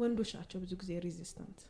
ወንዶች 0.00 0.30
ናቸው 0.38 0.58
ብዙ 0.62 0.72
ጊዜ 0.82 0.92
resistant 1.04 1.60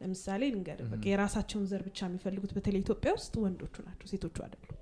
ለምሳሌ 0.00 0.42
ልንገር 0.54 0.78
በቃ 0.90 1.02
የራሳቸውን 1.10 1.66
ዘር 1.70 1.82
ብቻ 1.86 1.98
የሚፈልጉት 2.08 2.50
በተለይ 2.56 2.80
ኢትዮጵያ 2.84 3.10
ውስጥ 3.18 3.34
ወንዶቹ 3.44 3.74
ናቸው 3.86 4.06
ሴቶቹ 4.12 4.36
አይደሉም። 4.46 4.72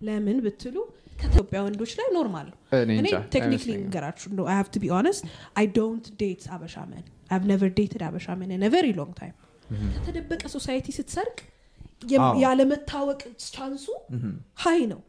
ለምን 0.00 0.38
ብትሉ 0.44 0.76
ከኢትዮጵያ 1.18 1.58
ወንዶች 1.66 1.92
ላይ 1.98 2.08
normal 2.16 2.46
ነው። 2.52 2.58
እኔ 2.94 3.06
technically 3.34 3.70
ንገራችሁ 3.82 4.30
ነው 4.38 4.46
I 4.50 4.62
be 4.76 4.90
honest 4.96 5.24
I 5.60 5.66
don't 5.76 6.06
date 6.22 6.44
አበሻ 6.54 6.76
men። 6.90 7.04
I 7.30 7.40
never 7.52 7.70
dated 7.78 8.02
አበሻ 8.08 8.26
men 8.40 8.52
in 8.56 8.70
very 8.74 8.88
long 8.98 9.14
time 9.20 9.36
ከተደበቀ 9.94 10.42
society 10.54 10.86
ስትሰርቅ 10.98 11.38
ያለመታወቅ 12.42 13.20
chance 13.48 13.84
ኡ 14.62 14.68
high 14.68 14.80
ነው። 14.92 15.00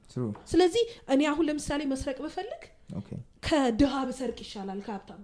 ስለዚህ 0.51 0.83
እኔ 1.13 1.21
አሁን 1.31 1.45
ለምሳሌ 1.49 1.81
መስረቅ 1.93 2.17
ብፈልግ 2.25 2.61
ከድሃ 3.45 3.93
ብሰርቅ 4.07 4.37
ይሻላል 4.43 4.79
ከሀብታም 4.85 5.19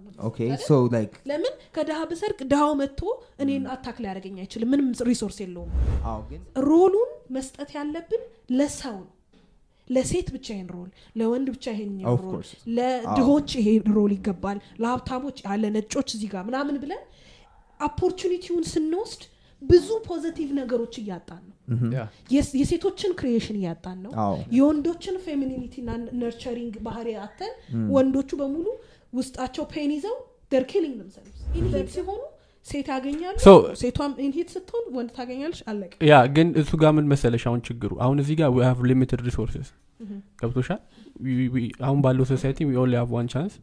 ለምን? 1.30 1.54
ከድሃ 1.74 1.98
ብሰርቅ 2.10 2.38
ድሃው 2.50 2.72
መጥቶ 2.80 3.00
እኔን 3.42 3.64
attack 3.74 3.96
ሊያደርገኝ 4.02 4.36
አይችልም። 4.42 4.70
ምንም 4.72 4.88
resource 5.08 5.38
የለውም። 5.42 5.70
role 6.66 6.88
ኡን 6.88 7.10
መስጠት 7.36 7.70
ያለብን 7.78 8.22
ለሰው 8.58 8.96
ነው። 9.00 9.10
ለሴት 9.90 10.28
ብቻ 10.34 10.46
ይሄን 10.52 10.68
role 10.74 10.90
ለወንድ 11.18 11.48
ብቻ 11.54 11.64
ይሄን 11.74 11.90
role. 12.02 12.46
ለድሆች 12.76 13.50
ይሄ 13.58 13.66
role 13.96 14.12
ይገባል 14.16 14.58
ለሀብታሞች 14.82 15.38
ያለ 15.46 15.64
ነጮች 15.76 16.08
እዚህ 16.16 16.28
ጋር 16.34 16.44
ምናምን 16.48 16.76
ብለን 16.82 17.02
opportunity 17.80 18.42
ውን 18.42 18.64
ስንወስድ 18.72 19.22
ብዙ 19.62 19.88
positive 20.08 20.48
ነገሮች 20.58 20.94
እያጣን 21.02 21.42
ነው። 21.44 21.56
የሴቶችን 22.56 23.12
creation 23.20 23.56
እያጣን 23.60 23.98
ነው። 24.04 24.12
የወንዶችን 24.56 25.16
femininity 25.26 25.74
ና 25.88 25.92
nurturing 26.22 26.74
ባህሪ 26.86 27.08
አጥተን 27.24 27.52
ወንዶቹ 27.96 28.30
በሙሉ 28.40 28.66
ውስጣቸው 29.18 29.64
pain 29.72 29.90
ይዘው 29.96 30.16
they're 30.52 30.64
killing 30.70 30.96
themselves. 31.02 31.36
in 31.58 31.68
heat 31.68 31.88
ሲሆኑ 31.94 32.20
ሴት 32.68 32.88
ያገኛሉ 32.92 33.36
ሴቷም 33.80 34.12
in 34.26 34.33
heat 34.33 34.48
ስትሆን 34.54 34.84
ወንድ 34.96 35.10
ታገኛለች 35.16 35.60
አለቀ። 35.70 35.92
ያ 36.10 36.18
ግን 36.36 36.48
እሱ 36.60 36.70
ጋር 36.82 36.92
ምን 36.96 37.06
መሰለሽ 37.12 37.44
አሁን 37.50 37.60
ችግሩ? 37.68 37.90
አሁን 38.04 38.16
እዚህ 38.22 38.34
ጋር 38.40 38.50
we 38.54 38.60
have 38.68 38.78
limited 38.90 39.20
resources 39.28 39.68
ገብቶሻል? 40.42 40.80
አሁን 41.86 41.98
ባለው 42.04 42.24
society 42.32 42.58
we 42.68 42.76
only 42.82 42.94
have 43.00 43.10
one 43.16 43.28
chance 43.34 43.54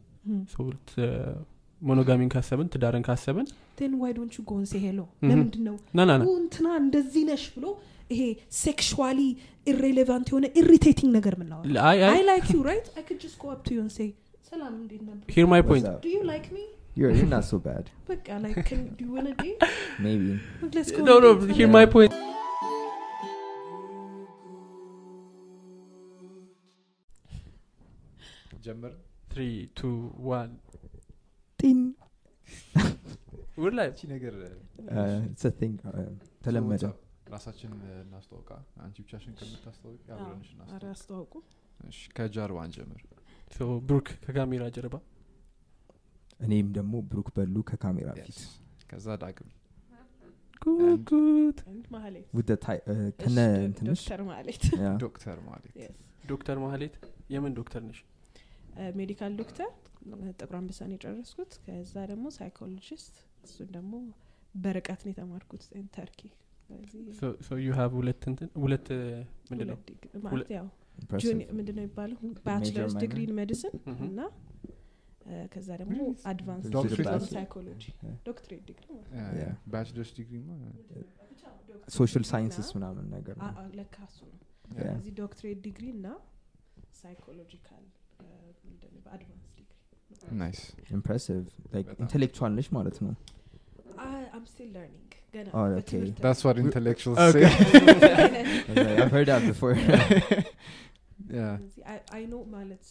monogamy 1.80 2.20
ን 2.20 2.30
ካሰብን 2.34 2.68
ትዳርን 2.72 3.04
ካሰብን 3.08 3.46
Then 3.84 3.94
why 4.00 4.12
don't 4.16 4.32
you 4.38 4.42
go 4.50 4.56
and 4.56 4.64
say 4.70 4.80
hello 4.84 4.98
Mhm. 5.22 5.28
ለምንድን 5.30 5.62
ነው 5.68 5.76
ና 5.96 6.06
ና 6.08 6.16
ና 6.20 6.24
ኡ 6.26 6.32
እንትና 6.42 6.66
እንደዚህ 6.82 7.22
ነሽ 7.30 7.44
ብሎ 7.54 7.66
ይሄ 8.10 8.22
sexually 8.60 9.20
irrelevant 9.66 10.28
የሆነ 10.32 10.46
irritating 10.62 11.10
ነገር 11.18 11.34
ምናወራ 11.42 11.76
I 11.90 11.98
I. 12.06 12.10
I 12.14 12.22
like 12.30 12.46
you 12.56 12.60
right 12.68 12.86
I 12.96 13.04
could 13.08 13.18
just 13.24 13.38
go 13.42 13.52
up 13.54 13.60
to 13.66 13.76
you 13.76 13.82
and 13.86 13.90
say 13.96 14.08
ሰላም 14.52 14.74
እንዴት 14.82 15.02
ነበር 15.08 15.26
here 15.36 15.46
my 15.52 15.62
what's 15.62 15.70
point 15.72 15.88
up? 15.92 15.98
do 16.04 16.12
you 16.16 16.20
like 16.32 16.46
me 16.56 16.58
you're 17.00 17.12
you're 17.16 17.32
not 17.32 17.44
so 17.50 17.58
bad. 17.68 17.84
በቃ 18.10 18.26
like 18.44 18.56
can 18.70 18.80
do 18.98 19.04
you 19.06 19.12
wanna 19.16 19.34
date? 19.38 19.60
Maybe. 20.06 20.30
Let's 20.76 20.92
go 20.92 21.04
no 21.08 21.14
on 21.14 21.22
a 21.22 21.28
no 21.28 21.32
date. 21.42 21.54
here 21.58 21.70
my 21.76 21.86
point 21.94 22.16
ጀምር 28.64 28.92
three 29.32 29.42
two 29.78 29.90
one 30.28 30.50
ጢን 30.72 30.79
ውድ 33.62 33.74
ላይ 33.78 33.86
እቺ 33.92 34.00
ነገር 34.12 34.34
it's 35.28 35.44
a 35.44 35.52
thing 35.60 35.74
ተለመደ። 36.44 36.84
ራሳችን 37.34 37.72
እናስተዋውቅ 38.02 38.50
አንቺ 38.84 38.96
ብቻሽን 39.04 39.34
ከምታስተዋውቅ 39.40 40.04
አብረንሽ 40.14 40.50
እሺ 41.90 41.98
ከጀርባ 42.16 42.58
እንጀምር 42.68 43.02
so 43.52 43.66
ብሩክ 43.88 44.08
ከካሜራ 44.24 44.64
ጀርባ? 44.76 44.96
እኔም 46.40 46.68
ደግሞ 46.76 46.94
ብሩክ 47.10 47.28
በሉ 47.36 47.56
ከካሜራ 47.70 48.10
ፊት. 48.20 48.38
ከዛ 48.90 49.06
ዳግም። 49.22 49.48
uh, 50.62 50.96
ዶክተር 56.24 56.58
ማህሌት። 56.62 56.94
የምን 57.34 57.52
ዶክተር 57.60 57.82
ነሽ? 57.88 58.00
medical 58.98 59.32
ዶክተር 59.40 59.70
ጥቁር 60.38 60.54
አንበሳን 60.58 60.92
የጨረስኩት 60.94 61.52
ከዛ 61.64 61.94
ደግሞ 62.10 62.26
psychologist 62.36 63.16
እሱን 63.44 63.68
ደግሞ 63.74 63.92
በርቀት 64.56 65.00
ነው 65.04 65.12
የተማርኩት 65.12 65.64
ተርኪ 65.96 66.20
ሁለት 67.94 68.22
እንትን 68.30 68.48
ሁለት 68.62 68.88
ምንድን 69.50 69.66
ነው 69.68 69.76
ሁለት 69.76 69.86
ዲግሪ 69.92 70.10
ማለት 70.26 70.50
ያው 70.52 70.66
Impressive. 71.00 71.24
ጁኒ- 71.26 71.46
ምንድን 71.58 71.74
ነው 71.76 71.82
የሚባለው 71.82 72.16
bachelor's? 72.46 72.94
Degree 73.02 73.18
in 73.24 73.32
medicine. 73.38 73.74
እና 74.06 74.18
እ፣ 75.26 75.38
ከዛ 75.52 75.68
ደግሞ 75.80 75.98
advanced 76.30 76.64
doctorate 76.74 77.00
in 77.02 77.14
ነው? 77.14 77.26
Psychology 77.28 77.82
doctorate 78.26 78.62
degree. 78.68 78.86
Bachelor's 79.72 80.10
degree 80.18 80.36
social 81.90 82.24
sciences 82.30 82.68
ምናምን 82.76 83.06
ነገር 83.16 83.36
ለካ 83.78 83.96
እሱ 84.08 84.18
ነው 84.30 84.38
Yeah. 84.74 84.92
እዚህ 84.96 85.12
doctorate 85.16 85.58
degree 85.62 85.86
እና 85.94 86.06
psychological 86.94 87.84
advance 89.12 89.46
Nice 90.40 90.60
impressive 90.90 91.44
like 91.74 91.88
በጣም። 91.90 92.02
intellectual 92.04 92.50
ነሽ 92.58 92.68
ማለት 92.78 92.96
ነው 93.04 93.12
I'm 94.36 94.44
still 94.52 94.68
learning 94.76 95.06
ገና 95.34 95.48
Oh, 95.50 95.64
okay. 95.70 95.74
በትምህርት 95.76 96.16
That's 96.24 96.42
what 96.46 96.56
intellectuals 96.64 97.18
Okay. 97.26 97.42
say. 97.42 97.50
I've 99.00 99.12
heard 99.16 99.28
that 99.32 99.42
before 99.50 99.74
yeah. 101.34 101.54
I 102.16 102.22
know 102.32 102.38
ማለት 102.56 102.84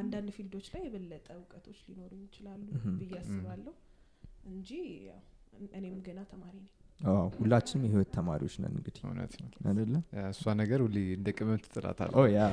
አንዳንድ 0.00 0.28
field 0.36 0.53
ኦች 0.53 0.66
ላይ 0.74 0.82
የበለጠ 0.86 1.26
እውቀቶች 1.40 1.78
ሊኖሩ 1.88 2.12
ይችላሉ 2.26 2.62
Mhm. 2.78 2.94
ብዬ 3.00 3.12
አስባለሁ 3.20 3.74
እንጂ 4.52 4.70
ያው 5.10 5.20
እኔም 5.78 5.96
ገና 6.08 6.20
ተማሪ 6.32 6.54
ነኝ 6.58 6.70
አዎ፣ 6.70 6.83
ሁላችንም 7.36 7.82
የህይወት 7.86 8.10
ተማሪዎች 8.16 8.54
ነን 8.62 8.72
እንግዲህ። 8.72 9.00
እውነት 9.06 9.32
ነው። 9.40 9.48
አይደለ? 9.70 9.94
እሷ 10.30 10.44
ነገር 10.60 10.80
ሁሌ 10.84 10.98
እንደ 11.16 11.28
ቅመም 11.36 11.58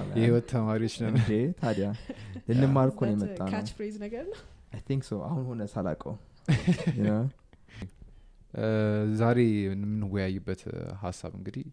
man. 0.03 0.17
የህይወት 0.17 0.45
ተማሪዎች 0.53 0.95
ነን። 1.03 1.15
እንዴ 1.15 1.31
ታዲያ? 1.61 1.87
ልንማር 2.49 2.89
እኮ 2.93 2.99
ነው 3.07 3.13
የመጣ 3.15 3.39
ነው። 3.43 3.53
አሁን 5.27 5.43
ሆነ 5.49 5.61
ሳላቀው 5.73 6.13
ዛሬ 9.19 9.39
የምንወያይበት 9.65 10.61
ሀሳብ 11.01 11.33
እንግዲህ. 11.37 11.65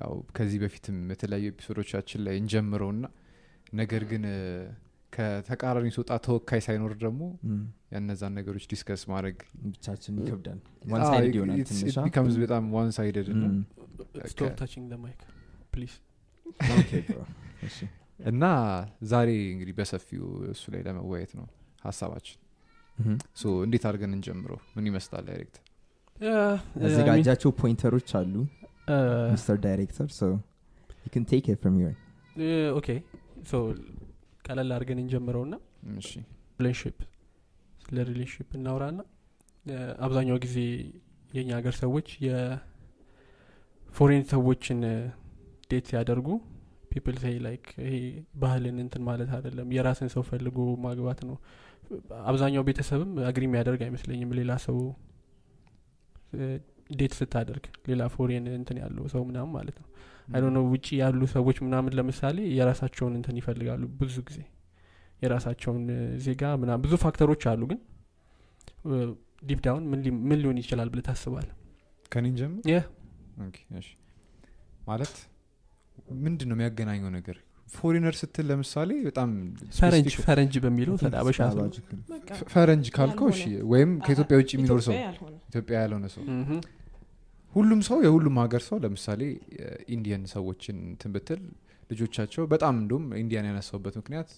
ያው 0.00 0.12
ከዚህ 0.36 0.58
በፊትም 0.62 0.98
የተለያዩ 1.12 1.46
ኤፒሶዶቻችን 1.52 2.20
ላይ 2.26 2.34
እንጀምረውና 2.42 3.04
ነገር 3.72 4.02
ግን 4.10 4.24
ከተቃራኒ 5.12 5.88
ስወጣ 5.96 6.12
ተወካይ 6.26 6.60
ሳይኖር 6.66 6.92
ደግሞ. 7.04 7.20
ያነዛን 7.90 8.32
ነገሮች 8.38 8.64
discuss 8.70 9.02
ማድረግ 9.10 9.36
ብቻችን 9.66 10.14
ይከብዳል። 10.20 10.60
one 10.92 11.02
side 11.10 11.34
ይሆናል 11.38 11.58
ትንሽ 11.70 11.94
አ? 11.96 12.04
Becomes 12.06 12.36
በጣም 12.42 12.64
one 12.76 12.88
sided 12.96 13.28
እና 18.26 18.44
ዛሬ 19.10 19.30
እንግዲህ 19.52 19.74
በሰፊው 19.78 20.24
እሱ 20.52 20.62
ላይ 20.74 20.82
ለመወያየት 20.86 21.32
ነው 21.38 21.46
ሀሳባችን። 21.84 22.38
Mhm. 22.98 23.16
So 23.36 23.44
እንዴት 23.64 23.84
አድርገን 23.88 24.12
እንጀምረው? 24.16 24.58
ምን 24.74 24.84
ይመስላል 24.90 25.24
direct? 25.28 25.56
ያዘጋጃቸው 26.82 27.50
pointer 27.58 27.91
ኦች 27.91 28.10
አሉ። 28.20 28.34
Mister 29.32 29.56
director 29.66 30.08
so 30.18 30.22
you 31.04 31.10
can 31.14 31.24
take 31.32 31.46
it 31.52 31.58
from 31.62 31.74
here. 31.80 31.94
Okay 32.78 32.88
So 33.50 33.60
ቀለል 34.44 34.70
አድርገን 34.76 34.98
እንጀምረው 35.04 35.44
ና 35.50 35.56
እሺ። 36.02 36.10
Relationship 36.58 36.96
ስለ 37.86 37.96
relationship 38.08 38.48
እናውራ 38.58 38.84
ና 38.94 39.02
አብዛኛው 40.06 40.36
ጊዜ 40.44 40.56
የእኛ 41.30 41.50
ሀገር 41.58 41.74
ሰዎች 41.80 42.08
የ 42.26 42.34
foreign 42.34 42.64
ሰዎችን 44.32 44.80
date 45.70 45.86
ሲያደርጉ 45.90 46.28
people 46.92 47.16
say 47.22 47.36
like 47.46 47.64
ይሄ 47.84 47.94
ባህልን 48.42 48.76
እንትን 48.84 49.02
ማለት 49.08 49.30
አይደለም 49.36 49.72
የራስን 49.76 50.10
ሰው 50.14 50.22
ፈልጎ 50.28 50.58
ማግባት 50.84 51.20
ነው። 51.28 51.36
አብዛኛው 52.30 52.62
ቤተሰብም 52.68 53.10
agree 53.28 53.44
የሚያደርግ 53.48 53.80
አይመስለኝም 53.86 54.30
ሌላ 54.38 54.52
ሰው 54.66 54.78
date 56.92 57.12
ስታደርግ 57.18 57.64
ሌላ 57.88 58.02
foreign 58.14 58.44
እንትን 58.56 58.76
ያለው 58.82 59.04
ሰው 59.14 59.22
ምናምን 59.30 59.52
ማለት 59.56 59.76
ነው። 59.82 59.88
አይ 60.34 60.40
ነው 60.56 60.64
ውጭ 60.72 60.86
ያሉ 61.00 61.20
ሰዎች 61.34 61.58
ምናምን 61.66 61.94
ለምሳሌ 61.98 62.38
የራሳቸውን 62.58 63.14
እንትን 63.18 63.36
ይፈልጋሉ 63.40 63.82
ብዙ 64.00 64.16
ጊዜ 64.28 64.38
የራሳቸውን 65.22 65.84
ዜጋ 66.24 66.42
ምናምን 66.62 66.82
ብዙ 66.84 66.94
factor 67.04 67.27
ኦች 67.27 67.42
አሉ 67.50 67.62
ግን 67.70 67.80
deep 69.42 69.60
down 69.66 69.84
ምን 70.24 70.38
ሊሆን 70.42 70.58
ይችላል 70.62 70.88
ብለህ 70.92 71.00
ታስባለህ 71.08 71.48
ከኔን 72.12 72.34
ጀምር 72.40 72.60
Yeah. 72.72 72.84
Okay፣ 73.46 73.56
እሺ። 73.80 73.88
ማለት 74.88 75.14
ምንድን 76.24 76.48
ነው 76.50 76.56
የሚያገናኘው 76.56 77.10
ነገር 77.16 77.36
foreigner 77.68 78.14
ስትል 78.18 78.46
ለምሳሌ 78.50 78.90
በጣም 79.06 79.30
ፈረንጅ 79.78 80.14
ፈረንጅ 80.26 80.54
በሚለው 80.64 80.94
ከአበሻ 81.02 81.38
ፈረንጅ 82.52 82.86
ካልከው 82.96 83.28
እሺ 83.32 83.40
ወይም 83.72 83.90
ከኢትዮጵያ 84.04 84.36
ውጭ 84.40 84.50
የሚኖር 84.56 84.80
ሰው 84.86 84.94
ኢትዮጵያ 85.50 85.76
ያልሆነ 85.84 86.06
ሰው 86.14 86.22
ሁሉም 87.52 87.80
ሰው 87.88 87.98
የሁሉም 88.06 88.36
ሀገር 88.42 88.62
ሰው 88.68 88.78
ለምሳሌ 88.84 89.20
Indian 89.94 90.24
ሰዎችን 90.34 90.76
እንትን 90.90 91.10
ብትል 91.14 91.42
ልጆቻቸው 91.90 92.44
በጣም 92.52 92.74
እንዲሁም 92.80 93.04
Indian 93.20 93.46
ያነሳውበት 93.48 93.94
ምክንያት 94.00 94.30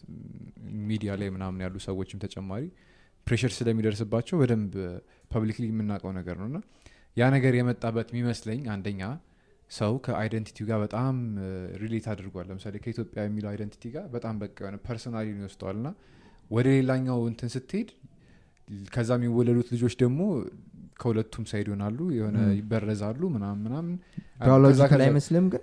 ሚዲያ 0.89 1.11
ላይ 1.21 1.29
ምናምን 1.37 1.61
ያሉ 1.65 1.77
ሰዎችም 1.87 2.19
ተጨማሪ 2.25 2.65
pressure 3.27 3.53
ስለሚደርስባቸው 3.57 4.37
በደንብ 4.41 4.75
publicly 5.31 5.65
የምናውቀው 5.71 6.13
ነገር 6.19 6.37
ነው። 6.41 6.47
እና 6.51 6.59
ያ 7.17 7.27
ነገር 7.35 7.53
የመጣበት 7.59 8.09
የሚመስለኝ 8.13 8.61
አንደኛ 8.75 9.03
ሰው 9.71 9.93
ከ 10.05 10.16
identity 10.16 10.59
ጋር 10.69 10.79
በጣም 10.85 11.15
relate 11.83 12.07
አድርጓል። 12.13 12.47
ለምሳሌ 12.51 12.75
ከኢትዮጵያ 12.85 13.23
የሚለው 13.27 13.51
identity 13.53 13.85
ጋር 13.97 14.05
በጣም 14.15 14.35
በቃ 14.43 14.57
የሆነ 14.63 14.77
personally 14.87 15.27
ይወስደዋል። 15.35 15.77
እና 15.81 15.89
ወደ 16.51 16.67
ሌላኛው 16.77 17.19
እንትን 17.31 17.51
ስትሄድ 17.55 17.89
ከዛ 18.89 19.11
የሚወለዱት 19.19 19.69
ልጆች 19.75 19.95
ደግሞ 20.03 20.21
ከሁለቱም 21.01 21.45
side 21.51 21.67
ይሆናሉ 21.71 21.99
የሆነ. 22.17 22.39
ይበረዛሉ 22.59 23.21
ምናምን 23.35 23.61
ምናምን። 23.67 23.95
Biological 24.41 25.03
አይመስልም 25.05 25.45
ግን 25.53 25.63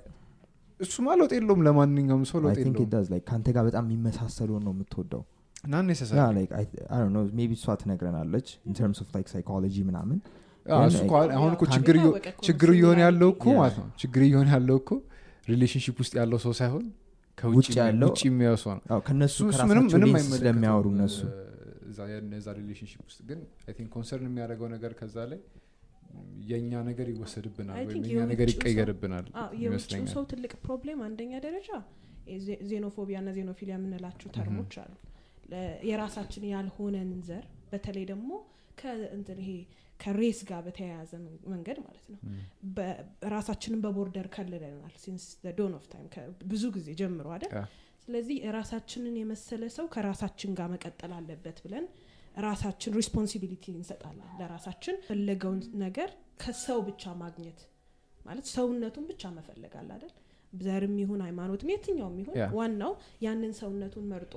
እሱማ 0.80 1.07
ለውጥ 1.19 1.31
የለውም። 1.36 1.62
ለማንኛውም 1.66 2.24
ሰው 2.30 2.38
ለውጥ 2.44 2.57
የለውም። 2.62 2.89
ከአንተ 3.27 3.48
ጋር 3.56 3.63
በጣም 3.68 3.86
የሚመሳሰለውን 3.88 4.63
ነው 4.66 4.74
የምትወደው። 4.75 5.22
Maybe 7.38 7.51
እሷ 7.57 7.75
ትነግረናለች 7.81 8.48
in 8.65 8.74
terms 8.77 9.00
of 9.03 9.09
like 9.15 9.27
ሳይኮሎጂ 9.33 9.75
ምናምን. 9.88 10.18
አሁን 11.36 11.51
እኮ 11.56 11.63
ችግር 12.48 12.69
እየሆነ 12.75 13.00
ያለው 13.06 13.30
እኮ 13.36 13.45
Yeah. 13.48 13.60
ማለት 13.60 13.75
ነው። 13.81 13.88
ችግር 14.01 14.22
እየሆነ 14.27 14.48
ያለው 14.56 14.77
እኮ 14.81 14.92
relationship 15.47 15.95
ውስጥ 16.01 16.13
ያለው 16.19 16.39
ሰው 16.45 16.54
ሳይሆን 16.60 16.86
ከውጭ 17.38 17.56
ውጭ 17.60 17.68
ያለው- 17.80 18.10
ውጭ 18.10 18.21
የሚያየው 18.28 18.60
ሰው 18.62 18.71
ነው። 18.71 18.81
አይመለከተውም፣ 20.04 20.38
ስለሚያወሩ 20.38 20.86
እነሱ። 20.95 21.18
እዛ 22.36 22.50
relationship 22.59 23.01
ውስጥ 23.07 23.19
ግን 23.28 23.39
concern 23.94 24.27
የሚያደርገው 24.30 24.69
ነገር 24.74 24.92
ከዛ 25.00 25.16
ላይ 25.31 25.39
የእኛ 26.47 26.73
ነገር 26.88 27.07
ይወሰድብናል 27.12 27.77
ወይም 27.81 28.03
የኛ 28.06 28.23
ነገር 28.31 28.47
ይቀየርብናል 28.53 29.27
ይመስለኛል። 29.62 30.09
ሰው 30.13 30.23
ትልቅ 30.31 30.51
problem 30.63 31.00
አንደኛ 31.06 31.33
ደረጃ 31.45 31.69
xenophobia 32.68 33.18
እና 33.21 33.31
xenophilia 33.36 33.75
የምንላቸው 33.77 34.29
term 34.36 34.56
ኦች 34.56 34.75
አሉ። 34.83 34.94
የራሳችን 35.89 36.44
ያልሆነን 36.51 37.09
ዘር 37.25 37.44
በተለይ 37.71 38.06
ደግሞ 38.12 38.29
ከእንትን 38.79 39.39
ይሄ 39.44 39.51
ከ 40.00 40.13
race 40.13 40.39
ጋር 40.47 40.62
በተያያዘ 40.65 41.12
መን- 41.19 41.44
መንገድ 41.51 41.77
ማለት 41.83 42.06
ነው። 42.09 42.19
ራሳችንን 43.33 43.79
በ 43.83 43.94
border 43.94 44.27
ከልለናል 44.33 44.95
since 45.03 45.25
dawn 45.57 45.74
of 45.77 45.86
time 45.92 46.07
ብዙ 46.45 46.63
ጊዜ 46.75 46.88
ጀምሮ 47.00 47.27
አይደል? 47.35 47.51
ስለዚህ 48.06 48.38
ራሳችንን 48.56 49.15
የመሰለ 49.19 49.63
ሰው 49.75 49.85
ከራሳችን 49.94 50.51
ጋር 50.57 50.68
መቀጠል 50.73 51.11
አለበት 51.15 51.59
ብለን 51.63 51.85
ራሳችን 52.43 52.95
responsibility 52.97 53.65
እንሰጣለን 53.73 54.29
ለራሳችን 54.39 54.95
ፈለገውን 55.07 55.59
ነገር 55.83 56.09
ከሰው 56.41 56.79
ብቻ 56.87 57.13
ማግኘት 57.21 57.59
ማለት 58.19 58.45
ሰውነቱን 58.53 59.05
ብቻ 59.09 59.23
መፈለግ 59.35 59.73
አለ 59.79 59.89
አይደል? 59.95 60.13
ዘርም 60.59 60.93
ይሁን 61.01 61.21
ሃይማኖትም 61.25 61.69
የትኛውም 61.71 62.15
ይሁን 62.21 62.37
ዋናው 62.57 62.91
ያንን 63.25 63.53
ሰውነቱን 63.59 64.05
መርጦ 64.11 64.33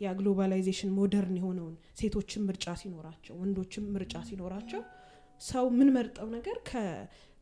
ያ 0.00 0.12
globalization 0.18 0.90
modern 0.98 1.36
የሆነውን 1.38 1.74
ሴቶችን 2.00 2.42
ምርጫ 2.48 2.66
ሲኖራቸው 2.80 3.34
ወንዶችም 3.40 3.86
ምርጫ 3.94 4.14
ሲኖራቸው 4.28 4.82
ሰው 5.40 5.66
ምን 5.78 5.88
መርጠው 5.96 6.28
ነገር 6.36 6.56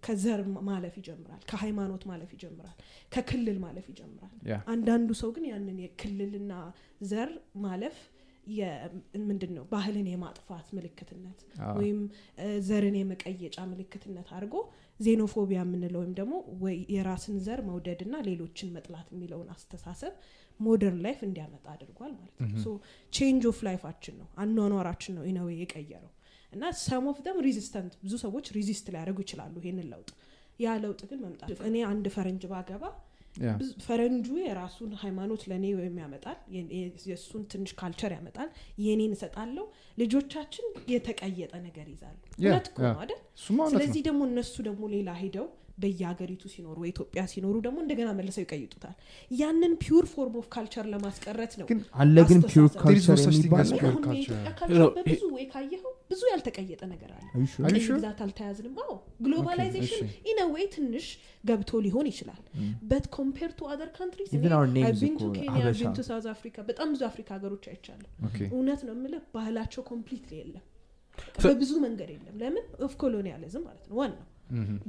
ከዘር 0.03 0.41
ማለፍ 0.69 0.95
ይጀምራል 1.01 1.43
ከሃይማኖት 1.51 2.03
ማለፍ 2.11 2.31
ይጀምራል 2.37 2.77
ከክልል 3.13 3.59
ማለፍ 3.63 3.87
ይጀምራል። 3.93 4.33
አንዳንዱ 4.73 5.11
ሰው 5.21 5.31
ግን 5.37 5.47
ያንን 5.51 5.79
የክልልና 5.85 6.53
ዘር 7.11 7.31
ማለፍ 7.65 7.97
ምንድን 9.27 9.53
ነው 9.57 9.65
ባህልን 9.71 10.07
የማጥፋት 10.11 10.67
ምልክትነት 10.77 11.39
ወይም 11.79 11.99
ዘርን 12.67 12.97
የመቀየጫ 12.99 13.57
ምልክትነት 13.71 14.29
አድርጎ 14.37 14.57
xenophobia 15.01 15.61
የምንለው 15.65 16.01
ወይም 16.03 16.13
ደግሞ 16.19 16.35
ወይ 16.63 16.77
የራስን 16.95 17.39
ዘር 17.47 17.61
መውደድና 17.69 18.17
ሌሎችን 18.29 18.71
መጥላት 18.77 19.09
የሚለውን 19.15 19.49
አስተሳሰብ 19.55 20.13
modern 20.61 21.01
life 21.07 21.19
እንዲያመጣ 21.27 21.65
አድርጓል 21.75 22.13
ማለት 22.17 22.37
ነው። 22.45 22.61
so 22.63 22.69
change 23.13 23.45
of 23.51 23.59
life 23.67 23.84
ኣችን 23.84 24.15
ነው 24.21 24.29
አኗኗራችን 24.43 25.17
ነው 25.19 25.25
in 25.31 25.38
a 25.38 25.41
way 25.41 25.51
የቀየረው። 25.59 26.13
እና 26.53 26.65
some 26.83 27.07
of 27.11 27.19
them 27.25 27.39
resistant 27.47 27.95
ብዙ 28.03 28.15
ሰዎች 28.23 28.47
resist 28.57 28.87
ሊያደርጉ 28.95 29.19
ይችላሉ 29.25 29.55
ይሄንን 29.63 29.89
ለውጥ። 29.93 30.11
ያ 30.61 30.77
ለውጥ 30.83 31.01
ግን 31.11 31.19
መምጣት 31.25 31.59
እኔ 31.69 31.77
አንድ 31.89 32.07
ፈረንጅ 32.15 32.45
ባገባ 32.53 32.85
ፈረንጁ 33.85 34.29
የራሱን 34.43 34.91
ሃይማኖት 35.03 35.43
ለእኔ 35.51 35.67
ወይም 35.79 35.97
ያመጣል 36.03 36.39
የእሱን 37.07 37.43
ትንሽ 37.53 37.73
culture 37.81 38.13
ያመጣል 38.17 38.49
የኔን 38.85 39.13
እሰጣለሁ። 39.17 39.65
ልጆቻችን 39.99 40.67
የተቀየጠ 40.93 41.53
ነገር 41.67 41.87
ይዛሉ 41.93 42.17
እውነት 42.41 42.67
እኮ 42.71 42.79
ነው 42.89 43.01
አይደል? 43.05 43.21
ስለዚህ 43.75 44.03
ደግሞ 44.09 44.23
እነሱ 44.31 44.55
ደግሞ 44.69 44.83
ሌላ 44.95 45.11
ሄደው 45.21 45.47
በየሀገሪቱ 45.79 46.43
ሲኖሩ 46.53 46.77
ወይ 46.83 46.91
ኢትዮጵያ 46.93 47.23
ሲኖሩ 47.33 47.55
ደግሞ 47.65 47.79
እንደገና 47.83 48.09
መልሰው 48.19 48.43
ይቀይጡታል። 48.45 48.95
ያንን 49.31 49.73
pure 49.83 50.07
form 50.13 50.35
of 50.41 50.47
culture 50.55 50.87
ለማስቀረት 50.93 51.53
ነው 51.61 51.67
አለ 52.01 52.17
ግን 52.31 52.41
pure 52.47 52.71
culture 52.77 53.19
as 55.07 55.23
ወይ 55.37 55.45
ካየኸው 55.53 55.93
ብዙ 56.11 56.23
ያልተቀየጠ 56.31 56.83
ነገር 56.93 57.11
አለ። 57.17 57.25
Sure? 57.79 57.97
ግዛት 57.97 58.21
አልተያዝንም። 58.25 58.77
አዎ 58.83 58.93
globalization 59.27 60.07
in 60.31 60.39
a 60.55 60.57
way 60.57 60.65
ትንሽ 60.75 61.07
ገብቶ 61.45 61.81
ሊሆን 61.87 62.07
ይችላል። 62.11 62.41
but 62.91 63.07
compare 63.17 63.51
to 63.59 63.69
other 63.73 63.91
countries 63.97 64.31
been 64.35 64.55
to 65.21 65.29
Kenya 65.39 65.65
been 65.75 65.93
to 65.97 66.05
South 66.09 66.29
Africa 66.35 66.57
በጣም 66.71 66.89
ብዙ 66.95 67.03
አፍሪካ 67.11 67.29
ሀገሮች 67.37 67.67
አይቻለሁ። 67.73 68.09
እውነት 68.51 68.81
ነው 68.89 68.95
የምልህ 68.97 69.23
ባህላቸው 69.37 69.85
complete 69.91 70.31
የለም። 70.39 70.65
በብዙ 71.45 71.73
መንገድ 71.85 72.09
የለም። 72.15 72.35
ለምን? 72.41 72.65
of 72.87 72.95
colonialism 73.03 73.63
ማለት 73.69 73.85
ነው 73.91 73.97
ዋናው 74.01 74.25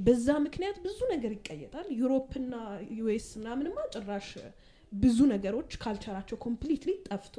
በዛ 0.05 0.27
ምክንያት 0.43 0.77
ብዙ 0.83 0.99
ነገር 1.13 1.31
ይቀየጣል። 1.37 1.87
Europe 1.99 2.35
ና 2.35 2.53
US 2.97 3.27
ምናምንማ 3.39 3.77
ጭራሽ 3.95 4.29
ብዙ 4.91 5.17
ነገሮች 5.31 5.71
culture 5.81 6.09
ኣቸው 6.09 6.37
completely 6.43 6.91
ጠፍቶ 7.07 7.35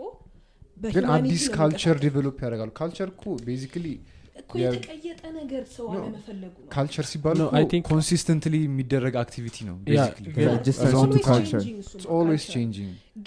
ግን 0.87 1.05
አዲስ 1.13 1.45
culture 1.55 1.97
develop 2.03 2.39
ያደርጋሉ። 2.45 2.71
culture 2.79 3.09
እኮ 3.13 3.25
basically 3.47 3.87
እኮ 4.41 4.53
የተቀየጠ 4.61 5.23
ነገር 5.39 5.63
ሰው 5.73 5.87
No. 5.87 5.95
አለመፈለጉ 5.95 6.55
ነው። 6.59 6.69
culture 6.75 7.07
ሲባል 7.11 7.39
consistently 7.89 8.55
የሚደረግ 8.61 9.15
activity 9.23 9.57
ነው 9.69 9.77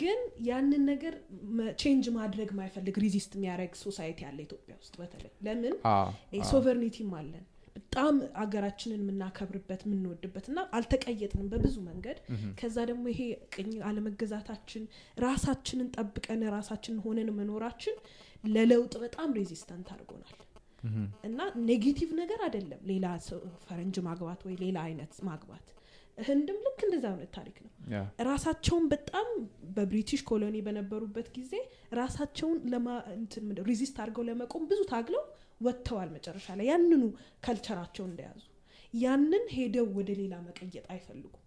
ግን 0.02 0.20
ያንን 0.44 0.84
ነገር 0.86 1.14
change 1.82 2.06
ማድረግ 2.16 2.50
ማይፈልግ 2.60 2.96
resist 3.04 3.32
የሚያደርግ 3.38 3.74
society 3.82 4.20
አለ 4.30 4.38
ኢትዮጵያ 4.46 4.74
ውስጥ 4.82 4.94
በተለይ። 5.02 5.32
ለምን? 5.48 5.74
አዎ፣ 5.92 6.08
አዎ። 6.34 6.48
sovereignty 6.52 7.02
ም 7.02 7.12
አለን 7.20 7.44
በጣም 7.76 8.14
አገራችንን 8.42 9.02
የምናከብርበት 9.02 9.82
የምንወድበት 9.86 10.46
እና 10.52 10.60
አልተቀየጥንም 10.78 11.50
በብዙ 11.52 11.76
መንገድ። 11.88 12.18
ከዛ 12.60 12.78
ደግሞ 12.90 13.04
ይሄ 13.14 13.22
ቅኝ 13.56 13.72
አለመገዛታችን 13.90 14.84
ራሳችንን 15.18 15.90
ጠብቀን 15.98 16.44
ራሳችንን 16.56 17.02
ሆነን 17.06 17.30
መኖራችን 17.38 17.98
ለለውጥ 18.50 18.94
በጣም 19.04 19.36
resistant 19.38 19.90
አድርጎናል። 19.96 20.38
እና 21.28 21.40
negative 21.66 22.10
ነገር 22.20 22.40
አይደለም 22.46 22.80
ሌላ 22.92 23.06
ፈረንጅ 23.66 23.98
ማግባት 24.06 24.42
ወይ 24.48 24.56
ሌላ 24.64 24.78
አይነት 24.88 25.14
ማግባት። 25.28 25.66
ህንድም 26.18 26.58
ልክ 26.66 26.80
እንደዛ 26.86 27.06
አይነት 27.12 27.30
ታሪክ 27.36 27.58
ነው። 27.66 27.70
ራሳቸውን 28.28 28.86
በጣም 28.92 29.28
በ 29.76 29.86
British 29.86 30.22
colony 30.30 30.58
በነበሩበት 30.66 31.28
ጊዜ 31.38 31.54
ራሳቸውን 32.00 32.58
resist 33.70 33.96
አድርገው 34.02 34.26
ለመቆም 34.30 34.64
ብዙ 34.72 34.82
ታግለው 34.92 35.24
ወጥተዋል 35.62 36.10
መጨረሻ 36.16 36.48
ላይ። 36.60 36.68
ያንኑ 36.72 37.04
culture 37.46 37.76
ኣቸው 37.76 38.06
እንደያዙ። 38.10 38.42
ያንን 38.94 39.46
ሄደው 39.56 39.88
ወደ 39.98 40.10
ሌላ 40.22 40.34
መቀየጥ 40.48 40.86
አይፈልጉም። 40.94 41.38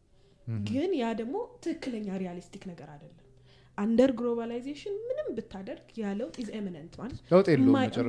ግን 0.69 0.91
ያ 1.01 1.11
ደግሞ 1.21 1.37
ትክክለኛ 1.65 2.09
realistic 2.23 2.65
ነገር 2.71 2.89
አይደለም። 2.95 3.21
under 3.79 4.11
globalization 4.19 4.97
ምንም 5.07 5.29
ብታደርግ 5.37 5.87
ያ 6.01 6.11
ለውጥ 6.19 6.35
is 6.43 6.49
imminent 6.59 6.93
ማለት 7.01 7.19
የማይጠፋ 7.55 8.05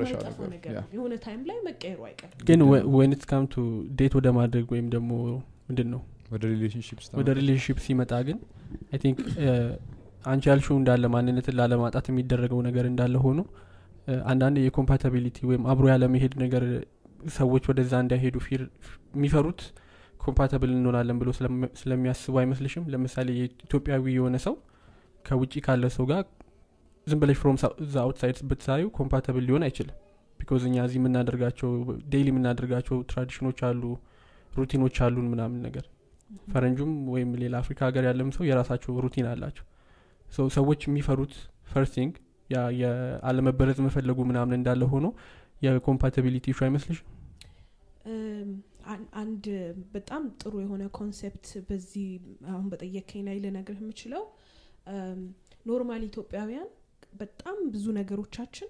ነገር 0.52 0.72
ነው። 0.76 0.84
የሆነ 0.96 1.14
time 1.24 1.40
ላይ 1.48 1.58
መቀየሩ 1.68 2.00
አይቀርም። 2.08 2.36
ግን 2.48 2.60
when 2.96 3.13
it 3.13 3.22
come 3.30 3.46
to 3.54 3.64
date 4.00 4.14
ወደ 4.18 4.30
ማድረግ 4.38 4.66
ወይም 4.74 4.88
ደግሞ 4.94 5.10
ምንድን 5.68 5.88
ነው 5.94 6.02
ወደ 7.18 7.30
relationship 7.38 7.78
ሲመጣ 7.84 8.12
ግን 8.28 8.38
I 8.92 8.98
think 9.02 9.18
አንቺ 10.24 10.44
ያልሽው 10.50 10.76
እንዳለ 10.78 11.04
ማንነትን 11.14 11.56
ላለማጣት 11.58 12.06
የሚደረገው 12.10 12.60
ነገር 12.68 12.84
እንዳለ 12.90 13.16
ሆኖ 13.24 13.40
አንዳንድ 14.26 14.56
የ 14.60 14.70
compatibility 14.70 15.38
ወይም 15.48 15.62
አብሮ 15.70 15.84
ያለመሄድ 15.92 16.34
ነገር 16.42 16.64
ሰዎች 17.36 17.64
ወደዛ 17.70 17.92
እንዳይሄዱ 18.04 18.36
fear 18.46 18.62
የሚፈሩት 19.16 19.60
compatible 20.20 20.70
እንሆናለን 20.74 21.16
ብሎ 21.20 21.30
ስለሚ- 21.36 21.70
ስለሚያስቡ 21.80 22.34
አይመስልሽም? 22.40 22.84
ለምሳሌ 22.92 23.28
የኢትዮጵያዊ 23.38 24.04
የሆነ 24.16 24.36
ሰው 24.46 24.54
ከውጭ 25.24 25.54
ካለ 25.66 25.84
ሰው 25.96 26.04
ጋር 26.10 26.22
ዝም 27.06 27.18
ብለሽ 27.22 27.38
from 27.40 27.56
the 27.90 27.96
outside 28.04 28.38
ብታዪው 28.50 28.84
compatible 28.96 29.44
ሊሆን 29.48 29.64
አይችልም። 29.66 29.96
because 30.40 30.62
እኛ 30.68 30.76
እዚህ 30.86 30.98
የምናደርጋቸው 31.00 31.70
daily 32.12 32.28
የምናደርጋቸው 32.32 32.96
tradition 33.10 33.45
ኦች 33.45 33.60
አሉ 33.68 33.82
routine 34.52 34.80
ኦች 34.80 34.96
አሉን 35.06 35.26
ምናምን 35.32 35.60
ነገር። 35.66 35.84
ፈረንጁም 36.52 36.92
ወይም 37.12 37.30
ሌላ 37.42 37.54
አፍሪካ 37.62 37.80
ሀገር 37.88 38.04
ያለም 38.08 38.30
ሰው 38.36 38.44
የራሳቸው 38.48 39.00
routine 39.04 39.26
አላቸው። 39.32 39.66
ሰዎች 40.56 40.80
የሚፈሩት 40.88 41.34
first 41.68 41.91
thing 41.91 42.14
ያ 42.50 42.58
የአለመበረዝ 42.80 43.78
መፈለጉ 43.86 44.18
ምናምን 44.28 44.56
እንዳለ 44.58 44.82
ሆኖ 44.92 45.06
የ 45.62 45.73
compatibility 45.73 46.46
issue 46.52 46.60
አይመስልሽም? 46.66 47.06
አንድ 49.20 49.44
በጣም 49.94 50.22
ጥሩ 50.40 50.54
የሆነ 50.64 50.82
concept 50.98 51.46
በዚህ 51.68 52.08
አሁን 52.52 52.66
በጠየከኝ 52.72 53.22
ላይ 53.28 53.36
ልነግርህ 53.44 53.80
የምችለው። 53.82 54.24
normal 55.66 56.02
ኢትዮጵያውያን 56.08 56.68
በጣም 57.20 57.56
ብዙ 57.72 57.86
ነገሮቻችን 57.98 58.68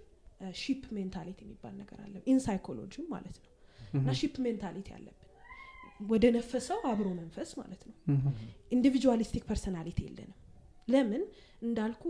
sheep 0.61 0.83
mentality 0.97 1.39
የሚባል 1.45 1.75
ነገር 1.83 1.99
አለ። 2.05 2.15
in 2.31 2.41
psychology 2.47 2.95
ማለት 3.13 3.37
ነው። 3.43 3.51
እና 3.99 4.11
sheep 4.21 4.35
mentality 4.47 4.89
አለብን። 4.97 5.23
ወደ 6.07 6.25
ነፈሰው 6.37 6.81
አብሮ 6.89 7.09
መንፈስ 7.21 7.51
ማለት 7.61 7.83
ነው። 7.89 7.95
individualistic 8.73 9.45
personality 9.51 9.99
የለንም 10.07 10.39
ለምን? 10.89 11.23
እንዳልኩ 11.63 12.03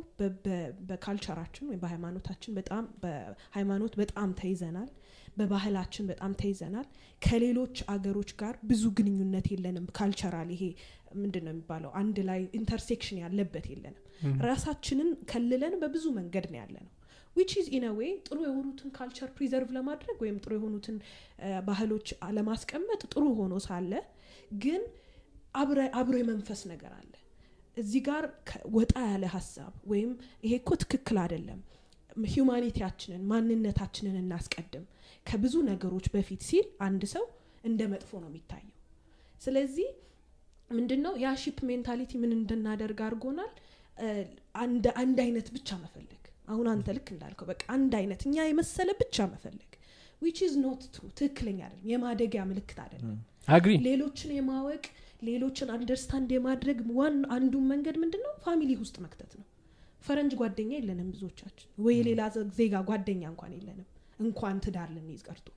በ 0.89 0.98
culture 0.98 1.33
ኣችን 1.33 1.67
ወይም 1.69 1.81
በሃይማኖታችን 1.83 2.53
በጣም 2.57 2.85
በሃይማኖት 3.03 3.95
በጣም 4.01 4.31
ተይዘናል። 4.41 4.91
በባህላችን 5.39 6.05
በጣም 6.11 6.33
ተይዘናል። 6.41 6.87
ከሌሎች 7.23 7.77
አገሮች 7.93 8.31
ጋር 8.41 8.55
ብዙ 8.69 8.85
ግንኙነት 8.99 9.47
የለንም። 9.53 9.87
cultural 9.99 10.51
ይሄ 10.55 10.63
ምንድን 11.17 11.45
ነው 11.47 11.53
የሚባለው? 11.53 11.91
አንድ 12.01 12.17
ላይ 12.29 12.41
intersection 12.59 13.19
ያለበት 13.23 13.67
የለንም። 13.73 14.03
ራሳችንን 14.47 15.09
ከልለን 15.31 15.75
በብዙ 15.81 16.05
መንገድ 16.19 16.47
ነው 16.53 16.59
ያለ 16.61 16.77
ነው 16.81 16.93
which 17.37 17.51
is 17.61 17.67
in 17.77 17.85
a 17.97 18.01
way 18.01 18.13
ጥሩ 18.27 18.39
የሆኑትን 18.45 18.91
culture 18.95 19.31
preserve 19.35 19.71
ለማድረግ 19.77 20.17
ወይም 20.23 20.37
ጥሩ 20.43 20.53
የሆኑትን 20.59 20.97
ባህሎች 21.67 22.07
ለማስቀመጥ 22.37 23.01
ጥሩ 23.11 23.25
ሆኖ 23.41 23.55
ሳለ 23.65 23.93
ግን 24.63 24.83
አብረ- 25.55 25.93
አብሮ 25.99 26.15
የመንፈስ 26.21 26.61
ነገር 26.71 26.93
አለ 26.97 27.13
እዚህ 27.77 28.01
ጋር 28.07 28.25
ወጣ 28.75 28.95
ያለ 29.09 29.25
ሀሳብ 29.35 29.73
ወይም 29.91 30.11
ይሄ 30.45 30.53
እኮ 30.61 30.71
ትክክል 30.83 31.19
አይደለም። 31.25 31.61
humanity 32.27 32.72
ያችንን 32.72 33.23
ማንነታችንን 33.31 34.17
እናስቀድም 34.21 34.85
ከብዙ 35.27 35.55
ነገሮች 35.69 36.07
በፊት 36.15 36.43
ሲል 36.49 36.67
አንድ 36.87 37.03
ሰው 37.15 37.25
እንደ 37.65 37.81
መጥፎ 37.93 38.11
ነው 38.23 38.29
የሚታየው። 38.31 38.73
ስለዚህ 39.41 39.89
ምንድን 40.71 41.01
ነው 41.07 41.15
ያ 41.25 41.33
sheep 41.43 41.59
mentality 41.69 42.13
ምን 42.23 42.31
እንድናደርግ 42.37 43.01
አድርጎናል? 43.07 43.53
አንድ 44.61 44.85
አንድ 45.03 45.19
አይነት 45.25 45.49
ብቻ 45.57 45.69
መፈለግ። 45.83 46.23
አሁን 46.49 46.67
አንተ 46.73 46.89
ልክ 46.97 47.09
እንዳልከው 47.15 47.47
በቃ 47.51 47.63
አንድ 47.77 47.93
አይነት 48.01 48.21
እኛ 48.29 48.37
የመሰለ 48.49 48.91
ብቻ 49.01 49.27
መፈለግ 49.33 49.71
which 50.23 50.39
is 50.47 50.55
not 50.63 50.83
true 50.95 51.05
ትክክለኛ 51.19 51.59
አይደለም። 51.67 51.89
የማደጊያ 51.93 52.43
ምልክት 52.51 52.79
አይደለም። 52.85 53.19
agree 53.49 53.73
ሌሎችን 53.87 54.31
የማወቅ 54.37 54.85
ሌሎችን 55.23 55.69
understand 55.75 56.31
የማድረግ 56.35 56.79
one 56.97 57.17
አንዱን 57.37 57.67
መንገድ 57.71 57.97
ምንድን 58.03 58.23
ነው 58.27 58.33
family 58.45 58.73
ውስጥ 58.81 58.97
መክተት 59.05 59.33
ነው። 59.39 59.47
ፈረንጅ 60.05 60.33
ጓደኛ 60.41 60.73
የለንም 60.77 61.09
ብዙዎቻችን 61.15 61.69
ወይ 61.85 61.95
የሌላ 61.99 62.23
ዜጋ 62.59 62.83
ጓደኛ 62.89 63.23
እንኳን 63.33 63.53
የለንም። 63.57 63.87
እንኳን 64.21 64.57
ትዳር 64.65 64.89
ልንይዝ 64.95 65.23
ቀርቶ። 65.29 65.49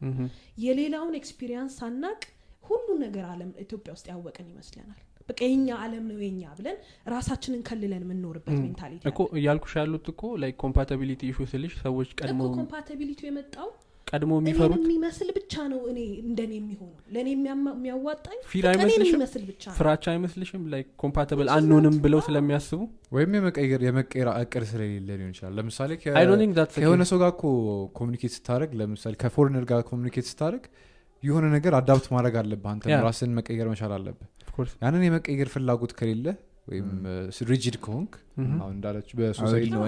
የሌላውን 0.64 1.14
experience 1.20 1.76
ሳናቅ 1.80 2.22
ሁሉ 2.66 2.88
ነገር 3.04 3.26
አለም 3.34 3.52
ኢትዮጵያ 3.64 3.92
ውስጥ 3.96 4.08
ያወቅን 4.12 4.48
ይመስለናል። 4.52 5.00
በቃ 5.30 5.40
የኛ 5.46 5.70
አለም 5.84 6.06
ነው 6.10 6.22
የኛ 6.26 6.44
ብለን 6.58 6.78
ራሳችንን 7.14 7.62
ከልለን 7.68 8.04
የምንኖርበት 8.06 8.56
mentality 8.62 9.04
እኮ 9.12 9.22
እያልኩሽ 9.40 9.74
ያሉት 9.80 10.08
እኮ 10.14 10.32
like 10.44 10.56
compatibility 10.64 11.22
issue 11.30 11.48
ስልሽ 11.52 11.74
ሰዎች 11.84 12.10
ቀድሞ 12.20 12.40
እኮ 12.42 12.56
compatibility 12.60 13.22
የመጣው 13.28 13.70
ቀድሞ 14.10 14.32
የሚፈሩት? 14.40 14.80
የሚመስል 14.82 15.30
ብቻ 15.38 15.54
ነው 15.72 15.82
እኔ 15.92 16.00
እንደኔ 16.24 16.52
የሚሆነው። 16.60 16.96
ለእኔ 17.14 17.28
የሚያዋጣኝ 17.34 18.38
እኔን 18.52 18.68
አይመስልሽም? 18.72 19.22
ብቻ 19.50 19.64
ፍራቻ 19.78 20.06
አይመስልሽም? 20.14 20.64
like 20.74 20.88
compatible 21.04 21.48
አንሆንም 21.56 21.96
ብለው 22.06 22.22
ስለሚያስቡ? 22.28 22.80
ወይም 23.18 23.34
የመቀየር 23.38 23.84
የመቀየር 23.88 24.30
እቅድ 24.36 24.66
ስለሌለ 24.72 25.10
ሊሆን 25.12 25.32
ይችላል። 25.36 25.54
ለምሳሌ 25.60 25.92
ከሆነ 26.78 27.02
ሰው 27.12 27.20
ጋር 27.24 27.32
እኮ 27.36 27.44
communicate 28.00 28.34
ስታደረግ 28.38 28.72
ለምሳሌ 28.82 29.14
ከ 29.24 29.31
foreigner 29.31 29.66
ጋር 29.72 29.82
communicate 29.92 30.28
ስታደረግ 30.32 30.66
የሆነ 31.24 31.46
ነገር 31.56 31.74
adapt 31.80 32.06
ማድረግ 32.16 32.36
አለብህ 32.42 32.70
አንተ. 32.74 32.84
ራስን 33.08 33.32
መቀየር 33.40 33.68
መቻል 33.74 33.94
አለብህ። 33.98 34.28
ያንን 34.84 35.04
የመቀየር 35.08 35.50
ፍላጎት 35.54 35.92
ከሌለ 36.00 36.26
ወይም 36.68 36.88
rigid 37.52 37.76
ከሆንክ 37.84 38.12
አሁን 38.60 38.74
እንዳለች 38.76 39.10
know 39.70 39.84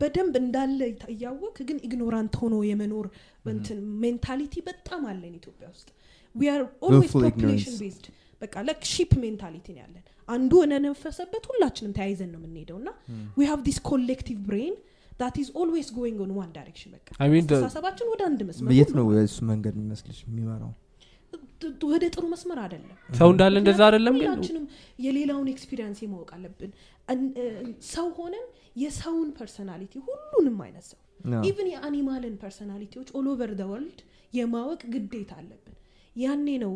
በደንብ 0.00 0.34
እንዳለ 0.40 0.80
እያወቅ 1.12 1.56
ግን 1.68 1.78
ignorant 1.86 2.34
ሆኖ 2.40 2.54
የመኖር 2.68 3.06
እንትን 3.46 3.78
mentality 4.02 4.54
በጣም 4.68 5.02
አለን 5.10 5.32
ኢትዮጵያ 5.38 5.66
ውስጥ። 5.72 5.88
We 6.34 6.50
are 6.52 6.62
always 6.86 7.12
population. 7.16 7.76
based 7.80 8.06
በቃ 8.42 8.54
like 8.66 8.82
sheep 8.90 9.12
mentality 9.22 9.66
ነው 9.72 9.80
ያለን። 9.84 10.04
አንዱ 10.28 10.52
ነነፈሰበት 10.72 11.44
ሁላችንም 11.50 11.92
ተያይዘን 11.96 12.30
ነው 12.32 12.40
የምንሄደው 12.40 12.76
እና 12.80 12.90
we 13.36 13.46
have 13.50 13.60
this 13.68 13.78
collective 13.88 14.38
brain 14.46 14.74
that 15.20 15.36
is 15.42 15.48
always 15.60 15.88
going 15.96 16.18
on 16.24 16.32
one 16.36 16.50
direction 16.56 16.90
በቃ 16.96 17.08
I 17.18 17.28
mean 17.28 17.44
the- 17.44 17.56
አስተሳሰባችን 17.58 18.06
ወደ 18.12 18.22
አንድ 18.28 18.40
መስመር 18.48 18.74
የት 18.76 18.90
ነው 18.98 19.06
የእሱ 19.14 19.38
መንገድ 19.50 19.74
የሚመስልሽ 19.78 20.20
የሚመራው? 20.26 20.72
ወደ 21.88 22.04
ጥሩ 22.12 22.24
መስመር 22.32 22.58
አይደለም። 22.64 22.96
ሰው 23.10 23.28
እንዳለ 23.32 23.54
እንደዛ 23.60 23.80
አይደለም 23.86 24.14
ግን 24.14 24.26
ሁላችንም 24.26 24.64
የሌላውን 25.04 25.48
experience 25.52 25.98
የማወቅ 26.04 26.30
አለብን። 26.36 26.70
ሰው 27.88 28.06
ሆነን 28.18 28.46
የሰውን 28.78 29.28
personality 29.38 29.94
ሁሉንም 30.06 30.58
አይነት 30.64 30.86
ሰው. 30.90 30.98
even 31.48 31.68
የ 31.72 31.84
animal 31.84 32.22
ን 32.22 32.34
personality 32.42 32.90
ዎች 32.90 33.08
all 33.18 33.26
over 33.32 33.52
the 33.56 33.64
world 33.70 34.00
የማወቅ 34.32 34.80
ግዴታ 34.94 35.32
አለብን። 35.40 35.76
ያኔ 36.16 36.48
ነው 36.64 36.72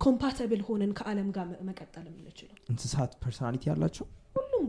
compatible 0.00 0.62
ሆነን 0.68 0.92
ከአለም 0.98 1.28
ጋር 1.36 1.48
መቀጠል 1.68 2.06
የምንችለው። 2.10 2.56
እንስሳት 2.72 3.12
personality 3.24 3.64
ያላቸው 3.70 4.06
ሁሉም? 4.36 4.66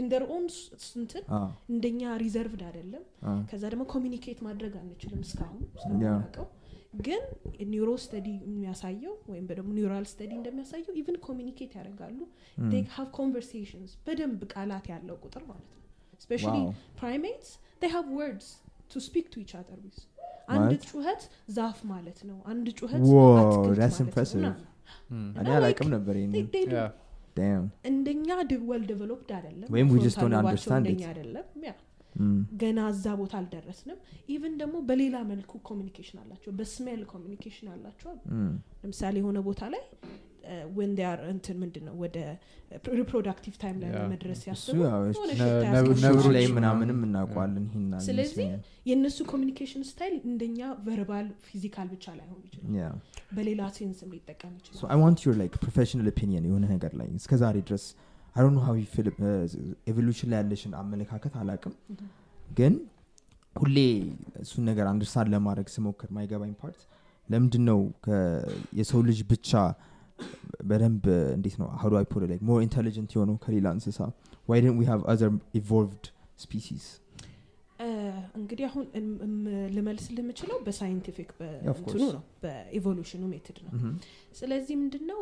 ኢንደር 0.00 0.22
ኦን 0.34 0.44
ስንትን 0.84 1.24
እንደኛ 1.72 2.02
reserved 2.22 2.62
አይደለም። 2.68 3.02
ከዛ 3.50 3.62
ደግሞ 3.72 3.84
communicate 3.92 4.38
ማድረግ 4.46 4.74
አንችልም 4.80 5.20
እስካሁን 5.26 5.62
ስለምናውቀው 5.82 6.46
ግን 7.06 7.22
neuro 7.72 7.90
study 8.04 8.28
የሚያሳየው 8.44 9.14
ወይም 9.30 9.44
ደግሞ 9.50 9.68
neural 9.78 10.06
study 10.12 10.32
እንደሚያሳየው 10.38 10.94
even 11.00 11.16
communicate 11.26 11.72
ያደርጋሉ። 11.78 12.18
have 12.94 13.10
conversations 13.18 13.90
በደንብ 14.06 14.40
ቃላት 14.54 14.86
ያለው 14.92 15.18
ቁጥር 15.26 15.42
ማለት 15.50 15.68
ነው 15.70 15.77
especially 16.20 16.62
Wow. 16.62 16.74
primates 17.00 17.48
they 17.82 17.90
have 17.90 18.08
words 18.20 18.46
to 18.92 18.98
speak 19.00 19.26
to 19.30 19.38
each 19.40 19.54
other 19.54 19.76
with 19.82 19.98
አንድ? 20.52 20.70
ጩኸት 20.86 21.22
ዛፍ 21.56 21.78
ማለት 21.90 22.18
ነው 22.28 22.38
አንድ 22.52 22.66
ጩኸት 22.78 23.02
እኔ 25.40 25.48
አላቅም 25.56 25.90
ነበር. 25.96 26.14
እንደኛ 27.90 28.28
well 28.70 28.82
developed 28.90 29.30
ወይም. 29.74 29.88
እንደኛ 30.80 31.02
Mm. 32.20 32.38
ገና 32.60 32.78
እዛ 32.92 33.04
ቦታ 33.18 33.34
አልደረስንም 33.40 33.98
even 34.34 34.54
ደግሞ 34.60 34.76
በሌላ 34.88 35.16
መልኩ 35.28 35.52
communication 35.68 36.18
አላቸው 36.22 36.50
በ 36.58 36.71
smell 36.71 37.02
communication 37.12 37.68
አላቸው 37.74 38.12
Mm. 38.32 38.48
ለምሳሌ 38.82 39.14
የሆነ 39.22 39.38
ቦታ 39.48 39.60
ላይ 39.74 39.82
when 40.78 40.90
they're 41.16 41.20
እንትን 41.32 41.56
ምንድን 41.62 41.84
ነው 41.88 41.94
ወደ 42.02 42.16
reproductive 42.98 43.54
time 43.62 43.76
ላይ 43.82 43.90
Yeah. 43.92 44.08
መድረስ 44.12 44.40
ነብሮች 46.04 46.26
ላይ 46.36 46.44
ምናምን። 46.46 46.56
ምናምንም 46.58 46.98
እናውቀዋለን 47.06 47.64
ይሄን 47.68 47.86
ስለዚህ 48.08 48.48
የእነሱ 48.90 49.18
communication 49.32 49.82
style 49.90 50.14
እንደኛ 50.32 50.58
verbal 50.88 51.26
physical 51.46 51.88
ብቻ 51.94 52.04
ላይሆን 52.18 52.40
ይችላል 52.48 52.68
Yeah. 52.80 52.92
በሌላ 53.38 53.62
sense 53.78 54.01
ም 54.01 54.10
ሊጠቀም 54.16 54.52
ይችላል 54.60 55.00
want 55.04 55.24
your 55.26 55.36
like 55.42 55.56
professional 55.66 56.08
opinion 56.14 56.44
የሆነ 56.50 56.64
ነገር 56.74 56.94
ላይ 57.00 57.08
እስከ 57.20 57.34
ዛሬ 57.44 57.56
ድረስ 57.70 57.86
you 58.36 58.86
feel 58.94 59.08
evolution 59.90 60.30
ላይ 60.32 60.38
ያለሽን 60.42 60.72
አመለካከት 60.82 61.34
አላቅም 61.42 61.74
ግን 62.58 62.74
ሁሌ 63.56 63.76
እሱን 64.42 64.64
ነገር 64.70 64.86
understand 64.90 65.28
ለማድረግ 65.34 65.68
ስሞክር 65.76 66.10
ማይገባኝ 66.16 66.52
part 66.60 66.80
ለምንድን 67.28 67.64
ነው 67.70 67.80
የሰው 68.78 69.00
ልጅ 69.08 69.18
ብቻ 69.32 69.50
በደንብ 70.64 71.04
እንዴት 71.36 71.56
ነው? 71.60 71.68
how 71.82 71.88
do 71.88 71.92
I 71.98 72.06
put 72.10 72.24
like 72.30 72.42
more 72.44 72.60
intelligent 72.66 73.10
የሆነው 73.16 73.36
ከሌላ 73.44 73.66
እንስሳ? 73.76 74.00
Didn't 74.54 74.78
we 74.80 74.86
have 74.86 75.02
other 75.12 75.28
evolved 75.54 76.04
species? 76.38 76.84
እ፣ 77.78 77.88
እንግዲህ 78.38 78.64
አሁን 78.68 78.84
ልመልስልህ 79.76 80.22
የምችለው 80.22 80.56
በ 80.66 80.76
scientific 80.76 81.28
በእንትኑ. 81.40 82.00
ነው። 82.14 82.22
በ 82.42 82.54
evolution 82.54 83.10
ኑ 83.10 83.22
method 83.32 83.58
ነው። 83.66 83.72
Mhm. 83.76 83.92
ስለዚህ 84.40 84.74
ምንድን 84.82 85.04
ነው 85.12 85.20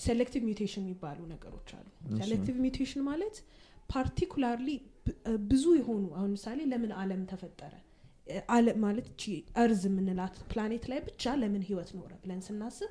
selective 0.00 0.42
mutation 0.48 0.82
የሚባሉ 0.84 1.20
ነገሮች 1.32 1.70
አሉ። 1.76 1.86
selective 2.20 2.56
mutation 2.64 3.00
ማለት 3.08 3.36
particularly 3.90 4.68
ብዙ 5.48 5.64
የሆኑ 5.78 6.04
አሁን 6.18 6.30
ምሳሌ 6.36 6.58
ለምን 6.72 6.92
አለም 7.00 7.22
ተፈጠረ? 7.32 7.72
አለም 8.54 8.78
ማለት 8.84 9.06
Earth 9.62 9.82
የምንላት 9.88 10.34
ፕላኔት 10.50 10.84
ላይ 10.90 11.00
ብቻ 11.08 11.32
ለምን 11.40 11.62
ህይወት 11.68 11.90
ኖረ 11.96 12.12
ብለን 12.22 12.40
ስናስብ 12.48 12.90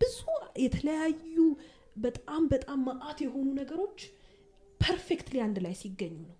ብዙ 0.00 0.18
የተለያዩ 0.58 1.36
በጣም 1.96 2.42
በጣም 2.48 2.80
ማአት 2.88 3.18
የሆኑ 3.24 3.48
ነገሮች 3.60 4.00
perfectly 4.80 5.36
አንድ 5.46 5.56
ላይ 5.64 5.74
ሲገኙ 5.80 6.16
ነው 6.24 6.34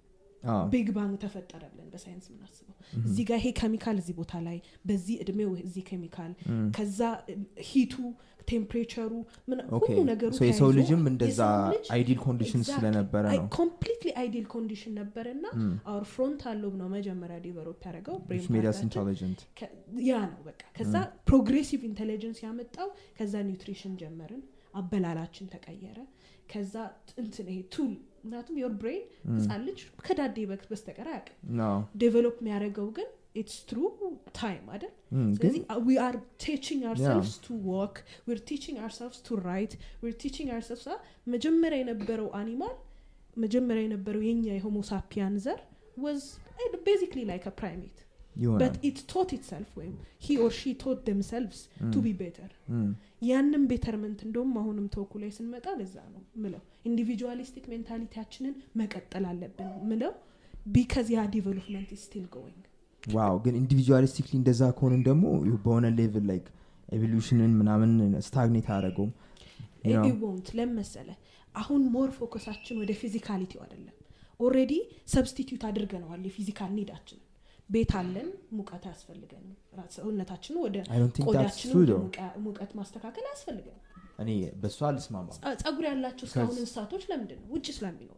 big 0.73 0.89
bang 0.97 1.15
ተፈጠረ 1.23 1.63
ብለን 1.73 1.89
በሳይንስ 1.93 2.25
የምናስበው። 2.31 2.75
እዚህ 3.03 3.25
ጋር 3.29 3.39
ይሄ 3.41 3.49
ኬሚካል 3.61 3.97
እዚህ 4.03 4.15
ቦታ 4.21 4.33
ላይ 4.47 4.59
በዚህ 4.89 5.17
እድሜው 5.25 5.53
እዚህ 5.67 5.83
ኬሚካል. 5.91 6.33
ከዛ 6.77 7.01
heat 7.71 7.95
ቱ 8.51 8.59
temperature 8.59 9.01
ሩ. 9.01 9.13
ሁሉ 9.83 9.97
ነገሩ 10.11 10.31
So 10.39 10.45
የሰው 10.49 10.71
ልጅም 10.79 11.03
እንደዛ 11.11 11.41
ideal 11.95 12.19
condition 12.27 12.63
ስለነበረ 12.69 13.25
ነው። 13.33 13.49
completely 13.59 14.11
ideal 14.21 14.47
condition 14.55 14.93
ነበረ 15.01 15.27
እና. 15.37 15.47
our 15.91 16.05
frontal 16.13 16.57
lobe 16.63 16.75
ነው 16.83 16.89
መጀመሪያ 16.97 17.37
develop 17.47 17.81
ያደረገው 17.81 18.17
ያ 20.09 20.21
ነው 20.33 20.41
በቃ። 20.49 20.63
ከዛ 20.79 20.95
progressive 21.31 21.83
intelligence 21.91 22.41
ያመጣው 22.47 22.89
ከዛ 23.19 23.35
nutrition 23.51 23.95
ጀመርን 24.03 24.43
አበላላችን 24.75 25.47
ተቀየረ። 25.55 25.99
ከዛ 26.53 26.75
እንትን 27.23 27.47
ይሄ 27.53 27.61
tool 27.75 27.93
ምክንያቱም 28.19 28.57
your 28.61 28.73
brain 28.81 29.03
ህፃን 29.35 29.63
ልጅ 29.67 29.79
ከዳዴ 30.05 30.39
በክ 30.51 30.63
በስተቀር 30.71 31.09
አያውቅም። 31.13 31.37
develop 32.01 32.37
የሚያደርገው 32.43 32.89
ግን 32.97 33.09
it's 33.37 33.57
through 33.69 33.79
time 34.39 34.65
አይደል? 34.75 34.93
ስለዚህ 35.37 35.61
we 35.87 35.97
are 36.05 36.15
teaching 36.45 36.83
ourselves 36.93 37.35
to 37.45 37.59
walk 37.71 37.97
we're 38.29 38.39
teaching 38.49 38.79
ourselves 38.87 39.19
to 39.27 39.39
write 39.45 39.73
we're 40.03 40.15
teaching 40.23 40.51
ourselves 40.57 40.87
መጀመሪያ 41.35 41.79
የነበረው 41.83 42.29
animal 42.39 42.77
መጀመሪያ 43.37 43.83
የነበረው 43.87 44.23
የኛ 44.27 44.47
የ 44.57 44.70
Homo 44.70 44.96
sapien 44.96 45.35
ዘር 45.45 45.61
was 45.99 46.23
basically 46.87 47.21
like 47.29 47.45
primate 47.59 47.99
but 48.61 48.75
it 48.89 48.99
taught 49.11 49.31
itself 49.37 49.71
ወይም 49.79 49.95
he 50.25 50.39
or 50.43 50.53
she 50.57 50.73
taught 50.83 50.99
themselves 51.07 51.61
to 51.93 52.03
be 52.05 52.11
better 52.21 52.51
ያንም 53.23 53.63
betterment 53.71 54.21
እንደውም 54.27 54.53
አሁንም 54.61 54.87
ተወኩ 54.95 55.13
ላይ 55.23 55.31
ስንመጣ 55.37 55.67
ለዛ 55.79 55.97
ነው 56.13 56.23
ምለው 56.43 56.61
individualistic 56.89 57.65
mentality 57.73 58.14
ያችንን 58.14 58.55
መቀጠል 58.81 59.25
አለብን 59.31 59.71
ምለው 59.91 60.13
because 60.73 61.09
ያ 61.15 61.23
development 61.35 61.91
still 62.03 62.27
going 62.35 62.65
wow 63.03 63.37
ግን 63.45 63.55
individualistically 63.61 64.33
እንደዛ 64.41 64.63
ከሆንን 64.79 65.03
ደግሞ 65.09 65.25
በሆነ 65.65 65.87
level 65.99 66.25
like 66.31 66.47
evolution 66.89 67.41
ን 67.41 67.53
ምናምን 67.61 67.91
stagnate 68.27 68.69
አያደረገውም 68.71 69.13
ኢቮንት 70.11 70.49
ለመሰለ 70.59 71.09
አሁን 71.55 71.83
more 71.95 72.11
focus 72.17 72.43
ኣችን 72.43 72.79
ወደ 72.81 72.93
physicality 73.01 73.52
ው 73.52 73.61
አይደለም. 73.65 73.95
already 74.41 74.73
substitute 75.13 75.63
አድርገነዋል 75.69 76.23
የ 76.29 76.37
physical 76.37 76.71
need 76.79 76.93
ኣችንን 76.93 77.25
ቤት 77.71 77.91
አለን 77.99 78.29
ሙቀት 78.59 78.85
አያስፈልገንም። 78.87 79.55
ሰውነታችንን 79.97 80.61
ወደ. 80.63 80.77
ሙቀ- 81.99 82.35
ሙቀት 82.45 82.71
ማስተካከል 82.79 83.25
አያስፈልገንም። 83.29 83.85
እኔ 84.23 84.31
በእሱ 84.61 84.79
አልስማማ 84.89 85.29
ጸጉር 85.61 85.85
ያላቸው 85.89 86.25
እስካሁን 86.29 86.57
እንስሳቶች 86.57 87.03
ለምንድን 87.11 87.39
ነው? 87.41 87.49
ውጭ 87.55 87.67
ስለሚኖሩ። 87.77 88.15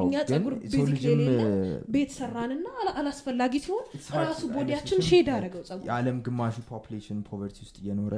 እኛ 0.00 0.14
ጸጉር 0.30 0.54
basically 0.64 1.02
የሌለ 1.04 1.28
እ፣ 1.42 1.52
ቤት 1.88 2.10
ሰራንና 2.16 2.66
አላ- 2.80 2.94
አላስፈላጊ 3.00 3.54
ሲሆን 3.64 3.84
ራሱ 4.18 4.40
body 4.54 4.69
ያችን? 4.69 4.98
shed 5.06 5.28
አደረገው 5.34 5.62
ጸጉር። 5.68 5.86
የዓለም 5.88 6.16
ግማሹ 6.26 6.56
population 6.68 7.20
poverty 7.28 7.56
ውስጥ 7.64 7.76
እየኖረ 7.82 8.14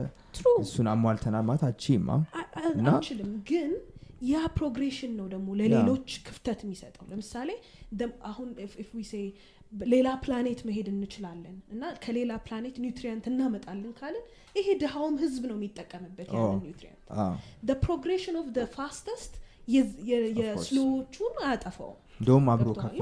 እሱን 0.62 0.88
አሟልተናል 0.92 1.44
ማለት 1.48 1.64
አቺማ 1.68 2.08
አንችልም 2.86 3.30
ግን 3.50 3.70
ያ 4.26 4.40
progression 4.56 5.12
ነው 5.16 5.26
ደግሞ 5.30 5.48
ለሌሎች 5.60 6.08
ክፍተት 6.26 6.60
የሚሰጠው። 6.64 7.06
ለምሳሌ 7.08 7.48
አሁን 8.24 8.48
say 9.04 9.22
በ- 9.60 9.61
ሌላ 9.92 10.08
ፕላኔት 10.22 10.60
መሄድ 10.68 10.88
እንችላለን 10.92 11.56
እና 11.74 11.82
ከሌላ 12.04 12.32
ፕላኔት 12.46 12.76
nutrient 12.82 13.24
እናመጣለን 13.30 13.92
ካልን 13.98 14.24
ይሄ 14.56 14.68
ድሃውም 14.82 15.16
ህዝብ 15.22 15.42
ነው 15.50 15.56
የሚጠቀምበት 15.58 16.28
ያንን. 16.36 16.58
nutrient 16.64 17.00
አዎ። 17.18 17.32
progression 17.84 18.36
of 18.40 18.48
fastest. 18.76 19.32
የ 20.38 20.54
slow 20.54 20.86
ዎቹን 20.86 21.34
አያጠፋውም 21.42 21.98
እንደውም 22.20 22.46
አብሮ? 22.52 22.68
ከፍ 22.74 22.92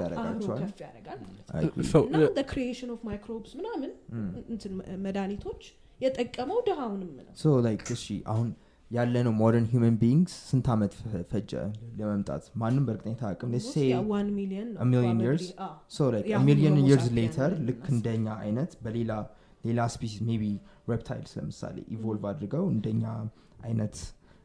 እና 2.08 2.40
creation 2.50 2.90
of 2.94 3.00
microbes 3.08 3.52
ምናምን 3.58 3.90
Mm. 4.12 4.28
እንትን 4.52 4.72
መድኃኒቶች 5.04 5.62
የጠቀመው 6.00 6.58
ድሃውንም 6.68 7.10
ነው 7.18 7.32
so 7.40 7.54
like 7.66 7.84
እሺ 7.96 8.04
አሁን 8.32 8.48
ያለነው 8.90 9.32
modern 9.40 9.66
human 9.72 9.96
beings 10.00 10.32
ስንት 10.48 10.66
ዓመት 10.74 10.92
ፈጀ 11.30 11.50
ለመምጣት? 11.98 12.44
ማንም 12.60 12.84
በእርግጠኝነት 12.86 13.22
አያቅም 13.30 13.50
million 14.38 14.70
homo 15.04 15.20
years 15.26 15.44
sapien 15.96 16.78
later 17.18 17.52
ልክ 17.68 17.84
እንደኛ 17.94 18.26
አይነት 18.44 18.72
በሌላ 18.84 19.12
ሌላ 19.64 19.80
species 19.94 20.20
maybe 20.28 20.44
reptiles 20.90 21.32
ለምሳሌ 21.38 21.76
evolve 21.94 22.24
አድርገው 22.30 22.64
እንደኛ 22.74 23.04
አይነት 23.66 23.96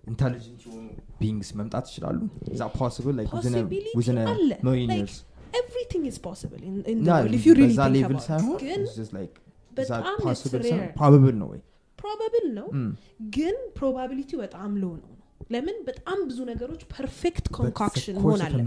intelligent 0.03 0.63
የሆኑ 0.65 0.85
beings 1.21 1.49
መምጣት 1.59 1.85
ይችላሉ? 1.91 2.19
that 2.59 2.65
possible 2.77 3.17
within 3.33 3.55
million 4.67 5.07
everything 5.59 6.03
is 6.11 6.17
possible 6.25 6.61
I 6.65 6.75
think 6.87 7.63
level 7.95 8.19
ሳይሆን 8.27 8.57
በጣም. 9.77 10.03
probable 10.97 11.35
ነው 11.41 11.47
ወይ 11.53 11.61
probable 12.05 12.47
ነው. 12.57 12.67
ግን 13.35 13.55
probability 13.77 14.30
ው 14.30 14.39
በጣም 14.45 14.71
low 14.81 14.87
ነው. 14.97 15.11
ለምን? 15.53 15.77
በጣም 15.89 16.19
ብዙ 16.29 16.39
ነገሮች 16.51 16.81
perfect 16.93 17.45
concoction 17.57 18.15
መሆን 18.19 18.41
አለ 18.45 18.59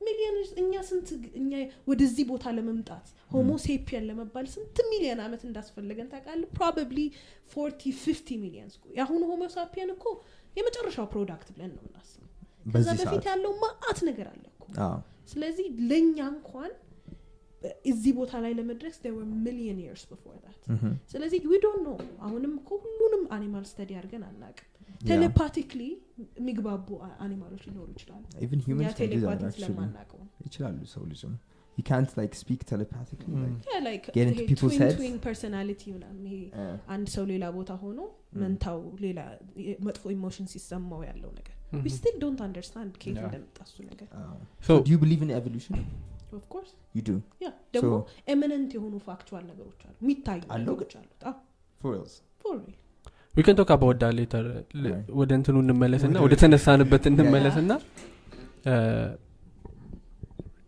ሚሊዮን 0.00 0.36
እኛ 0.60 0.74
ስንት 0.88 1.08
እኛ 1.40 1.50
ወደዚህ 1.90 2.24
ቦታ 2.30 2.44
ለመምጣት 2.56 3.06
homo 3.30 3.50
sapien 3.64 4.04
ለመባል 4.08 4.46
ስንት 4.54 4.76
ሚሊዮን 4.90 5.20
ዓመት 5.24 5.42
እንዳስፈለገን 5.48 6.08
ታውቃለህ? 6.12 6.48
probably 6.56 6.98
forty 7.52 7.82
fifty 8.02 8.28
million 8.44 8.68
የአሁኑ 8.98 9.22
homo 9.32 9.42
sapien 9.56 9.90
እኮ 9.96 10.04
የመጨረሻው 10.56 11.06
product 11.12 11.48
ብለን 11.54 11.70
ነው 11.76 11.82
የምናስበው። 11.82 12.30
ከዛ 12.74 12.88
በፊት 13.00 13.26
ያለው 13.30 13.52
ማአት 13.64 13.98
ነገር 14.08 14.26
አለ 14.32 14.44
እኮ። 14.52 14.64
ስለዚህ 15.32 15.66
ለእኛ 15.90 16.18
እንኳን 16.34 16.70
እዚህ 17.91 18.11
ቦታ 18.17 18.31
ላይ 18.43 18.53
ለመድረስ 18.59 18.95
there 19.03 19.13
were 19.17 19.27
million 19.45 19.77
years 19.83 20.01
before 20.09 20.37
that 20.45 20.61
Mhm. 20.73 20.91
ስለዚህ 21.13 21.39
ዊ 21.51 21.59
ዶንት 21.65 21.81
ኖ 21.87 21.91
አሁንም 22.27 22.53
እኮ 22.61 22.69
ሁሉንም 22.85 23.23
አኒማል 23.37 23.65
ስተዲ 23.71 23.91
አድርገን 24.01 24.25
አናቅም 24.29 24.69
Yeah. 24.95 25.07
ቴሌፓቲክሊ 25.11 25.81
የሚግባቡ 26.39 26.87
አ- 27.05 27.15
አኒማሎች 27.25 27.63
ሊኖሩ 27.69 27.87
ይችላሉ 27.95 28.21
even 28.45 28.57
እኛ 28.57 28.65
humans 28.67 28.91
can 28.91 29.09
do 29.13 29.15
that 29.15 29.15
ቴሌፓቲ 29.15 29.41
actually 29.47 29.65
ስለማናቀው 29.65 30.19
ነው 30.21 30.29
ይችላሉ 30.47 30.77
ሰው 30.93 31.03
ልጅም 31.11 31.33
you 31.77 31.83
can't 31.89 32.11
like 32.19 32.33
speak 32.41 32.61
telepathically 32.71 33.35
Mm. 33.35 33.43
like, 33.45 33.63
Yeah, 33.69 33.81
like 33.87 34.05
Get 34.17 34.27
into 34.29 34.43
ይሄ 34.43 34.49
people's 34.51 34.73
twin 34.73 34.83
heads? 34.83 34.97
twin 34.99 35.15
personality 35.27 35.89
ምናምን 35.95 36.23
ይሄ 36.31 36.37
uh, 36.63 36.75
አንድ 36.95 37.07
ሰው 37.15 37.25
ሌላ 37.33 37.45
ቦታ 37.57 37.71
ሆኖ 37.83 37.99
መንታው 38.43 38.79
ሌላ 39.05 39.19
የ- 39.67 39.77
መጥፎ 39.87 40.03
ኢሞሽን 40.17 40.47
ሲሰማው 40.53 41.01
ያለው 41.09 41.31
ነገር 41.39 41.57
ዊ 41.85 41.91
ስቲል 41.97 42.15
ዶንት 42.25 42.41
አንደርስታንድ 42.47 42.93
ከየት 43.03 43.17
Yeah. 43.17 43.27
እንደመጣ 43.29 43.57
እሱ 43.69 43.77
ነገር 43.91 44.07
uh, 44.21 44.35
So- 44.67 44.69
so 44.69 44.81
do 44.85 44.91
you 44.95 44.99
believe 45.05 45.23
in 45.27 45.33
evolution 45.41 45.75
ኦፍ 46.32 46.44
ኮርስ 46.48 46.70
you 46.94 47.02
do? 47.02 47.14
ያ 47.42 47.48
ደግሞ 47.74 47.92
eminent 48.32 48.70
የሆኑ 48.76 48.94
factual 49.06 49.44
ነገሮች 49.50 49.80
አሉ. 49.84 49.94
የሚታዩ 50.00 50.40
ነገሮች 50.60 50.92
አሉት 50.98 51.22
we 53.34 53.43
can 53.43 53.56
talk 53.58 53.70
about 53.74 53.91
that 53.91 54.04
later. 54.16 54.46
ወደ 55.18 55.30
እንትኑ 55.38 55.56
እንመለስና 55.64 56.14
ወደ- 56.24 56.38
ተነሳንበት 56.40 57.04
እንመለስና 57.10 57.72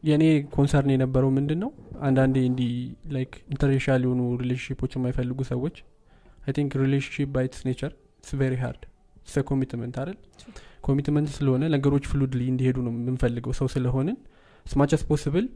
የእኔ 0.09 0.25
concern 0.54 0.90
የነበረው 0.92 1.31
ምንድን 1.38 1.59
ነው 1.62 1.70
አንዳንዴ 2.01 2.37
እንዲህ 2.51 2.70
like 3.14 3.33
interracial 3.52 4.02
የሆኑ 4.07 4.20
relationship 4.42 4.80
ኦች 4.80 4.92
የማይፈልጉ 4.96 5.40
ሰዎች 5.51 5.77
I 6.44 6.52
think 6.56 6.72
relationship 6.83 7.28
by 7.35 7.45
its 7.45 7.61
nature 7.68 7.92
it's 8.24 8.38
very 8.40 8.54
hard 8.62 8.83
it's 9.26 9.42
commitment 9.50 9.96
አይደል? 10.03 10.16
commitment 10.83 11.28
ስለሆነ 11.35 11.62
ነገሮች 11.75 12.05
fluidly 12.11 12.40
እንዲሄዱ 12.53 12.77
ነው 12.87 12.92
የምንፈልገው። 12.94 13.53
ሰው 13.59 13.68
ስለሆንን 13.75 14.16
as 14.70 14.78
much 14.78 14.94
as 14.94 15.02
possible 15.09 15.46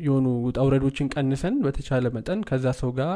የሆኑ 0.00 0.26
ውጣ 0.46 0.58
ውረዶችን 0.66 1.06
ቀንሰን 1.14 1.54
በተቻለ 1.64 2.06
መጠን 2.16 2.40
ከዛ 2.48 2.66
ሰው 2.80 2.90
ጋር 2.98 3.14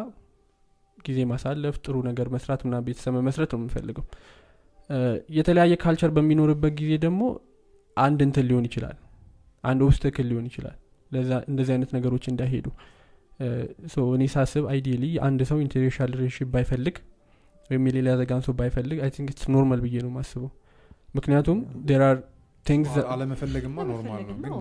ጊዜ 0.98 1.18
ማሳለፍ 1.30 1.74
ጥሩ 1.84 1.96
ነገር 2.08 2.26
መስራት 2.34 2.60
ምና 2.66 2.76
ቤተሰብ 2.86 3.12
መመስረት 3.18 3.50
ነው 3.52 3.58
የምንፈልገው። 3.60 4.04
የተለያየ 5.36 5.74
culture 5.82 6.10
በሚኖርበት 6.16 6.72
ጊዜ 6.80 6.92
ደግሞ 7.04 7.22
አንድ 7.96 8.20
እንትን 8.26 8.46
ሊሆን 8.48 8.64
ይችላል 8.68 8.96
አንድ 9.64 9.80
obstacle 9.86 10.26
ሊሆን 10.30 10.46
ይችላል። 10.50 10.76
ለዛ 11.10 11.30
እንደዚህ 11.50 11.72
አይነት 11.74 11.90
ነገሮች 11.96 12.24
እንዳይሄዱ። 12.32 12.66
እኔ 14.16 14.24
ሳስብ 14.34 14.64
ideally 14.72 15.04
አንድ 15.26 15.40
ሰው 15.50 15.58
interracial 15.64 16.10
relationship 16.14 16.48
ባይፈልግ 16.54 16.96
ወይም 17.70 17.84
የሌላ 17.88 18.10
ዜጋን 18.20 18.42
ሰው 18.46 18.54
ባይፈልግ 18.58 18.98
I 19.04 19.10
think 19.16 19.30
normal 19.54 19.80
ብዬ 19.84 19.96
ነው 20.06 20.10
ማስበው 20.16 20.50
ምክንያቱም 21.14 21.58
there 21.88 22.02
are 22.08 22.16
አለመፈለግማ 23.12 23.76
normal 23.90 24.22
ነው። 24.46 24.60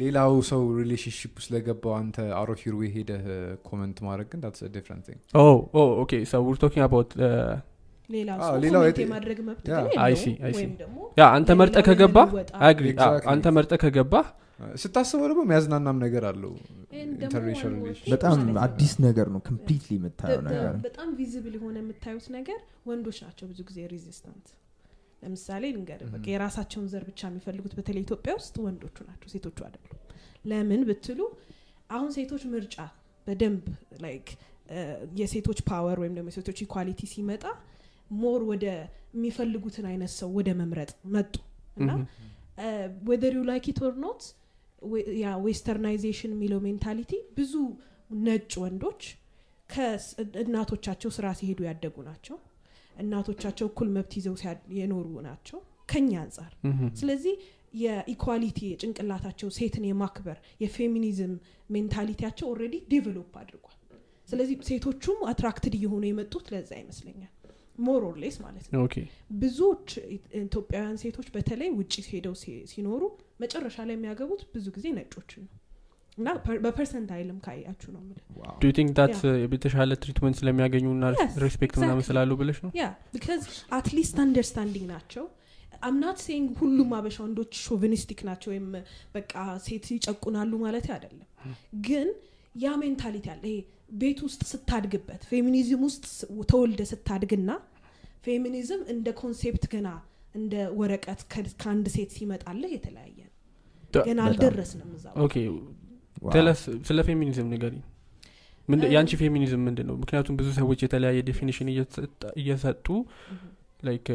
ሌላው 0.00 0.32
ሰው 0.48 0.62
relationship 0.78 1.32
ውስጥ 1.38 1.48
ለገባው 1.54 1.92
አንተ 1.98 2.16
way 2.80 2.90
ሄደህ 2.96 3.24
comment 3.68 3.98
ማድረግ 4.06 4.28
ግን 4.32 4.40
that's 4.44 4.62
different 4.76 5.04
thing 5.08 5.20
oh 5.34 5.44
oh 5.74 5.84
okay 6.02 6.12
so 6.30 6.40
we're 6.46 6.56
talking 6.62 6.84
about 6.86 7.12
አንተ 11.28 11.50
መርጠህ 11.60 11.76
ከገባህ 11.88 12.16
agree. 12.68 12.86
አንተ 13.32 13.46
መርጠህ 13.56 13.72
ከገባህ 13.82 14.14
ስታስበው 14.76 15.26
ደግሞ 15.30 15.42
የሚያዝናናም 15.46 15.98
ነገር 16.04 16.22
አለው 16.30 16.52
thing 16.92 17.12
በጣም 18.12 18.40
አዲስ 18.64 18.92
ነገር 19.06 19.26
ነው 19.34 19.40
completely 19.48 19.90
የምታየው 19.98 20.40
ነገር. 20.48 20.72
በጣም 20.86 21.08
visible 21.20 21.54
የሆነ 21.58 21.76
የምታዩት 21.82 22.26
ነገር 22.36 22.58
ወንዶች 22.90 23.18
ናቸው 23.26 23.46
ብዙ 23.52 23.60
ጊዜ 23.68 23.78
resistant 23.92 24.48
ለምሳሌ 25.22 25.64
ልንገር 25.74 26.00
በቃ 26.12 26.24
የራሳቸውን 26.32 26.86
ዘር 26.92 27.02
ብቻ 27.08 27.20
የሚፈልጉት 27.30 27.72
በተለይ 27.78 28.02
ኢትዮጵያ 28.06 28.32
ውስጥ 28.38 28.54
ወንዶቹ 28.64 28.96
ናቸው 29.08 29.28
ሴቶቹ 29.34 29.58
አይደሉም። 29.66 29.98
ለምን 30.50 30.82
ብትሉ 30.88 31.20
አሁን 31.90 32.10
ሴቶች 32.16 32.42
ምርጫ 32.52 32.76
በደንብ 33.26 33.64
like 34.04 34.28
የሴቶች 35.20 35.58
power 35.68 35.98
ወይም 36.02 36.14
ደግሞ 36.16 36.28
የሴቶች 36.32 36.58
equality 36.64 37.00
ሲመጣ 37.12 37.44
more 38.16 38.40
ወደ 38.50 38.66
የሚፈልጉትን 39.14 39.86
አይነት 39.90 40.12
ሰው 40.18 40.28
ወደ 40.38 40.50
መምረጥ 40.60 40.90
መጡ 41.16 41.34
እና 41.76 41.90
whether 43.08 43.34
you 43.38 43.42
like 43.50 43.66
it 43.72 43.78
or 43.86 43.94
not 44.04 44.22
ያ 45.22 45.32
westernization 45.44 46.32
የሚለው 46.34 46.60
mentality 46.66 47.12
ብዙ 47.36 47.52
ነጭ 48.20 48.52
ወንዶች 48.62 49.02
ከእናቶቻቸው 49.70 51.10
ስራ 51.16 51.26
ሲሄዱ 51.38 51.60
ያደጉ 51.68 51.96
ናቸው 52.08 52.36
እናቶቻቸው 52.96 53.66
እኩል 53.70 53.88
መብት 53.96 54.12
ይዘው 54.18 54.36
የኖሩ 54.78 55.08
ናቸው 55.26 55.58
ከኛ 55.88 56.10
አንጻር 56.22 56.52
ስለዚህ 57.00 57.34
የ 57.80 57.96
equality 57.96 58.60
ጭንቅላታቸው 58.80 59.48
ሴትን 59.56 59.84
የማክበር 59.88 60.38
የ 60.62 60.76
feminism 60.76 61.34
mentality 61.70 62.13
ያቸው 62.13 62.46
already 62.52 62.76
develop 62.92 63.34
አድርጓል። 63.40 63.76
ስለዚህ 64.28 64.56
ሴቶቹም 64.68 65.20
attracted 65.30 65.74
እየሆኑ 65.78 66.02
የመጡት 66.08 66.46
ለዛ 66.52 66.70
ይመስለኛል። 66.80 67.30
more 67.78 68.02
or 68.08 68.16
less 68.22 68.36
ማለት 68.44 68.64
ነው። 68.66 68.72
ብዙዎች 69.40 69.88
ኢትዮጵያውያን 70.40 70.98
ሴቶች 71.02 71.28
በተለይ 71.36 71.70
ውጭ 71.78 71.94
ሄደው 72.10 72.34
ሲኖሩ 72.72 73.02
መጨረሻ 73.42 73.76
ላይ 73.88 73.96
የሚያገቡት 73.96 74.42
ብዙ 74.54 74.66
ጊዜ 74.76 74.86
ነጮችን 74.98 75.42
ነው 75.46 75.54
እና 76.18 76.28
per- 76.44 76.60
በ 76.64 76.74
percent 76.74 77.10
አይልም 77.16 77.36
ካያችሁ 77.44 77.90
ነው 77.94 78.02
you 78.62 78.70
think 78.78 78.90
that 78.96 79.18
የተሻለ 79.44 79.90
treatment 80.02 80.36
ስለሚያገኙ 80.40 80.86
ና 80.96 81.10
respect 81.44 81.76
ምናምን. 81.82 82.04
ስላሉ 82.08 82.30
ብለሽ 82.40 82.58
ነው? 82.64 82.70
ያ 82.76 82.84
ቢካዝ 83.14 83.42
አትሊስት 83.76 84.16
አንደርስታንዲንግ 84.24 84.86
ናቸው. 84.94 85.24
I'm 85.82 86.00
not 86.00 86.18
saying 86.24 86.48
ሁሉም 86.60 86.90
አበሻ 86.96 87.16
ወንዶች 87.24 87.52
chauvinistic 87.64 88.20
ናቸው 88.28 88.48
ወይም 88.52 88.66
በቃ 89.14 89.32
ሴት 89.66 89.86
ይጨቁናሉ 89.92 90.52
ማለት 90.64 90.86
አይደለም። 90.94 91.28
ግን 91.86 92.08
ያ 92.56 92.74
mentality 92.80 93.26
አለ። 93.34 93.44
ይሄ 93.48 93.60
ቤት 94.00 94.18
ውስጥ 94.26 94.40
ስታድግበት 94.50 95.22
ፌሚኒዝም 95.30 95.80
ውስጥ 95.86 96.04
ተወልደህ 96.50 96.82
ስታድግና 96.90 97.50
ፌሚኒዝም 98.26 98.80
እንደ 98.92 99.08
concept 99.20 99.64
ገና 99.72 99.88
እንደ 100.34 100.54
ወረቀት 100.78 101.20
ከአንድ 101.58 101.86
ሴት 101.94 102.10
ሲመጣልህ 102.16 102.70
የተለያየ 102.76 103.18
ነው። 103.22 103.34
ገና 104.04 104.18
አልደረስንም 104.26 104.90
እዛ 104.98 105.06
ስለ 106.88 106.98
ፌሚኒዝም 107.08 107.48
ንገሪ 107.52 107.76
የአንቺ 108.88 109.12
ፌሚኒዝም 109.20 109.62
ምንድን 109.66 109.86
ነው 109.90 109.94
ምክንያቱም 110.00 110.34
ብዙ 110.40 110.48
ሰዎች 110.58 110.80
የተለያየ 110.84 111.20
definition 111.28 111.68
እየሰጡ 112.40 112.86
like 113.82 114.08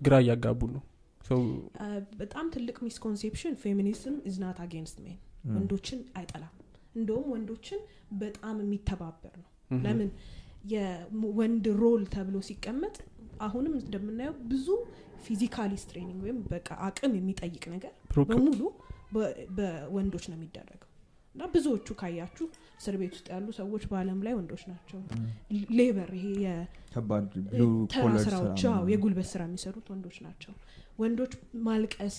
ግራ 0.00 0.14
እያጋቡ 0.22 0.60
ነው። 0.74 0.82
በጣም 2.20 2.46
ትልቅ 2.54 2.76
misconception 2.86 3.54
feminism 3.62 4.16
is 4.28 4.36
not 4.42 4.58
against 4.64 4.96
men 5.04 5.18
ወንዶችን 5.54 6.00
አይጠላም። 6.18 6.54
እንደውም 6.96 7.26
ወንዶችን 7.34 7.80
በጣም 8.22 8.56
የሚተባበር 8.64 9.34
ነው። 9.42 9.48
ለምን? 9.84 10.10
የወንድ 10.72 11.64
role 11.80 12.02
ተብሎ 12.14 12.36
ሲቀመጥ 12.48 12.96
አሁንም 13.46 13.72
እንደምናየው 13.78 14.34
ብዙ 14.50 14.66
physically 15.26 15.72
straining 15.82 16.20
ወይም 16.26 16.38
በቃ 16.52 16.68
አቅም 16.86 17.12
የሚጠይቅ 17.18 17.64
ነገር 17.74 17.92
በሙሉ 18.30 18.60
በወንዶች 19.56 20.24
ነው 20.30 20.36
የሚደረገው 20.38 20.88
እና 21.34 21.44
ብዙዎቹ 21.52 21.88
ካያችሁ 22.00 22.46
እስር 22.80 22.94
ቤት 23.00 23.12
ውስጥ 23.14 23.26
ያሉ 23.32 23.46
ሰዎች 23.58 23.82
በአለም 23.90 24.18
ላይ 24.24 24.32
ወንዶች 24.38 24.62
ናቸው። 24.70 24.98
labor 25.76 26.10
ይሄ 26.16 26.26
የ- 26.42 26.66
ከባድ 26.94 27.28
blue 27.46 27.62
ተራ 27.92 28.02
collar 28.02 28.22
ስራዎች 28.26 28.62
የጉልበት 28.92 29.28
ስራ 29.30 29.42
የሚሰሩት 29.46 29.86
ወንዶች 29.92 30.16
ናቸው። 30.24 30.54
ወንዶች 30.98 31.32
ማልቀስ 31.66 32.16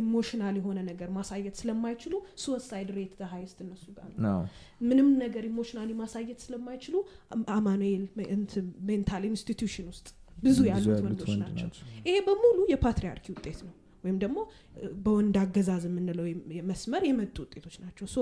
emotional 0.00 0.54
የሆነ 0.60 0.78
ነገር 0.88 1.08
ማሳየት 1.16 1.54
ስለማይችሉ 1.60 2.14
suicide 2.42 2.88
rate 2.96 3.20
highest 3.32 3.58
እነሱ 3.64 3.84
ጋር 3.96 4.08
ነው። 4.08 4.40
ምንም 4.80 5.08
ነገር 5.22 5.44
emotionally 5.50 5.90
ማሳየት 6.00 6.40
ስለማይችሉ 6.46 6.96
አማኑኤል 7.54 8.02
mental 8.88 9.24
institution 9.30 9.86
ውስጥ 9.92 10.08
ብዙ 10.38 10.58
ያሉት 10.70 11.00
ወንዶች 11.06 11.30
ናቸው። 11.44 11.68
ይሄ 12.06 12.16
በሙሉ 12.26 12.58
የ 12.70 12.79
patriarchy 12.79 13.26
ውጤት 13.34 13.60
ነው 13.64 13.74
ወይም 14.04 14.16
ደግሞ 14.22 14.38
በወንድ 15.02 15.36
አገዛዝ 15.40 15.84
የምንለው 15.88 16.26
የም- 16.28 16.42
መስመር 16.70 17.04
የመጡ 17.08 17.36
ውጤቶች 17.44 17.76
ናቸው። 17.82 18.06
so 18.12 18.18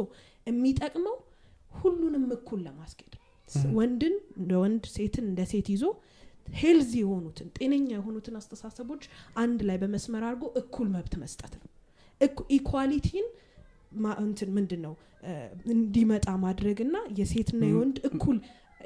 የሚጠቅመው 0.46 1.16
ሁሉንም 1.74 2.24
እኩል 2.36 2.60
ለማስኬድ 2.66 3.14
ወንድን 3.76 4.14
እንደ 4.38 4.52
ወንድ 4.62 4.84
ሴትን 4.94 5.24
እንደ 5.28 5.42
ሴት 5.50 5.68
ይዞ 5.72 5.84
healthy 6.54 6.92
የሆኑትን 7.00 7.48
ጤነኛ 7.56 7.88
የሆኑትን 7.94 8.34
አስተሳሰቦች 8.38 9.02
አንድ 9.38 9.60
ላይ 9.68 9.76
በመስመር 9.82 10.22
አድርጎ 10.28 10.44
እኩል 10.60 10.88
መብት 10.94 11.14
መስጠት 11.22 11.54
ነው። 11.58 11.68
equality 12.56 13.12
ን 13.12 13.26
እንትን 14.22 14.50
ምንድን 14.56 14.80
ነው 14.86 14.94
እንዲመጣ 15.72 16.28
ማድረግና 16.42 16.96
የሴትና 17.18 17.62
የወንድ 17.70 17.96
እኩል 18.08 18.36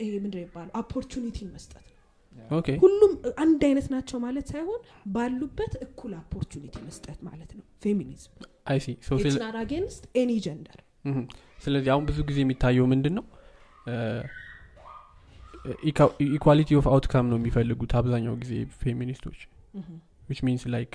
ይሄ 0.00 0.10
ምንድን 0.18 0.40
የሚባለው? 0.40 0.72
opportunity 0.80 1.38
ን 1.38 1.48
መስጠት 1.54 1.86
ሁሉም 2.82 3.12
አንድ 3.42 3.60
አይነት 3.68 3.86
ናቸው 3.94 4.18
ማለት 4.24 4.46
ሳይሆን 4.52 4.80
ባሉበት 5.14 5.74
እኩል 5.86 6.12
opportunity 6.20 6.74
መስጠት 6.86 7.18
ማለት 7.28 7.50
ነው። 7.58 7.64
ፌሚኒዝም 7.84 8.32
against 9.62 10.02
any 10.20 10.32
gender 10.46 10.80
ስለዚህ 11.64 11.90
አሁን 11.94 12.04
ብዙ 12.10 12.18
ጊዜ 12.28 12.38
የሚታየው 12.44 12.86
ምንድን 12.92 13.14
ነው 13.18 13.24
equality 16.36 16.70
of 16.78 16.86
outcome 16.92 17.26
ነው 17.30 17.36
የሚፈልጉት 17.40 17.92
አብዛኛው 17.98 18.34
ጊዜ 18.42 18.52
ፌሚኒስቶች 18.80 19.40
which 20.28 20.40
means 20.46 20.62
like 20.74 20.94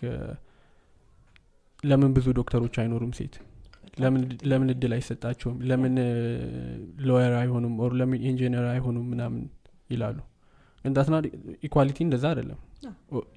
ለምን 1.83 2.11
ብዙ 2.15 2.27
ዶክተሮች 2.37 2.75
አይኖሩም 2.81 3.11
ሴት? 3.17 3.33
ለምን 3.99 4.21
ለምን 4.51 4.69
እድል 4.73 4.91
አይሰጣቸውም? 4.95 5.57
ለምን 5.69 5.93
lawyer 7.07 7.33
አይሆኑም? 7.41 7.75
or 7.83 7.91
ለምን 7.99 8.19
ኢንጂነር 8.29 8.65
አይሆኑም? 8.73 9.05
ምናምን 9.13 9.43
ይላሉ 9.89 10.17
እንዳትና 10.87 11.15
equality 11.67 11.97
እንደዛ 12.05 12.23
አይደለም. 12.31 12.59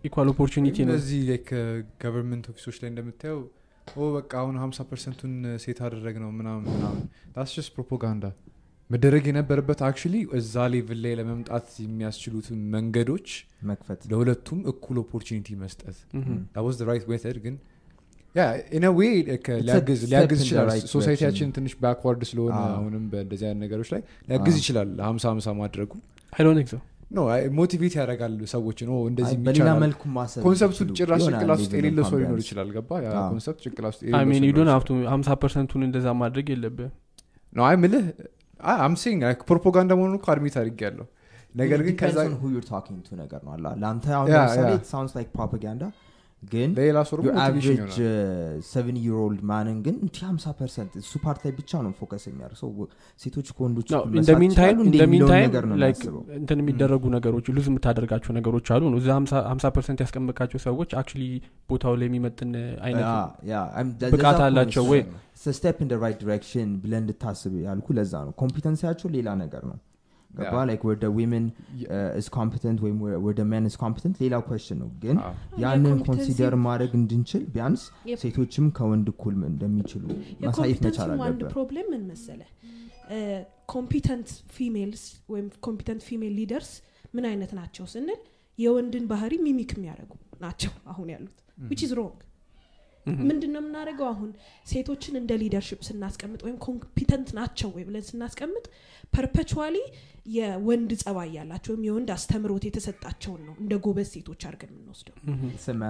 equal 0.08 0.28
opportunity 0.32 0.76
ነው. 0.84 0.88
እነዚህ 0.88 1.20
government 2.02 2.46
office 2.52 2.66
ኦች 2.66 2.76
ላይ 2.82 2.88
እንደምታየው 2.92 3.40
oh 3.86 4.06
በቃ 4.16 4.32
አሁን 4.42 4.56
ሀምሳ 4.62 4.78
percent 4.90 5.17
ኡን 5.17 5.32
ሴት 5.62 5.78
አደረግ 5.86 6.16
ነው 6.24 6.30
ምናምን 6.38 6.64
ምናምን. 6.74 7.04
That's 7.36 7.50
just 7.56 7.70
propaganda 7.76 8.24
መደረግ 8.90 9.24
የነበረበት 9.30 9.80
actually 9.88 10.14
እዛ 10.38 10.62
level 10.72 10.98
ላይ 11.04 11.12
ለመምጣት 11.18 11.66
የሚያስችሉትን 11.84 12.60
መንገዶች 12.74 13.28
መክፈት። 13.70 14.00
ለሁለቱም 14.12 14.60
እኩል 14.72 14.96
opportunity 15.04 15.48
መስጠት. 15.62 15.98
was 16.66 16.80
right 16.90 17.04
method 17.12 17.38
ግን 17.44 17.56
ሊያግዝ 19.66 20.00
ይችላል. 20.42 20.68
society 20.92 21.18
ያችን. 21.18 21.48
ትንሽ 21.56 21.72
backward 21.84 22.22
ስለሆነ 22.30 22.56
አሁንም 22.74 23.04
በእንደዚህ 23.12 23.46
አይነት 23.48 23.60
ነገሮች 23.64 23.88
ላይ 23.94 24.02
ሊያግዝ 24.28 24.56
ይችላል። 24.62 24.90
ሀምሳ 25.08 25.24
ሀምሳ 25.32 25.54
ማድረጉ 25.62 25.92
ሞቲቬት 27.56 27.94
ያደርጋል 27.98 28.34
ሰዎችን። 28.52 28.88
እንደዚህ 29.10 29.36
በሌላ 29.46 29.70
መልኩ 29.84 30.02
ማሰብ 30.16 30.42
ኮንሰፕቱ 30.46 30.78
ጭራሽ 30.98 31.22
ጭንቅላት 31.28 31.60
ውስጥ 31.62 31.72
የሌለው 31.78 32.04
ሰው 32.10 32.18
ሊኖር 32.22 32.38
ይችላል። 32.44 32.68
ገባ? 32.76 32.90
ኮንሰፕት 33.32 33.60
ጭንቅላት 33.64 33.94
ውስጥ 33.94 34.02
ቱ 34.88 34.98
ሀምሳ 35.14 35.38
ፐርሰንቱን 35.42 35.84
እንደዛ 35.88 36.08
ማድረግ 36.22 36.48
የለብህ። 36.54 36.90
ነው 37.52 37.64
አይ 37.68 37.76
ምልህ 37.84 38.04
አምሲንግ 38.84 39.22
ፕሮፓጋንዳ 39.50 39.92
መሆኑ 40.00 40.14
እኮ 40.20 40.28
አድሚት 40.34 40.56
አድርግ 40.62 40.80
ያለው 40.86 41.06
ነገር 41.54 41.80
ግን 41.86 41.94
ከዛ 42.00 42.16
Depends 42.16 42.28
on 42.28 42.36
who 42.40 42.48
you're 42.54 42.68
talking 42.72 42.98
to 43.06 43.12
ነገር 43.22 43.40
ነው 43.46 43.52
አላ 43.54 43.66
ለአንተ 43.82 44.06
አሁን 44.18 44.28
ለምሳሌ 44.34 44.70
sounds 44.92 45.12
like 45.18 45.30
propaganda 45.38 45.86
ግን 46.42 46.70
ይሆናል። 46.76 47.90
ሰቨን 48.68 48.96
year 49.02 49.16
old 49.24 49.40
ማንን 49.50 49.78
ግን 49.86 49.96
እንዲ 50.04 50.12
50 50.22 50.52
ፐርሰንት 50.60 50.92
እሱ 51.00 51.12
ፓርት 51.24 51.40
ላይ 51.44 51.52
ብቻ 51.58 51.80
ነው 51.84 51.92
ፎከስ 51.98 52.24
የሚያደርሰው 52.28 52.70
ሴቶች 53.20 53.48
ከወንዶች 53.56 53.88
ነው 53.90 54.00
እኩል 54.00 54.12
ኢን 54.12 54.20
መስራት 54.20 54.40
ሚንታይም 54.42 54.54
ይችላሉ 54.72 54.86
እንደ 54.86 54.96
ኢን 54.96 55.04
የሚለውን 55.04 55.30
ሚንታይም 55.32 55.48
ነገር 55.48 55.64
ነው 55.70 55.76
ላይክ 55.82 55.98
የሚያስበው። 55.98 56.22
እንትን 56.38 56.60
የሚደረጉ 56.62 57.04
ነገሮች 57.16 57.48
ሉዝ 57.56 57.68
የምታደርጋቸው 57.70 58.32
ነገሮች 58.38 58.68
አሉ 58.76 58.82
ነው። 58.92 58.98
እዛ 59.02 59.10
ሀምሳ 59.50 59.72
ፐርሰንት 59.76 60.00
ያስቀመጥካቸው 60.04 60.60
ሰዎች 60.66 60.90
አክቹሊ 61.00 61.22
ቦታው 61.70 61.94
ላይ 62.00 62.08
የሚመጥን 62.10 62.52
አይነት 62.86 63.04
Yeah, 63.04 63.28
yeah. 63.52 63.66
I'm- 63.78 63.94
that- 64.00 64.14
ብቃት 64.16 64.40
አላቸው 64.46 64.84
ነው 64.84 64.90
ወይ? 64.94 65.02
it's 65.34 65.46
a 65.46 65.56
step 65.60 65.78
in 65.84 65.90
the 65.92 66.00
right 66.04 66.18
direction 66.24 66.66
ብለን 66.82 67.00
እንድታስብ 67.04 67.52
ያልኩ 67.68 67.88
ለዛ 67.98 68.14
ነው። 68.26 68.34
ኮምፒተንሲያቸው 68.42 69.08
ሌላ 69.16 69.28
ነገር 69.44 69.62
ነው 69.70 69.78
ገባ 70.30 70.54
Yeah. 70.54 70.66
like 70.70 70.82
where 70.86 70.96
the 70.96 71.10
women 71.12 71.44
uh, 71.88 72.20
is 72.20 72.26
competent 72.30 72.78
ወይም 72.84 72.98
where 73.04 73.18
where 73.24 73.36
the 73.40 73.46
man 73.52 73.64
is 73.70 73.76
competent 73.76 74.14
ሌላ 74.24 74.34
question 74.48 74.76
ነው. 74.82 74.88
ግን 75.04 75.16
ያንን 75.64 75.96
ኮንሲደር 76.08 76.54
ማድረግ 76.66 76.92
እንድንችል 77.00 77.42
ቢያንስ 77.54 77.82
ሴቶችም 78.22 78.66
ከወንድ 78.78 79.08
እኩል 79.14 79.36
እንደሚችሉ 79.50 80.04
ማሳየት 80.44 80.80
መቻል 80.88 81.10
አለበት። 81.16 81.50
problem 81.54 81.88
ምን 81.94 82.04
መሰለ 82.12 82.40
competent 83.74 84.28
females 84.56 85.02
ወይም 85.32 85.46
competent 85.66 86.02
female 86.08 86.34
leaders 86.40 86.70
ምን 87.14 87.24
አይነት 87.30 87.52
ናቸው 87.58 87.84
ስንል 87.92 88.20
የወንድን 88.58 89.04
ባህሪ 89.12 89.34
mimic 89.46 89.70
የሚያደርጉ 89.76 90.12
ናቸው 90.42 90.72
አሁን 90.92 91.08
ያሉት። 91.14 91.38
which 91.70 91.82
is 91.86 91.92
wrong 91.98 92.18
ምንድን 93.22 93.50
ነው 93.54 93.60
የምናደርገው 93.62 94.06
አሁን? 94.12 94.30
ሴቶችን 94.66 95.14
እንደ 95.20 95.32
leadership 95.42 95.80
ስናስቀምጥ 95.86 96.40
ወይም 96.46 96.56
competent 96.66 97.28
ናቸው 97.38 97.68
ወይ 97.76 97.84
ብለን 97.88 98.04
ስናስቀምጥ 98.08 98.64
perpetually 99.14 99.76
የወንድ 100.26 100.90
ጸባይ 101.02 101.30
ያላቸው 101.36 101.70
ወይም 101.72 101.84
የወንድ 101.86 102.10
አስተምሮት 102.14 102.64
የተሰጣቸውን 102.68 103.40
ነው 103.46 103.54
እንደ 103.62 103.74
ጎበዝ 103.84 104.08
ሴቶች 104.14 104.42
አድርገን 104.48 104.70
የምንወስደው። 104.72 105.14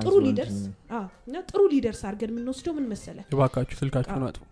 ጥሩ. 0.05 0.15
leaders 0.27 0.59
አዎ፣ 0.93 1.07
እና 1.29 1.37
ጥሩ 1.49 1.61
leaders 1.73 2.03
አድርገን 2.09 2.33
የምንወስደው 2.33 2.75
ምን 2.79 2.87
መሰለ 2.93 3.19
የባካችሁ 3.33 3.79
ስልካችሁን 3.81 4.25
አጥፉ 4.29 4.43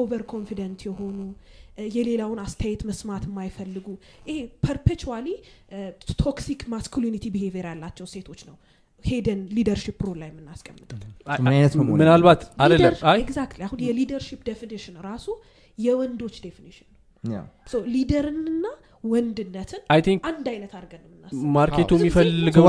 over 0.00 0.22
confident 0.30 0.80
የሆኑ 0.86 1.18
የሌላውን 1.94 2.40
አስተያየት 2.44 2.82
መስማት 2.88 3.24
የማይፈልጉ 3.28 3.86
ይሄ 4.26 4.36
perpetually 4.64 5.26
toxic 6.20 6.62
masculinity 6.72 7.24
behavior 7.34 7.68
ያላቸው 7.70 8.06
ሴቶች 8.12 8.40
ነው 8.48 8.56
ሄደን 9.04 9.40
leadership 9.56 9.98
role 10.06 10.18
ላይ 10.22 10.28
የምናስቀምጠው። 10.30 10.98
ምናልባት 11.94 12.40
አሁን 13.66 13.80
የ 13.86 13.95
leadership 13.95 14.40
definition 14.48 14.96
ራሱ 15.06 15.26
የወንዶች 15.78 16.36
definition 16.44 16.88
leader 17.94 18.32
ንና 18.32 18.64
ወንድነትን 19.04 19.82
አንድ 20.30 20.46
አይነት 20.52 20.72
አድርገን 20.78 21.02
market 21.56 21.82
ኡ 21.82 21.90
የሚፈልገው? 21.98 22.64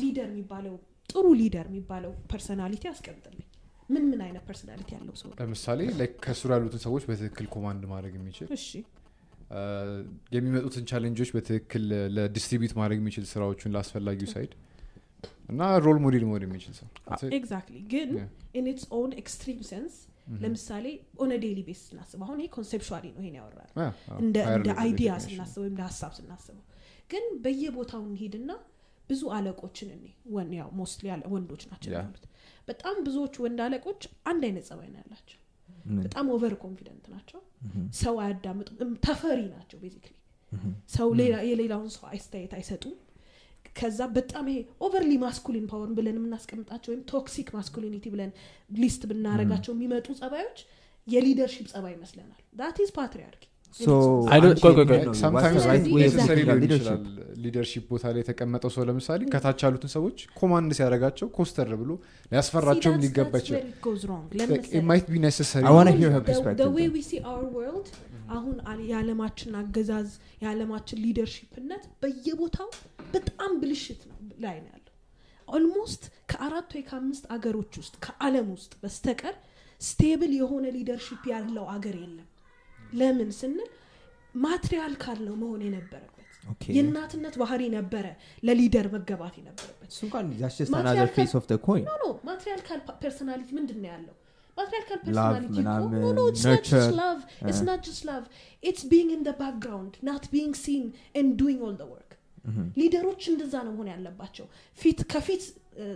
leader 0.00 0.28
የሚባለው 0.32 0.74
ጥሩ 1.10 1.26
leader 1.40 1.66
የሚባለው 1.70 2.12
personality 2.32 2.84
አስቀምጥልኝ 2.92 3.42
ምን 3.90 4.04
ምን 4.10 4.20
አይነት 4.26 4.44
personality 4.48 4.88
ያለው 4.96 5.14
ሰው 5.20 5.28
ነው? 5.30 5.36
ለምሳሌ 5.40 5.80
like 6.00 6.14
ከስሩ 6.24 6.48
ያሉትን 6.56 6.80
ሰዎች 6.86 7.04
በትክክል 7.10 7.46
command 7.54 7.82
ማድረግ 7.92 8.14
የሚችል 8.18 8.48
እሺ 8.56 8.68
የሚመጡትን 10.34 10.84
challenge 10.92 11.18
ኦች 11.18 11.30
በትክክል 11.34 11.84
ለ 12.16 12.26
distribute 12.26 12.74
ማድረግ 12.80 12.98
የሚችል 13.02 13.24
ስራዎቹን 13.32 13.72
ለአስፈላጊው 13.74 14.30
side 14.32 14.52
እና 15.50 15.68
role 15.84 15.98
model 16.04 16.24
መሆን 16.24 16.42
የሚችል 16.46 16.72
ሰው. 16.72 16.86
exactly 17.38 17.76
ግን. 17.92 18.08
in 18.58 18.66
its 18.72 18.86
own 18.92 19.10
extreme 19.22 19.60
sense 19.70 19.94
ለምሳሌ 20.40 20.86
on 21.18 21.32
a 21.42 21.45
daily 21.45 21.60
base 21.66 21.80
ስናስብ 21.86 22.20
አሁን 22.24 22.38
ይሄ 22.40 22.48
conceptually 22.54 23.04
ነው 23.12 23.20
ይሄን 23.22 23.36
ያወራል 23.38 23.70
እንደ 24.20 24.36
idea. 24.46 24.72
ስናስበው 25.26 25.62
ወይም 25.62 25.72
እንደ 25.72 25.82
ሀሳብ 25.88 26.12
ስናስበው። 26.18 26.64
ግን 27.10 27.24
በየቦታው 27.42 28.02
እንሂድና 28.08 28.50
ብዙ 29.08 29.22
አለቆችን 29.34 29.88
እኔ 29.94 30.04
ያው 30.56 30.68
mostly 30.78 31.06
ወንዶች 31.32 31.62
ናቸው. 31.70 31.90
ያሉት 31.98 32.24
በጣም 32.68 32.96
ብዙዎቹ 33.06 33.34
ወንድ 33.44 33.60
አለቆች 33.64 34.00
አንድ 34.26 34.42
አይነት 34.46 34.64
ጸባይ 34.68 34.88
ነው 34.92 35.00
ያላቸው። 35.02 35.38
በጣም 35.98 36.26
over 36.34 36.54
confident 36.62 37.04
ናቸው 37.12 37.40
ሰው 38.00 38.14
አያዳምጡም። 38.22 38.74
ተፈሪ 39.04 39.40
ናቸው 39.52 39.78
basically 39.82 40.14
ሰው 40.94 41.08
ሌላ- 41.20 41.44
የሌላውን 41.48 41.90
ሰው 41.94 42.04
አስተያየት 42.10 42.54
አይሰጡም 42.58 42.94
ከዛ 43.76 44.00
በጣም 44.14 44.46
ይሄ 44.50 44.58
overly 44.82 45.12
masculine 45.22 45.66
power 45.70 45.90
ብለን 45.96 46.18
የምናስቀምጣቸው 46.18 46.90
ወይም 46.92 47.02
toxic 47.10 47.50
masculinity 47.56 48.06
ብለን 48.14 48.30
list 48.76 49.02
ብናረጋቸው 49.10 49.74
የሚመጡ 49.76 50.06
ጸባዮች 50.20 50.60
የ 51.06 51.16
leadership 51.16 51.66
ጸባይ 51.72 51.92
ይመስለናል። 51.96 52.40
That 52.56 52.78
is 52.84 52.90
patriarchy 52.96 53.44
leadership? 57.38 57.82
ቦታ 57.90 58.04
ላይ 58.12 58.20
የተቀመጠው 58.22 58.70
ሰው 58.74 58.82
ለምሳሌ 58.88 59.20
ከታች 59.32 59.60
ያሉትን 59.64 59.90
ሰዎች 59.94 60.18
command 60.38 60.70
ሲያደርጋቸው 60.78 61.26
ኮስተር 61.36 61.70
ብሎ 61.80 61.90
ሊያስፈራቸውም 62.32 62.96
ሊገባ 63.04 63.32
አሁን 68.34 68.56
የዓለማችን 68.88 69.52
አገዛዝ 69.60 70.10
የዓለማችን 70.42 71.00
leadership 71.04 71.61
ነት 71.61 71.84
በየቦታው 72.02 72.68
በጣም 73.14 73.52
ብልሽት 73.60 74.00
ነው 74.10 74.16
ላይ 74.44 74.56
ነው 74.58 74.70
ያለው። 74.72 74.82
almost 75.48 76.02
ከአራት 76.30 76.70
ወይ 76.76 76.84
ከአምስት 76.88 77.24
አገሮች 77.34 77.74
ውስጥ 77.82 77.94
ከአለም 78.06 78.48
ውስጥ 78.54 78.72
በስተቀር 78.82 79.34
stable 79.80 80.32
የሆነ 80.38 80.66
leadership 80.76 81.24
ያለው 81.32 81.66
አገር 81.74 81.96
የለም። 82.02 82.28
ለምን 82.94 83.30
ስንል 83.38 83.70
matriarchal 84.34 85.20
ነው 85.28 85.36
መሆን 85.42 85.62
የነበረበት 85.66 86.12
Okay. 86.46 86.72
የእናትነት 86.74 87.34
ባህሪ 87.40 87.62
ነበረ 87.74 88.06
ለ 88.42 88.53
leader 88.53 88.86
መገባት 88.92 89.34
የነበረበት። 89.38 89.88
no 91.94 92.04
matriarchal 92.28 92.80
personality 93.00 93.48
ምንድን 93.56 93.78
ነው 93.82 93.88
ያለው 93.90 94.14
matriarchal 94.56 94.98
Love 94.98 95.06
personality 95.06 95.56
ምናምን, 95.58 95.92
no 95.96 96.12
no 96.12 96.20
it's 96.28 96.44
not 96.46 96.62
just 96.62 96.74
nurture. 96.74 96.92
love 97.00 97.18
it's 97.44 97.60
not 97.68 97.80
just 97.86 98.02
love 98.08 98.22
it's 98.62 98.84
being 98.92 99.10
in 99.16 99.22
the 99.26 99.32
background 99.40 99.94
not 100.08 100.24
being 100.32 100.54
seen 100.62 100.84
and 101.20 101.32
doing 101.40 101.62
all 101.68 101.76
the 101.76 101.86
work 101.90 102.12
leader 102.78 103.04
ኦች 103.04 103.22
እንደዛ 103.30 103.54
ነው 103.66 103.72
መሆን 103.76 103.88
ያለባቸው። 103.92 104.46
ፊት 104.78 105.00
ከፊት 105.12 105.44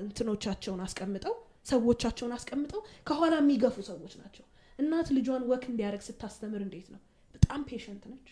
እንትኖቻቸውን 0.00 0.80
አስቀምጠው 0.86 1.34
ሰዎቻቸውን 1.70 2.32
አስቀምጠው 2.36 2.80
ከኋላ 3.08 3.34
የሚገፉ 3.40 3.76
ሰዎች 3.88 4.12
ናቸው። 4.20 4.44
እናት 4.78 5.08
ልጇን 5.16 5.42
walk 5.50 5.64
እንዲያደርግ 5.70 6.02
ስታስተምር 6.06 6.60
እንዴት 6.66 6.86
ነው? 6.94 7.00
በጣም 7.34 7.60
patient 7.68 8.04
ነች። 8.12 8.28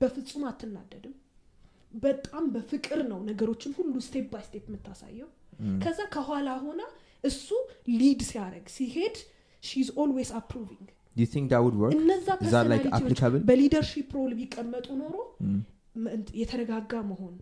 በፍጹም 0.00 0.42
አትናደድም። 0.50 1.14
በጣም 1.94 2.44
በፍቅር 2.54 3.00
ነው 3.10 3.18
ነገሮችን 3.28 3.72
ሁሉ 3.78 3.94
step 4.06 4.26
by 4.32 4.42
step 4.48 4.64
የምታሳየው። 4.70 5.28
ከዛ 5.84 5.98
ከኋላ 6.14 6.48
ሆና 6.64 6.80
እሱ 7.24 7.46
lead 8.00 8.20
ሲያደርግ 8.30 8.66
ሲሄድ 8.74 9.16
she's 9.62 9.88
always 10.02 10.30
approving 10.40 10.86
do 11.16 11.22
you 11.22 11.30
think 11.34 11.46
that 11.50 11.62
would 11.64 11.76
work? 11.82 11.92
እነዛ 11.96 12.26
is 12.36 12.50
that 12.54 12.66
like 12.66 12.84
personality 12.86 12.93
ዎች 12.93 12.96
applicable? 12.98 13.40
በ 13.48 13.58
leadership 13.58 14.08
role 14.18 14.32
ቢቀመጡ 14.40 14.86
ኖሮ 15.02 15.14
Mm. 15.44 15.60
የተረጋጋ 16.40 16.92
መሆን 17.10 17.34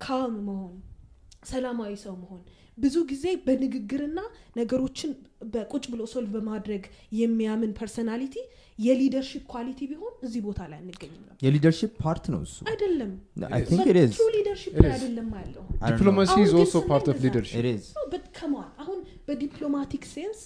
calm 0.00 0.38
መሆን 0.46 0.72
ሰላማዊ 1.50 1.92
ሰው 2.02 2.14
መሆን። 2.22 2.40
ብዙ 2.78 2.96
ጊዜ 3.10 3.24
በንግግርና 3.46 4.18
ነገሮችን 4.58 5.10
በቁጭ 5.52 5.84
ብሎ 5.92 6.02
solve 6.12 6.30
በማድረግ 6.36 6.82
የሚያምን 7.20 7.70
personality 7.78 8.34
የ 8.78 8.89
leadership 8.89 9.42
quality 9.52 9.80
ቢሆን 9.90 10.12
እዚህ 10.26 10.40
ቦታ 10.46 10.60
ላይ 10.70 10.78
አንገኝም 10.82 11.20
ነበር። 11.20 11.38
የ 11.46 11.54
leadership 11.54 11.92
part 12.02 12.24
ነው 12.34 12.40
እሱ። 12.46 12.56
አይደለም። 12.72 13.10
I 13.52 13.62
think 13.70 13.84
it 13.92 13.98
is. 14.02 14.12
true 14.14 14.26
leadership 14.36 14.72
It 14.72 14.82
ላይ 14.84 14.90
is. 14.90 14.96
አይደለም 14.96 15.28
ያለው። 15.38 15.62
I 15.62 15.66
don't 15.66 15.80
know. 15.80 15.90
diplomacy 15.90 16.34
also 16.60 16.74
part 16.90 17.06
of 17.12 17.18
leadership 17.26 17.56
አሁን 18.80 18.98
በ 19.30 19.42
diplomatic 19.42 20.04
sense 20.12 20.40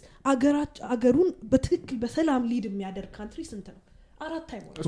አገሩን 0.93 1.31
በትክክል 1.51 1.99
በሰላም 2.03 2.43
lead 2.51 2.67
የሚያደርግ 2.69 3.11
country 3.17 3.43
ስንት 3.51 3.67
ነው? 3.71 3.81
አራት 4.21 4.51
አይሞላም 4.55 4.85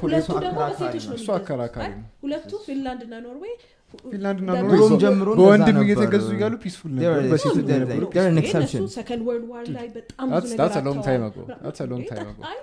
ሁለቱ 0.00 0.28
ደግሞ 0.36 0.58
አከራካሪ 0.60 0.72
በሴቶች 0.72 1.04
ነው 1.04 1.14
እሱ 1.14 1.22
የሚገዙት። 1.22 1.36
አከራካሪ 1.38 1.84
አይ፣ 1.86 1.94
ነው። 1.94 2.04
ሁለቱ 2.22 2.50
ፊንላንድ 2.66 3.00
እና 3.06 3.14
ኖርዌይ 3.24 3.54
ፊንላንድና 4.04 4.50
በ- 4.50 4.58
ኖርዌይ 4.58 4.70
ድሮም 4.74 4.92
ሰው- 4.92 5.00
ጀምሮ 5.02 5.28
በወንድም 5.38 5.78
እየተገዙ 5.82 6.26
እያሉ 6.34 6.54
peaceful 6.62 6.90
They 6.92 7.04
were- 7.04 7.16
ነበር። 7.16 7.30
በሴቶች 7.32 7.58
they're- 7.60 7.74
የነበሩ 7.74 8.02
they're 8.06 8.28
an 8.28 8.34
ግን 8.34 8.42
exception. 8.42 8.80
እነሱ 8.80 8.94
second 8.96 9.22
world 9.26 9.48
war 9.52 9.64
ላይ 9.74 9.86
በጣም 9.96 10.28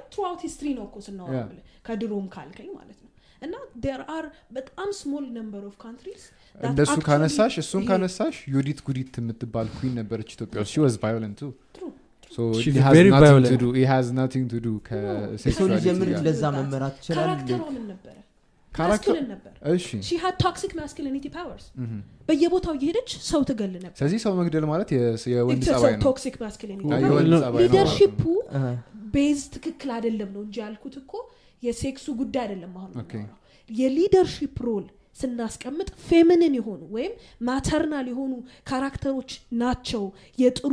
throughout 0.09 0.41
history 0.45 0.67
ነው 0.77 0.85
እኮ 0.87 0.97
ስናወራ 1.05 1.43
ከድሮም 1.87 2.25
ካልከኝ 2.33 2.69
ማለት 2.73 2.97
ነው። 2.97 3.11
እና 3.41 3.53
there 3.79 4.01
are 4.15 4.25
በጣም 4.55 4.89
small 4.97 5.25
number 5.35 5.61
of 5.67 5.75
countries 5.83 6.23
እንደሱ 6.59 6.95
ካነሳሽ 7.05 7.53
እሱን 7.61 7.83
ካነሳሽ 7.89 8.35
ዩዲት 8.53 8.79
ጉዲት 8.87 9.13
የምትባል 9.19 9.67
queen 9.75 9.91
ነበረች 9.99 10.29
ኢትዮጵያ 10.35 10.57
ውስጥ. 10.63 10.71
she 10.73 10.77
violent. 11.03 11.39
nothing 14.15 14.45
to 14.51 14.57
do 14.65 14.69
የሰው 15.45 15.67
ልጅ 15.71 15.85
የምን 15.89 16.09
እንደዛ 16.13 16.43
መመራት 16.57 16.95
ይችላል 17.01 17.29
ነበረ? 17.87 18.15
masculinity 20.79 21.25
powers 21.35 21.65
በየቦታው 22.27 22.73
እየሄደች 22.77 23.09
ሰው 23.29 23.41
ትገል 23.49 23.71
ነበር. 23.77 23.95
ስለዚህ 23.99 24.19
ሰው 24.25 24.33
መግደል 24.39 24.65
ማለት 24.71 24.89
የወንድ 25.33 25.63
ጸባይ 25.69 25.93
ነው። 25.95 26.03
toxic 26.05 26.35
masculinity 26.43 26.83
አዎ፣ 26.89 27.01
የወንድ 27.05 27.29
ነው። 27.33 27.39
ጸባይ 27.39 27.63
ነው 27.63 27.73
ማለት 27.73 27.73
ነው። 27.73 27.79
leadership 27.79 28.14
ኡ 28.14 28.21
Uh, 28.51 28.75
base 29.13 29.39
ትክክል 29.53 29.89
አይደለም 29.95 30.29
ነው 30.35 30.41
እንጂ 30.45 30.55
ያልኩት 30.63 30.95
እኮ 31.01 31.13
የሴክሱ 31.63 32.05
ጉዳይ 32.19 32.41
አይደለም 32.45 32.73
አሁን 32.79 32.91
የ 33.69 33.83
leadership 33.83 34.55
role 34.67 34.85
ስናስቀምጥ 35.19 35.87
feminine 36.07 36.53
የሆኑ 36.57 36.81
ወይም 36.95 37.13
maternal 37.47 38.07
የሆኑ 38.11 38.33
character 38.69 39.12
ኦች 39.12 39.31
ናቸው 39.61 40.03
የጥሩ 40.37 40.71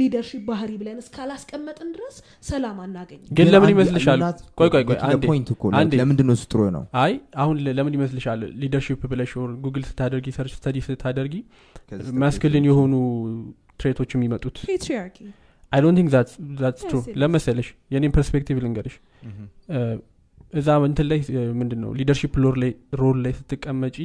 leadership 0.00 0.42
ባህሪ 0.48 0.72
ብለን 0.80 0.98
እስካላስቀመጥን 1.02 1.90
ድረስ 1.96 2.16
ሰላም 2.44 2.78
አናገኝም። 2.84 3.28
ግን 3.38 3.50
ለምን 3.54 3.72
ይመስልሻል? 3.74 4.20
ቆይ 4.60 4.70
ለምንድን 5.94 6.26
ነው 6.28 6.34
እሱ 6.36 6.44
ጥሩ 6.52 6.62
ነው 6.76 6.84
አይ 7.02 7.12
አሁን 7.42 7.56
ለምን 7.78 7.94
ይመስልሻል? 7.98 8.40
leadership 8.62 9.02
ብለሽ 9.12 9.32
ጉግል 9.64 9.84
ስታደርጊ 9.90 10.26
search 10.36 10.54
study 10.58 10.78
ስታደርጊ 10.86 11.34
masculine 12.22 12.66
የሆኑ 12.68 12.92
trait 13.80 13.97
ኦች 13.97 14.10
የሚመጡት? 14.14 14.56
patriarchy 14.68 15.18
I 15.72 15.80
don't 15.82 15.96
think 15.98 16.08
that's 16.60 16.82
true. 16.82 16.98
ለመሰለሽ 17.20 17.68
የኔም 17.90 18.12
perspective 18.16 18.56
ልንገርሽ 18.64 18.94
እዛ 20.52 20.68
እንትን 20.88 21.06
ላይ 21.10 21.20
ምንድን 21.60 21.80
ነው 21.84 21.90
leadership 21.98 22.34
role 23.00 23.18
ላይ 23.24 23.32
ስትቀመጪ 23.38 23.96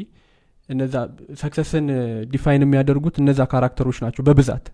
እነዛ 0.69 0.95
success 1.41 1.76
ን 1.76 1.85
define 2.31 2.63
የሚያደርጉት 2.65 3.15
እነዛ 3.21 3.41
character 3.51 3.83
ኦች 3.83 3.97
ናቸው 4.05 4.23
በብዛት። 4.27 4.65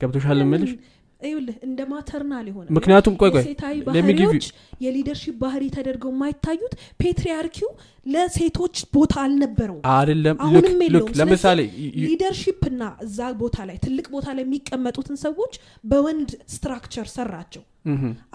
ገብቶሻል 0.00 0.40
ምልሽ 0.50 0.72
ይኸውልህ 1.22 1.56
እንደ 1.66 1.80
maternal 1.90 2.46
የሆነ 2.50 2.66
ምክንያቱም 2.76 3.14
ቆይ 3.20 3.30
ቆይ 3.34 3.44
ባህሪዎች 3.88 4.46
የ 4.84 4.92
leadership 4.92 5.34
ባህሪ 5.42 5.64
ተደርገው 5.76 6.12
የማይታዩት 6.14 6.74
patriarchy 7.02 7.59
ው 7.59 7.70
ለሴቶች 8.06 8.76
ቦታ 8.94 9.14
አልነበረውም። 9.24 9.82
አይደለም 9.94 10.36
አሁንም 10.44 10.78
የለውም። 10.84 11.10
ለምሳሌ 11.20 11.60
leadership 12.04 12.62
እና 12.70 12.82
እዛ 13.06 13.18
ቦታ 13.42 13.66
ላይ 13.70 13.76
ትልቅ 13.84 14.06
ቦታ 14.14 14.28
ላይ 14.36 14.44
የሚቀመጡትን 14.46 15.18
ሰዎች 15.24 15.54
በወንድ 15.84 16.30
structure 16.54 17.08
ሰራቸው። 17.16 17.64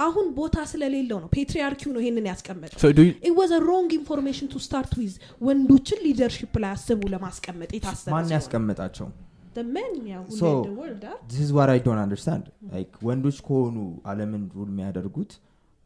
አሁን 0.06 0.28
ቦታ 0.38 0.58
ስለሌለው 0.70 1.18
ነው 1.24 1.30
patriarchy 1.34 1.82
ው 1.82 1.92
ነው 1.96 2.02
ይሄንን 2.04 2.28
ያስቀመጠው። 2.32 2.80
It 3.24 3.34
was 3.36 3.52
a 3.52 3.62
wrong 3.66 3.90
information 3.94 4.48
to 4.48 4.60
start 4.60 4.92
with 5.00 5.16
ወንዶችን 5.48 6.00
leadership 6.08 6.56
ላይ 6.64 6.72
አስቡ 6.76 7.02
ለማስቀመጥ 7.14 7.70
የታሰበ 7.78 8.14
ማን 8.16 8.34
ያስቀመጣቸው 8.36 9.08
the 9.56 9.66
men 9.76 9.94
ያው 10.14 10.22
who 10.28 10.38
So- 10.40 10.52
led 10.54 10.68
the 10.70 10.76
world 10.80 11.04
ah? 11.12 11.16
this 11.32 11.42
is 11.46 11.52
what 11.58 11.70
i 11.76 11.80
don't 11.86 12.02
understand 12.06 12.44
like 12.76 12.94
ወንዶች 13.10 13.38
ከሆኑ 13.48 13.78
አለምን 14.12 14.44
rule 14.58 14.70
የሚያደርጉት 14.74 15.34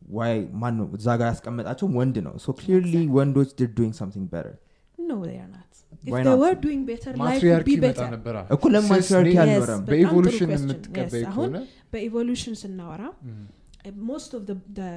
why 0.02 0.34
ማን 0.62 0.76
ነው 0.80 0.88
እዛ 0.98 1.08
ጋር 1.22 1.28
ያስቀመጣቸው 1.34 1.88
ወንድ 2.00 2.18
ነው 2.28 2.36
so 2.46 2.52
clearly 2.62 3.04
ወንዶች 3.18 3.50
they're 3.58 3.76
doing 3.80 3.94
something 4.02 4.26
better 4.36 4.54
no 4.98 5.18
they 5.30 5.38
are 5.44 5.52
not 5.56 5.66
if 6.06 6.10
Why 6.14 6.20
they 6.20 6.30
not? 6.30 6.40
were 6.44 6.56
doing 6.66 6.82
better 6.90 7.12
life 7.12 7.20
would 7.20 7.30
matriarchy 7.30 7.68
be 7.70 7.76
ይመጣ 7.78 7.88
better 7.92 8.10
ነበራ 8.16 8.38
እኮ 8.56 8.64
ለምን 8.76 8.90
say 8.90 8.94
matriarchy 8.96 9.34
ኔ- 9.34 9.42
አልኖረም 9.44 9.80
በጣም 9.80 9.86
ጥሩ 9.86 9.92
በ 9.92 10.02
evolution 10.02 10.50
question. 10.50 10.66
የምትቀበይ 10.66 11.24
Yes, 11.24 11.30
አሁን 11.32 11.50
ከሆነ 11.52 11.64
በ 11.94 12.05
evolution 12.05 12.56
ስናወራ 12.62 13.04
ምሁም። 13.24 13.48
most 14.12 14.32
of 14.38 14.42
the, 14.50 14.56
the 14.80 14.90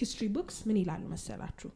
history 0.00 0.28
books 0.36 0.56
ምን 0.68 0.76
ይላሉ 0.82 1.02
መሰላችሁ 1.14 1.70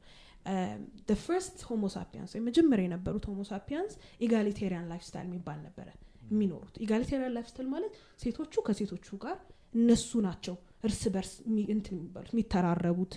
the 1.11 1.17
first 1.19 1.57
homo 1.69 1.89
sapiens 1.89 2.31
ወይም 2.35 2.45
መጀመሪያ 2.51 2.85
የነበሩት 2.89 3.25
homo 3.31 3.45
sapiens 3.45 3.93
egalitarian 4.27 4.85
life 4.93 5.03
style 5.09 5.27
የሚባል 5.31 5.59
ነበረ 5.69 5.89
የሚኖሩት። 6.31 6.75
egalitarian 6.85 7.35
life 7.37 7.47
style 7.51 7.69
ማለት 7.75 7.93
ሴቶቹ 8.23 8.55
ከሴቶቹ 8.67 9.17
ጋር 9.25 9.37
እነሱ 9.75 10.11
ናቸው 10.27 10.57
እርስ 10.85 11.03
በርስ 11.15 11.33
እንትን 11.75 11.95
የሚባሉት 11.95 12.31
የሚተራረቡት 12.35 13.13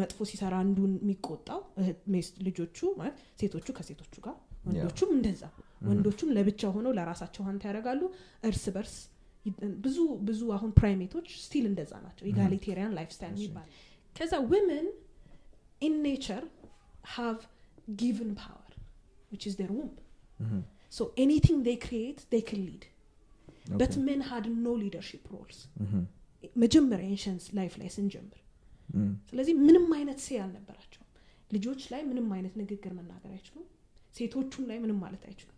መጥፎ 0.00 0.26
ሲሰራ 0.30 0.54
አንዱን 0.64 0.92
የሚቆጣው 1.00 1.60
ልጆቹ 2.46 2.78
ማለት 3.00 3.16
ሴቶቹ 3.40 3.68
ከሴቶቹ 3.78 4.14
ጋር 4.26 4.36
ወንዶቹም 4.66 5.10
እንደዛ። 5.16 5.42
ወንዶቹም 5.88 6.30
ለብቻ 6.36 6.62
ሆነው 6.74 6.92
ለራሳቸው 6.98 7.42
hunt 7.48 7.62
ያደርጋሉ። 7.68 8.00
እርስ 8.48 8.64
በርስ 8.74 8.94
ብዙ 9.84 9.98
ብዙ 10.28 10.40
አሁን 10.56 10.70
primate 10.78 11.10
ኦች 11.10 11.28
still 11.44 11.64
እንደዛ 11.70 11.92
ናቸው። 12.04 12.24
egalitarian 12.32 12.92
life 12.98 13.10
style 13.16 13.36
የሚባል 13.38 13.68
ከዛ 14.16 14.32
women 14.50 14.88
in 15.82 15.94
nature 16.04 16.44
have 17.12 17.38
given 18.00 18.30
power 18.40 18.72
which 19.32 19.44
is 19.48 19.54
their 19.60 19.70
womb. 19.76 19.94
So 20.92 21.02
anything 21.18 21.58
they 21.62 21.76
create 21.78 22.20
they 22.30 22.42
can 22.42 22.60
lead. 22.66 22.84
But 23.72 23.90
Okay. 23.90 24.02
men 24.02 24.20
had 24.30 24.44
no 24.58 24.72
leadership 24.74 25.24
roles. 25.32 25.58
Mhm. 25.82 26.02
መጀመሪያ 26.56 27.06
ancients 27.08 27.44
life 27.56 27.72
ላይ 27.80 27.88
ስንጀምር. 27.96 28.38
Mm. 28.94 29.10
ስለዚህ 29.30 29.54
ምንም 29.66 29.86
አይነት 29.96 30.18
say 30.24 30.38
አልነበራቸውም። 30.44 31.08
ልጆች 31.50 31.82
ላይ 31.92 32.00
ምንም 32.02 32.28
አይነት 32.36 32.54
ንግግር 32.60 32.92
መናገር 32.98 33.30
አይችሉም። 33.36 33.66
ሴቶቹም 34.14 34.64
ላይ 34.70 34.78
ምንም 34.84 34.98
ማለት 35.04 35.22
አይችሉም። 35.28 35.56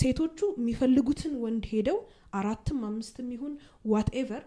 ሴቶቹ 0.00 0.38
የሚፈልጉትን 0.58 1.34
ወንድ 1.44 1.64
ሄደው 1.72 1.98
አራትም 2.34 2.80
አምስትም 2.88 3.28
ይሁን 3.34 3.52
whatever 3.92 4.42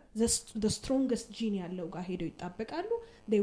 strongest 0.67 1.29
gene 1.37 1.55
ያለው 1.61 1.87
ጋር 1.95 2.03
ሄደው 2.09 2.27
ይጣበቃሉ። 2.31 2.89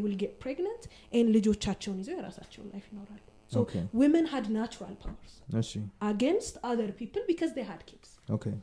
will 0.05 0.15
get 0.23 0.35
pregnant 0.43 0.85
and 1.13 1.29
ልጆቻቸውን 1.37 1.99
ይዘው 2.03 2.17
የራሳቸውን 2.19 2.69
life 2.75 2.87
ይኖራሉ 2.93 3.21
so 3.53 3.61
Okay. 3.63 3.83
women 4.03 4.25
had 4.35 4.45
natural 4.59 4.93
powers 5.05 5.35
እሺ 5.63 5.71
against 6.13 6.55
other 6.73 6.89
people 7.01 7.23
because 7.31 7.53
they 7.59 7.67
had 7.73 7.83
kids 7.91 8.09
Okay. 8.37 8.57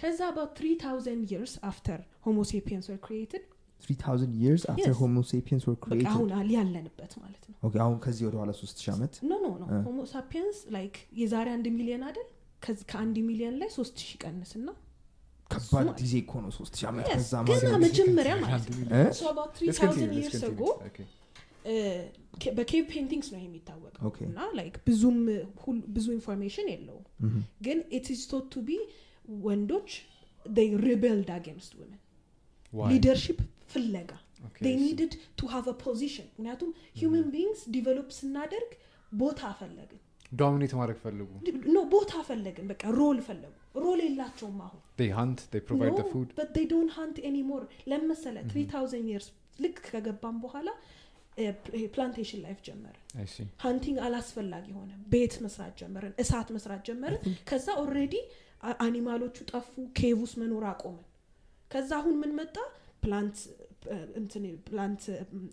ከዛ 0.00 0.20
about 0.34 0.50
3000 0.62 1.20
years 1.32 1.52
after 1.70 1.96
homo 2.26 2.42
sapiens 2.52 2.86
were 2.92 3.00
created 3.08 3.42
3000 3.86 4.34
years 4.44 4.62
after 4.72 4.90
Yes. 4.90 4.98
homo 5.02 5.22
sapiens 5.32 5.62
were 5.68 5.78
created 5.84 6.08
አሁን 6.12 6.28
ያለንበት 6.56 7.12
ማለት 7.22 7.42
ነው 7.50 7.56
Okay, 7.66 7.80
አሁን 7.84 7.96
ከዚህ 8.06 8.24
ወደ 8.28 8.36
ኋላ 8.42 8.50
3000 8.60 8.90
ዓመት 8.96 9.14
no 9.30 9.38
no 9.44 9.48
no 9.62 9.66
homo 9.88 9.98
sapiens 10.14 10.58
like 10.76 10.96
የዛሬ 11.22 11.48
አንድ 11.58 11.68
ሚሊዮን 11.78 12.04
አይደል 12.08 12.28
ከአንድ 12.92 13.16
ሚሊዮን 13.30 13.56
ላይ 13.62 13.70
ሶስት 13.78 13.96
ሺህ 14.06 14.18
ቀንስና 14.24 14.68
ከባድ 15.50 15.88
ጊዜ 16.04 16.14
እኮ 16.24 16.32
ነው 16.44 16.50
3000 16.58 16.86
ዓመት 16.90 17.06
ከዛ 17.12 17.32
ማለት 17.48 17.82
መጀመሪያ 17.86 18.32
ማለት 18.44 18.64
ነው? 18.70 18.78
So 19.20 19.26
about 19.34 19.50
Let's 19.68 19.80
3000 19.80 19.84
continue, 19.84 20.16
let's 20.16 20.34
years 20.34 20.44
ago 20.52 20.70
በ 22.56 22.65
cave 22.65 22.82
paintings 22.92 23.28
ነው 23.34 23.40
የሚታወቀው. 23.42 24.10
እና 24.28 24.38
like 24.58 24.74
ብዙም 24.88 25.18
ብዙ 25.96 26.06
information 26.18 26.66
የለውም. 26.72 27.04
Mhm. 27.26 27.40
ግን 27.66 27.78
it 27.98 28.08
is 28.14 28.22
thought 28.32 28.46
to 28.54 28.62
be 28.68 28.78
ወንዶች 29.46 29.90
they 30.46 30.68
rebelled 30.86 31.30
against 31.38 31.70
women. 31.80 32.00
Why? 32.72 32.88
ፍለጋ. 33.66 34.10
Okay, 34.46 34.62
they 34.64 34.74
needed 34.76 35.12
to 35.40 35.44
have 35.46 35.66
a 35.66 35.76
position. 35.86 36.26
ምክንያቱም 36.32 36.70
human 37.00 37.24
beings 37.36 37.62
develop 37.76 38.08
ስናደርግ 38.18 38.70
ቦታ 39.12 39.40
ፈለግን. 39.60 40.00
dominate 40.32 40.72
ማድረግ 40.80 40.98
ፈልጉ? 41.04 41.28
no 41.74 41.82
ቦታ 41.94 42.12
ፈለግን። 42.28 42.66
በቃ 42.72 42.82
role 42.98 43.18
ፈለጉ። 43.28 43.52
role 43.76 44.00
የላቸውም 44.04 44.58
አሁን. 44.66 44.80
They 45.00 45.10
hunt 45.18 45.38
they 45.52 45.62
provide 45.70 45.94
the 45.96 46.06
No, 46.06 46.12
food? 46.12 46.28
but 46.40 46.48
they 46.56 46.66
don't 46.74 46.92
hunt 46.98 47.18
anymore. 47.30 47.64
ለመሰለ 47.88 48.36
3000 48.52 49.04
years 49.12 49.26
ልክ 49.60 49.76
ከገባም 49.90 50.36
በኋላ 50.40 50.68
plantation 51.94 52.40
life 52.44 52.58
see. 53.32 53.46
hunting 53.62 53.98
አላስፈላጊ 54.06 54.66
ሆነ። 54.78 54.90
ቤት 55.12 55.34
መስራት 55.44 55.74
ጀመርን 55.80 56.14
እሳት 56.22 56.48
መስራት 56.56 56.82
ጀመርን። 56.88 57.20
ከዛ 57.50 57.66
already 57.82 58.14
animal 58.84 59.15
ኦቹ 59.15 59.36
ጠፉ 59.50 59.68
cave 59.98 60.10
መኖር 60.42 60.64
አቆምን። 60.70 61.04
ከዛ 61.70 61.90
አሁን 62.00 62.14
ምን 62.22 62.32
መጣ? 62.38 62.56
plant 63.02 63.36
plant 64.66 65.02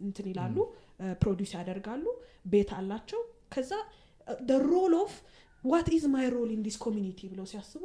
እንትን 0.05 0.27
ይላሉ 0.31 0.55
produce 1.21 1.51
ያደርጋሉ 1.57 2.05
ቤት 2.53 2.69
አላቸው። 2.77 3.21
ከዛ 3.53 3.71
role 4.67 4.93
of 5.01 5.13
what 5.63 5.87
is 5.95 6.05
my 6.13 6.25
role 6.33 6.49
in 6.53 6.61
this 6.65 6.77
community 6.85 7.19
ብለው 7.31 7.45
ሲያስቡ 7.51 7.81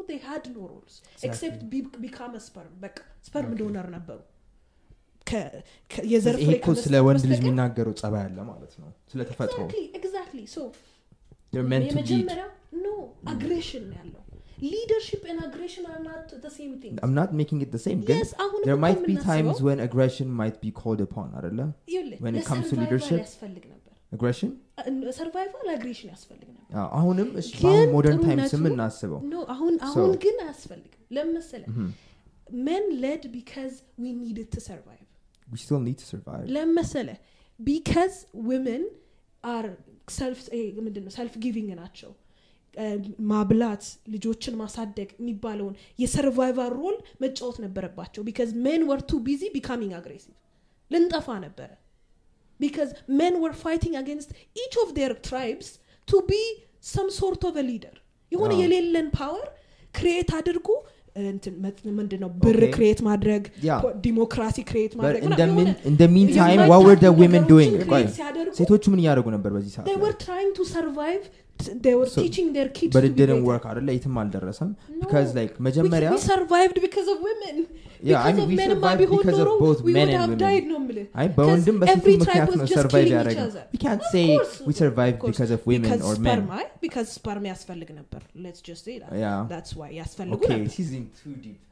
roles 0.64 0.94
except 1.28 1.60
be- 1.72 1.90
become 1.98 2.34
a 2.34 2.42
sperm 2.46 2.72
በቃ 2.84 2.96
sperm 3.26 3.52
donor 3.60 3.86
ነበሩ 3.96 4.18
የዘር 6.12 6.36
ይሄ 6.40 6.48
ፍሬ 6.48 6.54
እኮ 6.56 6.64
ከመስጠት 6.66 6.84
ስለ 6.86 6.94
ወንድ 7.06 7.18
ልጅ 7.22 7.30
በስተቀር- 7.30 7.42
የሚናገረው 7.42 7.94
ጸባይ 8.02 8.22
አለ 8.28 8.38
ማለት 8.50 8.72
ነው 8.82 8.88
ስለ 9.12 9.20
ተፈጥሮ 9.30 9.58
Exactly, 9.64 9.84
exactly. 10.00 10.44
So, 10.54 10.62
They're 11.52 11.68
meant 11.72 11.86
to 11.88 11.96
lead. 11.96 12.08
የመጀመሪያ 12.10 12.46
no 12.84 12.88
aggression 13.32 13.84
ነው 13.90 13.96
ያለው 14.00 14.22
leadership 14.64 15.22
and 15.34 15.40
aggression 15.46 15.84
are 15.92 15.98
not 16.06 16.30
the 16.46 16.52
same 16.58 16.72
thing 16.82 16.94
I'm 17.06 17.14
not 17.20 17.30
making 17.40 17.58
it 17.64 17.70
the 17.76 17.82
same 17.86 18.00
ግን 18.08 18.18
yes 18.20 18.30
አሁን 18.44 18.60
there 18.66 18.76
እኮ 18.76 18.82
might 18.86 19.02
be 19.02 19.12
የምናስበው- 19.12 19.28
times 19.32 19.58
when 19.68 19.78
aggression 19.86 20.28
might 20.40 20.56
be 20.64 20.72
called 20.80 21.02
upon 21.06 21.28
አይደለ 21.38 21.60
ይኸውልህ፣ 21.92 22.18
when 22.26 22.34
it 22.40 22.46
comes 22.50 22.64
to 22.64 22.74
ለ 22.74 22.76
survival 22.76 22.82
leadership- 22.84 23.22
ያስፈልግ 23.24 23.64
ነበር 23.74 23.94
aggression 24.16 24.50
survival 25.18 25.68
aggression 25.76 26.08
ያስፈልግ 26.14 26.48
ነበር 26.50 26.74
አዎ፣ 26.82 26.88
አሁንም 26.98 27.30
እሺ 27.42 27.50
ግን 27.54 27.64
በአሁን 27.68 27.90
modern 27.96 28.20
times 28.26 28.49
ም 28.49 28.58
ጥሩነቱ- 28.58 28.74
እናስበው 28.74 29.20
no 29.32 29.44
አሁን 29.54 29.74
አሁን 29.88 30.12
ግን 30.24 30.36
አያስፈልግም 30.46 31.02
ለመሰለ 31.16 31.64
Mhm. 31.72 31.88
men 32.68 32.84
led 33.04 33.22
because 33.32 33.74
we 34.02 34.10
needed 34.22 34.48
to 34.56 34.60
survive 34.68 35.04
we 35.48 35.58
still 35.58 35.80
need 35.80 35.98
to 35.98 36.06
survive. 36.06 36.44
ለመሰለ 36.54 37.08
because 37.60 38.14
women 38.48 38.82
are 39.44 39.66
ምንድነው 40.78 41.12
self 41.16 41.34
giving 41.42 41.70
ናቸው 41.80 42.10
እ፣ 42.76 42.86
ማብላት 43.30 43.84
ልጆችን 44.14 44.54
ማሳደግ 44.60 45.08
የሚባለውን 45.20 45.74
የ 45.98 46.13
survival 46.13 46.72
role 46.76 46.96
መጫወት 47.22 47.56
ነበረባቸው 47.64 48.22
because 48.28 48.50
men 48.66 48.82
were 48.90 49.00
too 49.08 49.20
busy 49.26 49.42
becoming 49.54 49.92
aggressive 49.98 50.34
ልንጠፋ 50.90 51.28
ነበረ 51.46 51.70
because 52.60 52.90
men 53.18 53.34
were 53.42 53.54
fighting 53.62 53.96
against 54.00 54.30
each 54.56 54.74
of 54.82 54.90
their 54.96 55.12
tribes 55.26 55.68
to 56.08 56.20
be 56.28 56.38
some 56.92 57.08
sort 57.18 57.42
of 57.48 57.56
leader 57.68 57.96
የሆነ 58.32 58.52
አዎ። 58.54 58.60
የሌለን 58.62 59.08
power 59.18 59.46
create 59.94 60.30
አድርጉ 60.38 60.68
ምንድነው? 61.98 62.30
ብር. 62.42 62.58
ክሪኤት 62.74 63.00
ማድረግ 63.08 63.42
ዲሞክራሲ 64.06 64.56
but 64.64 64.94
ማድረግ 65.00 65.22
women 67.20 67.42
doing? 67.52 67.72
ነገሮችን 67.74 67.90
ቆይ። 67.92 68.04
create 68.04 68.16
ሲያደርጉ 68.18 68.54
ሴቶቹ 68.58 68.84
ምን 68.92 69.00
እያደረጉ 69.02 69.26
ነበር 69.36 69.50
በዚህ 69.56 69.72
ሰዓት 69.76 69.86
they 71.57 71.69
ላይ? 71.69 71.69
were 71.69 71.69
trying 71.69 71.69
to 71.69 71.69
survive 71.69 71.77
t- 71.77 71.79
they 71.85 71.93
were 71.95 72.07
So- 72.13 72.21
teaching 72.23 72.47
their 72.55 72.69
kids 72.77 72.91
but 72.95 73.01
to 73.01 73.07
it 73.07 73.13
be 73.13 73.19
didn't 73.21 73.37
better. 73.37 73.49
work 73.51 73.63
አይደለ 73.69 73.89
የትም 73.95 74.15
አልደረሰም 74.21 74.69
No. 74.93 74.99
because 75.03 75.29
like 75.39 75.53
We- 75.57 75.63
መጀመሪያ 75.67 76.09
we 76.11 76.21
survived 76.33 76.77
because 76.87 77.09
of 77.13 77.19
women 77.29 77.55
Yeah, 78.09 78.21
I 78.21 78.31
because 78.31 78.37
mean, 78.37 78.43
of 78.45 78.49
we 78.51 78.55
men 78.61 78.69
ማ 78.69 78.73
survived 78.73 78.99
ቢሆን 79.01 79.19
because 79.19 79.39
of 79.43 79.47
ኖሮ 79.49 79.59
both 79.65 79.81
we 79.87 79.93
men 79.97 80.01
would 80.01 80.09
and 80.09 80.19
have 80.21 80.31
women. 80.31 80.41
died 80.45 80.65
ነው 80.71 80.77
የምልህ 80.79 81.05
አይ 81.21 81.27
በወንድም 81.37 81.75
Because 81.81 81.93
every 81.95 82.15
በሴቱም 82.15 82.25
tribe 82.25 82.33
ምክንያት 82.33 82.49
was 82.53 82.59
ነው 82.61 82.67
just 82.71 82.77
ሰርቫይቭ 82.79 83.05
killing 83.05 83.13
each 83.13 83.17
ያደረገ 83.19 83.39
other. 83.49 83.63
we 83.75 83.79
can't 83.85 84.03
Of 84.07 84.11
say 84.15 84.25
course, 84.31 84.55
we 84.69 84.73
survived 84.83 85.17
of 85.17 85.21
course. 85.23 85.33
because 85.35 85.53
of 85.57 85.61
women 85.73 85.89
because 85.89 86.05
or 86.09 86.15
men 86.29 86.41
sperm 86.41 86.51
አይ 86.59 86.65
because 86.85 87.09
sperm 87.19 87.45
ያስፈልግ 87.53 87.91
ነበር 88.01 88.23
let's 88.47 88.63
just 88.71 88.83
say 88.89 88.97
that 89.03 89.13
yeah 89.25 89.39
that's 89.53 89.73
why 89.81 89.89
ያስፈልጉ 90.01 90.39
okay 90.39 90.51
ነበር 90.55 90.73
she's 90.77 90.91
in 90.99 91.05
too 91.21 91.35
deep 91.45 91.59
uh, 91.59 91.66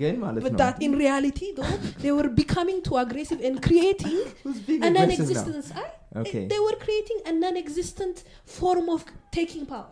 ግን 0.00 0.14
ማለት 0.24 0.42
but 0.44 0.52
ነው 0.54 0.60
that 0.62 0.76
in 0.86 0.92
reality 1.04 1.48
though 1.56 1.72
they 2.04 2.12
were 2.18 2.28
becoming 2.42 2.78
too 2.88 2.98
aggressive 3.04 3.40
and 3.48 3.56
creating 3.68 4.18
Who's 4.44 4.60
being 4.68 4.82
a 4.82 4.90
aggressive 4.90 4.90
now? 4.90 5.00
non-existence 5.00 5.68
I, 5.84 5.88
Okay. 6.22 6.44
they 6.52 6.60
were 6.66 6.76
creating 6.84 7.18
a 7.30 7.34
non-existent 7.44 8.16
form 8.58 8.86
of 8.94 9.00
taking 9.38 9.64
power 9.72 9.90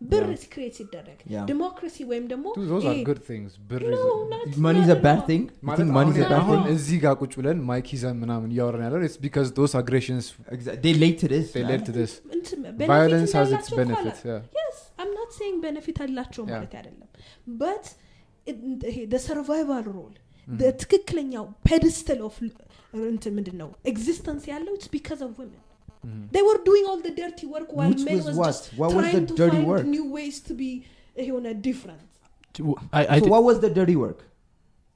ብር 0.00 0.24
Yeah. 0.26 0.42
ክሬት 0.52 0.74
ሲደረግ 0.78 1.18
Yeah. 1.34 1.44
ዲሞክራሲ 1.50 1.96
ወይም 2.10 2.24
ደግሞ 2.32 2.46
Dude, 2.56 2.66
those 2.72 2.86
are 2.88 2.94
ይሄ- 2.96 3.04
good 3.08 3.20
things 3.28 3.50
ብር 3.70 3.82
No, 3.94 4.00
is- 4.00 4.26
not- 4.32 4.58
money 4.66 4.82
is 4.84 4.90
not 4.90 4.96
a 4.96 5.04
bad 5.06 5.14
at 5.14 5.22
all. 5.22 5.28
thing 5.30 5.42
you 5.46 5.66
ማለት 5.68 5.80
think 5.80 5.94
money 5.98 6.12
is 6.14 6.18
a 6.18 6.24
አሁን- 6.24 6.32
bad 6.34 6.40
አሁን 6.40 6.58
thing 6.66 6.74
እዚህ 6.76 6.98
ጋር 7.04 7.14
ቁጭ 7.22 7.32
ብለን 7.40 7.60
ማይክ 7.70 7.88
ይዘን 7.96 8.16
ምናምን 8.24 8.50
እያወራን 8.54 8.84
ያለው 8.86 9.04
ኢትስ 9.08 9.18
ቢካዝ 9.24 9.48
ዶስ 9.60 9.74
አግሬሽንስ 9.80 10.26
Exactly. 10.56 10.82
they 10.86 10.94
late 11.04 11.18
to 11.24 11.30
this 11.34 11.46
they 11.56 11.64
man. 11.64 11.70
led 11.72 11.84
to 11.88 11.94
this 11.98 12.12
እንትን 12.36 12.60
benefit 12.66 12.90
violence 12.94 13.32
has 13.40 13.48
its 13.58 13.68
እንዳላቸው 13.70 13.76
እኮ 13.76 13.80
benefits 13.82 14.20
አላ- 14.24 14.32
yeah. 14.32 14.42
yes 14.60 14.76
i'm 15.02 15.12
not 15.20 15.30
saying 15.38 15.56
benefit 15.68 15.98
አላቸው 16.06 16.42
Yeah. 16.44 16.52
ማለት 16.54 16.74
አይደለም 16.80 17.08
but 17.64 17.84
it- 18.51 18.61
ይሄ 18.91 18.97
the 19.13 19.21
survival 19.29 19.83
role 19.95 20.13
the 20.61 20.69
ትክክለኛው 20.83 21.45
pedestal 21.69 22.21
of 22.27 22.35
እንትን 23.09 23.33
ምንድን 23.37 23.57
ነው 23.63 23.69
ኤግዚስተንስ 23.91 24.45
ያለው 24.53 24.73
it's 24.77 24.89
because 24.97 25.21
of 25.27 25.31
women 25.41 25.61
they 26.35 26.41
were 26.47 26.59
doing 26.69 26.85
all 26.89 27.01
the 27.07 27.13
dirty 27.19 27.47
work 27.55 27.69
while 27.77 27.91
Which 27.91 28.03
men 28.07 28.17
was 28.19 28.27
was 28.29 28.37
what? 28.41 28.51
just 28.51 28.63
What 28.81 28.89
was 28.95 29.03
trying 29.03 29.19
the 29.19 29.31
to 29.31 29.37
dirty 29.41 29.59
find 29.59 29.69
work? 29.71 29.85
new 29.95 30.05
ways 30.17 30.37
to 30.47 30.53
be 30.63 30.71
የሆነ 31.27 31.49
different 31.67 32.01
I, 32.99 33.03
I 33.13 33.17
so 33.17 33.23
thi- 33.25 33.31
what 33.33 33.43
was 33.49 33.57
the 33.65 33.71
dirty 33.77 33.97
work 34.05 34.19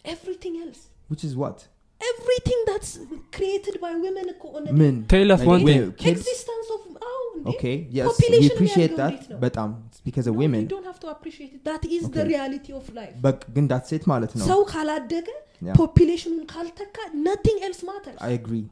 everything 0.06 0.56
else 0.64 0.82
which 1.12 1.24
is 1.28 1.34
what 1.41 1.58
everything 2.02 2.60
that's 2.70 2.89
created 3.38 3.76
by 3.84 3.91
women 4.06 4.26
እኮ 4.34 4.46
on 4.58 4.64
a 4.72 4.74
men 4.82 4.96
tell 5.14 5.30
us 5.36 5.41
Like 5.41 5.52
one 5.54 5.64
women, 5.64 5.86
thing 5.86 6.02
kids 6.04 6.18
existence 6.18 6.68
of 6.76 6.82
አዎ 7.10 7.22
እንዴ 7.38 7.48
okay 7.54 7.76
yes 7.98 8.06
we 8.06 8.12
Population 8.12 8.52
appreciate 8.56 8.93
ያለው 8.93 9.02
that 9.04 9.14
እንዴት 9.14 9.30
ነው? 9.34 9.39
በጣም 9.46 9.70
it's 9.88 9.89
because 10.05 10.27
of 10.27 10.35
No, 10.35 10.43
women 10.43 10.63
you 10.63 10.71
don't 10.71 10.87
have 10.87 11.01
to 11.01 11.11
appreciate 11.11 11.53
it 11.57 11.63
that 11.65 11.83
is 11.97 12.03
the 12.09 12.11
Okay. 12.15 12.27
reality 12.33 12.73
of 12.73 12.85
life 12.95 13.15
but 13.27 13.39
ግን 13.57 13.65
that's 13.73 13.93
it 13.97 14.05
ማለት 14.13 14.35
ነው 14.39 14.47
ሰው 14.51 14.61
ካላደገ. 14.73 15.29
ፖፒሌሽኑን 15.81 16.45
ካልተካ 16.53 16.97
nothing 17.25 17.59
else 17.67 17.83
matters 17.89 18.21
I 18.29 18.35
agree 18.41 18.67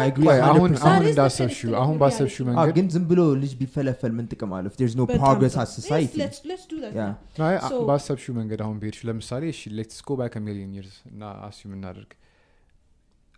I 0.00 0.04
agree 0.10 0.26
ቆይ 0.26 0.40
አሁን 0.48 0.70
100%. 0.72 0.82
አሁን 0.82 0.98
That 0.98 1.02
is 1.02 1.06
the 1.06 1.12
እንዳሰብሽው 1.12 1.68
correct 1.68 1.80
አሁን 1.82 1.94
reality. 1.94 2.02
ባሰብሽው 2.02 2.44
መንገድ 2.48 2.72
ግን 2.76 2.86
ዝም 2.94 3.04
ብሎ 3.10 3.20
ልጅ 3.42 3.52
ቢፈለፈል 3.60 4.12
ምን 4.18 4.26
ጥቅም 4.32 4.50
አለው 4.58 4.72
there's 4.80 4.96
no 5.00 5.06
በጣም 5.10 5.22
progress 5.24 5.54
በጣም- 5.54 5.64
as 5.66 5.72
society 5.78 6.18
Yes, 6.18 6.22
let's- 6.24 6.42
let's 6.50 6.66
do 6.72 6.78
that 6.84 6.92
Yeah. 6.98 7.12
now. 7.12 7.46
አይ፣ 7.48 7.56
So- 7.70 7.80
ባሰብሽው 7.90 8.34
መንገድ 8.40 8.60
አሁን 8.66 8.76
ብሄድሽ 8.82 9.00
ለምሳሌ 9.10 9.42
እሺ 9.54 9.62
ሌትስ 9.78 10.00
ጎ 10.08 10.18
ባክ 10.20 10.36
ሚሊዮን 10.48 10.74
ይርስ 10.78 10.98
እና 11.12 11.22
assume 11.48 11.72
እናደርግ 11.78 12.12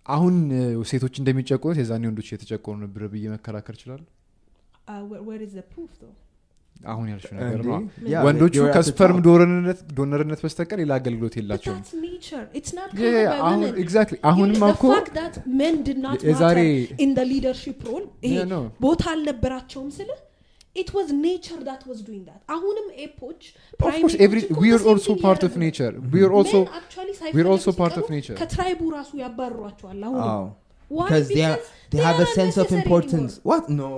አሁን 0.07 0.35
ሴቶች 0.91 1.15
እንደሚጨቆኑት 1.23 1.79
የዛኔ 1.83 2.03
ወንዶች 2.11 2.29
የተጨቆኑ 2.35 2.77
ነበር 2.87 3.05
ብዬ 3.15 3.25
መከራከር 3.37 3.77
ይችላሉ 3.79 4.03
አሁን 6.93 7.07
ያልሽው 7.11 7.35
ነገር 7.37 7.61
ነው 7.67 7.77
ወንዶቹ 8.27 8.55
ከ 8.75 8.86
sperm. 8.86 9.19
donor 9.99 10.22
ነት 10.22 10.41
በስተቀር 10.45 10.79
ሌላ 10.83 10.93
አገልግሎት 11.01 11.35
But 11.35 11.41
የላቸውም 11.41 11.81
አሁንም 14.31 14.61
እኮ 14.69 14.83
fact 14.95 15.13
that 15.15 15.35
men 15.61 15.77
did 15.89 15.99
not 16.07 16.19
የዛሬ- 16.31 16.67
matter 16.81 17.03
in 17.05 17.11
the 17.19 17.25
leadership 17.25 17.79
role 17.89 18.07
ይሄ 18.27 18.35
Yeah, 18.37 18.49
no. 18.55 18.61
ቦታ 18.81 19.03
አልነበራቸውም 19.15 19.91
ስልህ 19.99 20.21
it 20.77 20.89
was 20.95 21.09
nature 21.25 21.61
that 21.67 21.83
was 21.91 21.99
doing 22.09 22.23
that 22.25 22.41
አሁንም 22.55 22.87
ape 23.05 23.20
ኦች 23.20 23.41
of 23.81 23.95
course 23.95 24.17
every 24.27 24.43
we 24.63 24.71
are 24.77 24.85
also 24.93 25.15
part 25.27 25.43
of 25.49 25.55
nature 25.67 25.93
we 26.15 26.23
are 26.27 26.33
also 26.41 26.61
we're 27.37 27.51
also 27.55 27.73
part 27.83 27.97
of 28.01 28.07
nature. 28.17 28.37
ከ 28.43 28.51
tribe 28.51 28.72
ኡ 28.72 28.81
ራሱ 28.99 29.11
ያባርሯቸዋል 29.25 30.03
አሁን 30.09 30.21
Oh. 30.29 30.45
Why? 30.91 31.05
because 31.05 31.29
they 31.31 31.45
are 31.45 31.55
Because 31.55 31.71
they 31.87 31.95
they 31.95 32.03
have 32.07 32.19
a 32.19 32.27
are 32.27 32.33
sense 32.39 32.57
of 32.57 32.67
unnecessary 32.67 32.83
importance 32.83 33.33
what 33.51 33.65
no 33.79 33.91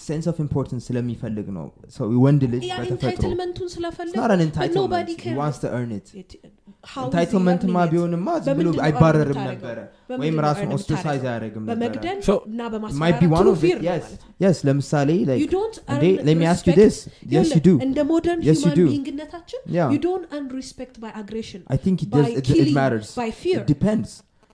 sense 0.00 0.26
of 0.26 0.36
importance 0.38 0.82
ስለሚፈልግ 0.88 1.46
ነው 1.56 1.66
ሰው 1.96 2.06
ወንድ 2.24 2.42
ልጅ 2.54 2.64
ያ 2.66 2.76
በተፈጥሮ 2.76 2.96
ኢንታይትልመንቱን 2.96 3.66
It's 3.68 3.76
ስለፈለግ 3.78 4.14
not 4.20 4.30
an 4.30 4.38
but 4.38 4.46
entitlement 4.46 4.80
nobody 4.82 5.14
he 5.14 5.22
cares. 5.24 5.38
wants 5.42 5.58
to 5.64 5.70
earn 5.78 5.92
it 5.98 6.08
It- 6.22 6.36
how 6.84 7.00
is 7.00 7.00
he 7.00 7.06
ኢንታይትልመንትማ 7.06 7.76
earning 7.76 7.88
it? 7.88 7.92
ቢሆንማ 7.94 8.28
ዝም 8.44 8.54
ብሎ 8.58 8.58
በምንድን 8.58 8.76
ነው 8.78 8.84
አይባረርም 8.86 9.32
earn 9.34 9.48
ነበረ 9.50 9.78
የምታደርገው? 9.78 10.06
ወይም 10.12 10.20
በምንድን 10.20 10.36
ነው 10.36 10.44
ራሱን 10.46 10.66
earn 10.66 10.76
ኦስትራሳይዝ 10.78 11.18
የምታደርገው? 11.18 11.32
አያደርግም 11.32 11.64
ነበረ 11.64 11.76
በመግደል 11.80 12.18
So- 12.28 12.38
እና 12.50 12.60
might 12.62 12.70
be 12.70 12.76
በማስፈራራት 12.76 13.34
one 13.34 13.42
true 13.42 13.54
of 13.54 13.60
fear 13.64 13.76
it 13.76 13.82
ነው 13.82 13.90
yes 13.90 14.04
ማለት 14.06 14.22
ነው። 14.22 14.46
yes 14.46 14.56
ለምሳሌ 14.68 15.10
you 15.18 15.26
like 15.30 15.44
don't 15.56 15.76
እንዴ 15.94 16.04
earn 16.12 16.24
let 16.30 16.38
me 16.42 16.48
ask 16.52 16.64
you 16.64 16.74
respect. 16.74 16.82
this 16.84 16.96
yes 17.34 17.50
you 17.50 17.60
ይኸውልህ፣ 17.60 17.66
do 17.68 17.74
እንደ 17.88 17.98
ሞደርን 18.12 18.40
Yes, 18.42 18.58
you 18.58 18.70
ሂውማን 18.70 18.80
do. 18.80 18.86
ቢንግነታችን 18.94 19.60
Yeah. 19.78 19.90
you 19.94 20.00
don't 20.08 20.26
earn 20.36 20.48
respect 20.60 20.96
by 21.04 21.12
aggression 21.22 21.62
I 21.68 21.80
think 21.86 21.98
it 21.98 22.10
by 22.10 22.18
does 22.18 22.30
it, 22.32 22.42
it 22.42 22.48
killing, 22.50 22.74
matters 22.80 23.10
by 23.16 23.30
fear. 23.42 23.60
it 23.60 23.68
depends 23.74 24.10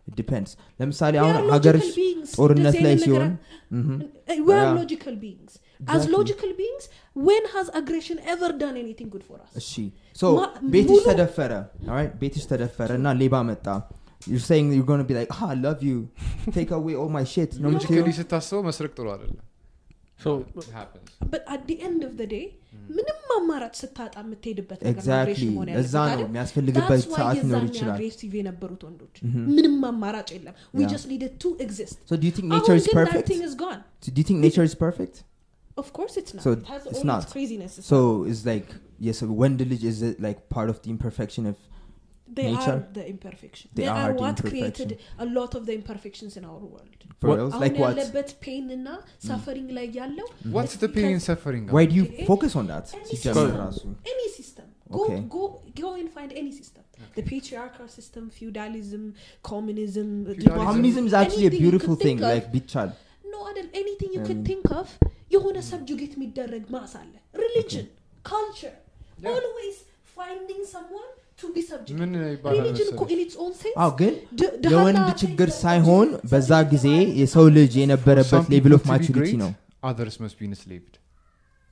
it 0.09 0.16
depends 0.16 0.51
ለምሳሌ 0.80 1.14
We 1.14 1.22
አሁን 1.22 1.37
are 1.39 1.47
ሀገርሽ 1.55 1.87
logical 1.87 2.01
beings. 2.03 2.32
ጦርነት 2.39 2.59
እንደዚህ 2.61 2.82
ላይ 2.82 2.93
አይነት 2.93 3.07
ነገር 3.07 3.22
ሲሆን 3.22 3.32
mhm. 3.72 3.97
Uh, 4.32 4.38
we 4.47 4.53
are 4.53 4.65
Yeah. 4.65 4.78
logical 4.80 5.15
beings 5.26 5.51
as 5.53 5.61
Exactly. 5.95 6.11
logical 6.15 6.51
beings 6.59 6.84
when 7.28 7.43
has 7.53 7.67
aggression 7.80 8.17
ever 8.34 8.49
done 8.63 8.76
anything 8.84 9.09
good 9.13 9.24
for 9.30 9.38
us 9.45 9.51
እሺ 9.61 9.72
so 10.22 10.32
ቤትሽ 10.76 10.99
ተደፈረ 11.09 11.53
alright 11.89 12.13
ቤትሽ 12.24 12.45
ተደፈረ 12.51 12.89
እና 13.01 13.13
ሌባ 13.22 13.36
መጣ 13.51 13.67
you're 14.32 14.45
saying 14.49 14.67
you're 14.76 14.89
going 14.91 15.03
to 15.03 15.09
be 15.11 15.15
like 15.19 15.32
ah, 15.38 15.47
I 15.53 15.59
love 15.67 15.80
you 15.89 15.97
take 16.57 16.72
away 16.80 16.95
all 17.01 17.11
my 17.19 17.24
shit 17.34 17.53
no 17.63 17.69
ሎጂካሊ 17.76 18.11
ስታስበው 18.19 18.61
መስረቅ 18.69 18.91
ጥሩ 18.99 19.07
አይደለም 19.15 19.39
So, 20.24 20.32
It 20.61 20.69
happens. 20.72 21.07
but 21.34 21.43
at 21.47 21.61
the 21.69 21.78
end 21.88 22.01
of 22.07 22.13
the 22.22 22.28
day 22.34 22.45
ምንም 22.95 23.17
አማራጭ 23.36 23.74
ስታጣ 23.82 24.13
የምትሄድበት 24.24 24.80
ነገር 24.82 24.88
ነው 24.88 24.93
ኤግዛክትሊ 24.93 25.34
aggression 25.34 25.49
መሆን 25.55 25.69
እዛ 25.82 25.93
ያለበት 25.93 25.95
ነው 25.95 26.11
አይደል? 26.11 26.28
የሚያስፈልግበት 26.30 26.89
That's 26.91 27.07
why 27.11 27.17
ሰዓት 27.19 27.36
ሊኖር 27.39 27.61
የዛኔ 27.61 27.69
ይችላል 27.72 27.95
aggressive 27.97 28.34
የነበሩት 28.39 28.82
ወንዶች 28.88 29.15
Mhm. 29.28 29.43
ምንም 29.55 29.76
አማራጭ 29.91 30.30
የለም 30.36 30.55
we 30.78 30.84
Yeah. 30.84 30.91
just 30.95 31.07
needed 31.13 31.34
to 31.45 31.49
exist 31.65 31.97
so 32.11 32.15
do 32.22 32.26
you 32.30 32.34
think 32.38 32.47
nature 32.55 32.74
አሁን 32.74 32.82
is 32.82 32.88
ግን 32.88 32.93
that 32.93 33.01
perfect 33.01 33.28
thing 33.32 33.43
is 33.49 33.55
gone 33.65 33.82
So 34.05 34.11
do 34.15 34.19
you 34.22 34.28
think 34.30 34.39
nature 34.47 34.65
is 34.69 34.76
perfect 34.86 35.17
of 35.84 35.89
course 35.97 36.15
it's 36.22 36.34
not 36.38 36.43
So 36.47 36.51
it 36.57 36.63
has 36.74 36.82
it's 36.91 37.01
all 37.01 37.09
not. 37.11 37.22
its 37.26 37.34
craziness 37.36 37.76
so 37.91 37.99
it's 38.32 38.43
like 38.51 38.69
yes 39.07 39.19
when 39.41 39.53
village 39.63 39.86
is 39.93 39.99
it 40.09 40.17
like 40.28 40.39
part 40.57 40.69
of 40.74 40.80
the 40.84 40.89
imperfection 40.95 41.45
of 41.51 41.57
they 42.30 42.47
nature? 42.53 42.72
are 42.72 42.82
the 42.95 43.05
imperfection 43.11 43.66
They 43.74 43.82
they, 43.82 43.89
are 43.91 43.99
are, 44.05 44.12
the 44.14 44.22
what 44.22 44.30
imperfection. 44.37 44.51
created 44.53 44.91
a 45.24 45.28
lot 45.37 45.53
of 45.59 45.62
the 45.68 45.74
imperfections 45.80 46.32
in 46.39 46.45
our 46.51 46.62
world 46.72 46.93
for 47.20 47.28
What- 47.28 47.39
reals 47.41 47.53
አሁን 47.57 47.62
like 47.64 47.76
what 47.82 47.93
ያለበት 47.93 48.30
ፔን 48.45 48.64
እና 48.76 48.89
ሰፈሪንግ 49.30 49.68
ላይ 49.78 49.87
ያለው 50.01 50.26
What's 50.57 50.76
the 50.84 50.91
pain 50.97 51.11
and 51.16 51.24
suffering? 51.28 51.62
why 51.76 51.84
do 51.91 51.97
you 52.01 52.07
Okay. 52.09 52.26
focus 52.32 52.55
on 52.61 52.66
that 52.72 52.87
Any 52.99 53.07
ሲጀመር 53.12 53.47
system. 53.47 53.61
ራሱ 53.64 53.84
any 54.14 54.26
system 54.39 54.66
go 54.97 55.05
Okay. 55.05 55.20
go 55.37 55.45
go 55.82 55.91
and 56.01 56.09
find 56.16 56.32
any 56.43 56.53
system 56.61 56.82
the 57.18 57.24
patriarchal 57.30 57.89
system 57.99 58.24
feudalism 58.39 59.05
communism 59.51 60.09
Feudalism. 60.28 60.66
communism 60.68 61.05
is 61.11 61.14
actually 61.22 61.47
a 61.47 61.51
anything 61.51 61.64
you 61.64 61.70
beautiful 61.70 61.95
could 61.97 62.05
thing 62.07 62.18
think 62.20 62.28
of. 62.28 62.34
like 62.34 62.49
ቢቻል 62.57 62.91
no 63.34 63.39
አይደል 63.51 63.68
anything 63.82 64.11
you 64.16 64.22
could 64.28 64.43
Um, 64.43 64.49
think 64.51 64.66
of 64.80 64.87
የሆነ 65.34 65.59
ሰብጁጌት 65.70 66.12
የሚደረግ 66.18 66.64
ማስ 66.76 66.93
አለ 67.03 67.14
religion 67.45 67.87
culture 68.32 68.76
Yeah. 69.24 69.34
always 69.39 69.76
finding 70.18 70.62
Someone 71.39 71.41
to 71.41 71.47
be 71.57 71.61
subject 71.71 71.97
ምን 72.01 72.11
ይባላል 72.36 72.59
religion 72.61 72.88
እኮ 72.93 73.01
መሰለሽ? 73.03 73.15
in 73.15 73.21
its 73.25 73.36
own 73.43 73.53
sense 73.61 73.75
አዎ 73.84 73.91
ግን 74.01 74.13
የወንድ 74.73 75.07
ችግር 75.23 75.49
ሳይሆን 75.63 76.09
በዛ 76.34 76.51
ጊዜ 76.73 76.88
የሰው 77.21 77.45
ልጅ 77.57 77.73
የነበረበት 77.84 78.45
ሌቭል 78.55 78.73
ኦፍ 78.79 78.84
ማቹሪቲ 78.91 79.19
great, 79.19 79.39
ነው 79.43 79.51
others 79.91 80.15
must 80.23 80.36
be 80.41 80.45
enslaved. 80.51 80.93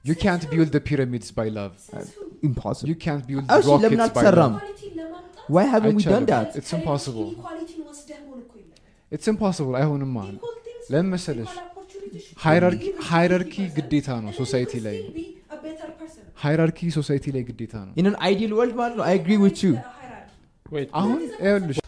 You 0.06 0.16
can't 0.16 0.46
build 0.52 0.70
the 0.76 0.82
pyramids 0.90 1.30
by 1.40 1.48
love. 1.58 1.74
Impossible 2.50 2.90
You 2.92 2.98
can't 3.06 3.24
build 3.30 3.44
እሺ 3.58 3.66
ለምን 3.84 4.00
rockets 4.02 4.16
by 4.18 4.24
love. 4.42 4.56
Why 5.56 5.64
haven't 5.74 5.98
we 6.00 6.06
done 6.14 6.28
that 6.34 6.48
It's 6.60 6.72
impossible. 6.80 7.28
It's 9.12 9.28
impossible. 9.34 9.74
አይሆንማ 9.82 10.18
ለምን 10.94 11.10
መሰለሽ? 11.16 11.52
ሃይራርኪ 12.46 12.82
be 12.82 12.88
given 12.88 13.02
to 13.02 13.08
ሃይራርኪ 13.12 13.56
50%. 13.66 13.76
ግዴታ 13.78 14.08
ነው 14.26 14.32
ሶሳይቲ 14.40 14.74
ላይ 14.88 14.98
still 15.02 15.16
be 15.20 15.26
a 15.56 15.60
better 15.66 15.90
person. 16.02 16.24
ሃይራርኪ 16.46 16.80
ሶሳይቲ 16.98 17.26
ላይ 17.38 17.44
ግዴታ 17.50 17.76
ነው 17.88 17.94
in 18.02 18.08
an 18.12 18.18
ideal 18.32 18.54
world 18.60 18.76
ማለት 18.82 18.98
ነው 19.00 19.06
i 19.12 19.16
agree 19.22 19.40
with 19.46 19.60
you 19.66 19.74
The 19.76 19.86
hierarchy. 20.02 20.74
wait. 20.78 20.90
አሁን 21.02 21.22
ይኸውልሽ 21.44 21.80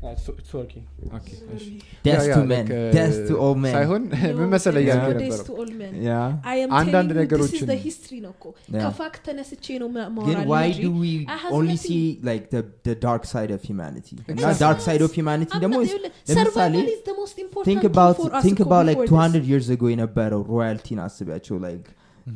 Uh, 0.00 0.10
it's, 0.14 0.26
it's 0.40 0.52
working. 0.56 0.82
ኦኬ፣ 1.16 1.28
እሺ። 1.54 1.64
death 2.06 2.26
ያ- 2.26 2.34
to 2.34 2.42
ያ, 2.42 2.44
men 2.50 2.60
like, 2.60 2.68
uh, 2.74 2.82
death 2.96 3.16
to 3.28 3.34
all 3.44 3.56
men 3.64 3.72
ሳይሆን 3.76 4.02
ምን 4.10 4.36
No, 4.40 4.44
መሰለህ 4.52 4.76
there 4.76 4.84
is 4.84 4.98
እያልኩ 4.98 5.08
no 5.08 5.22
days 5.22 5.32
የነበረው 5.32 5.46
to 5.48 5.54
all 5.62 5.70
men. 5.80 5.92
yeah 6.08 6.26
I 6.52 6.58
am 6.64 6.70
አንዳንድ 6.80 7.10
telling 7.10 7.24
you, 7.24 7.38
this 7.40 7.48
is 7.48 7.54
ነገሮችን- 7.54 7.70
the 7.72 7.78
history 7.86 8.18
ነው 8.26 8.32
እኮ 8.36 8.44
Yeah. 8.52 8.84
ከፋክት 8.84 9.20
ተነስቼ 9.28 9.66
ነው 9.82 9.88
ማ- 9.96 10.04
Then 10.04 10.14
ማወራልህ 10.18 10.46
why 10.52 10.62
እንጂ 10.68 10.84
do 10.86 10.92
we 11.02 11.12
I 11.34 11.38
have 11.44 11.52
only 11.58 11.76
nothing- 11.78 11.82
see 11.88 12.04
like 12.30 12.44
the 12.54 12.62
the 12.88 12.94
dark 13.06 13.24
side 13.32 13.52
of 13.56 13.62
humanity? 13.70 14.16
እና 14.20 14.30
Exactly. 14.36 14.62
dark 14.66 14.80
side 14.88 15.04
of 15.08 15.12
humanity 15.20 15.54
I'm 15.58 15.64
ደግሞ 15.64 15.76
not- 15.78 15.88
is- 15.88 15.92
ይኸውልህ, 15.92 16.12
ለምሳሌ 16.30 16.76
survival 16.76 16.94
is 16.96 17.02
the 17.10 17.16
most 17.22 17.36
important 17.46 17.68
think 17.70 17.82
thing 17.82 17.92
about 17.94 18.16
for 18.22 18.30
us 18.38 18.44
think 18.46 18.60
እኮ 18.60 18.68
about 18.68 18.84
like 18.90 19.00
before 19.00 19.10
this. 19.10 19.18
200 19.18 19.44
years 19.52 19.68
ago 19.76 19.88
የነበረው 19.94 20.44
ሮያልቲን 20.54 21.00
አስቢያቸው 21.08 21.58
like 21.68 21.88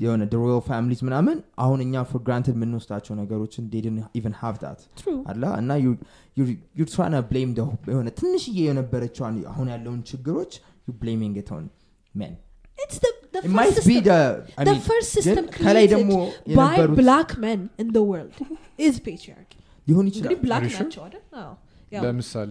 የሆነ 0.05 0.22
the 0.32 0.38
royal 0.45 0.62
families 0.70 1.01
ምናምን 1.09 1.36
አሁን 1.64 1.80
እኛ 1.86 1.95
for 2.11 2.20
granted 2.28 2.55
የምንወስዳቸው 2.59 3.14
ነገሮችን 3.22 3.64
they 3.72 3.80
didn't 3.86 4.18
even 4.20 4.34
have 4.43 4.57
that 4.64 4.80
True. 5.03 5.18
አላ 5.32 5.45
እና 5.62 5.72
you 5.84 5.93
you 6.38 6.45
you're 6.78 6.93
trying 6.97 7.16
to 7.18 7.22
blame 7.32 7.51
the 7.59 7.66
የሆነ 7.93 8.09
ትንሽዬ 8.20 8.59
የነበረችዋን 8.68 9.36
አሁን 9.53 9.68
ያለውን 9.74 10.01
ችግሮች 10.12 10.53
you 10.86 10.95
blaming 11.05 11.34
it 11.43 11.51
on 11.59 11.64
men 12.14 12.32
It's 12.78 12.99
the, 13.05 13.11
the 13.34 13.40
it 13.40 13.43
first 13.45 13.57
might 13.59 13.76
be 13.90 13.97
system. 13.97 14.07
the 14.09 14.20
I 14.61 14.64
the 14.68 14.72
mean 14.72 14.80
first 14.90 15.11
ግን 15.16 15.22
system 15.26 15.45
ከላይ 15.57 15.84
created 15.84 15.93
ደግሞ 15.95 16.12
by 16.61 16.70
የነበሩት 16.70 16.97
black 17.03 17.30
men 17.45 17.61
in 17.82 17.88
the 17.97 18.05
world 18.11 18.32
is 18.86 18.95
patriarchy. 19.09 19.59
ሊሆን 19.86 20.07
ይችላል 20.11 20.34
ብላክ? 20.45 20.64
ናቸው 20.78 21.03
አይደል? 21.07 21.22
ለምሳሌ 22.05 22.51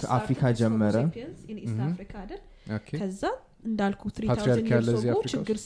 ከአፍሪካ 0.00 0.42
ጀመረ 0.60 0.96
Mhm. 1.04 1.90
ከዛ 3.00 3.22
እንዳልኩ 3.68 4.02
3000 4.16 4.28
Patriarchy 4.30 4.64
years 4.64 4.72
ያለ 4.74 4.88
እዚህ 4.96 5.10
ago 5.10 5.18
አፍሪካ 5.18 5.32
ችግር 5.34 5.56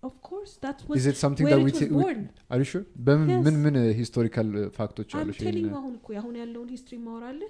ሲ- 0.00 0.06
of 0.08 0.14
course 0.22 0.52
that 0.60 0.78
was 0.88 0.96
is 0.98 1.06
it 1.06 1.16
something 1.16 1.46
where 1.46 1.56
that 1.56 1.64
we 1.64 1.70
it 1.70 1.76
was 1.76 1.82
ta- 1.82 1.94
we- 1.94 2.02
born. 2.02 2.18
are 2.50 2.58
you 2.58 2.68
sure 2.72 2.82
በምን. 3.06 3.28
ምን 3.46 3.56
ምን 3.64 3.74
ሂስቶሪካል 4.00 4.48
ፋክቶች 4.76 5.10
I'm 5.14 5.20
አሉ 5.20 5.30
telling 5.38 5.64
you 5.64 5.72
አሁን 5.80 5.92
እኮ 5.98 6.08
አሁን 6.20 6.34
ያለውን 6.42 6.68
ሂስትሪ 6.74 6.96
ማወራለህ 7.06 7.48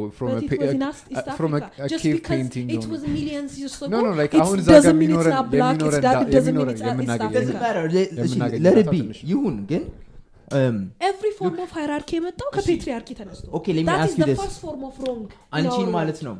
uh, 0.00 1.34
from 1.38 1.52
a- 1.54 1.62
Africa 1.62 1.84
a 1.84 1.88
just 1.92 2.02
cave 2.04 2.16
because 2.18 2.32
painting 2.32 2.66
it 2.70 2.82
ነው። 2.84 2.90
was 2.94 3.04
millions 3.18 3.52
years 3.60 3.76
ago 3.82 3.90
no 3.94 4.00
no 4.06 4.12
like 4.20 4.34
it 4.34 4.42
አሁን 4.44 4.58
እዛ 4.64 4.70
ጋር 4.76 4.90
የሚኖረን 4.94 5.34
የሚኖረን 5.56 6.04
የሚኖረን 6.38 6.78
uh, 6.80 6.90
የምናገኘው 6.90 7.54
ትንሽ 8.12 8.34
ነው። 9.22 9.30
ይሁን 9.32 9.56
ግን 9.72 9.84
um, 10.58 10.76
every 11.10 11.32
form 11.40 11.56
of 11.64 11.70
hierarchy 11.78 12.14
የመጣው 12.18 12.48
ከፔትሪያርኪ 12.56 13.10
ተነስቶ 13.20 13.46
okay 13.58 13.72
let 13.78 13.84
me 13.84 13.90
that 13.90 14.00
ask 14.04 14.12
is 14.12 14.18
you 14.18 14.24
the 14.24 14.30
this 14.32 14.40
first 14.44 14.60
form 14.66 14.82
of 14.90 14.94
wrong 15.04 15.22
in 15.24 15.34
አንቺን 15.58 15.90
ማለት 15.98 16.20
ነው 16.28 16.36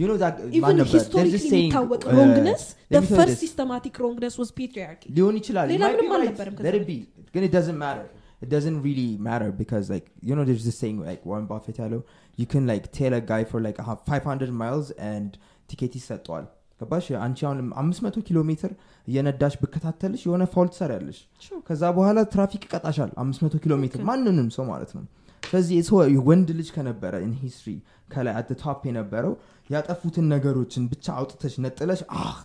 you 0.00 0.06
know 0.08 0.16
that 0.22 0.36
ማን 0.38 0.54
even 0.58 0.74
ነበር? 0.80 0.92
There's 0.92 0.94
historically 0.98 1.32
this 1.36 1.44
saying, 1.50 1.66
የሚታወቅ 1.66 2.00
uh, 2.04 2.14
wrongness 2.14 2.62
let 2.70 2.94
the 2.94 3.00
me 3.02 3.06
tell 3.06 3.10
you 3.10 3.18
first 3.18 3.32
this. 3.34 3.42
systematic 3.44 3.94
wrongness 4.02 4.34
was 4.42 4.50
patriarchy 4.60 5.10
ሊሆን 5.18 5.36
ይችላል 5.40 5.66
It 5.68 5.72
ሌላ 5.74 5.84
might 5.86 5.98
be 6.00 6.06
ምንም 6.06 6.12
right. 6.14 6.22
አልነበረም 6.22 6.54
ከዛ 6.58 6.66
let 6.68 6.76
it 6.80 6.86
be 6.92 6.98
ግን 7.34 7.44
it 7.48 7.54
doesn't 7.58 7.78
matter 7.84 8.06
it 8.44 8.50
doesn't 8.54 8.78
really 8.88 9.08
matter 9.28 9.48
because 9.62 9.86
like 9.94 10.06
you 10.28 10.34
know 10.36 10.44
there's 10.48 10.64
this 10.68 10.78
saying 10.82 10.98
like 11.10 11.22
Warren 11.30 11.46
Buffett 11.52 11.78
ያለው 11.84 12.00
you 12.40 12.46
can 12.54 12.64
like 12.72 12.84
tail 12.98 13.14
a 13.20 13.24
guy 13.32 13.42
for 13.50 13.60
like 13.68 13.78
a 13.82 13.88
hu- 13.88 14.00
500 14.16 14.50
miles 14.64 14.88
and 15.12 15.30
ቲኬት 15.72 15.94
ይሰጠዋል 16.00 16.46
ገባሽ 16.80 17.06
አንቺ 17.24 17.38
አሁን 17.48 17.58
500 17.80 18.22
ኪሎ 18.28 18.38
ሜትር 18.50 18.70
እየነዳሽ 19.08 19.54
ብከታተልሽ 19.62 20.22
የሆነ 20.28 20.44
ፋውል 20.54 20.68
ትሰሪያለሽ 20.74 21.18
Sure. 21.46 21.60
ከዛ 21.68 21.82
በኋላ 21.98 22.18
ትራፊክ 22.34 22.62
ይቀጣሻል 22.68 23.10
500 23.24 23.60
ኪሎ 23.64 23.72
ሜትር 23.84 24.00
Okay. 24.00 24.08
ማንንም 24.10 24.48
ሰው 24.56 24.64
ማለት 24.72 24.92
ነው 24.98 25.04
ስለዚህ 25.42 25.76
ሰው 25.88 25.98
ወንድ 26.30 26.48
ልጅ 26.60 26.68
ከነበረ 26.76 27.12
ኢን 27.26 27.34
ሂስትሪ 27.44 27.68
ከላይ 28.09 28.33
at 28.39 28.49
top 28.61 28.81
የነበረው 28.89 29.33
ያጠፉትን 29.69 30.25
ነገሮችን 30.33 30.83
ብቻ 30.91 31.05
አውጥተሽ 31.15 31.55
ነጥለሽ 31.63 32.01
አህ! 32.19 32.35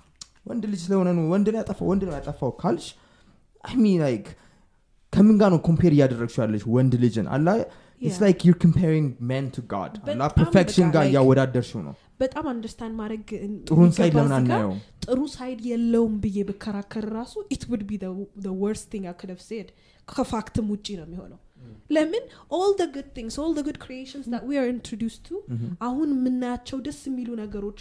ወንድ 0.47 0.65
ልጅ 0.71 0.81
ስለሆነ 0.85 1.09
ነው 1.17 1.25
ወንድ 1.33 1.49
ነው 1.53 1.59
ያጠፋው 1.61 1.89
ወንድ 1.91 2.03
ነው 2.07 2.15
ያጠፋው 2.17 2.53
ካልሽ 2.61 2.87
I 3.65 3.75
mean 3.83 3.99
like 4.05 4.27
ከምን 5.13 5.37
ጋር 5.41 5.51
ነው 5.53 5.61
compare 5.67 5.93
እያደረግሽው 5.95 6.43
ያለሽ 6.45 6.63
ወንድ 6.75 6.93
ልጅን? 7.03 7.27
አላ 7.35 7.49
it's. 8.03 8.19
like 8.23 8.39
you're 8.47 8.57
comparing 8.63 9.09
men 9.29 9.47
to 9.55 9.63
God 9.73 9.95
አላ 10.07 10.23
perfection 10.37 10.89
ጋር 10.95 11.03
like- 11.03 11.11
እያወዳደርሽው 11.11 11.81
ነው። 11.87 11.95
በጣም 12.21 12.45
understand 12.51 12.95
ማድረግ 13.01 13.25
ጥሩን 13.69 13.91
side 13.97 14.15
ለምን 14.19 14.33
አናየውም? 14.39 14.79
ጥሩ 15.05 15.19
side 15.35 15.61
የለውም 15.69 16.15
ብዬ 16.23 16.39
ብከራከር 16.49 17.07
ራሱ 17.17 17.35
it 17.55 17.63
would 17.71 17.83
be 17.89 17.99
worst 18.61 18.87
thing 18.93 19.07
I 19.13 19.16
could've 19.16 19.41
said 19.49 19.69
ከ 20.09 20.23
fact 20.23 20.52
ም 20.52 20.67
ውጪ 20.73 20.87
ነው 20.99 21.07
የሚሆነው 21.09 21.39
ለምን 21.91 22.25
all 22.57 22.73
the 22.79 22.85
good 22.95 23.09
things 23.17 23.37
all 23.43 23.53
the 23.57 23.63
good 23.67 23.79
creations 23.85 24.27
that 24.33 24.45
we 24.49 24.61
are 24.61 24.69
introduced 24.73 25.17
to 25.27 25.41
አሁን 25.87 26.11
የምናያቸው 26.17 26.79
ደስ 26.87 27.01
የሚሉ 27.09 27.31
ነገሮች 27.43 27.81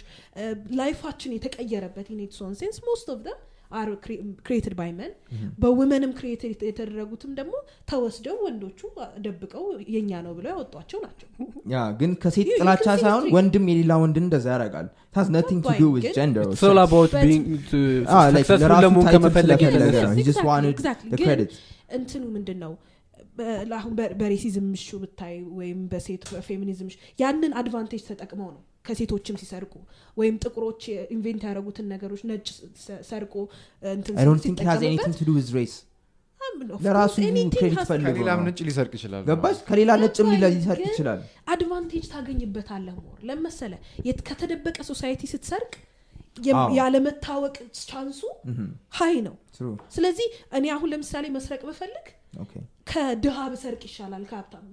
life 0.78 0.99
ኣችን 0.99 1.36
የተቀየረበት 1.36 2.08
in 2.12 2.20
its 2.26 2.40
own 2.46 2.56
sense 2.60 2.78
most 2.88 3.08
of 3.14 3.20
them 3.26 3.38
are 3.70 3.88
created 4.46 4.74
by 4.78 4.88
men 4.94 5.10
በ 5.62 5.73
women 5.73 6.01
ም 6.01 6.12
create 6.16 6.40
የተደረጉትም 6.68 7.32
ደግሞ 7.38 7.52
ተወስደው 7.90 8.36
ወንዶቹ 8.46 8.80
ደብቀው 9.26 9.64
የኛ 9.94 10.10
ነው 10.24 10.32
ብለው 10.38 10.50
ያወጧቸው 10.54 10.98
ናቸው. 11.04 11.28
ያ 11.74 11.82
ግን 12.00 12.10
ከሴት 12.22 12.48
ጥላቻ 12.58 12.86
ሳይሆን. 13.04 13.28
ወንድም 13.36 13.68
የሌላ 13.72 13.92
ወንድን 14.02 14.24
እንደዛ 14.26 14.46
ያደርጋል. 14.54 14.86
that's 15.16 15.28
nothing 15.36 15.62
to 15.68 15.76
do 15.78 15.90
with 15.94 16.06
gender 16.18 16.48
It's 16.48 16.64
all 16.70 16.80
about 16.80 17.12
But- 17.12 17.24
being 17.24 17.44
to- 17.70 17.84
Ah, 18.08 18.24
like 18.28 18.42
successful 18.42 18.64
ለራሱ 18.64 18.82
ለመሆን 18.86 19.06
ከመፈለግ 19.14 19.62
የተነሳ. 19.66 20.02
እንትኑ 21.98 22.22
ምንድን 22.34 22.58
ነው 22.64 22.72
አሁን 23.78 23.92
በ 24.20 24.32
racism 24.32 24.66
issue 24.72 24.91
ኡ 24.91 24.98
ብታይ 25.02 25.36
ወይም 25.58 25.80
በሴት 25.92 26.24
በፌሚኒዝም 26.32 26.88
ያንን 27.22 27.52
advantage 27.60 28.02
ተጠቅመው 28.08 28.48
ነው 28.54 28.62
ከሴቶችም 28.88 29.36
ሲሰርቁ 29.40 29.74
ወይም 30.16 30.36
ጥቁሮች 30.44 30.82
invent 31.14 31.42
ያደረጉትን 31.46 31.86
ነገሮች 31.94 32.22
ነጭ 32.30 32.46
ሰርቆ 33.10 33.34
እንትን 33.94 34.14
I 34.16 34.26
don't 34.28 34.42
think 34.44 34.56
it 34.56 34.68
has 34.70 34.78
ሲጠቀምበት 34.78 34.90
anything 34.90 35.16
to 35.20 35.26
do 35.30 35.34
with 35.38 35.50
race. 35.58 35.76
of 36.70 36.80
ለራሱ 36.84 37.14
ከሌላም 38.06 38.40
ነጭ 38.46 38.58
ሊሰርቅ 38.68 38.92
ይችላል 38.98 39.22
ገባሽ? 39.28 39.58
ከሌላ 39.68 39.90
ነጭም 40.02 40.30
ሊሰርቅ 40.34 40.86
ይችላል። 40.88 41.20
advantage 41.54 42.06
ታገኝበታለህ 42.14 42.96
more። 43.04 43.18
ለመሰለ 43.30 43.72
ከተደበቀ 44.28 44.78
society 44.90 45.22
ስትሰርቅ 45.32 45.72
ያለመታወቅ 46.78 47.56
chance 47.82 48.20
ኡ 48.98 49.03
high 49.03 49.14
ነው. 49.26 49.34
ስለዚህ 49.96 50.26
እኔ 50.58 50.64
አሁን 50.76 50.90
ለምሳሌ 50.94 51.26
መስረቅ 51.36 51.62
ብፈልግ 51.70 52.06
Okay. 52.42 52.60
ከድሃ 52.92 53.38
ብሰርቅ 53.52 53.82
ይሻላል 53.88 54.22
ከሀብታም 54.30 54.64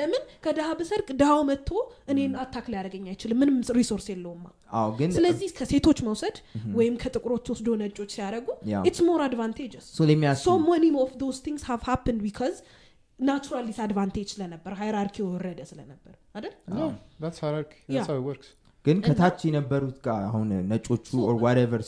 ለምን 0.00 0.22
ከድሃ 0.44 0.68
ብሰርቅ 0.80 1.08
ድሃው 1.20 1.40
መጥቶ 1.50 1.70
እኔን 2.12 2.32
attack 2.42 2.66
ሊያደርገኝ 2.72 3.04
አይችልም 3.12 3.38
ምንም 3.42 3.56
resource 3.78 4.06
የለውማ 4.12 4.44
ስለዚህ 5.16 5.50
ከሴቶች 5.58 5.98
መውሰድ 6.08 6.36
ወይም 6.78 6.94
ከጥቁሮች 7.02 7.50
ወስዶ 7.54 7.68
ነጮች 7.82 8.12
ሲያደርጉ 8.16 8.48
Yeah. 8.72 8.86
it's 8.90 9.02
more 9.08 9.20
so 10.44 10.52
you. 10.52 10.64
many 10.72 10.90
of 11.04 11.12
those 11.22 11.40
things 11.46 11.62
have 11.70 11.84
happened 11.92 12.22
because 12.28 12.58
natural 13.18 13.64
disadvantage 13.70 14.28
ስለነበር 14.34 14.72
hierarchy 14.80 15.16
ወረደ 15.28 15.60
ስለነበር 15.70 16.14
አይደል 16.36 16.54
No, 16.78 16.86
that's 17.22 17.40
hierarchy. 17.44 17.78
That's 17.80 17.96
Yeah. 17.96 18.08
how 18.10 18.16
it 18.20 18.26
works. 18.30 18.48
ግን 18.84 18.98
ከታች 19.06 19.40
የነበሩት 19.48 19.98
ጋር 20.06 20.22
አሁን 20.28 20.48
ነጮቹ 20.70 21.06
or 21.26 21.36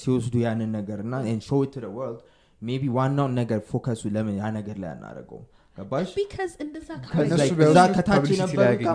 ሲወስዱ 0.03 0.35
ያንን 0.45 0.71
ነገር 0.79 0.99
እና 1.07 1.15
show 1.49 1.63
to 1.73 1.83
world 1.97 2.21
maybe 2.65 2.85
ዋናውን 2.97 3.35
ነገር 3.41 3.61
focus 3.71 3.93
ኡ 3.93 4.03
ለምን 4.17 4.37
ያ 4.41 4.49
ነገር 4.59 4.77
ላይ 4.83 4.91
አናደረገው 4.95 5.41
ገባሽ? 5.77 6.11
because 6.19 6.51
እንደዛ 6.65 6.89
ከዛ 7.03 7.13
ከእነሱ 7.13 7.39
like 7.41 7.55
ቢያወስዱት 7.59 7.71
እዛ 7.71 7.79
ከታች 7.97 8.29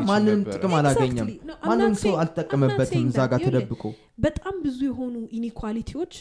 ማንንም 0.09 0.38
ነበረ። 0.39 0.53
ጥቅም 0.55 0.74
አላገኘም። 0.78 1.30
ማንም 1.70 1.93
ሰው 2.03 2.13
not 2.24 3.01
እዛ 3.09 3.20
ጋር. 3.32 3.39
ተደብቆ። 3.47 3.84
በጣም 4.26 4.55
ብዙ 4.65 4.80
የሆኑ 4.89 5.15
inequality 5.39 5.92
ዎች 5.92 6.14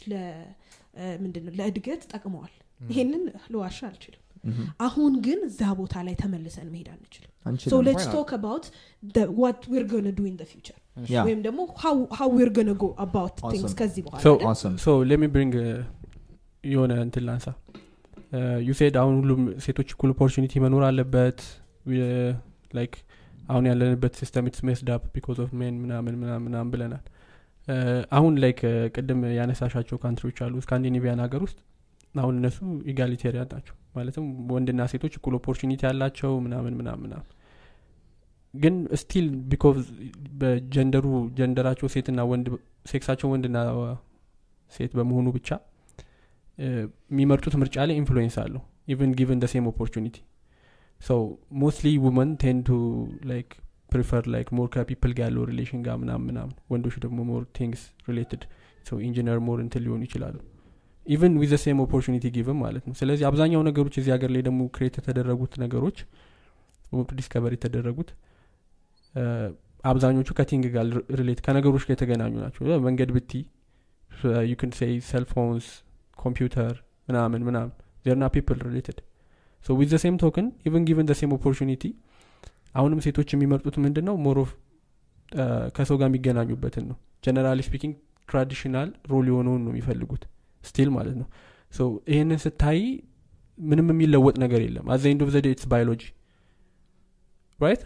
ምንድን 1.22 1.42
ነው 1.46 1.52
ለእድገት 1.60 2.02
ጠቅመዋል። 2.14 2.54
ይሄንን 2.90 3.22
ልዋሻ 3.54 3.78
አልችልም። 3.90 4.22
አሁን 4.86 5.12
ግን 5.26 5.38
እዛ 5.48 5.62
ቦታ 5.80 5.94
ላይ 6.06 6.14
ተመልሰን 6.22 6.68
መሄድ 6.74 6.88
አንችልም። 6.94 7.30
so 7.30 7.48
አንችልም 7.48 7.84
let's 7.88 8.06
not? 8.06 8.14
talk 8.16 8.30
about 8.32 8.64
the, 9.14 9.24
what 9.40 9.58
we're 9.72 9.88
gonna 9.94 10.12
do 10.12 10.24
in 10.30 10.36
the 10.42 10.48
future. 10.52 10.78
Yeah. 11.06 11.24
ወይም 11.26 11.40
ደግሞ 11.46 11.60
how, 11.84 11.94
how 12.18 12.28
we're 12.36 12.52
gonna 12.58 12.76
go 12.84 12.88
about 13.06 13.34
things 13.44 13.64
Awesome. 13.64 13.78
ከዚህ 13.80 14.02
በኋላ 14.06 14.22
let 15.12 15.20
me 15.20 15.24
bring 15.34 15.54
የሆነ 16.68 16.92
እንትን 17.04 17.24
ላንሳ። 17.28 17.46
you 18.68 18.80
said 18.80 18.96
አሁን 19.00 19.14
ሁሉም 19.20 19.42
ሴቶች 19.64 19.88
እኩል 19.94 20.10
opportunity 20.14 20.52
መኖር 20.64 20.82
አለበት። 20.88 21.38
like 22.72 22.94
አሁን 23.48 23.64
ያለንበት 23.70 24.14
system 24.20 24.46
it's 24.48 24.62
messed 24.68 24.88
up 24.94 25.04
because 25.14 25.38
of 25.44 25.50
men 25.60 25.74
ምናምን 25.82 26.14
ምናምን 26.44 26.70
ብለናል። 26.72 27.04
አሁን 28.18 28.34
like 28.42 28.60
ቅድም 28.96 29.20
ያነሳሻቸው 29.38 29.96
country 30.02 30.25
ዎች 30.25 30.38
አሉ። 30.44 30.54
ስካንዲኔቪያን 30.64 31.22
ሀገር 31.24 31.42
ውስጥ 31.46 31.58
አሁን 32.14 32.34
እነሱ 32.40 32.58
egalitarian 32.92 33.48
ናቸው። 33.54 33.74
ማለትም 33.96 34.24
ወንድና 34.52 34.82
ሴቶች 34.92 35.14
እኩል 35.18 35.34
opportunity 35.38 35.80
ያላቸው 35.88 36.32
ምናምን 36.44 36.74
ምናምን 36.78 37.02
ምናምን። 37.06 37.28
ግን 38.54 38.74
still 39.00 39.26
because 39.50 39.78
በ 40.40 40.57
gender 40.57 41.06
ኡ 41.38 41.45
gender 41.45 41.65
ኣቸው 41.65 41.88
ሴትና 41.94 42.20
ወንድ 42.30 42.46
sex 42.90 43.02
ኣቸው 43.02 43.28
ወንድና 43.32 43.58
ሴት 44.72 44.92
በመሆኑ 44.98 45.26
ብቻ 45.36 45.48
የሚመርጡት 46.58 47.54
ምርጫ 47.62 47.76
ላይ 47.88 47.96
influence 48.02 48.36
አለው 48.44 48.62
even 48.92 49.10
given 49.18 49.40
the 49.42 49.48
same 49.52 49.66
opportunity 49.72 50.16
so 51.00 51.16
mostly 51.62 51.88
women 52.04 52.30
tend 52.42 52.60
like 53.30 53.50
prefer 53.92 54.22
like 54.34 54.48
more 54.58 54.66
ከ 54.74 54.84
people 54.84 55.12
ጋር 55.18 55.24
ያለው 55.28 55.42
relation 55.50 55.80
ጋር 55.86 55.96
ምናምን 56.02 56.24
ምናምን. 56.30 56.54
ወንዶች 56.72 56.96
ደግሞ 57.04 57.18
more 57.30 57.42
things 57.58 57.82
related 58.08 58.42
engineer 59.08 59.38
more 59.46 59.58
እንትን 59.64 59.82
ሊሆኑ 59.84 60.02
ይችላሉ. 60.08 60.36
even 61.06 61.34
with 61.40 61.48
the 61.48 61.54
same 61.64 61.78
opportunity 61.84 62.24
given 62.36 62.58
ማለት 62.64 62.84
ነው. 62.88 62.94
ስለዚህ 63.00 63.24
አብዛኛው 63.30 63.62
ነገሮች 63.68 63.94
እዚህ 64.00 64.12
ሀገር 64.14 64.30
ላይ 64.34 64.42
ደግሞ 64.48 64.60
create 64.76 64.94
የተደረጉት 65.00 65.52
ነገሮች 65.64 65.98
discover 67.18 67.52
የተደረጉት 67.56 68.10
አብዛኞቹ 69.90 70.28
ከ 70.38 70.46
thing 70.46 70.64
ጋር 70.76 70.86
relate 71.20 71.40
ከነገሮች 71.46 71.84
ጋር 71.88 71.94
የተገናኙ 71.96 72.34
ናቸው። 72.44 72.62
መንገድ 72.88 73.10
ብትዪ 73.16 73.32
say 74.50 74.54
cell 74.80 74.94
phones 75.10 75.66
ኮምፒውተር 76.22 76.74
ምናምን 77.08 77.42
ምናምን. 77.48 77.72
they're 78.04 78.18
not 78.18 78.24
people 78.34 78.58
related 78.66 78.98
so 79.66 79.76
with 79.80 79.92
same 80.02 80.16
token 80.22 80.46
even 80.68 80.84
given 80.88 81.08
same 81.20 81.30
opportunity 81.36 81.84
አሁንም 82.78 82.98
ሴቶች 83.06 83.28
የሚመርጡት 83.34 83.76
ምንድን 83.84 84.04
ነው 84.08 84.16
more 84.26 84.42
of 84.42 84.50
ከሰው 85.76 85.96
ጋር 86.00 86.08
የሚገናኙበትን 86.10 86.84
ነው. 86.90 86.96
generally 87.24 87.60
speaking 87.68 87.94
traditional 88.28 88.88
role 89.12 89.26
የሆነውን 89.30 89.62
ነው 89.66 89.70
የሚፈልጉት 89.72 90.22
still 90.62 90.88
ማለት 90.96 91.16
ነው. 91.20 91.26
so 91.76 91.80
ይህንን 92.12 92.40
ስታይ 92.44 92.80
ምንም 93.58 93.86
የሚለወጥ 93.92 94.36
ነገር 94.44 94.60
የለም. 94.66 94.86
at 94.94 94.98
the 94.98 95.04
end 95.12 95.22
of 95.26 95.30
the 95.34 95.38
biology 95.72 96.02
right 97.58 97.82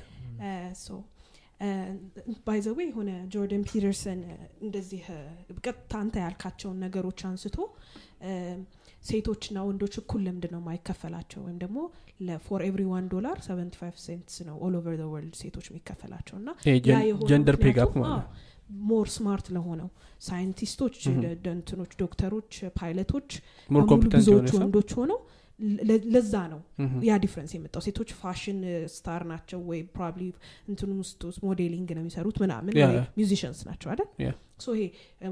by 2.46 2.58
the 2.64 2.70
way 2.76 2.86
የሆነ 2.88 3.10
ጆርደን 3.32 3.62
ፒተርሰን 3.68 4.20
እ፣ 4.26 4.36
እንደዚህ 4.62 5.02
እ፣ 5.12 5.18
ቀጥታ 5.64 5.92
አንተ 6.00 6.14
ያልካቸውን 6.22 6.78
ነገሮች 6.84 7.20
አንስቶ 7.28 7.56
ሴቶችና 9.02 9.58
ወንዶች 9.66 9.94
እኩል 10.00 10.20
ለምንድን 10.26 10.52
ነው 10.54 10.60
የማይከፈላቸው 10.60 11.40
ወይም 11.44 11.56
ደግሞ 11.62 11.78
ለ 12.26 12.40
for 12.40 12.60
every 12.66 12.82
one 12.90 13.06
dollar 13.12 13.36
75 13.46 14.02
cents 14.04 14.36
ነው 14.48 14.56
all 14.64 14.74
over 14.78 14.94
the 15.00 15.06
world 15.12 15.36
ሴቶች 15.40 15.66
የሚከፈላቸው 15.70 16.36
እና 16.38 16.50
gender 17.30 17.56
pay 17.64 17.78
gap 17.78 17.92
ማለት 18.02 18.28
more 18.84 19.06
smart 19.14 19.46
ለሆነው 19.56 19.88
ሳይንቲስቶች 20.22 20.96
እንትኖች 21.50 21.92
ዶክተሮች 22.00 22.52
ፓይለቶች 22.78 23.28
ብዙዎቹ 24.16 24.28
ወንዶች 24.60 24.92
ሆነው 25.00 25.18
ለዛ 26.14 26.34
ነው. 26.52 26.60
ያ 27.08 27.16
difference 27.24 27.50
የመጣው 27.56 27.82
ሴቶች 27.86 28.10
fashion 28.20 28.58
star 28.94 29.22
ናቸው 29.32 29.60
ወይ 29.70 29.80
probably 29.96 30.22
እንትኑ 30.70 30.90
ውስጥ 31.02 31.20
ውስጥ 31.30 31.40
modeling 31.48 31.88
ነው 31.96 32.02
የሚሰሩት 32.04 32.36
ምናምን. 32.44 32.72
musicians 33.20 33.60
ናቸው 33.68 33.90
አይደል. 33.92 34.08
so 34.64 34.74
ይሄ 34.78 34.84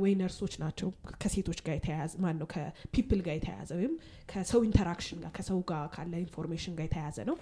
ወይ 0.02 0.12
ነርሶች 0.20 0.54
ናቸው 0.62 0.88
ከሴቶች 1.22 1.58
ጋር 1.66 1.74
የተያያዘ 1.78 2.12
ማን 2.24 2.36
ነው 2.42 2.48
ከ 2.54 2.71
people 2.71 3.20
ጋር 3.26 3.34
የተያያዘ 3.38 3.70
ወይም 3.80 3.92
ከሰው 4.32 4.60
interaction 4.68 5.18
ጋር 5.24 5.32
ከሰው 5.38 5.58
ጋር 5.70 5.84
ካለ 5.94 6.12
information 6.26 6.74
ጋር 6.78 6.86
የተያያዘ 6.88 7.18
ነው 7.30 7.36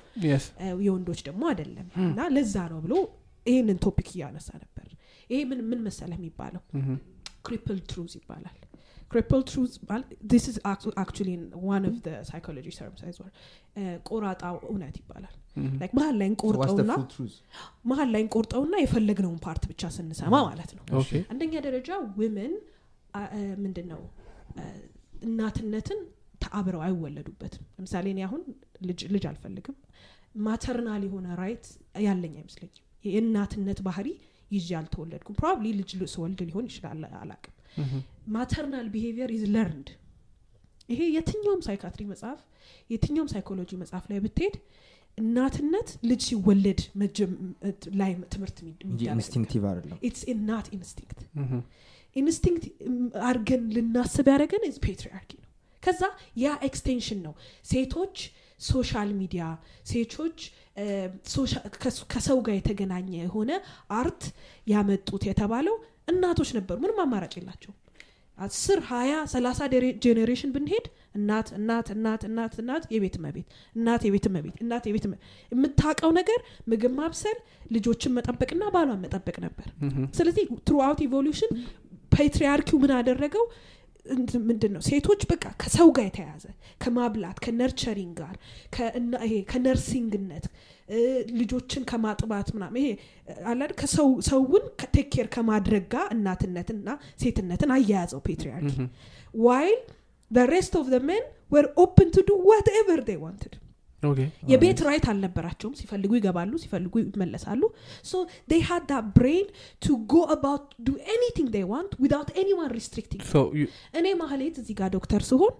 የወንዶች 0.87 1.23
ደግሞ 1.29 1.43
አይደለም 1.53 1.87
እና 2.09 2.29
ለዛ 2.37 2.57
ነው 2.75 2.81
ብሎ 2.87 2.95
ይህንን 3.47 3.79
topic 3.87 4.09
እያነሳ 4.17 4.51
ነበር 4.65 4.87
ይሄ 5.31 5.41
ምን 5.51 5.61
ምን 5.71 5.81
መሰለህ 5.89 6.19
የሚባለው. 6.21 6.63
crippled 7.47 7.79
truth 7.91 8.13
ይባላል 8.21 8.57
crippled 9.11 9.43
truth 9.51 9.73
this 10.33 10.45
is 10.51 10.57
actually 11.03 11.29
one 11.69 11.85
of 11.91 11.95
the 12.07 12.17
psychology 12.31 12.67
terms 12.79 13.19
ቆራጣው 14.09 14.57
እውነት 14.71 14.97
ይባላል. 15.01 15.35
like 15.81 15.93
መሀል 15.99 16.15
ላይ 16.21 16.29
እንቆርጠውና 16.33 16.93
truth? 17.13 17.37
መሀል 17.91 18.09
ላይ 18.15 18.23
እንቆርጠውና 18.25 18.75
የፈለግነውን 18.83 19.39
part 19.47 19.63
ብቻ 19.71 19.83
ስንሰማ 19.97 20.35
ማለት 20.49 20.71
ነው. 20.79 20.85
አንደኛ 21.33 21.55
ደረጃ 21.67 21.89
women 22.21 22.53
ምንድን 23.65 23.87
ነው 23.93 24.03
እናትነትን 25.27 26.01
አብረው 26.43 26.83
አይወለዱበትም። 26.87 27.65
ለምሳሌ 27.77 28.07
እኔ 28.15 28.21
አሁን 28.27 28.43
ልጅ 28.89 29.01
ልጅ 29.15 29.25
አልፈልግም። 29.31 29.77
maternal 30.47 31.03
የሆነ 31.07 31.29
trait 31.41 31.65
ያለኝ 32.07 32.35
አይመስለኝም። 32.41 32.85
የእናትነት 33.05 33.79
ባህሪ 33.87 34.09
ይዤ 34.51 34.69
አልተወለድኩም። 34.81 35.37
probably 35.41 35.67
ልጅ 35.81 35.91
ስወልድ 36.15 36.41
ሊሆን 36.49 36.67
ይችላል። 36.71 37.03
አላቅም. 37.23 37.55
maternal 38.35 38.87
behavior 38.95 39.31
is 39.37 39.45
learned 39.55 39.89
ይሄ 40.89 41.01
የትኛውም 41.15 41.63
psychiatry 41.67 42.03
መጽሐፍ 42.11 42.39
የትኛውም 42.91 43.29
ሳይኮሎጂ 43.33 43.71
መጽሐፍ 43.81 44.05
ላይ 44.11 44.19
ብትሄድ 44.25 44.55
እናትነት 45.19 45.89
ልጅ 46.09 46.21
ሲወለድ 46.29 46.81
ላይ 48.01 48.11
ትምህርት 48.33 48.59
instinctive 49.15 49.63
አይደለም። 49.71 49.99
it's 50.09 50.21
not 50.49 50.67
instinct 50.77 51.21
instinct 52.17 52.65
አርገን 53.29 53.63
ልናስብ 53.75 54.27
ያደረገን 54.33 54.65
is 54.69 54.77
patriarchy 54.85 55.33
ነው። 55.39 55.49
ከዛ 55.83 56.03
ያ 56.37 56.55
extension 56.69 57.19
ነው። 57.27 57.35
ሴቶች 57.65 58.17
social 58.61 59.11
media 59.19 59.43
ሴቶች 59.87 60.39
ከሰው 62.13 62.39
ጋር 62.47 62.55
የተገናኘ 62.57 63.11
የሆነ 63.19 63.51
art 63.99 64.23
ያመጡት 64.67 65.23
የተባለው 65.29 65.77
እናቶች 66.09 66.51
ነበሩ። 66.57 66.77
ምንም 66.83 66.99
አማራጭ 67.05 67.35
የላቸው 67.39 67.73
አስር 68.39 68.81
ሀያ 68.89 69.13
ሰላሳ 69.33 69.61
generation 70.05 70.51
ብንሄድ 70.55 70.85
እናት 71.19 71.49
እናት 71.57 71.89
እናት 71.95 72.23
እናት 72.29 72.53
እናት 72.61 72.85
የቤት 72.95 73.17
መቤት 73.25 73.47
እናት 73.77 74.03
የቤት 74.07 74.27
መቤት 74.35 74.59
እናት 74.65 74.85
የቤት 74.89 75.07
የምታውቀው 75.53 76.11
ነገር 76.19 76.41
ምግብ 76.71 76.93
ማብሰል 76.99 77.39
ልጆችን 77.73 78.15
መጠበቅና 78.19 78.63
ባሏን 78.75 79.01
መጠበቅ 79.05 79.37
ነበር። 79.47 79.67
ስለዚህ 80.19 80.45
throughout 80.69 81.03
evolution 81.07 81.53
patriarchy 82.13 82.68
ው 82.68 82.79
ምን 82.83 82.93
አደረገው? 82.99 83.45
ምንድን 84.47 84.73
ነው? 84.75 84.83
ሴቶች 84.87 85.23
በቃ 85.31 85.45
ከሰው 85.63 85.89
ጋር 85.97 86.05
የተያያዘ 86.07 86.45
ከማብላት 86.83 87.39
ከ 87.45 87.57
nurturing 87.57 88.15
ጋር 88.21 88.35
ከ 89.51 89.65
nursing 89.65 90.16
ነት 90.16 90.45
ልጆችን 91.41 91.83
ከማጥባት 91.91 92.49
ምናምን 92.57 92.81
ይሄ 92.83 92.91
አላድ 93.53 93.73
ሰውን 94.31 94.65
take 94.97 95.09
care 95.15 95.29
ከማድረግ 95.37 95.85
ጋር 95.95 96.07
እናትነትና 96.17 96.89
ሴትነትን 97.23 97.73
አያያዘው 97.77 98.23
patriarchy 98.29 98.75
while 99.47 99.79
the 100.31 100.45
rest 100.49 100.73
of 100.81 100.87
the 100.95 101.01
men 101.11 101.23
were 101.51 101.69
open 101.85 102.09
to 102.17 102.23
do 102.31 102.37
whatever 102.51 102.97
they 103.09 103.19
wanted 103.27 103.55
የቤት 104.51 104.81
ራይት 104.89 105.07
አልነበራቸውም 105.13 105.73
ሲፈልጉ 105.79 106.11
ይገባሉ 106.19 106.53
ሲፈልጉ 106.65 106.93
ይመለሳሉ 107.05 107.63
ሶ 108.11 108.21
they 108.53 108.61
had 108.69 108.83
that 108.93 109.07
brain 109.17 109.47
to 109.87 109.93
go 110.15 110.21
about 110.37 110.65
do 110.89 110.95
anything 111.15 111.49
they 111.57 111.65
want 111.73 111.91
without 112.05 112.29
anyone 112.43 112.71
restricting 112.79 113.21
them. 113.23 113.33
ሶ 113.33 113.41
ዩ- 113.61 113.71
እኔ 114.01 114.07
ማህሌት 114.23 114.55
እዚህ 114.63 114.77
ጋር 114.81 114.91
ዶክተር 114.97 115.25
ስሆን 115.31 115.55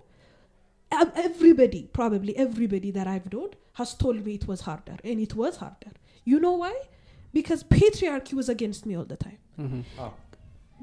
everybody, 0.91 1.89
probably 1.93 2.37
everybody 2.37 2.91
that 2.93 3.07
I've 3.07 3.33
known 3.33 3.51
has 3.75 3.95
told 3.95 4.25
me 4.25 4.35
it 4.35 4.49
was 4.49 4.63
harder, 4.63 4.97
and 5.05 5.21
it 5.21 5.35
was 5.35 5.57
harder. 5.57 5.93
You 6.25 6.41
know 6.41 6.53
why? 6.53 6.75
Because 7.33 7.63
patriarchy 7.63 8.35
was 8.35 8.49
against 8.49 8.87
me 8.87 8.97
all 8.97 9.05
the 9.05 9.17
time. 9.17 9.39
Mm-hmm. 9.61 9.81
Oh. 9.99 10.15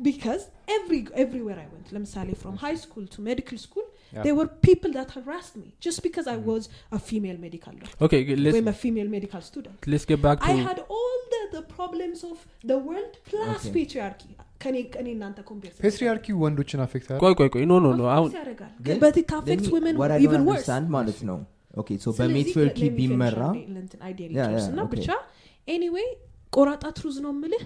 Because 0.02 0.50
every 0.68 1.08
everywhere 1.14 1.56
I 1.56 1.68
went, 1.74 1.94
Lamsali, 1.94 2.38
from 2.38 2.58
high 2.58 2.76
school 2.76 3.08
to 3.08 3.22
medical 3.22 3.58
school, 3.58 3.84
yeah. 4.12 4.24
there 4.24 4.36
were 4.36 4.48
people 4.48 4.92
that 4.92 5.12
harassed 5.12 5.56
me 5.56 5.74
just 5.80 6.04
because 6.04 6.28
I 6.28 6.36
mm-hmm. 6.36 6.46
was 6.46 6.70
a 6.92 7.00
female 7.00 7.38
medical 7.38 7.74
doctor. 7.74 8.04
Okay, 8.06 8.36
let's. 8.36 8.58
I'm 8.58 8.68
a 8.68 8.74
female 8.74 9.08
medical 9.08 9.42
student. 9.42 9.88
Let's 9.88 10.06
get 10.06 10.22
back 10.22 10.40
to. 10.42 10.46
I 10.46 10.52
had 10.52 10.80
all 10.80 11.18
the, 11.32 11.60
the 11.60 11.62
problems 11.62 12.24
of 12.26 12.46
the 12.64 12.78
world 12.78 13.18
plus 13.24 13.68
okay. 13.68 13.86
patriarchy 13.86 14.36
ፔትሪያርኪ 15.82 16.28
ወንዶችን 16.42 16.80
አፌክት 16.86 17.10
ቆይ 17.24 17.34
ቆይ 17.40 17.50
ቆይ 17.56 17.64
ኖ 17.66 17.76
ኖ 17.80 17.90
ኖ 17.94 18.04
አሁን 18.14 18.30
ማለት 20.96 21.20
ነው 21.30 21.38
ኦኬ 21.82 21.90
ሶ 21.98 22.08
ስለዚህ 22.10 22.20
በሜትሪያርኪ 22.22 22.80
ቢመራ. 22.98 23.40
ብቻ 24.94 25.08
ኤኒዌይ 25.68 26.08
ቆራጣ 26.54 26.84
ትሩዝ 26.98 27.18
ነው 27.26 27.32
ምልህ 27.40 27.64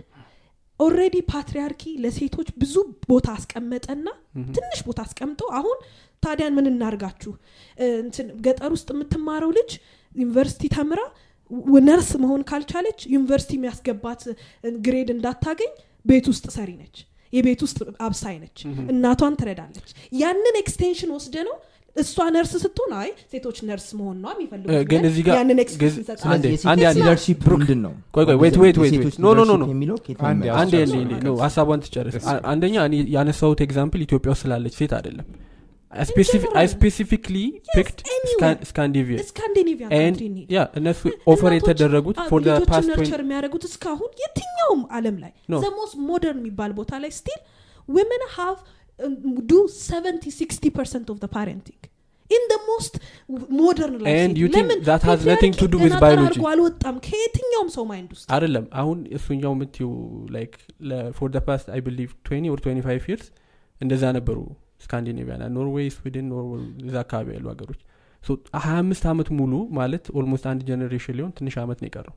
ኦልሬዲ 0.79 1.17
ፓትሪያርኪ 1.31 1.83
ለሴቶች 2.03 2.49
ብዙ 2.61 2.75
ቦታ 3.09 3.27
አስቀመጠና 3.37 4.07
ትንሽ 4.55 4.79
ቦታ 4.87 4.99
አስቀምጦ 5.07 5.41
አሁን 5.59 5.77
ታዲያን 6.23 6.53
ምን 6.57 6.67
እናርጋችሁ? 6.71 7.31
ገጠር 8.45 8.71
ውስጥ 8.75 8.89
የምትማረው 8.95 9.51
ልጅ 9.57 9.71
ዩኒቨርሲቲ 10.15 10.63
ተምራ 10.75 11.01
ነርስ 11.85 12.09
መሆን 12.23 12.41
ካልቻለች 12.49 12.99
ዩኒቨርሲቲ 13.13 13.53
የሚያስገባት 13.57 14.23
grade 14.85 15.09
እንዳታገኝ 15.13 15.71
ቤት 16.05 16.27
ውስጥ 16.31 16.45
ሰሪ 16.55 16.69
ነች። 16.79 16.97
የቤት 17.33 17.61
ውስጥ 17.65 17.77
አብሳይ 18.03 18.35
ነች። 18.41 18.59
እናቷን 18.91 19.33
ትረዳለች። 19.39 19.89
ያንን 20.15 20.55
extension 20.61 21.11
ወስደ 21.15 21.35
ነው 21.47 21.57
እሷ 21.95 22.15
ነርስ 22.33 22.51
ስትሆን 22.63 22.91
አይ 22.97 23.09
ሴቶች 23.31 23.57
ነርስ 23.67 23.87
መሆን 23.99 24.17
ነው 24.23 24.29
የሚፈልጉት 24.33 24.69
እ፣ 24.71 24.79
ግን 24.81 24.89
ብለን 24.93 25.07
እዚህ 25.09 25.23
ጋር 25.27 25.35
ያንን 25.37 25.49
ግን- 25.51 25.61
extension 25.63 26.01
እንሰጣለን። 26.01 26.31
አንዴ፣ 26.33 26.43
ስለዚህ 26.45 26.67
አንዴ፣ 26.71 26.81
የሴቶች 26.81 26.89
አንዴ። 26.91 26.99
leadership 27.01 27.39
ብሩክ፣ 27.45 27.59
ምንድን 27.61 27.79
ነው? 27.85 27.93
ቆይ 28.15 28.25
ቆይ 28.29 28.35
wait 28.35 28.55
wait 28.55 28.77
wait 28.77 28.87
የሴቶች 28.87 29.05
wait 29.09 29.19
no 29.19 29.27
no 29.29 29.41
no 29.41 29.51
no 29.51 29.53
leadership 29.55 29.73
የሚለው 29.73 29.97
ከየት 29.99 30.21
አንዴ 30.23 30.43
ነው 30.45 30.55
አንድ 30.55 30.73
የሚመጣው? 30.75 31.01
አንዴ 31.09 31.25
ነው 31.27 31.35
ሀሳቧን 31.43 31.79
ትጨርስ 31.85 32.15
አንደኛ 32.51 32.75
እኔ 32.87 32.95
ያነሳሁት 33.15 33.61
ኤግዛምፕል 33.65 34.01
ኢትዮጵያ 34.07 34.31
ውስጥ 34.33 34.43
ስላለች 34.43 34.75
ሴት 34.79 34.93
አይደለም 34.97 35.27
አይ 35.93 36.05
general. 36.05 36.67
ስፔሲፊክሊ 36.73 37.37
ፒክድ 37.75 37.99
anywhere. 38.09 38.57
ስካንዲቪያ 38.69 39.17
ስካንዲኔቪያን 39.29 39.91
And 39.91 40.01
ካንትሪ 40.07 40.25
እንሂድ። 40.31 40.49
ያ 40.55 40.61
እነሱ 40.79 41.01
ኦፈር 41.31 41.49
እናቶች- 41.49 41.57
የተደረጉት 41.59 42.17
አ- 42.19 42.27
ፎር 42.29 42.41
ልጆችን 42.43 42.67
ፓስት 42.71 42.89
ነርቸር 42.91 43.21
የሚያደርጉት 43.23 43.63
እስካሁን 43.69 44.11
የትኛውም 44.23 44.81
አለም 44.97 45.17
ላይ 45.23 45.31
No. 45.49 45.59
ዘሞስት 45.65 45.95
ሞደርን 46.09 46.41
የሚባል 46.43 46.73
ቦታ 46.79 46.91
ላይ 47.03 47.13
ስቲል 47.19 47.39
women 47.89 48.23
have 48.35 48.57
um, 48.99 49.13
do 49.47 49.59
70 49.79 50.31
60 50.33 50.69
percent 50.71 51.07
of 51.09 51.19
the 51.19 51.29
parenting 51.29 51.79
in 52.31 52.43
the 52.49 52.59
most 52.67 52.93
modern 53.59 53.93
life 53.95 54.09
And 54.13 54.21
setting. 54.23 54.35
you 54.35 54.47
think 54.49 54.65
ለምን 54.65 54.79
that 54.83 55.03
has 55.03 55.21
nothing 55.25 55.53
to 55.55 55.67
do 55.67 55.77
with 55.79 55.93
ገና 55.93 56.01
biology? 56.05 56.25
ጠራርጎ 56.27 56.45
አልወጣም 56.51 56.95
ከየትኛውም 57.07 57.69
ሰው 57.77 57.85
ማይንድ 57.91 58.09
ውስጥ 58.15 58.25
አይደለም 58.35 58.65
አሁን 58.81 58.97
እሱኛው 59.17 59.53
የምትዩ 59.55 59.87
like 60.35 60.53
for 61.17 61.29
the 61.31 61.41
past 61.47 61.67
I 61.75 61.81
believe 61.87 62.11
20 62.27 62.51
or 62.53 62.61
25 62.67 63.09
years 63.13 63.27
እንደዛ 63.81 64.03
ነበሩ 64.17 64.37
ስካንዲኔቪያ 64.79 65.35
ኖርዌይ 65.55 65.89
ስዊድን 65.95 66.27
ኖርዌይ 66.31 66.61
እዛ 66.87 66.95
አካባቢ 67.03 67.27
ያሉ 67.35 67.45
ሀገሮች። 67.53 67.81
ሀያ 68.61 68.77
አምስት 68.79 69.03
አመት 69.11 69.29
ሙሉ 69.37 69.51
ማለት 69.77 70.05
almost 70.17 70.47
አንድ 70.51 70.63
generation 70.69 71.15
ሊሆን 71.19 71.31
ትንሽ 71.37 71.55
አመት 71.61 71.79
ነው 71.81 71.89
የቀረው። 71.89 72.15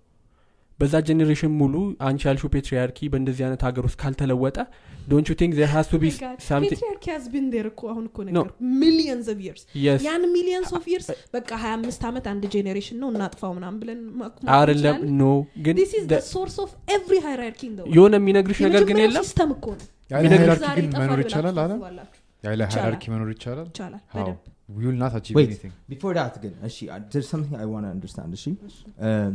በዛ 0.79 0.95
generation 1.09 1.53
ሙሉ 1.59 1.75
አንቺ 2.07 2.23
ያልሹ 2.27 2.45
patriarchy 2.53 2.99
በእንደዚህ 3.13 3.43
አይነት 3.47 3.63
ሀገር 3.67 3.85
ውስጥ 3.89 3.99
ካልተለወጠ 4.01 4.57
don't 5.11 5.27
you 5.31 5.37
think 5.41 5.53
to 5.91 5.99
be 5.99 6.07
patriarchy 6.65 7.05
has 7.13 7.25
been 7.35 7.47
there 7.53 7.67
እኮ 7.71 7.83
አሁን 7.93 8.05
እኮ. 8.09 8.17
ነገር 8.29 8.49
millions 8.83 9.27
of 9.33 9.41
years 9.47 9.63
ያን 10.07 10.25
millions 10.35 10.71
of 10.79 10.87
years 10.93 11.09
በቃ 11.37 11.51
25 11.65 12.07
ዓመት 12.11 12.27
አንድ 12.33 12.45
generation 12.55 12.99
ነው 13.03 13.11
እናጥፋው 13.13 13.53
ምናምን 13.59 13.79
ብለን 13.83 14.01
ማኩ- 14.21 14.49
አይደለም 14.59 14.99
no 15.21 15.31
ግን 15.67 15.77
this 15.77 15.93
is 15.93 16.05
the 16.05 16.13
the- 16.15 16.25
source 16.33 16.59
of 16.59 16.73
every 16.91 17.21
hierarchy 17.21 17.67
in 17.71 17.77
the 17.77 17.85
world. 17.85 17.95
የሆነ 17.99 18.15
የሚነግርሽ 18.21 18.61
ነገር 18.69 18.85
ግን 18.91 19.01
የለም? 19.05 19.25
system 19.25 19.53
እኮ 19.57 19.67
ነው። 19.77 19.87
የሚነግርሽ 20.15 20.41
hierarchy 20.41 20.65
ዛሬ 20.67 20.77
ግን 20.81 20.89
ይጠፋል 20.89 21.05
መኖር 21.05 21.23
ይቻላል 21.25 21.59
አለ? 21.61 21.73
ያለ 22.45 22.61
hierarchy 22.73 23.05
መኖር 23.13 23.29
ይቻላል? 23.35 23.67
ይቻላል? 23.73 24.03
በደንብ። 24.15 24.39
we 24.69 24.83
will 24.87 25.01
not 25.05 25.15
achieve 25.19 25.37
Wait. 25.39 25.49
anything. 25.51 25.73
before 25.91 26.13
that 26.19 26.35
ግን 26.43 26.55
እሺ 26.69 26.77
there's 27.13 27.29
something 27.33 27.57
I 27.65 27.67
want 27.73 27.85
to 27.87 27.93
understand 27.97 28.31
እሺ? 28.39 28.45
Um, 29.09 29.35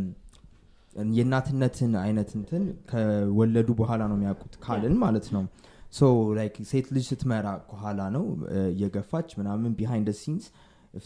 የእናትነትን 1.17 1.91
አይነት 2.03 2.29
እንትን 2.39 2.63
ከወለዱ 2.91 3.69
በኋላ 3.81 4.01
ነው 4.11 4.15
የሚያውቁት 4.17 4.53
ካልን 4.63 4.95
ማለት 5.03 5.27
ነው። 5.35 5.43
so 5.93 6.07
like 6.37 6.55
ሴት 6.71 6.87
ልጅ 6.95 7.05
ስትመራ 7.11 7.47
ከኋላ 7.69 8.01
ነው 8.15 8.23
እየገፋች 8.71 9.29
ምናምን 9.39 9.75
ቢሃይንድ 9.79 10.09
ሲንስ 10.21 10.45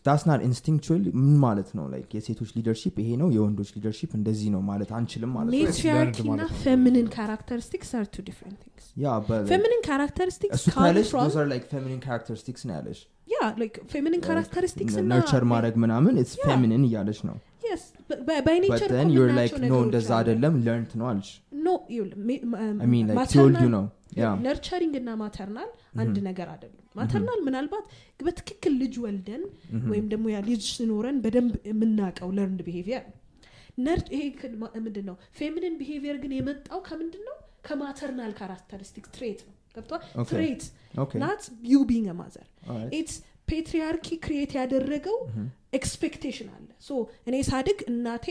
ዳስ 0.08 0.22
ናት 0.30 0.42
ኢንስቲንክቹዋል 0.48 1.04
ምን 1.20 1.36
ማለት 1.44 1.70
ነው? 1.78 1.86
ላይክ 1.94 2.10
የሴቶች 2.18 2.50
ሊደርሺፕ 2.58 2.96
ይሄ 3.04 3.10
ነው 3.22 3.28
የወንዶች 3.36 3.70
ሊደርሺፕ 3.76 4.12
እንደዚህ 4.20 4.50
ነው 4.56 4.62
ማለት 4.70 4.90
አንችልም 4.98 5.32
ማለት 5.38 5.52
ነው? 5.52 5.58
ሜትሪያርኪ 5.60 6.18
learned 6.18 6.22
እና 6.24 6.32
ማለት 6.34 6.52
ነው። 6.52 6.60
ፌሚኒን 6.66 7.08
ካራክተሪስቲክስ 7.18 7.92
አር 8.00 8.06
ቱ 8.16 8.26
ዲፍረንት 8.30 8.60
ቲንግስ 8.66 8.88
ያ 8.98 9.16
ፌሚኒን 9.52 9.82
ካራክተሪስቲክስ 9.90 10.56
እሱ 10.60 10.66
ካለሽ 10.78 11.10
ዶዝ 11.18 11.38
አር 11.42 11.48
ላይክ 11.54 11.66
ፌሚኒን 11.74 12.02
ካራክተሪስቲክስ 12.08 12.64
ነው 12.68 12.76
ያለሽ. 12.78 13.00
ያ 13.34 13.40
ላይክ 13.62 13.76
ፌሚኒን 13.94 14.22
ካራክተሪስቲክስ 14.28 14.96
እና 15.02 15.10
ነርቸር 15.14 15.44
ማድረግ 15.54 15.76
ምናምን 15.84 16.14
ኢትስ. 16.24 16.36
ፌሚኒን 16.48 16.84
እያለሽ 16.90 17.22
ነው 17.30 17.38
like 19.40 19.56
no 19.64 19.80
እንደዛ 19.88 20.10
አይደለም 20.20 20.54
ለርንት 20.66 20.92
ነው 21.00 21.08
አልሽ 21.12 21.30
ኖ 21.66 21.70
you 21.90 22.04
ነው 23.76 23.84
nurturing 24.46 24.96
እና 25.02 25.10
maternal 25.22 25.70
አንድ 26.02 26.16
ነገር 26.28 26.48
አይደሉም 26.54 26.78
maternal 27.00 27.40
ምናልባት 27.48 27.86
በትክክል 28.28 28.74
ልጅ 28.82 28.96
ወልደን 29.06 29.44
Mhm. 29.72 29.86
ወይም 29.92 30.06
ደግሞ 30.14 30.26
ያ 30.34 30.40
ልጅ 30.50 30.64
ሲኖረን 30.74 31.18
በደንብ 31.26 31.54
የምናውቀው 31.72 32.32
learned 32.38 32.62
behavior 32.68 33.06
ነው 33.86 34.00
ይሄ 34.16 34.24
ምንድን 34.86 35.06
ነው 35.10 35.16
feminine 35.40 35.76
behavior 35.82 36.18
ግን 36.24 36.34
የመጣው 36.38 36.82
ከምንድን 36.90 37.24
ነው። 37.30 37.38
ከ 37.68 37.81
maternal 37.81 38.32
characteristic 38.40 39.06
trait 39.16 39.42
ነው 39.48 39.56
ገብቷል. 39.76 40.02
trait 40.32 40.64
not 41.24 41.44
you 41.72 41.80
being 41.90 42.08
mother 42.20 42.48
it's 43.00 43.16
patriarchy 43.50 44.08
create 44.26 44.52
ያደረገው. 44.60 45.18
expectation 45.74 46.50
አለ. 46.56 46.68
so 46.82 46.92
እኔ 47.28 47.36
ሳድግ 47.50 47.80
እናቴ 47.92 48.28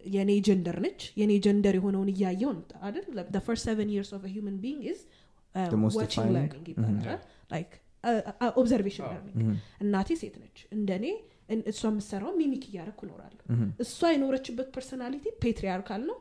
የኔ 0.00 0.30
gender 0.46 0.76
ነች 0.84 1.00
የኔ 1.20 1.32
gender 1.44 1.74
የሆነውን 1.78 2.10
እያየው 2.12 2.50
ነው 2.56 2.64
አይደል? 2.86 3.04
The 3.30 3.42
first 3.46 3.62
seven 3.68 3.88
years 3.88 4.10
of 4.12 4.22
a 4.22 4.32
human 4.36 4.56
being 4.64 4.80
is 4.84 5.00
uh, 5.54 5.68
ይባላል. 6.68 7.20
Like 7.54 7.74
observation 8.60 9.04
learning 9.06 9.36
Mhm. 9.42 9.54
እናቴ 9.82 10.08
ሴት 10.20 10.34
ነች። 10.42 10.58
እንደኔ 10.76 11.04
እን- 11.52 11.64
እሷ 11.70 11.80
የምሰራው 11.90 12.32
mimic 12.38 12.64
እያደረኩ 12.68 13.00
እኖራለሁ። 13.06 13.42
Mhm. 13.54 13.68
እሷ 13.80 14.10
የኖረችበት 14.12 14.68
personality 14.76 15.24
patriarchal 15.42 16.02
ነው። 16.10 16.16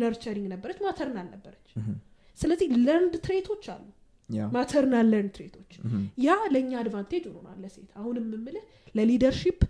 nurturing 0.00 0.46
ነበረች 0.54 0.78
maternal 0.86 1.28
ነበረች. 1.34 1.68
ስለዚህ 2.38 2.66
learned 2.86 3.14
trait 3.26 3.47
ኦች 3.47 3.64
አሉ 3.74 3.84
maternal 4.56 5.06
learn 5.12 5.28
trait 5.36 5.56
ኦች 5.56 5.72
Mhm. 5.84 6.02
ያ 6.26 6.36
ለእኛ 6.54 6.72
advantage 6.82 7.24
ሆኖናል 7.30 7.58
ለሴት 7.64 7.90
አሁንም 8.00 8.26
የምልህ 8.36 8.64
ለሊደርሺፕ 8.94 9.60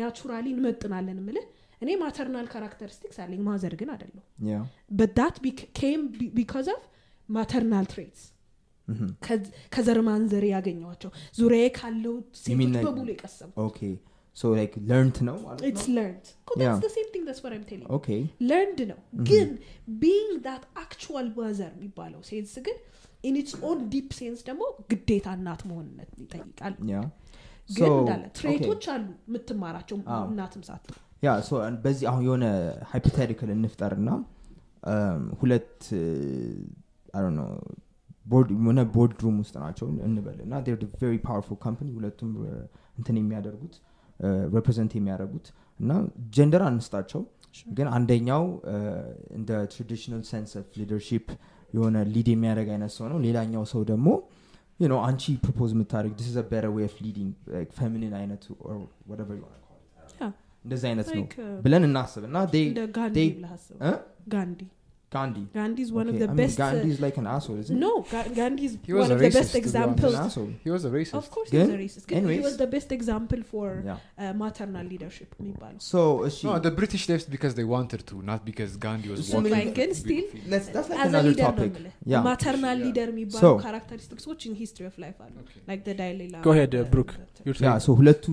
ናቹራሊ 0.00 0.46
እንመጥናለን 0.56 1.20
ምልህ 1.28 1.46
እኔ 1.82 1.90
ማተርናል 2.02 2.46
ካራክተሪስቲክስ 2.52 3.18
አለኝ 3.24 3.40
ማዘር 3.48 3.74
ግን 3.80 3.90
be- 6.18 6.32
because 6.40 6.68
of 6.74 6.80
maternal 7.28 7.86
traits 7.94 8.20
Mhm. 8.88 9.08
ከዝ- 9.26 9.50
ከዘር 9.74 9.98
ማንዘር 10.08 10.44
ያገኘዋቸው 10.54 11.10
ዙሪያ 11.40 11.64
ካለው 11.78 12.14
ሴቶች 12.42 12.54
በሙሉ 12.86 13.08
Okay. 13.66 13.92
So 14.36 14.48
like 14.58 14.74
learned 14.90 15.18
ነው 15.28 15.36
ማለት 15.44 15.62
it's 15.68 15.86
ነው? 15.88 15.94
learned 15.98 16.26
that's 16.50 16.62
Yeah. 16.64 16.76
the 16.84 16.92
same 16.96 17.08
thing 17.14 17.24
that's 17.28 17.42
what 17.44 17.52
I'm 17.56 17.64
telling 17.70 17.86
you 17.86 17.96
Okay. 17.98 18.20
learned 18.50 18.80
ነው 18.92 18.98
ግን 19.30 19.48
being 20.04 20.30
that 20.46 20.62
actual 20.84 21.26
mother 21.38 21.70
የሚባለው 21.76 22.20
ሴንስ 22.30 22.54
ግን 22.68 22.76
its 23.40 23.54
own 23.68 23.78
deep 23.92 24.10
sense 24.20 24.40
ደግሞ 24.48 24.62
ግዴታ 24.90 25.26
እናት 25.38 25.62
መሆንነት 25.70 26.10
ይጠይቃል. 26.22 26.74
ግን 27.78 27.90
እንዳለ. 27.98 28.22
trait 28.38 28.64
ኦች 28.64 28.84
አሉ 28.94 29.06
የምትማራቸው 29.28 29.96
እናትም 30.30 30.62
ሳት 30.68 30.84
ያ 31.26 31.30
በዚህ 31.84 32.06
አሁን 32.10 32.22
የሆነ 32.26 32.44
hypothetical 32.92 33.50
እንፍጠር 33.56 33.92
ሁለት 35.40 35.80
ሆነ 38.66 38.80
board 38.94 39.18
room 39.24 39.36
ውስጥ 39.42 39.54
ናቸው 39.64 39.86
እንበል 40.08 40.38
እና 40.46 40.54
very 41.02 41.14
powerful 41.26 41.58
company 41.64 41.88
ሁለቱም 41.98 42.30
እንትን 42.98 43.16
የሚያደርጉት 43.20 43.74
represent 44.54 44.92
የሚያደርጉት 44.98 45.46
እና 45.80 45.92
gender 46.36 46.62
አንስጣቸው 46.70 47.22
ግን 47.76 47.88
አንደኛው 47.96 48.44
እንደ 49.38 49.50
traditional 49.74 50.22
sense 50.32 50.50
of 50.60 50.66
leadership 50.80 51.28
የሆነ 51.76 51.96
ሊድ 52.14 52.28
የሚያደርግ 52.32 52.68
አይነት 52.74 52.92
ሰው 52.98 53.06
ነው 53.12 53.18
ሌላኛው 53.26 53.64
ሰው 53.72 53.82
ደግሞ 53.92 54.08
አንቺ 55.06 55.22
ፕሮፖዝ 55.44 55.70
የምታደርግ 55.76 56.12
ዲስ 56.20 56.34
አ 56.42 56.46
better 56.52 56.70
way 56.76 56.84
of 56.88 56.94
leading 57.04 57.30
like 57.56 57.70
feminine 57.80 58.14
አይነት 58.20 58.42
or 58.68 58.74
whatever 59.10 59.32
you 59.38 59.42
want 59.46 59.56
to 59.56 59.64
call 59.66 59.78
it 59.78 60.14
Yeah. 60.20 60.32
እንደዚህ 60.64 60.86
አይነት 60.90 61.08
ነው 61.16 61.24
uh, 61.44 61.50
ብለን 61.64 61.84
እናስብ 61.88 62.22
እና 62.28 62.38
ጋንዲ 64.34 64.60
they- 65.07 65.15
ብለህ 65.15 65.15
አስበው። 65.15 65.15
Huh? 65.15 65.19
ጋንዲ 65.19 65.35
Gandhi. 65.35 65.43
ጋንዲ 65.55 65.79
is 65.79 65.91
one 65.91 66.07
Okay, 66.07 66.15
of 66.15 66.21
the 66.21 66.25
I 66.25 66.27
mean, 66.27 66.37
best 66.37 66.57
uh, 66.57 66.61
Gandhi 66.63 66.89
is 66.89 66.99
like 66.99 67.17
an 67.17 67.27
asshole, 67.27 67.57
isn't 67.59 67.79
no 67.79 67.91
Ga- 68.11 68.29
Gandhi 68.29 68.63
is 68.65 68.77
He 68.87 68.93
was 68.93 69.01
one 69.01 69.11
a 69.11 69.15
of 69.15 69.19
the 69.19 69.25
racist, 69.25 69.33
best 69.33 69.51
to 69.51 69.53
be 69.53 69.53
honest. 69.53 69.53
he? 69.53 69.59
examples 69.59 70.13
An 70.13 70.23
asshole. 70.25 70.51
he 70.63 70.69
was 70.71 70.83
a 70.85 70.91
racist 70.95 71.13
of 71.13 71.29
course 71.29 71.49
Good. 71.51 71.61
he's 71.61 71.73
a 71.75 71.81
racist 71.83 72.05
ግን 72.07 72.15
he 72.15 72.19
Anyways. 72.19 72.41
was 72.41 72.55
the 72.57 72.67
best 72.67 72.89
example 72.91 73.41
for 73.43 73.67
Yeah. 73.85 73.99
uh, 74.17 74.33
maternal 74.41 74.85
leadership 74.93 75.29
የሚባለው 75.41 75.77
So 75.91 75.99
is 76.25 76.33
she? 76.37 76.47
no 76.47 76.55
the 76.59 76.73
british 76.79 77.09
left 77.11 77.29
because 77.29 77.53
they 77.53 77.67
wanted 77.75 78.03
to 78.11 78.15
not 78.23 78.41
because 78.49 78.71
gandhi 78.77 79.11
was 79.13 79.21
So 79.21 79.35
walking 79.37 79.55
maybe- 79.57 79.75
ግን 79.79 79.91
still 80.01 80.25
Let's, 80.53 80.69
that's 80.75 80.89
like 80.93 80.99
as 80.99 81.07
a 81.07 81.11
another 81.11 81.23
leader 81.29 81.45
ነው 81.45 81.51
topic. 81.51 81.71
የምልህ 81.71 81.93
Yeah. 82.13 82.25
ማተርናል 82.29 82.77
Yeah. 82.77 82.85
ሊደር 82.87 83.09
የሚባሉ 83.13 83.43
So- 83.45 83.55
ካራክተሪስቲክሶች 83.65 84.41
in 84.49 84.55
history 84.63 84.87
of 84.91 84.97
life 85.05 85.19
አሉ 85.27 85.35
like 85.71 85.83
the 85.89 85.95
Dalai 86.01 86.27
Lama 86.33 86.45
Go 86.49 86.53
ahead, 86.57 86.71
uh, 86.71 86.79
the- 86.79 86.91
Brooke. 86.95 87.13
the- 87.19 87.45
You're 87.47 87.59
Yeah. 87.59 87.73
saying- 87.73 87.85
So 87.87 87.99
ሁለቱ 88.01 88.25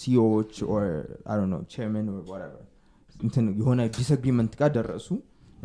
ሲኦዎች 0.00 0.52
or 0.74 0.82
I 1.26 1.36
don't 1.38 1.52
know 1.52 1.64
chairman 1.74 2.06
or 2.08 2.20
whatever 2.32 2.60
እንትን 3.26 3.44
የሆነ 3.60 3.80
ዲስአግሪመንት 3.98 4.54
ጋር 4.60 4.70
ደረሱ 4.78 5.08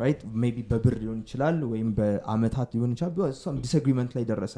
ራይት 0.02 0.20
ሜቢ 0.42 0.56
በብር 0.70 0.94
ሊሆን 1.02 1.18
ይችላል 1.24 1.58
ወይም 1.72 1.88
በአመታት 1.98 2.68
ሊሆን 2.76 2.90
ይችላል 2.94 3.12
ም 3.54 3.60
ዲስአግሪመንት 3.66 4.12
ላይ 4.16 4.24
ደረሰ 4.32 4.54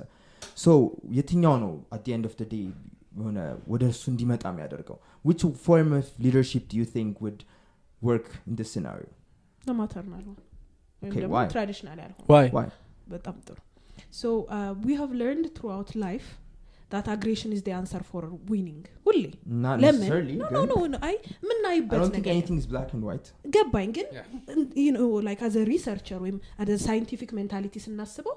ሶ 0.64 0.74
የትኛው 1.18 1.54
ነው 1.64 1.72
አት 1.96 2.06
ኤንድ 2.16 2.26
ኦፍ 2.30 2.34
ዴይ 2.52 2.64
የሆነ 3.20 3.38
ወደ 3.72 3.84
እሱ 3.92 4.02
እንዲመጣ 4.14 4.42
የሚያደርገው 4.52 4.98
which 5.28 5.44
form 5.66 5.88
of 6.00 6.08
leadership 6.24 6.64
do 6.72 6.76
you 6.80 6.86
think 6.94 7.22
would 7.24 7.40
work 8.02 8.26
in 8.48 8.52
this 8.60 8.70
scenario 8.74 9.08
the 9.68 9.76
maternal 9.80 10.12
one 10.18 10.28
ወይም 11.02 11.12
Okay, 11.12 11.22
ደግሞ 11.24 11.34
why? 11.36 11.46
ትራዲሽናል 11.54 11.98
ያልሆነ 12.04 12.26
why 12.32 12.44
why 12.56 12.66
በጣም 13.14 13.36
ጥሩ 13.48 13.56
so 14.20 14.28
uh, 14.56 14.72
we 14.86 14.92
have 15.00 15.12
learned 15.22 15.46
throughout 15.56 15.90
life 16.06 16.28
that 16.90 17.06
aggression 17.08 17.50
is 17.52 17.62
the 17.62 17.72
answer 17.72 18.00
for 18.10 18.20
winning 18.50 18.78
ሁሌ 19.06 19.22
not 19.64 19.76
ለምን 19.82 20.00
necessarily 20.02 20.36
no, 20.36 20.46
ግን 20.46 20.54
no, 20.56 20.62
no, 20.72 20.78
no, 20.86 20.98
አይ 21.08 21.14
I 21.16 21.32
የምናይበት 21.38 21.98
don't 21.98 22.06
think 22.08 22.20
ነገር 22.20 22.32
anything 22.34 22.58
is 22.58 22.66
black 22.66 22.90
and 22.94 23.04
white 23.08 23.28
ገባኝ 23.56 23.90
ግን 23.98 24.06
Yeah. 24.12 24.28
you 24.84 24.92
know, 24.92 25.08
like 25.28 25.42
as 25.42 25.56
a 25.56 25.66
researcher 25.72 26.18
ወይም 26.24 26.38
as 26.58 26.70
a 26.70 26.80
scientific 26.86 27.32
mentality 27.40 27.82
ስናስበው 27.86 28.36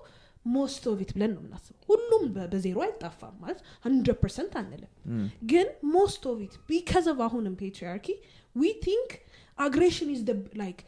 ሞስት 0.52 0.84
ኦፍ 0.92 1.00
ኢት 1.04 1.12
ብለን 1.16 1.32
ነው 1.34 1.42
የምናስበው 1.42 1.82
ሁሉም 1.90 2.24
በ- 2.36 2.48
በዜሮ 2.52 2.78
አይጣፋም 2.86 3.36
ማለት 3.42 3.60
ሀንድረድ 3.86 4.18
ፐርሰንት 4.24 4.54
አንልም 4.62 4.92
Mm. 5.12 5.26
ግን 5.52 5.68
most 5.96 6.24
of 6.32 6.40
it 6.46 6.56
because 6.70 7.08
of 7.14 7.20
አሁንም 7.28 7.56
patriarchy 7.62 8.08
we 8.56 8.72
think 8.88 9.12
aggression 9.58 10.10
is 10.14 10.22
like 10.62 10.80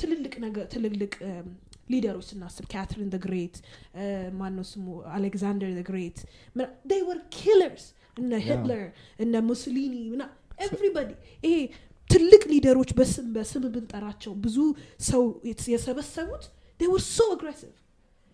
ትልልቅ 0.00 0.34
ነገር 0.44 0.64
ትልልቅ 0.72 1.12
leader 1.88 2.11
ኦች 2.11 2.26
ስናስብ 2.30 2.64
ካትሪን 2.72 3.08
the 3.08 3.18
great 3.24 3.56
ማነው 4.38 4.64
ስሙ? 4.70 4.86
አሌክዛንደር 5.16 5.70
the 5.78 5.82
great። 5.88 6.18
They 6.92 7.02
were 7.08 7.18
killers 7.36 7.84
እነ 8.16 8.32
ሂትለር 8.46 8.84
እነ 9.20 9.34
ሙሶሊኒ 9.48 9.94
ምና 10.12 10.22
everybody 10.66 11.10
ይሄ 11.44 11.54
ትልቅ 12.10 12.42
leader 12.50 12.74
ኦች 12.74 12.90
በስም 12.98 13.26
በስም 13.36 13.62
ብንጠራቸው 13.74 14.32
ብዙ 14.44 14.56
ሰው 15.08 15.22
የት- 15.48 15.70
የሰበሰቡት 15.72 16.44
they 16.80 16.88
were 16.88 17.04
so 17.10 17.26
aggressive 17.36 17.74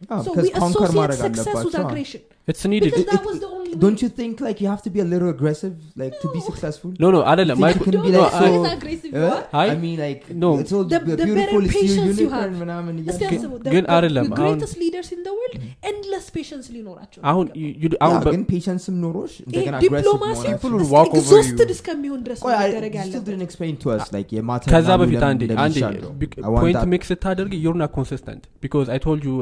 Ah, 0.08 0.18
so 0.18 0.30
because 0.30 0.44
we 0.44 0.52
conquer 0.54 0.78
associate 0.80 0.98
ማድረግ 1.00 1.18
success 1.24 1.46
with 1.46 1.56
አለባቸው 1.56 1.82
aggression 1.86 2.20
it's 2.48 2.62
needed 2.72 2.86
because 2.86 3.02
It- 3.02 3.10
that 3.10 3.18
it- 3.18 3.26
was 3.28 3.38
the 3.42 3.48
only 3.48 3.70
way. 3.72 3.80
don't 3.82 4.00
you 4.02 4.08
think 4.18 4.40
like 4.46 4.58
you 4.62 4.68
have 4.70 4.80
to 4.86 4.90
be 4.94 5.00
a 5.00 5.08
little 5.10 5.28
aggressive 5.32 5.74
like 6.02 6.14
to 6.22 6.28
be 6.36 6.40
successful 6.46 6.90
no 7.02 7.08
no 7.14 7.20
አይደለም 7.30 7.56
think 7.56 7.64
my- 7.64 7.72
you 7.74 7.84
can 7.86 7.94
Don't 7.96 8.06
be 8.06 8.12
know 8.14 8.22
like 8.24 8.36
how 8.38 8.48
so- 8.54 8.70
aggressive 8.70 9.10
you 9.12 9.24
Uh, 9.24 9.34
are. 9.34 9.42
I- 9.62 9.68
I 9.72 9.78
mean 9.82 9.98
like 10.04 10.22
No. 10.44 10.48
it's 10.62 10.72
all 10.76 10.84
The- 10.84 11.00
the, 11.00 11.10
the 11.12 11.26
beautiful 11.28 11.60
better 11.60 11.60
is 11.66 11.74
your 11.74 11.74
patience 11.76 12.00
you 12.06 12.14
unicorn 12.14 12.48
have. 12.48 12.56
ምናምን 12.62 12.94
እስቲ 13.02 13.20
እያልክ 13.20 13.36
አስቡ 13.40 13.52
the- 13.58 13.72
ግን 13.74 13.84
the- 13.84 13.92
አይደለም፣ 13.96 14.24
the 14.26 14.34
አሁን- 14.36 14.40
greatest 14.54 14.76
leaders 14.84 15.10
in 15.16 15.22
the 15.28 15.34
world 15.38 15.54
endless 15.90 16.26
patience 16.38 16.66
ሊኖራቸው 16.76 17.20
አሁን 17.32 17.44
ይገባል። 17.50 17.60
you- 17.62 17.92
you- 17.92 18.00
አሁን 18.06 18.18
Yeah, 18.18 18.24
በ- 18.26 18.32
ግን 18.36 18.42
ፔሸንስም 18.52 18.96
ኖሮሽ 19.04 19.34
ይሄ 19.36 19.46
እንደገና 19.50 19.76
aggressive 19.80 20.00
ዲፕሎማሲ 20.00 20.34
መሆናችሁ- 20.40 20.56
People 20.56 20.74
will 20.78 20.90
walk 20.96 21.12
over 21.12 21.22
ኤግዞስትድ 21.22 21.68
you. 21.68 21.76
እስከሚሆን 21.78 22.20
ድረስ 22.28 22.40
ቆይ 22.46 22.52
ነው 22.54 22.60
I- 22.64 22.66
መደረግ 22.68 22.92
you 22.92 23.02
still 23.02 23.12
ያለበት 23.12 23.28
didn't 23.30 23.46
explain 23.48 23.76
to 23.84 23.90
us 23.98 24.04
like 24.16 24.32
የማተር 24.38 24.72
ከዛ 24.74 24.88
ምናምን 24.88 25.02
በፊት 25.04 25.16
ለምን 25.18 25.30
አንዴ 25.30 25.42
አንዴ 25.44 25.52
እንደሚሻል 25.52 25.96
ነው። 26.06 26.10
I 26.48 26.52
want 26.54 26.62
ፖይንት 26.64 26.80
that- 26.80 26.90
ሜክ 26.94 27.04
ስታደርግ 27.12 27.54
ዩርና 27.66 27.84
ኮንሲስተንት 27.98 28.42
ቢካዝ 28.64 28.88
አይ 28.96 29.00
ቶልድ 29.06 29.24
ዩ 29.30 29.36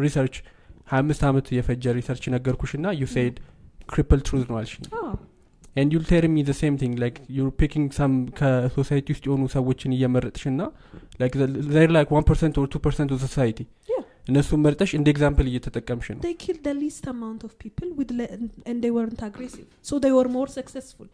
research 0.00 0.34
ሀያ 0.90 0.98
አምስት 0.98 1.22
ዓመት 1.28 1.46
የፈጀ 1.56 1.94
research 1.98 2.24
ነገርኩሽ 2.34 2.72
and 2.82 2.92
you 3.00 3.06
said 3.14 3.36
cripple 3.90 4.20
truth 4.26 4.44
ነው 4.50 4.56
አልሽኝ 4.60 4.84
አዎ። 4.98 5.14
And 5.76 5.92
you'll 5.94 6.04
tell 6.10 6.24
me 6.34 6.44
same 6.60 6.74
thing 6.82 6.94
like 7.02 7.16
you're 7.36 7.48
picking 7.58 7.88
some 7.98 8.12
ከ 8.38 8.53
society 8.53 9.06
ውስጥ 9.14 9.24
የሆኑ 9.28 9.42
ሰዎችን 9.54 9.94
እየመረጥሽ 9.96 10.44
and 10.54 10.68
they're 11.74 11.90
like 11.96 12.10
one 12.16 12.26
percent 12.30 12.54
or 12.62 12.68
two 12.72 12.80
percent 12.86 13.10
society. 13.24 13.58
እነሱን 14.26 14.60
መርጠሽ 14.60 14.90
እንደ 14.98 15.08
example 15.12 15.46
እየተጠቀምሽ 15.50 16.06
ነው። 16.12 16.20
They 16.20 16.34
killed 16.36 16.62
the 16.62 16.74
least 16.76 17.04
amount 17.06 17.40
of 17.42 17.52
people 17.58 17.88
with 17.98 18.10
le- 18.18 18.30
and 18.66 18.76
they 18.84 18.90
weren't 18.90 19.20
aggressive. 19.22 19.66
So 19.82 19.94
they 19.98 20.12
were 20.16 20.28
more 20.36 20.48
successful. 20.50 21.06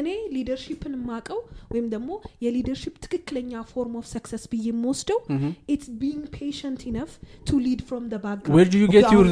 እኔ 0.00 0.06
leadership 0.36 0.83
ን 0.83 0.92
የማቀው 0.98 1.40
ወይም 1.72 1.86
ደግሞ 1.94 2.10
የ 2.46 2.54
leadership 2.54 2.94
ትክክለኛ 3.06 3.62
form 3.72 3.94
of 4.00 4.06
success 4.14 4.44
ብዬ 4.52 4.66
የምወስደው 4.72 5.18
ኢትስ 5.74 5.90
ቢንግ 6.02 6.24
ፔሽንት 6.38 6.82
ኢነፍ 6.90 7.10
ቱ 7.48 7.60
ሊድ 7.66 7.82
ፍሮም 7.88 8.06
ደ 8.12 8.18
ባክግራውንድ 8.24 8.76
ዩ 8.76 8.86
ጌት 8.94 9.08
ዩር 9.16 9.26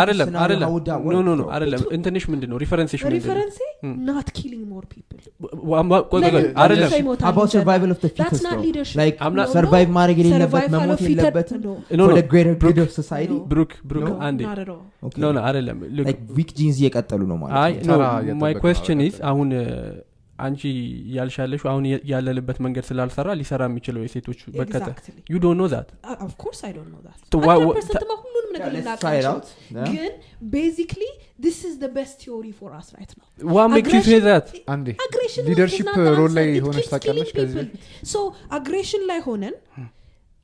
አይደለም 0.00 0.28
አይደለም. 0.42 0.68
ኖ 1.08 1.20
ኖ 1.20 1.32
ኖ? 1.40 1.46
አይደለም. 1.56 1.80
እንትንሽ 1.98 2.26
ምንድን 2.34 2.50
ነው 2.52 2.58
ሪፈረንስሽ 2.64 3.00
ምንድን 3.02 3.22
ነው. 3.22 3.24
Not 4.08 4.26
killing 4.38 4.62
more 4.70 4.84
people 4.92 5.18
ቆይ 5.90 6.00
ቆይ 6.12 6.20
ለምን? 6.24 6.46
አይደለም 6.62 6.88
ሰው 6.92 6.98
ይሞታል 7.02 7.24
How 7.26 7.32
about 7.34 7.50
survival 7.56 7.90
of 7.94 7.98
the 8.04 8.10
That's 8.10 8.18
fittest 8.22 8.44
not 8.46 8.54
though? 8.54 8.64
leadership. 8.66 8.96
like 9.02 9.16
I'm 9.24 9.34
not- 9.40 9.50
survive 9.56 9.90
ማድረግ 9.98 10.16
የሌለበት 10.22 10.66
መሞት. 10.74 11.00
ኖ 12.00 12.02
for 12.02 12.08
ኖ 12.10 12.16
the 12.20 12.26
greater 12.32 12.54
good 12.54 12.62
Brooke- 12.64 12.82
of 12.86 12.90
society 13.00 13.36
No. 13.36 13.44
ብሩክ 13.52 13.72
ብሩክ 13.90 14.08
No, 14.08 14.14
አንዴ 14.28 14.40
not 14.48 14.60
at 14.64 14.70
all. 14.74 14.82
Okay. 15.08 15.20
ኖ 15.22 15.30
ኖ 15.36 15.40
አይደለም 15.50 15.78
Look, 15.98 16.06
like 16.10 16.22
weak 16.38 16.52
genes 16.60 16.78
እየቀጠሉ 16.82 17.22
ነው 17.32 17.38
ማለት 17.44 17.56
አይ 17.64 17.72
ኖ 17.90 18.00
ማይ 18.44 18.54
ኮስችን 18.64 19.02
ኢዝ 19.08 19.16
አሁን 19.32 19.50
አንቺ 20.38 20.62
ያልሻለሽ 21.16 21.62
አሁን 21.70 21.84
የ- 21.92 22.02
ያለንበት 22.10 22.58
መንገድ 22.66 22.84
ስላልሰራ 22.90 23.28
ሊሰራ 23.40 23.62
የሚችለው 23.70 24.02
የሴቶች 24.04 24.40
Exactly. 24.64 25.14
ዩ 25.32 25.38
ዶንት 25.46 25.58
ኖ 25.62 25.66
ዛት 25.74 25.88
Uh, 26.10 26.18
of 26.26 26.34
course 26.44 26.60
I 26.68 26.72
don't 26.76 26.90
know 26.94 27.02
that. 27.08 27.18
So 28.58 28.64
why- 28.64 28.70
100% 28.70 28.70
ማ 28.70 28.70
ሁሉንም 28.70 28.70
ነገር 28.70 28.70
Yeah, 28.70 28.74
let's 28.74 28.86
ልናውቅ 28.86 29.00
try 29.04 29.14
it 29.20 29.26
አንችልም። 29.26 29.34
out 29.34 29.46
Yeah. 29.78 29.90
ግን 29.94 30.12
basically 30.56 31.10
this 31.46 31.58
is 31.68 31.74
the 31.84 31.90
best 31.98 32.14
theory 32.24 32.52
for 32.60 32.70
us 32.78 32.86
right 32.98 33.12
now. 33.18 33.26
ዋ 33.56 33.66
ሜክስ 33.74 33.92
ዩ 33.96 34.00
ሴ 34.00 34.00
Aggression- 34.00 34.24
ዛት 34.28 34.48
አንዴ 34.74 34.88
aggression 35.06 35.44
Leadership 35.50 35.84
is 35.84 35.88
not 35.90 35.98
the 36.08 36.14
role 36.20 36.34
ላይ 36.38 36.46
answer. 36.48 36.58
It 36.60 36.66
ሆነሽ 36.68 36.84
keeps 36.86 36.92
ታውቂያለሽ 36.94 37.30
killing 37.32 37.54
ከዚህ 37.54 37.60
people. 37.60 38.08
so 38.12 38.20
aggression 38.58 39.04
ላይ 39.12 39.20
ሆነን 39.28 39.56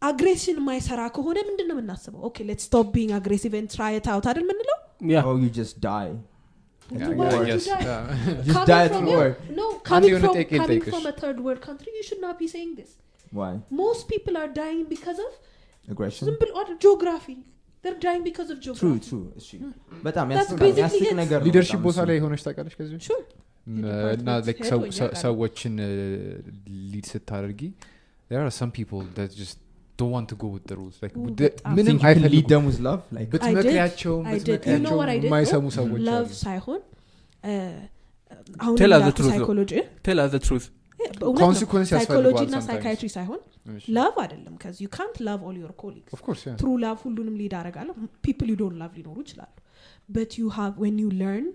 አግሬሽን 0.02 0.56
የማይሰራ 0.60 1.02
ከሆነ 1.16 1.38
ምንድን 1.48 1.66
ነው 1.70 1.76
የምናስበው 1.76 2.22
ኦኬ 2.28 2.38
ሌት 2.48 2.60
ስቶፕ 2.66 2.88
ቢንግ 2.96 3.12
አግሬሲቭ 3.18 3.52
ን 3.64 3.68
ትራይ 3.74 3.94
ት 4.06 4.10
አውት 4.14 4.26
አይደል 4.30 4.44
ምንለው 4.50 4.78
ያ 5.14 5.20
oh 5.30 5.36
you 5.44 5.50
just 5.60 5.76
die 5.90 6.12
Yeah, 6.88 7.12
Why 7.18 7.26
yeah, 7.26 7.34
would 7.34 7.46
you 7.48 7.52
yes. 7.52 7.66
die? 7.68 7.84
Yeah. 7.84 8.08
just 8.46 8.56
Coming 8.56 8.66
die 8.70 8.88
from- 8.88 9.04
through 9.04 9.12
war 9.18 9.28
no 9.60 9.66
coming 9.90 10.10
የሆነ 10.12 10.24
from, 10.24 10.34
ጥያቄ 10.36 10.50
coming 10.52 10.66
ልጠይቅሽ። 10.72 10.92
from 10.94 11.06
a 11.10 11.16
third 11.22 11.38
world 11.44 11.60
country 11.68 11.92
you 11.98 12.04
should 12.08 12.22
not 12.26 12.36
be 12.42 12.48
saying 12.54 12.72
this 12.80 12.90
why 13.38 13.48
most 13.82 14.02
people 14.12 14.34
are 14.40 14.50
dying 14.58 14.82
because 14.92 15.20
of 15.26 15.30
aggression 15.88 16.24
simple 16.30 16.50
or 16.58 16.64
geography 16.84 17.36
they're 17.84 17.98
dying 18.00 18.22
because 18.24 18.50
of 18.52 18.58
true 18.58 18.74
geography 18.76 19.00
true 19.08 19.24
እሺ 19.40 19.48
በጣም 20.06 20.26
ያስቅ. 20.34 20.58
ነገር 21.22 21.38
ነው 21.40 21.46
ሊደርሺፕ 21.48 21.74
በጣም 21.74 21.84
ቦታ 21.88 21.98
ላይ 22.10 22.18
ሆነች 22.24 22.42
ታውቃለች 22.46 22.74
ከዚህ 22.78 22.94
በፊት? 22.96 23.06
Sure. 23.08 23.24
ም፣ 23.66 23.76
የዲፓርትመንት 23.80 24.96
እና 24.96 25.20
ሰዎችን 25.24 25.74
ሊድ 26.92 27.06
ስታደርጊ 27.12 27.60
there 28.30 28.42
are 28.44 28.54
some 28.60 28.72
people 28.78 29.00
that 29.18 29.30
just 29.42 29.56
don't 29.98 30.12
want 30.16 30.28
to 30.30 30.36
go 30.42 30.48
with 30.54 30.64
the 30.70 30.76
rules 30.78 30.96
like 31.02 31.14
Ooh, 31.16 31.26
the- 31.30 31.44
በጣም። 31.46 31.70
I 31.70 31.76
ምንም 31.78 31.88
think 31.88 31.98
you 31.98 32.06
can 32.06 32.22
lead 32.24 32.26
አይፈልጉም 32.26 32.48
them 32.52 32.64
with 32.68 32.78
love 32.88 33.02
like 33.18 33.28
ብትመክሪያቸውም 33.34 34.24
I 34.24 34.30
did. 34.30 34.32
You 34.32 34.38
know 34.38 34.56
ብትመክሪያቸውም 34.56 34.98
what 35.00 35.10
I 35.14 35.18
did, 35.18 35.28
የማይሰሙ 35.28 35.64
though? 35.64 35.76
ሰዎች 35.78 36.00
love 36.10 36.30
ሳይሆን 36.44 36.80
አሁን 38.64 38.76
ትሩዝ 40.40 40.64
ሳይኮሎጂ 41.04 41.90
ያስፈልገዋል 41.94 42.46
እና 42.46 42.56
sometimes። 42.56 42.68
ሳይካትሪ 42.68 43.08
ሳይሆን 43.16 43.40
እሺ። 43.74 43.84
ላቭ 43.96 44.14
አይደለም 44.24 44.54
ከዚ 44.62 44.76
ዩ 44.84 44.90
ካንት 44.96 45.16
ላቭ 45.28 45.40
ኦል 45.50 45.56
ዮር 45.62 45.72
ኮሊግስ 45.82 46.12
Of 46.16 46.22
course, 46.26 46.42
yeah. 46.46 46.56
ትሩ 46.60 46.68
ላቭ 46.84 46.98
ሁሉንም 47.06 47.36
ሊድ 47.42 47.54
አረጋለሁ 47.60 47.94
ፒፕል 48.26 48.48
ዩ 48.52 48.56
ዶንት 48.62 48.76
ላቭ 48.82 48.92
ሊኖሩ 49.00 49.16
ይችላሉ 49.26 49.52
በት 50.08 50.32
ዩ 50.40 50.46
ሃቭ 50.58 50.74
ዌን 50.84 50.98
ዩ 51.04 51.10
ለርን 51.22 51.46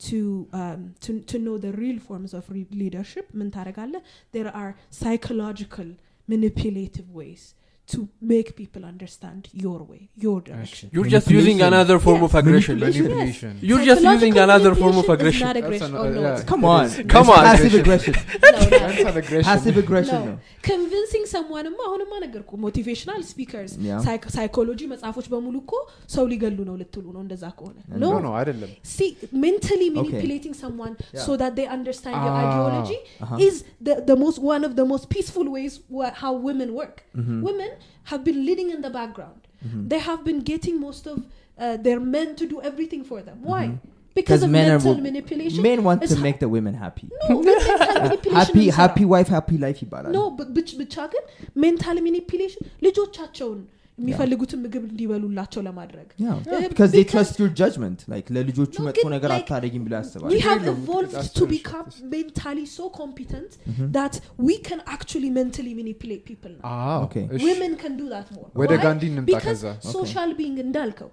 to 0.00 1.36
know 1.38 1.56
the 1.58 1.72
real 1.74 1.98
forms 2.00 2.32
of 2.32 2.44
re- 2.50 2.72
leadership 2.72 3.26
ምን 3.38 3.48
ታደረጋለ 3.54 3.94
there 4.36 4.50
are 4.54 4.70
psychological 5.00 5.88
manipulative 6.28 7.08
ways 7.18 7.42
to 7.87 7.97
make 8.31 8.49
people 8.55 8.83
understand 8.85 9.41
your 9.53 9.79
way 9.83 10.01
your 10.15 10.35
direction 10.41 10.85
you're 10.93 11.09
just 11.13 11.27
using 11.29 11.57
Manipulation. 11.57 11.73
another 11.73 11.97
form 12.05 12.21
of 12.27 12.31
Yes. 12.31 12.39
aggression 12.41 12.75
Manipulation. 12.79 13.51
you're 13.69 13.83
just 13.89 14.03
using 14.03 14.31
Psychological 14.31 14.43
another 14.45 14.71
form 14.81 14.95
of 15.01 15.05
manipulation 15.05 15.47
is 15.47 15.49
aggression 15.49 15.49
not 15.49 15.57
aggression. 15.61 15.91
That's 15.91 16.03
Oh, 16.03 16.07
an- 16.07 16.15
no. 16.15 16.21
yeah. 16.27 16.45
come 16.51 16.63
on 16.65 16.85
Come 17.15 17.29
on. 17.35 17.41
passive 17.47 17.75
aggression 17.81 18.15
No, 18.45 18.51
no. 18.53 18.79
Mental 18.85 19.17
aggression. 19.23 19.47
passive 19.49 19.77
aggression 19.83 20.21
No. 20.21 20.29
ነው 20.29 20.37
ኮንቪንሲንግ 20.69 21.25
ሰሟንማ 21.33 21.79
አሁንማ 21.89 22.13
ነገርኩ 22.25 22.51
ሞቲቬሽናል 22.65 23.21
ስፒከርስ 23.31 23.73
Yeah. 23.89 23.99
ሳይኮሎጂ 24.37 24.81
መጽሐፎች 24.93 25.27
በሙሉ 25.33 25.55
እኮ 25.63 25.73
ሰው 26.15 26.25
ሊገሉ 26.33 26.57
ነው 26.69 26.77
ልትሉ 26.83 27.05
ነው 27.17 27.21
እንደዛ 27.25 27.43
ከሆነ 27.59 27.77
No, 28.05 28.11
ኖ 28.15 28.23
no, 28.27 28.31
አይደለም። 28.41 28.71
see 28.95 29.09
mentally 29.45 29.89
Okay. 29.91 29.97
manipulating 29.99 30.55
someone 30.63 30.95
Yeah. 31.01 31.21
so 31.27 31.31
that 31.43 31.53
they 31.59 31.67
understand 31.77 32.17
your 32.23 32.33
Ah. 32.37 32.41
ideology 32.47 32.99
Uh-huh. 33.25 33.39
is 33.49 33.55
the, 33.89 33.97
the 34.11 34.17
most 34.25 34.39
one 34.53 34.63
of 34.69 34.73
the 34.81 34.87
most 34.93 35.07
peaceful 35.15 35.49
ways 35.57 35.75
wha- 35.99 36.15
how 36.23 36.33
women 36.49 36.71
work 36.81 36.97
Mhm. 37.21 37.39
women 37.49 37.69
have 38.03 38.23
been 38.23 38.45
leading 38.45 38.69
in 38.69 38.81
the 38.81 38.89
background 38.91 39.41
Mhm. 39.61 39.81
they 39.89 39.99
have 39.99 40.21
been 40.23 40.41
getting 40.43 40.75
most 40.79 41.03
of 41.07 41.17
uh, 41.17 41.77
their 41.79 41.99
men 42.15 42.35
to 42.35 42.45
do 42.45 42.57
everything 42.61 43.03
for 43.03 43.19
them 43.21 43.37
why 43.43 43.63
Mhm. 43.63 43.75
because 44.15 44.15
Because 44.15 44.43
of 44.43 44.51
men 44.51 44.65
are 44.65 44.73
mental 44.73 44.93
wo- 44.93 45.01
manipulation 45.01 45.61
men 45.63 45.79
want 45.83 45.99
It's 46.03 46.13
to 46.13 46.19
ha- 46.19 46.25
make 46.27 46.39
the 46.39 46.49
women 46.55 46.73
happy 46.75 47.07
no 47.23 47.37
mental 47.41 47.77
manipulation 47.99 48.35
happy 48.39 48.63
እንሰራ። 48.65 48.75
happy 48.81 49.05
wife 49.05 49.29
happy 49.37 49.57
life 49.57 49.79
ይባላል 49.85 50.11
ኖ 50.17 50.23
ብ- 50.39 50.49
ብች- 50.57 50.75
ብቻ 50.81 50.95
ግን 51.13 51.23
ሜንታል 51.63 51.99
ማኒፕሌሽን 52.07 52.63
ልጆቻቸውን 52.87 53.61
የሚፈልጉትን 53.98 54.58
ምግብ 54.64 54.82
እንዲበሉላቸው 54.88 55.60
ለማድረግ 55.68 56.08
Yeah. 56.24 56.36
Uh, 56.36 56.60
because 56.72 56.90
they 56.94 57.02
because- 57.02 57.12
trust 57.14 57.40
your 57.42 57.50
judgment 57.60 57.98
like 58.12 58.26
ለልጆቹ 58.36 58.74
መጥፎ 58.88 59.04
ነገር 59.14 59.30
አታደርጊም 59.36 59.84
ብሎ 59.86 59.94
ያስባል 60.00 60.30
we 60.34 60.40
have 60.48 60.60
የለውም፣ 60.62 60.80
evolved 60.84 61.12
that's 61.16 61.32
to 61.38 61.44
very 61.44 61.52
become 61.56 61.88
short. 61.90 62.10
mentally 62.16 62.66
so 62.76 62.86
competent 63.00 63.52
Mhm. 63.72 63.88
that 63.98 64.16
we 64.48 64.56
can 64.68 64.82
actually 64.96 65.30
mentally 65.40 65.72
manipulate 65.80 66.24
people 66.30 66.52
now. 66.58 66.64
አዎ፣ 66.74 66.98
Okay. 67.06 67.24
እሺ። 67.36 67.42
women 67.48 67.74
can 67.84 67.94
do 68.02 68.08
that 68.14 68.28
more 68.36 68.48
ወደ 68.62 68.72
Why? 68.74 68.82
ጋንዲ 68.86 69.04
እንምጣ 69.12 69.28
because 69.32 69.62
ከዛ 69.64 69.94
social 69.96 70.32
being 70.40 70.58
እንዳልከው 70.66 71.10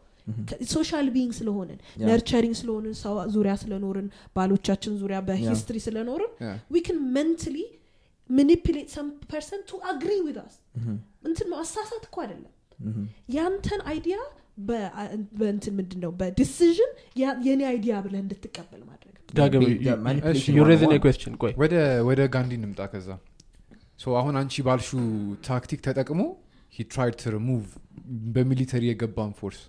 ሶሻል 0.75 1.07
ቢንግ 1.15 1.31
ስለሆንን. 1.39 1.79
ነርቸሪንግ 2.09 2.55
ስለሆንን 2.59 2.93
ሰው 3.01 3.15
ዙሪያ 3.33 3.53
ስለኖርን 3.63 4.07
ባሎቻችን 4.37 4.93
ዙሪያ 5.01 5.17
በሂስትሪ 5.27 5.77
ስለኖርን 5.87 6.31
Yeah. 6.45 6.55
we 6.75 6.81
can 6.87 6.97
mentally 7.17 7.65
manipulate 8.29 8.89
some 8.89 9.09
person 9.33 9.59
to 9.71 9.75
agree 9.93 10.21
with 10.27 10.37
us 10.45 10.53
Mhm. 10.79 10.95
እንትን 11.29 11.47
ማሳሳት 11.55 12.03
እኮ 12.09 12.17
አይደለም 12.23 12.49
Mhm. 12.49 12.54
ያንተን 13.35 13.81
አይዲያ 13.91 14.17
በእንትን 15.39 15.73
ምንድን 15.77 15.99
ነው 16.03 16.11
በዲሲዥን 16.19 16.91
የኔ 17.45 17.61
አይዲያ 17.71 17.93
ብለህ 18.05 18.19
እንድትቀበል 18.23 18.81
ማድረግ 18.89 19.11
ዳግም 19.31 19.61
Be- 19.63 19.77
the 19.85 19.93
manipulation 20.05 20.51
እሺ፣ 20.51 20.57
you 20.57 20.65
raising 20.65 20.89
a 20.89 20.93
101. 20.93 21.05
question 21.05 21.31
ቆይ. 21.43 21.53
ወደ 21.61 21.73
ወደ 22.09 22.19
ጋንዲ 22.35 22.53
እንምጣ 22.59 22.81
ከዛ? 22.91 23.07
ሶ 23.99 24.15
አሁን 24.19 24.35
አንቺ 24.39 24.53
ባልሹ 24.67 24.89
ታክቲክ 25.47 25.79
ተጠቅሞ 25.87 26.21
ሂ 26.73 26.85
ትራይድ 26.91 27.15
ቱ 27.21 27.33
ሪሙቭ 27.35 27.65
በሚሊተሪ 28.35 28.83
የገባን 28.89 29.31
ፎርስ 29.39 29.59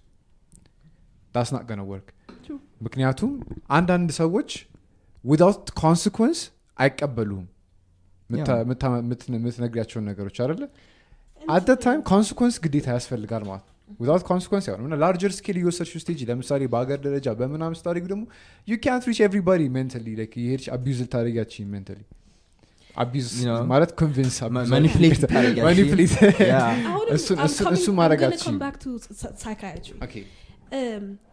ዳስ 1.34 1.48
ናት 1.54 1.64
ገነ 1.70 1.82
ወርክ 1.90 2.08
True. 2.46 2.58
ምክንያቱም 2.86 3.32
አንዳንድ 3.76 4.10
ሰዎች 4.20 4.50
ዊዳውት 5.24 5.66
ኮንስኮንስ 5.80 6.40
አይቀበሉም 6.78 7.44
የምትነግሪያቸውን 9.34 10.04
ነገሮች 10.10 10.36
አደለ 10.44 10.62
አደ 11.48 11.68
ታይም 11.82 12.00
ኮንስኮንስ 12.10 12.56
ግዴታ 12.64 12.86
ያስፈልጋል 12.96 13.42
ማለት 13.48 13.64
ነው። 13.66 13.72
ዊዛውት 14.00 14.22
ኮንስኮንስ 14.28 14.64
ያሆነ 14.68 14.82
እና 14.88 14.94
ላርጀር 15.02 15.32
ስኬል 15.36 15.56
እየወሰድሽው 15.60 16.00
ስቴጅ 16.04 16.20
ለምሳሌ 16.30 16.62
በሀገር 16.72 16.98
ደረጃ 17.04 17.26
በምናምን 17.40 17.76
ስታደርጊ 17.80 18.04
ደግሞ 18.12 18.22
ዩ 18.68 18.78
ካንት 18.84 19.04
ሪች 19.10 19.18
ኤቭሪባዲ 19.26 19.62
ሜንታሊ 19.76 20.06
የሄድሽ 20.40 20.66
አቢዩዝ 20.76 21.00
ልታደርጊያችን 21.04 21.68
ሜንታሊ 21.74 22.00
አቢዩዝ 22.96 23.30
ማለት 23.72 23.90
ኮንቪንስ 24.00 24.36
ማኒፕሌት 24.72 25.22
psy- 29.12 29.34
psychiatry. 29.40 30.24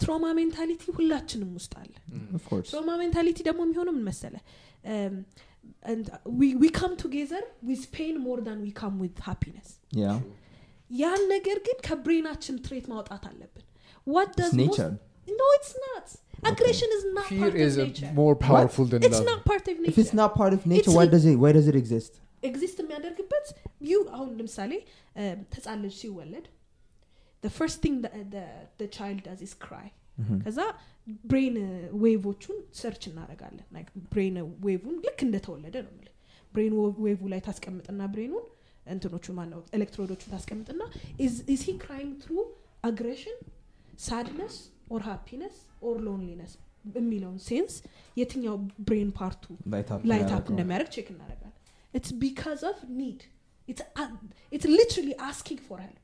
ትሮማ 0.02 0.26
ሜንታሊቲ 0.38 0.84
ሁላችንም 0.98 1.52
ውስጥ 1.58 1.74
አለ. 1.80 1.94
Of 2.38 2.44
course. 2.50 2.70
ትሮማ 2.72 2.92
ሜንታሊቲ 3.02 3.40
ደግሞ 3.50 3.62
የሚሆነው 3.68 3.96
ምን 3.98 4.06
መሰለ 4.12 4.36
Um, 4.86 5.14
and 5.91 6.05
we, 6.41 6.47
we 6.63 6.69
come 6.81 6.95
together 6.97 7.41
with 7.69 7.83
pain 7.99 8.15
more 8.29 8.41
than 8.49 8.59
we 8.67 8.73
come 8.83 8.97
with 9.05 9.17
happiness 9.29 9.69
yeah 10.03 10.17
ያን 10.91 11.23
ነገር 11.35 11.59
ግን 11.67 11.79
ከብሬናችን 11.89 12.57
ትሬት 12.67 12.87
ማውጣት 12.93 13.25
አለብን 13.31 13.65
what 14.07 14.31
does 14.41 14.53
it's 14.53 14.59
most- 14.61 14.79
nature 14.81 14.93
no 15.41 15.49
it's 15.59 15.75
not 15.87 16.07
aggression 16.51 16.91
is 16.99 17.05
not 17.17 17.27
ፊር 17.33 17.43
part 17.45 17.59
ኢዝ 17.67 17.75
of 17.85 17.89
nature 17.89 18.13
ሞር 18.21 18.35
ፓወርፉል 18.47 18.89
ን 19.01 19.03
it's 19.09 19.25
not 19.31 19.41
part 19.51 19.67
of 19.73 19.75
if 19.75 19.83
nature 19.87 20.03
it's 20.05 20.15
not 20.23 20.33
part 20.41 20.53
of 20.59 20.63
nature 20.75 20.85
It's 20.85 20.97
why 20.99 21.07
a- 21.09 21.13
does 21.15 21.27
it 21.33 21.37
why 21.45 21.53
does 21.59 21.69
it 21.73 21.79
exist 21.83 22.15
ኤግዚስት 22.49 22.79
የሚያደርግበት 22.83 23.47
ዩ 23.91 23.95
አሁን 24.17 24.29
ለምሳሌ 24.41 24.73
ህፃን 25.57 25.79
ልጅ 25.87 25.95
ሲወለድ 26.03 26.47
the 27.43 27.51
first 27.59 27.79
thing 27.85 27.97
that 28.05 28.15
the, 28.35 28.45
the 28.83 28.89
child 28.99 29.19
does 29.29 29.41
is 29.49 29.55
cry 29.67 29.87
Mhm. 30.23 30.39
ከዛ 30.45 30.61
ብሬን 31.26 31.56
ዌቮቹን 32.04 32.58
ሰርች 32.80 33.04
እናደረጋለን 33.10 33.66
ብሬን 34.12 34.36
ዌቭን 34.66 34.96
ልክ 35.06 35.20
እንደተወለደ 35.26 35.76
ነው 35.86 35.94
ምል 35.96 36.10
brain 36.54 36.74
wave 37.06 37.22
ላይ 37.32 37.42
ታስቀምጥና 37.48 38.02
brain 38.14 38.32
ኡን 38.32 38.46
እንትኖቹ 38.86 39.26
ማነው? 39.36 39.60
ኤሌክትሮዶቹን 39.78 40.30
ታስቀምጥና 40.34 40.82
he 41.64 41.76
crying 41.84 42.10
through 42.24 42.34
aggression 42.84 43.38
sadness 44.00 44.56
or 44.92 45.02
happiness 45.08 45.56
or 45.84 45.98
loneliness 46.06 46.54
የሚለውን 46.96 47.38
sense 47.46 47.74
የትኛው 48.18 48.56
brain 48.88 49.12
part 49.18 49.35
ኡ 49.35 49.44
ያደረገው። 50.32 50.54
እንደሚያደርግ 50.54 50.90
check 50.96 51.08
እናደረጋለን 51.14 51.54
it's 51.94 52.12
because 52.22 52.62
of 52.70 52.80
need 52.98 53.22
it's 54.52 54.68
literally 54.74 55.10
asking 55.28 55.62
for 55.68 55.80
help. 55.84 56.00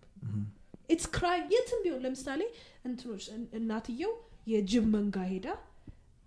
It's 0.90 1.08
cry 1.16 1.40
የትም 1.54 1.80
ቢሆን 1.84 2.02
ለምሳሌ 2.06 2.42
እንትኖች 2.88 3.26
እን- 3.34 3.50
እናትየው 3.60 4.14
የጅብ 4.50 4.86
መንጋ 4.94 5.18
ሄዳ 5.32 5.48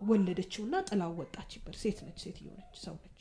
ወለደችውና 0.01 0.75
ጥላው 0.89 1.13
ወጣችበት። 1.21 1.75
ሴት 1.83 1.99
ነች 2.07 2.19
ሴትዮ 2.25 2.47
ነች 2.59 2.77
ሰው 2.85 2.95
ነች. 3.03 3.21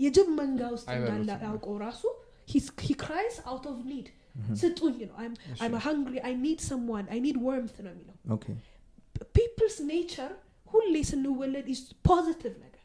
የጅብ 0.00 0.28
መንጋ 0.40 0.62
ውስጥ 0.74 0.86
እንዳለ 0.96 1.28
አውቀው 1.48 1.76
ራሱ 1.84 2.02
he 2.50 2.94
cries 3.02 3.36
out 3.50 3.64
of 3.70 3.78
need 3.90 4.08
ስጡኝ 4.60 4.96
ነው። 5.10 5.16
I'm 5.60 5.76
hungry 5.86 6.14
I 6.28 6.34
need 6.42 6.60
someone 6.68 7.06
I 7.12 7.20
need 7.26 7.36
warmth 7.46 7.76
ነው 7.86 7.92
የሚለው። 7.94 8.16
okay 8.36 8.56
people's 9.34 9.76
nature 9.90 10.32
ሁሌ 10.72 10.94
ስንወለድ 11.10 11.66
is 11.74 11.80
positive 12.08 12.54
ነገር 12.56 12.75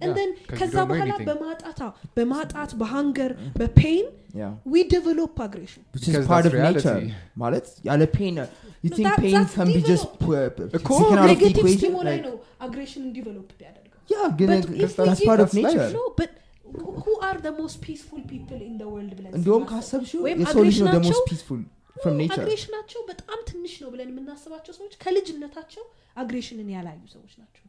ከዛ 0.00 0.60
don't 0.60 0.74
know 0.74 0.84
በኋላ 0.90 1.10
anything. 1.10 1.26
በማጣት 1.30 1.78
አዎ፣ 1.86 1.90
በማጣት 2.16 2.70
በሃንገር 2.80 3.32
በፔን 3.58 4.06
yeah 4.40 4.52
ዊ 4.72 4.82
ዴቨሎፕ 4.92 5.36
አግሬሽን 5.46 5.82
which 5.94 6.02
is 6.02 6.08
Because 6.08 6.28
part 6.30 6.44
that's 6.44 6.54
of 6.58 6.64
nature 6.68 6.94
reality. 6.94 7.38
ማለት 7.42 7.66
ያለ 7.88 8.02
pain 8.16 8.34
uh, 8.36 8.46
you 8.84 8.90
No, 8.90 8.96
think 8.96 9.06
that- 9.08 9.20
pain 9.24 9.34
that's 9.36 9.54
can 9.58 9.68
be 9.76 9.82
just 9.92 10.06
developed. 10.06 10.20
pu- 10.22 10.52
pu- 10.58 10.68
እኮ 10.78 10.90
taken 10.92 11.18
out 11.18 11.24
of 11.24 11.26
the 11.26 11.32
ኔጌቲቭ 11.32 11.62
equation 11.62 11.80
ስቲሞ 11.82 11.96
ላይ 12.08 12.16
like 12.18 12.26
ነው 12.28 12.36
አግሬሽን 12.66 13.04
ዲቨሎፕ 13.18 13.50
ያደርገው 13.66 13.98
yeah 14.14 14.28
ግን 14.40 14.50
But 14.52 14.64
uh, 14.64 14.84
if 14.86 14.92
we 14.92 15.04
that's 15.08 15.20
give- 15.20 15.28
part 15.30 15.40
of 15.44 15.48
that's 15.48 15.58
life. 15.58 15.76
nature 15.76 15.90
no 15.98 16.04
but 16.20 16.30
who- 16.74 16.94
who 17.02 17.14
are 17.28 17.38
the 17.48 17.52
most 17.60 17.76
peaceful 17.86 18.22
people 18.32 18.60
in 18.70 18.74
the 18.82 18.88
world 18.92 19.12
ብለን 19.18 19.32
እንዲሁም 19.38 19.62
ስናስብ? 19.64 19.72
ካሰብሽው 19.74 20.22
ወይም 20.28 20.38
የሰው 20.44 20.62
ልጅ 20.68 20.78
ነው 20.80 20.86
the 20.86 20.92
አግሬሽናቸው- 20.92 21.18
most 21.18 21.28
peaceful 21.32 21.60
from 22.02 22.14
nature 22.22 22.42
አግሬሽናቸው 22.44 23.00
በጣም 23.12 23.38
ትንሽ 23.50 23.74
ነው 23.84 23.90
ብለን 23.94 24.08
የምናስባቸው 24.12 24.72
ሰዎች 24.80 24.94
ከልጅነታቸው 25.04 25.84
አግሬሽንን 26.24 26.70
ያላዩ 26.76 27.00
ሰዎች 27.16 27.32
ናቸው 27.42 27.64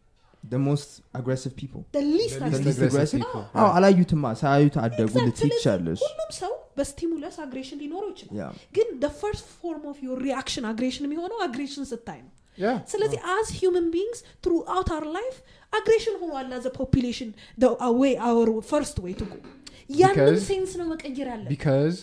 the 0.51 0.61
most 0.61 0.89
aggressive 1.19 1.55
people 1.61 1.83
The 1.93 2.05
least 2.11 2.37
The 2.37 2.47
aggressive. 2.47 2.67
least 2.69 2.83
aggressive 2.89 3.21
people. 3.25 3.45
አዎ 3.61 3.69
አላዩትማ 3.79 4.25
ሳያዩት 4.43 4.77
አደጉ 4.85 5.07
Exact. 5.09 5.27
ልትይ 5.27 5.43
ስለዚህ 5.43 5.57
ትችላለሽ 5.57 6.01
ሁሉም 6.07 6.31
ሰው 6.41 6.53
በስቲሙለስ 6.79 7.37
አግሬሽን 7.45 7.79
ሊኖረው 7.83 8.11
ይችላል 8.15 8.35
yeah 8.41 8.53
ግን 8.79 8.89
the 9.05 9.13
first 9.23 9.47
form 9.61 9.85
of 9.93 9.99
your 10.07 10.17
reaction 10.27 10.65
አግሬሽን 10.73 11.07
የሚሆነው 11.09 11.39
አግሬሽን 11.49 11.87
ስታይ 11.93 12.21
ነው 12.27 12.33
Yeah. 12.59 12.77
ስለዚህ 12.93 13.19
as 13.33 13.47
human 13.61 13.87
beings 13.95 14.19
throughout 14.45 14.89
our 14.97 15.07
life 15.17 15.39
አግሬሽን 15.73 16.15
ሆኗል 16.23 16.47
as 16.59 16.67
a 16.71 16.75
population 16.79 17.29
the 17.65 17.71
a 17.89 17.93
way 18.03 18.13
our 18.29 18.47
first 18.71 18.97
way 19.07 19.13
to 19.21 19.27
go 19.33 19.39
ያንን 19.91 20.15
Because- 20.21 20.45
ሴንስ 20.51 20.73
ነው 20.81 20.87
መቀየር 20.93 21.27
ያለን 21.33 21.49
ቢካዝ 21.53 21.97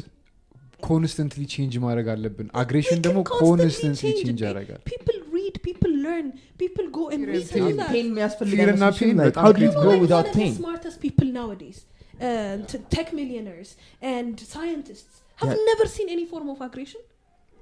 ኮንስተንትሊ 0.88 1.42
ቼንጅ 1.54 1.74
ማድረግ 1.86 2.08
አለብን 2.14 2.48
አግሬሽን 2.62 3.00
We 3.00 3.04
ደግሞ 3.06 3.20
can 3.22 3.32
constantly 3.32 3.50
ኮንስተንትሊ 3.50 4.08
change 4.08 4.22
ቼንጅ 4.24 4.42
it. 4.42 4.48
ያደርጋል 4.48 4.82
people 4.92 5.18
read 5.18 5.22
people 5.22 5.23
learn 6.06 6.26
people 6.62 6.86
go 6.98 7.04
and 7.08 7.22
Fear 7.22 7.30
and 7.30 7.38
research 7.38 7.66
pain. 7.66 7.78
that 7.80 7.92
pain 7.96 8.08
የሚያስፈልግ 8.12 8.56
Fear 8.56 8.68
and 8.68 8.78
አይመስልሽም? 8.78 9.10
pain 9.10 9.18
like 9.22 9.30
በጣም 9.30 9.46
how 9.46 9.52
do 9.58 9.64
you 9.66 9.72
great 9.72 9.82
grow 9.82 9.94
Like 9.94 10.04
without 10.06 10.22
one 10.22 10.30
of 10.30 10.36
the 10.36 10.42
pain 10.42 10.54
smartest 10.62 11.00
people 11.06 11.30
nowadays 11.40 11.80
uh, 12.28 12.54
t- 12.72 12.84
tech 12.96 13.10
millionaires 13.20 13.70
and 14.14 14.34
scientists 14.54 15.14
have 15.40 15.54
Yeah. 15.54 15.64
never 15.72 15.88
seen 15.96 16.10
any 16.16 16.26
form 16.34 16.50
of 16.54 16.60
aggression 16.68 17.04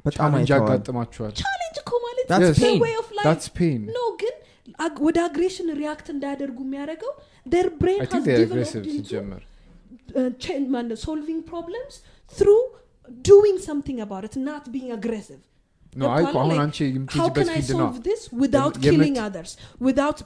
በጣም 0.06 0.30
challenge 0.30 0.52
አይተዋል 0.56 0.72
ያጋጥማቸው 0.72 1.24
challenge 1.42 1.78
እኮ 1.84 1.92
ማለት 2.06 2.26
That's 2.34 2.48
it's 2.50 2.62
a 2.62 2.66
pain. 2.66 2.80
way 2.86 2.94
of 3.02 3.08
life 3.18 3.28
that's 3.30 3.50
pain 3.62 3.80
no 3.98 4.06
ግን 4.22 4.36
አግ- 4.86 5.02
ወደ 5.08 5.18
aggression 5.28 5.68
react 5.82 6.08
እንዳያደርጉ 6.16 6.60
የሚያደርገው 6.68 7.14
their 7.54 7.68
brain 7.82 8.02
I 8.04 8.10
think 8.14 8.28
aggressive 8.44 8.84
ሲጀመር 8.98 9.42
solving 11.06 11.42
problems 11.52 11.96
through 12.34 12.50
doing 13.30 13.60
something 13.70 14.00
about 14.06 14.26
it 14.30 14.36
not 14.50 14.66
being 14.74 14.90
aggressive 14.98 15.40
ገብቶሃል? 15.94 16.26
አሁን 16.42 16.52
Like, 16.52 16.62
አንቺ 16.64 16.78
how 16.82 16.90
የምትሄጂበት 16.98 17.48
can 17.48 17.52
I 17.52 17.56
field 17.58 17.72
ነው 17.82 17.88
this 18.08 18.22
without 18.44 18.76
killing 18.86 19.16
others, 19.28 19.52
without 19.88 20.18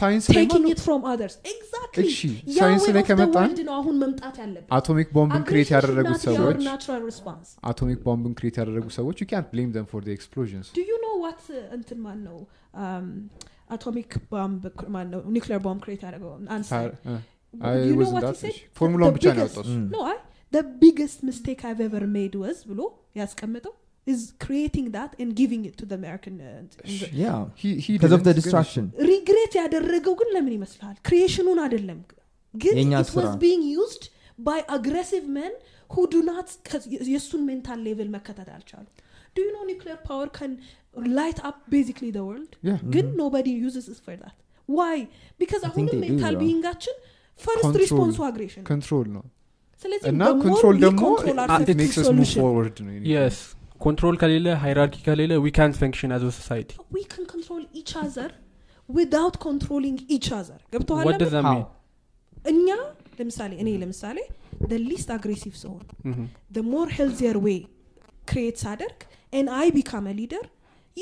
ላይ 0.00 0.16
taking 0.36 0.66
it 0.72 0.80
from 0.86 1.00
others? 1.12 1.34
Exactly. 1.52 2.06
እሺ፣ 2.10 2.20
ሳይንስ 2.58 2.84
ላይ 2.96 3.02
the 3.02 3.08
ከመጣን 3.10 3.48
world 3.50 3.62
ነው 3.68 3.74
አሁን 3.80 3.96
መምጣት 4.04 4.36
ያለብን። 4.42 4.68
አቶሚክ 4.78 5.08
ቦምብን 5.18 5.44
create 5.50 5.70
ያደረጉት 5.76 6.20
ሰዎች 6.28 6.58
natural 6.72 7.02
response. 7.10 7.48
አቶሚክ 7.70 8.00
ቦምብን 8.08 8.34
ክሬት 8.40 8.58
ያደረጉ 8.62 8.86
ሰዎች 8.98 9.16
ዩ 9.22 9.28
ካንት 9.32 9.48
ብሌም 9.54 9.70
ዘም 9.76 9.88
ፎር 9.92 10.04
ኤክስፕሎዥንስ 10.16 10.68
Do 10.78 10.84
you 10.92 10.98
know 11.04 11.16
what 11.24 11.40
uh, 11.50 11.64
እንትን 11.78 12.00
ማን 12.06 12.20
ነው 12.28 12.38
um, 12.84 13.08
atomic 13.76 14.12
bomb 14.32 14.62
ማን 14.94 15.06
ነው 15.14 15.20
nuclear 15.36 15.60
bomb 15.66 15.80
create 15.86 16.04
ያደረገው 16.08 16.32
I 17.68 17.76
you 17.88 17.94
know 18.00 18.10
what 18.16 18.26
he 18.30 18.40
said? 18.44 18.58
ፎርሙላውን 18.78 19.12
The 19.12 19.18
ብቻ 19.18 19.26
ነው 19.36 19.42
ያወጣው 19.44 19.64
Mm. 19.70 19.86
No, 19.94 20.00
I, 20.12 20.16
the 20.52 20.62
biggest 20.84 21.18
mistake 21.28 21.60
I've 21.68 21.82
ever 21.88 22.02
made 22.18 22.34
was 22.44 22.58
ብሎ 22.70 22.80
ያስቀምጠው 23.20 23.74
is 24.07 24.19
creating 24.39 24.87
that 24.95 25.11
and 25.21 25.29
giving 25.35 25.61
it 25.65 25.75
to 25.77 25.85
the 25.85 25.95
American 25.95 26.33
uh, 26.39 26.49
እንትን- 26.61 27.13
Yeah. 27.21 27.39
He- 27.61 27.77
he 27.85 27.91
Because 27.93 28.13
of 28.17 28.19
didn't, 28.19 28.27
the 28.29 28.33
ግን 28.35 28.39
distraction. 28.41 28.83
ሪግሬት 29.11 29.53
ያደረገው 29.61 30.13
ግን 30.19 30.29
ለምን 30.35 30.53
ይመስልሃል 30.57 30.97
ክሪኤሽኑን 31.07 31.59
አይደለም 31.65 31.99
ግን 32.53 32.75
የእኛ 32.79 32.93
it 32.97 33.09
was 33.09 33.15
ስራ። 33.17 33.31
being 33.45 33.63
used 33.81 34.03
by 34.39 34.57
aggressive 34.77 35.25
men 35.39 35.53
who 35.89 36.03
do 36.07 36.21
not 36.23 36.47
የእሱን 37.09 37.41
ሜንታል 37.49 37.79
ሌቭል 37.87 38.09
መከተል 38.17 38.49
አልቻሉ 38.57 38.85
do 39.35 39.41
you 39.45 39.51
know 39.55 39.63
nuclear 39.71 39.97
power 40.09 40.27
can 40.37 40.51
light 41.17 41.39
up 41.49 41.57
basically 41.69 42.11
the 42.17 42.23
world 42.29 42.51
Yeah. 42.69 42.79
ግን 42.95 43.07
nobody 43.23 43.53
uses 43.67 43.85
it 43.93 43.99
for 44.05 44.15
that 44.23 44.35
why 44.69 44.93
because 45.41 45.63
I 45.63 45.73
think 45.75 45.87
አሁንም 45.87 45.91
they 45.95 45.99
do, 45.99 46.13
ሜንታል 46.13 46.33
though. 46.33 46.43
ቢይንጋችን 46.43 46.95
ፈርስት 47.39 47.65
Control. 47.65 47.81
ሪስፖንሱ 47.83 48.17
አግሬሽን 48.29 48.63
ኮንትሮል 48.71 49.07
ነው 49.17 49.23
ስለዚህ 49.83 50.07
እና 50.13 50.21
the 50.25 50.35
more 50.35 50.43
ኮንትሮል 50.45 50.75
we 50.77 50.83
ደግሞ 50.87 51.03
control 51.15 51.39
our 51.45 51.59
it 51.65 51.77
makes 51.83 51.97
us 52.01 52.07
move 52.07 52.11
solution, 52.11 52.41
forward 52.45 52.75
ነው 52.85 52.93
የኔ 52.97 53.05
የስ 53.15 53.39
ኮንትሮል 53.84 54.16
ከሌለ 54.22 54.46
ሃይራርኪ 54.64 54.96
ከሌለ 55.06 55.32
ዊ 55.44 55.50
ካንት 55.58 55.74
ፈንክሽን 55.82 56.12
አዝ 56.16 56.24
ሶሳይቲ 56.38 56.70
we 56.96 57.02
can 57.12 57.24
control 57.34 57.62
each 57.80 57.92
other 58.04 58.28
without 58.98 59.34
controlling 59.46 59.98
each 60.16 60.28
other 60.38 60.58
ገብተዋል 60.74 61.04
ወደ 61.10 61.24
ዛ 61.34 61.42
How? 61.48 61.58
እኛ 62.52 62.68
ለምሳሌ 63.20 63.52
እኔ 63.62 63.68
ለምሳሌ 63.82 64.18
the 64.72 64.78
least 64.90 65.10
aggressive 65.16 65.56
ሰውን 65.64 65.84
the 66.56 66.64
more 66.74 66.88
healthier 66.98 67.36
way 67.46 67.58
create 68.32 68.58
ሳደርግ 68.64 68.98
and 69.38 69.46
I 69.64 69.66
become 69.80 70.06
a 70.12 70.14
leader 70.20 70.42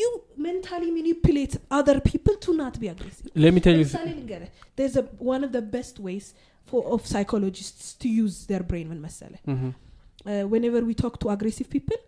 you 0.01 0.09
mentally 0.47 0.91
manipulate 0.99 1.55
other 1.79 1.97
people 2.11 2.35
to 2.47 2.51
not 2.63 2.75
be 2.83 2.89
aggressive 2.95 3.29
ለሚቴል 3.45 3.77
ለምሳሌ 3.81 4.09
ልንገርህ 4.19 4.51
there's 4.79 4.97
a, 5.03 5.07
one 5.35 5.43
of 5.49 5.53
the 5.59 5.65
best 5.77 5.97
ways 6.09 6.27
for, 6.69 6.81
of 6.95 7.01
psychologists 7.13 7.87
to 8.03 8.09
use 8.25 8.37
their 8.51 8.65
brain 8.71 8.87
ምን 8.93 9.01
መሰለ 9.07 9.33
uh, 9.49 10.45
whenever 10.55 10.81
we 10.91 10.95
talk 11.05 11.15
to 11.25 11.29
aggressive 11.37 11.69
people 11.77 11.99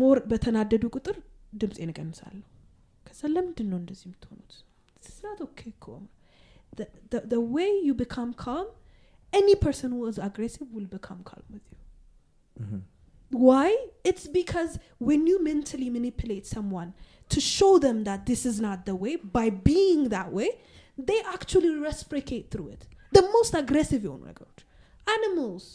ሞር 0.00 0.18
በተናደዱ 0.30 0.84
ቁጥር 0.96 1.16
ድምፅ 1.62 1.78
እንቀንሳለሁ 1.86 2.46
ከዛ 3.06 3.20
ለምንድን 3.34 3.66
ነው 3.72 3.78
እንደዚህ 3.82 4.06
የምትሆኑት 4.08 4.52
ስናት 5.08 5.40
ኦኬ 5.48 5.60
እኮ 5.74 5.86
the, 6.78 6.84
the, 7.12 7.20
the 7.34 7.40
way 7.56 7.70
you 7.86 7.94
become 8.04 8.30
calm 8.44 8.66
any 9.32 9.54
person 9.64 9.88
who 9.94 10.02
is 10.10 10.18
aggressive 10.28 10.68
will 10.76 10.90
become 10.96 11.20
calm 11.30 11.44
with 11.54 11.66
you 11.72 11.78
Mhm. 12.56 12.80
why 13.32 13.66
it's 14.10 14.26
because 14.38 14.72
when 15.08 15.20
you 15.30 15.36
mentally 15.48 15.88
manipulate 15.96 16.46
someone 16.56 16.90
to 17.30 17.38
show 17.56 17.72
them 17.84 17.98
that 18.08 18.20
this 18.30 18.42
is 18.50 18.56
not 18.66 18.78
the 18.88 18.96
way 19.04 19.14
by 19.38 19.46
being 19.70 20.00
that 20.16 20.28
way 20.38 20.48
they 21.08 21.18
actually 21.36 21.72
reciprocate 21.88 22.46
through 22.52 22.68
it 22.74 22.82
the 23.12 23.24
most 23.34 23.52
aggressive 23.62 24.02
የሆኑ 24.06 24.22
ነገሮች 24.30 24.60
animals 25.06 25.66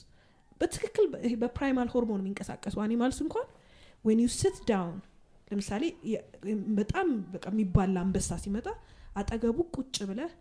በትክክል 0.61 1.05
በ- 1.13 1.21
ይሄ 1.27 1.33
በፕራይማል 1.43 1.87
ሆርሞን 1.93 2.19
የሚንቀሳቀሱ 2.23 2.75
አኒማልስ 2.85 3.19
እንኳን 3.25 3.47
when 4.08 4.18
you 4.24 4.30
sit 4.42 4.58
down 4.72 4.92
ለምሳሌ 5.50 5.84
በጣም 6.80 7.06
በቃ 7.34 7.44
የሚባላ 7.54 7.96
አንበሳ 8.04 8.30
ሲመጣ 8.44 8.66
አጠገቡ 9.20 9.58
ቁጭ 9.76 9.96
ብለህ 10.10 10.32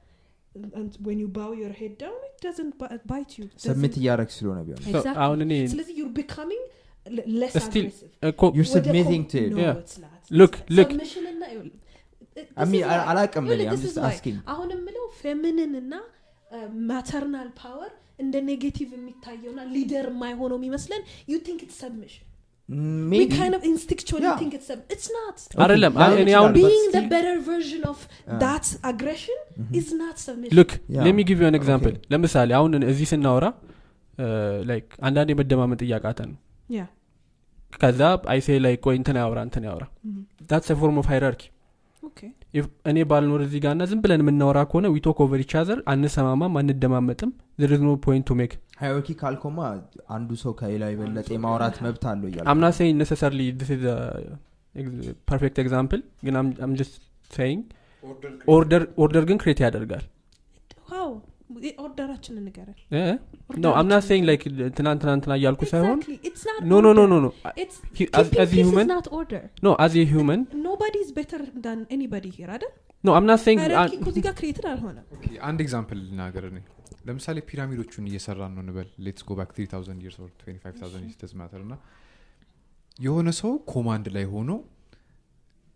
bow 1.37 1.49
your 1.61 1.73
head 1.79 1.93
down 2.03 2.17
it 2.29 2.35
doesn't 2.45 2.73
bi- 2.81 2.99
bite 3.11 3.33
you 3.39 3.45
ሰብሚት 3.65 3.91
doesn't- 3.91 3.99
እያደረግ 4.01 4.29
ስለሆነ 4.37 4.59
ቢሆን 4.67 4.81
Exactly. 4.91 5.17
አሁን 5.25 5.39
እኔ 5.45 5.53
ስለዚህ 5.73 5.95
አላቅም 13.11 13.45
why 13.97 14.09
asking. 14.09 14.35
አሁን 14.53 14.69
የምለው 14.75 15.05
feminine 15.21 15.73
እና 15.83 15.93
maternal 16.89 17.49
power 17.61 17.91
እንደ 18.23 18.35
negative 18.49 18.89
የሚታየውና 18.97 19.61
leader 19.75 20.05
የማይሆነው 20.13 20.57
የሚመስለን 20.59 21.01
you 21.31 21.37
think 21.47 21.61
it's 21.65 21.79
submission 21.83 22.23
Mm, 22.69 22.79
we 23.03 23.09
Maybe. 23.11 23.35
kind 23.35 23.53
of 23.53 23.61
instinctually 23.63 24.25
Yeah. 24.25 24.39
think 24.39 24.53
it's 24.55 24.67
sub- 24.69 24.87
it's 24.93 25.05
not 25.17 25.35
አይደለም 25.63 25.93
ላይሆን 25.99 26.15
እኔ 26.15 26.23
ይችላል, 26.23 26.39
አሁን 26.39 26.51
but 26.51 26.57
being 26.61 26.81
the 26.87 26.91
still- 26.93 27.11
better 27.13 27.35
version 27.45 27.83
of 27.91 27.97
Ah. 28.07 28.39
that 28.43 28.65
aggression 28.91 29.37
is 29.79 29.87
not 30.01 30.15
submission 30.25 30.55
look 30.59 30.71
Yeah. 30.95 31.05
let 31.07 31.13
me 31.13 31.17
give 31.29 31.39
an 31.47 31.57
example 31.59 31.93
Okay. 31.93 32.09
ለምሳሌ 32.13 32.49
አሁን 32.59 32.73
እዚህ 32.91 33.07
ስናወራ 33.13 33.45
like 34.69 34.87
አንዳንድ 35.07 35.29
የመደማመጥ 35.33 35.79
እያቃተ 35.87 36.19
ነው 36.31 36.37
yeah 36.69 36.89
ከዛ 37.81 38.01
I 38.33 38.37
say 38.37 38.47
like 38.65 38.75
ቆይ 38.85 38.95
እንትን 39.01 39.17
ያውራ 39.21 39.39
እንትን 39.47 39.63
ያውራ 39.69 39.85
Mhm. 40.09 40.21
that's 40.51 40.69
form 40.81 40.97
of 41.03 41.07
hierarchy 41.13 41.43
እኔ 42.89 42.97
ባልኖር 43.09 43.41
እዚህ 43.45 43.59
ጋር 43.63 43.71
እና 43.75 43.85
ዝም 43.89 43.99
ብለን 44.03 44.21
የምናወራ 44.23 44.59
ከሆነ 44.69 44.87
we 44.93 45.01
talk 45.01 45.17
over 45.23 45.41
each 45.43 45.59
other 45.59 45.79
አንሰማማም 45.91 46.53
አንደማመጥም። 46.59 47.31
there's 47.61 47.71
no 47.81 47.91
point 48.05 48.25
to 48.29 48.35
make 48.39 48.53
hierarchy 48.81 49.09
ካልኮማ 49.21 49.59
አንዱ 50.15 50.29
ሰው 50.43 50.51
ከሌላው 50.59 50.91
የበለጠ 50.93 51.27
የማውራት 51.35 51.77
መብት 51.85 52.03
አለው 52.11 52.27
እያልኩ 52.29 52.49
I'm 52.53 52.60
not 52.60 52.67
saying 52.77 52.97
necessarily 53.01 53.41
perfect 55.29 55.57
example 55.63 56.01
ግን 56.25 56.35
saying 57.31 57.63
order 58.99 59.23
ግን 59.29 59.39
create 59.43 59.61
ያደርጋል 59.65 60.05
order 61.83 62.05
ኣችንን 62.05 62.43
ንገረን 62.47 62.77
no 63.63 63.67
I'm 63.79 63.86
not 63.86 63.93
saying 64.07 64.25
like 64.29 64.41
ትናንት 64.77 64.99
ትናንትና 65.03 65.33
እያልኩ 65.39 65.61
ሳይሆን 65.71 65.99
Exactly. 65.99 66.17
It's 66.29 66.43
not 66.47 66.59
no 66.63 66.81
no 66.85 66.93
no. 66.93 67.03
no 67.13 67.15
no 69.65 69.69
as 69.85 69.93
human 70.11 70.41
Nobody 70.67 70.99
is 71.05 71.11
better 71.19 71.39
than 71.65 71.79
anybody 71.97 72.31
here, 72.37 72.49
አይደል? 72.55 72.71
no 73.03 73.09
I'm 73.17 73.24
not 73.24 73.31
saying 73.43 73.59
እዚህ 74.09 74.23
ጋር 74.27 74.35
አልሆነም። 74.73 75.05
okay፣ 75.15 75.25
አንድ 75.49 75.59
example 75.65 75.99
ልናገር 76.05 76.45
እኔ 76.51 76.57
ለምሳሌ 77.07 77.37
ፒራሚዶቹን 77.49 78.05
እየሰራን 78.09 78.51
ነው 78.55 78.61
እንበል 78.65 78.87
let's 79.05 79.23
go 79.27 79.37
back 79.39 79.51
3000 79.57 80.01
years 80.05 80.17
or 80.17 80.29
25000 80.41 81.03
years 81.03 81.15
doesn't 81.21 81.39
matter 81.41 81.59
እና 81.65 81.73
የሆነ 82.99 83.29
ሰው 83.39 83.51
command 83.73 84.07
ላይ 84.15 84.25
ሆኖ 84.33 84.51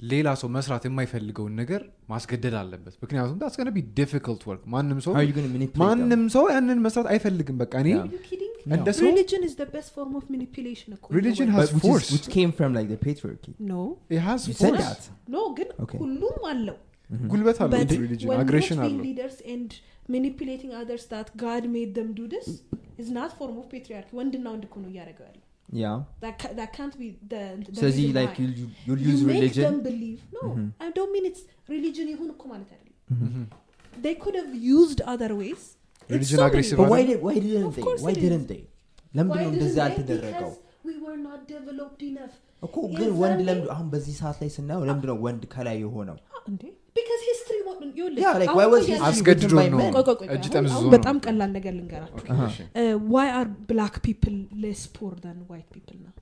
ሌላ 0.01 0.27
ሰው 0.41 0.49
መስራት 0.55 0.83
የማይፈልገውን 0.87 1.53
ነገር 1.61 1.81
ማስገደድ 2.11 2.55
አለበት 2.59 2.93
ምክንያቱም 3.03 3.35
that's 3.41 3.55
gonna 3.59 3.69
be 3.75 3.81
difficult 3.99 4.43
work 4.49 4.63
ማንም 4.73 4.99
ሰው? 5.05 5.13
ማንም 5.83 6.23
ሰው 6.35 6.45
ያንን 6.55 6.79
መስራት 6.85 7.07
አይፈልግም 7.13 7.57
በቃ 7.63 7.73
እኔ 7.83 7.89
Yeah. 7.91 8.01
Are 8.03 8.13
you 8.15 8.21
kidding? 8.29 8.47
እንደ 8.75 8.89
ሰው 8.97 9.05
Religion 9.09 9.43
is 9.43 9.53
the 9.55 9.67
best 9.75 9.89
form 9.95 10.11
of 10.19 10.23
manipulation 10.35 10.89
እኮ 10.97 11.05
in 11.05 11.11
the 11.11 11.17
Religion 11.19 11.47
world. 11.47 11.59
has 11.59 11.69
But 11.69 11.77
which, 11.77 11.85
force. 11.87 12.07
is, 12.07 12.13
which 12.15 12.27
came 12.35 12.51
from 12.51 12.71
like 12.77 12.89
the 12.93 12.99
patriarchy. 13.05 13.53
No. 13.73 13.81
it 14.09 14.21
has 14.21 14.41
You 14.49 14.55
said 14.55 14.69
force. 14.71 14.83
that. 14.85 15.03
No, 15.35 15.43
ግን 15.59 15.69
Okay. 15.85 15.99
ሁሉም 16.03 16.39
አለው። 16.51 16.77
ጉልበት 17.31 17.57
አለው 17.63 17.77
But 17.77 17.93
ሪሊጅን 18.03 18.27
when 18.31 18.41
አግሬሽን 18.43 18.81
አለው 18.83 19.01
leaders 19.07 19.37
and 19.53 19.69
manipulating 20.07 20.71
others 20.81 21.05
that 21.07 21.27
God 21.37 21.63
made 21.77 21.93
them 21.99 22.09
do 22.13 22.27
this 22.35 22.47
is 22.97 23.09
not 23.11 23.31
form 23.39 23.55
of 23.61 23.67
patriarchy. 23.73 24.13
ወንድና 24.19 24.45
ወንድ 24.53 24.65
እኮ 24.69 24.75
ነው 24.83 24.89
እያደረገው 24.93 25.25
ያለው። 25.29 25.43
Yeah. 25.71 25.97
That, 26.19 26.37
ca- 26.37 26.53
that 26.53 26.71
can't 26.73 26.95
be 26.97 27.07
the, 27.23 27.41
the 27.65 27.73
ስለዚህ 27.75 28.01
reason 28.01 28.15
like 28.15 28.31
why. 28.31 28.39
you'll, 28.39 28.55
you- 28.61 28.71
you'll 28.85 29.03
you 29.03 29.11
use 29.11 29.21
make 29.23 29.35
religion. 29.35 29.63
them 29.65 29.77
believe 29.81 30.21
no 30.33 30.41
Mhm. 30.49 30.65
i 30.79 30.91
don't 30.91 31.11
mean 31.15 31.25
it's 31.29 31.43
religion 31.69 32.07
ይሁን 32.13 32.29
እኮ 32.33 32.43
ማለት 32.53 32.69
አይደለም 32.75 32.97
Mhm. 33.17 33.43
they 33.97 34.15
could 34.23 34.35
have 34.35 34.51
used 34.71 35.01
other 35.13 35.31
ways 35.41 35.61
It's 35.61 36.11
Religion 36.15 36.39
so 36.39 36.47
aggressive 36.47 36.77
many 36.77 36.83
But 36.83 36.91
why, 36.93 36.99
Right? 36.99 37.09
did, 37.11 37.21
why 37.27 37.35
didn't 37.45 37.67
Of 37.69 37.75
they? 37.77 37.85
course 37.87 38.01
Why 38.07 38.13
it 38.15 38.21
didn't 38.25 38.47
they? 38.53 38.61
ለምንድን 39.13 39.31
Why 39.33 39.43
ነው 39.43 39.47
didn't 39.47 39.55
እንደዚህ 39.55 39.77
they? 39.77 39.83
ያልተደረገው 39.85 40.51
Because 40.51 40.87
we 40.89 40.95
were 41.05 41.19
not 41.29 41.39
developed 41.55 42.03
enough 42.11 42.35
እኮ 42.67 42.75
ግን 42.99 43.09
ወንድ 43.21 43.39
የዛኔ- 43.39 43.47
ለምድ 43.49 43.67
አሁን 43.75 43.87
በዚህ 43.93 44.15
ሰዓት 44.21 44.37
ላይ 44.43 44.51
ስናየው 44.57 44.83
ለምንድን 44.89 45.09
ነው 45.13 45.19
ወንድ 45.27 45.43
ከላይ 45.55 45.77
የሆነው 45.85 46.17
Ah, 46.35 46.41
እንዴ 46.51 46.63
አስገድዶ 49.09 49.51
ነው። 49.73 49.79
እጅ 50.35 50.45
ጠምዝዞ 50.55 50.81
ነው። 50.83 50.91
በጣም 50.95 51.15
ቀላል 51.25 51.51
ነገር 51.57 51.75
poor 54.97 55.13
than 55.25 55.37
white 55.49 55.69
people 55.71 55.97
now? 55.99 56.13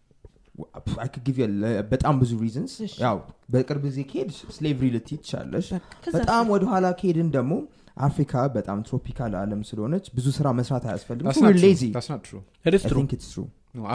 I 0.99 1.07
could 1.07 1.23
give 1.23 1.37
you 1.39 1.45
a- 1.45 1.83
በጣም 1.91 2.15
ብዙ 2.21 2.31
reasons 2.41 2.73
ያው 3.03 3.17
በቅርብ 3.53 3.83
ጊዜ 3.87 3.99
ከሄድ 4.09 4.29
slavery 4.55 4.87
ልትይ 4.95 5.17
ትቻለሽ 5.21 5.67
ከዛ 6.03 6.13
በጣም 6.17 6.49
ወደኋላ 6.53 6.87
ከሄድን 6.99 7.29
ደግሞ 7.37 7.53
አፍሪካ 8.07 8.33
በጣም 8.57 8.77
tropical 8.87 9.33
አለም 9.39 9.61
ስለሆነች 9.69 10.05
ብዙ 10.17 10.27
ስራ 10.37 10.47
መስራት 10.59 10.83
አያስፈልግም 10.89 11.29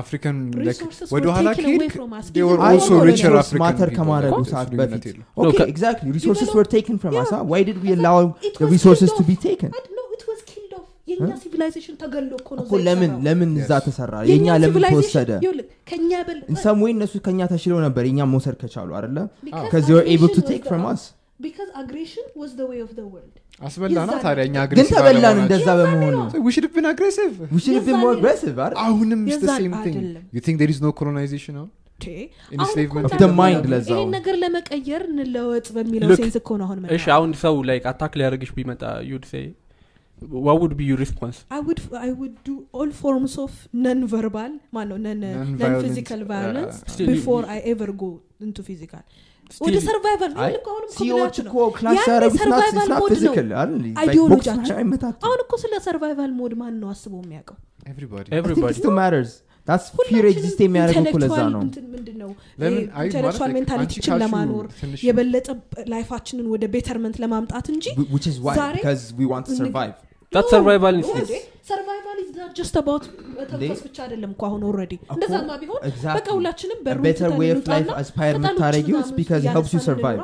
አፍሪካን 0.00 0.36
Resources 0.60 1.08
ወደ 1.14 1.24
were 1.24 1.34
ኋላ 1.36 1.48
taken 1.50 1.64
away 1.66 1.78
ከሄድክ 1.78 1.94
from 1.96 2.12
us. 2.18 2.26
they 2.28 2.42
were 2.42 2.52
Even 2.52 2.66
አይ 2.66 2.76
also 2.76 2.90
though 2.90 3.06
richer 3.08 3.30
resource 3.30 3.40
African 3.44 3.62
matter. 3.62 3.90
ከማድረጉ 3.96 4.38
ሰዓት 4.52 4.68
በፊት 4.80 5.04
exactly 5.72 6.08
resources 6.18 6.50
were 6.58 6.66
taken 6.74 6.98
from. 7.02 7.16
us 7.22 7.32
why 7.52 7.62
did 7.68 7.78
we 7.84 7.90
allow 7.96 8.18
resources 8.74 9.10
killed 9.10 9.18
to 9.18 9.28
be 9.28 9.34
off. 9.34 9.42
taken. 9.46 9.72
የእኛ 11.10 11.32
civilization 11.40 11.96
ተገሎ 12.02 12.30
እኮ 12.40 12.48
ነው 12.58 12.64
ለምን 12.86 13.10
ለምን 13.26 13.50
እዛ. 13.62 13.70
ተሰራ 13.86 14.14
የኛ 14.30 14.46
ለምን 14.62 14.70
civilization- 14.76 14.94
ተወሰደ 14.94 15.30
ከእኛ 15.90 16.10
በል 16.28 16.38
in 16.52 16.61
some 16.61 16.78
way 16.84 16.92
እነሱ 16.96 17.14
ከኛ 17.26 17.40
ተሽለው 17.52 17.78
ነበር 17.86 18.04
የኛ 18.08 18.20
መውሰድ 18.32 18.56
ከቻሉ 18.62 18.90
because 18.92 19.26
because 19.64 19.84
they 19.88 19.94
were 19.98 20.06
able 20.14 20.30
to 20.30 20.40
aggression 20.40 20.50
take 20.52 20.64
was 20.64 20.70
from 20.70 20.82
the- 20.84 20.92
us 20.94 21.02
because 23.60 23.76
aggression 23.76 23.76
was 23.76 23.76
the 23.76 23.80
way 23.80 23.86
of 23.86 23.94
the 23.94 24.00
world 24.00 24.04
አስበላና 24.04 24.10
የዛን- 24.10 24.22
ታዲያ 24.24 24.44
እኛ 24.44 24.56
ግን 24.70 24.76
ተበላን 24.78 25.24
አለመሆናችን- 25.24 25.42
እንደዛ 25.42 25.68
በመሆኑ 25.80 26.16
So 26.30 26.40
we 26.40 26.52
should 26.52 26.66
have 26.66 26.74
been 26.74 26.86
aggressive. 26.86 27.32
we 27.52 27.60
should 27.60 27.76
have 27.78 27.86
been 27.86 28.00
more 28.00 28.14
የዛኔ- 28.14 28.20
aggressive 28.20 28.56
አይደል 28.64 28.78
አሁንም 28.86 29.20
it's 29.26 29.38
the 29.38 29.46
የዛን 29.46 29.62
same 29.62 29.76
thing 29.86 29.96
አይደለም። 29.98 30.24
you 30.36 30.42
think 30.46 30.56
there 30.58 30.72
is 30.74 30.80
no 30.80 30.92
colonization 31.00 31.54
now 31.60 31.66
ቴ፣ 31.98 32.06
In 32.54 32.58
አሁን 32.60 32.64
enslavement 32.64 33.04
እኮ 33.04 33.08
of 33.08 33.12
the 33.12 33.16
እንዳልኩህ 33.18 33.38
mind 33.42 33.62
ነው። 33.64 33.70
ለዛው። 33.74 33.98
ይሄን 34.00 34.12
ነገር 34.18 34.36
ለመቀየር 34.44 35.02
እንለወጥ 35.12 35.66
በሚለው 35.76 36.08
Look, 36.12 36.20
sense 36.22 36.36
እኮ 36.42 36.50
ነው 36.60 36.66
አሁን 36.68 36.80
እሺ 36.98 37.04
አሁን 37.18 37.30
ሰው 37.44 37.54
like 37.70 37.84
attack 37.92 38.12
ሊያደርግሽ 38.20 38.50
ቢመጣ 38.58 38.82
you'd 39.12 39.26
say 39.32 39.44
what 40.46 40.56
would 40.60 40.74
be 40.76 40.84
your 40.84 40.98
response 40.98 41.36
I 41.50 41.60
would 41.66 41.80
I 42.00 42.10
would 42.20 42.36
do 42.44 42.54
all 42.76 42.90
forms 43.02 43.32
of 43.44 43.52
non-verbal, 43.86 44.52
ማነው 44.76 44.98
non 45.06 45.18
Non-violent, 45.22 45.60
non-physical 45.62 46.20
violence 46.34 46.76
uh, 46.78 46.92
Still, 46.94 47.08
before 47.12 47.40
you- 47.42 47.52
I 47.56 47.70
ever 47.72 47.88
go 48.04 48.10
into 48.40 48.62
physical. 48.68 49.02
Still- 49.54 49.66
ወደ 49.66 49.78
survival 49.86 50.32
አይ 50.44 50.52
ልክ 50.54 50.66
አሁንም 50.70 50.88
እኮ 50.88 50.98
CEO 50.98 51.07
ዎች 51.07 51.18
ብላችሁ 51.18 51.44
እኮ 51.44 51.56
ነው። 51.58 51.70
clash 51.76 51.96
ያኔ 51.98 52.06
ያደረጉት 52.06 52.40
survival 52.42 52.76
not 52.82 52.88
mode 52.94 53.08
ነው። 53.08 53.14
physical 53.14 53.48
አይደል 53.54 53.82
ideology 54.02 54.31
ያችን። 54.31 54.60
ቦክስ 54.62 54.76
አይመታቱ 54.78 55.18
አሁን 55.26 55.40
እኮ 55.44 55.52
ስለ 55.62 55.74
survival 55.86 56.30
mode 56.38 56.54
ማን 56.60 56.76
ነው 56.82 56.90
አስቦ 56.94 57.12
የሚያውቀው? 57.22 57.56
everybody 57.86 58.28
everybody 58.38 58.74
still 58.74 58.96
matters 58.98 59.30
that's 59.68 59.86
fear 59.88 59.98
ሁላችንም 59.98 60.30
exist 60.30 60.58
የሚያደርገው 60.64 61.04
እኮ 61.04 61.16
ለዛ 61.16 61.28
intellectual 61.28 61.52
ነው 61.54 61.60
እንትን 61.66 61.84
ምንድን 61.94 62.16
ነው 62.22 62.30
ለምን 62.62 62.82
አይ 62.98 63.06
intellectual 63.08 63.22
ማለት 63.34 63.44
like 63.44 63.54
mentality 63.56 63.95
ችን 63.95 64.12
አንቺ 64.14 64.22
ለማኖር 64.24 64.64
ካልሽው 64.64 64.80
ትንሽ 64.82 65.02
የበለጠ 65.08 65.48
life 65.92 66.09
ኣችንን 66.09 66.46
ወደ 66.54 66.64
betterment 66.74 67.16
ለማምጣት 67.24 67.68
እንጂ 67.74 67.86
Wh- 67.94 68.10
which 68.16 68.28
is 68.32 68.38
why 68.46 68.56
ዛሬ 68.60 68.76
instinct. 70.34 71.32
survival 71.68 72.16
is 72.22 72.30
not 72.38 72.50
just 72.58 72.74
about 72.80 73.04
መተንፈስ 73.36 73.80
ብቻ 73.86 73.96
አይደለም 74.04 74.30
እኮ 74.34 74.42
አሁን 74.48 74.62
already 74.70 74.94
እንደዛማ 75.14 75.50
ቢሆን 75.62 75.80
exactly. 75.90 76.16
በቃ 76.18 76.28
ሁላችንም 76.38 76.78
a 76.78 76.84
በሩን 76.86 77.04
better 77.06 77.26
ትተን 77.26 77.38
way 77.40 77.48
of 77.48 77.60
life 77.64 77.84
እንውጣና 77.84 78.00
aspire 78.02 78.34
የምታደረጊው 78.36 78.98
is 79.02 79.12
because 79.20 79.44
it 79.44 79.54
helps 79.56 79.72
you 79.76 79.82
survive. 79.88 80.20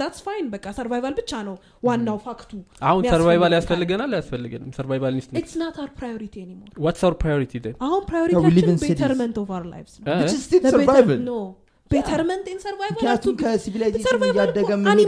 that's 0.00 0.20
fine 0.24 0.46
በቃ 0.54 0.66
survival 0.78 1.14
ብቻ 1.20 1.32
ነው 1.46 1.54
ዋናው 1.86 2.16
fact 2.26 2.40
ኡ። 2.40 2.50
አሁን 2.88 3.02
survival 3.12 3.52
ያስፈልገናል? 3.58 4.10
አያስፈልገንም። 4.16 4.70
survival 4.78 5.14
instinct 5.18 5.40
it's 5.42 5.54
not 5.62 5.76
our 5.84 5.90
priority 5.98 6.34
anymore 6.44 6.68
what's 6.86 7.02
our 7.06 7.16
priority 7.22 7.52
then 7.66 7.74
አሁን 7.86 8.02
priority 8.10 8.44
ያችን. 8.44 8.78
betterment 8.86 9.38
of 9.44 9.50
our 9.58 9.64
lives 9.72 9.94
ነው. 11.30 11.42
betterment 11.90 12.46
in 12.52 12.58
survival 12.66 12.94
ምክንያቱም 12.96 13.36
ከ 13.42 13.51
civilization 13.51 14.06
survival 14.08 14.38
እያደገ 14.38 14.70
ምን 14.78 14.98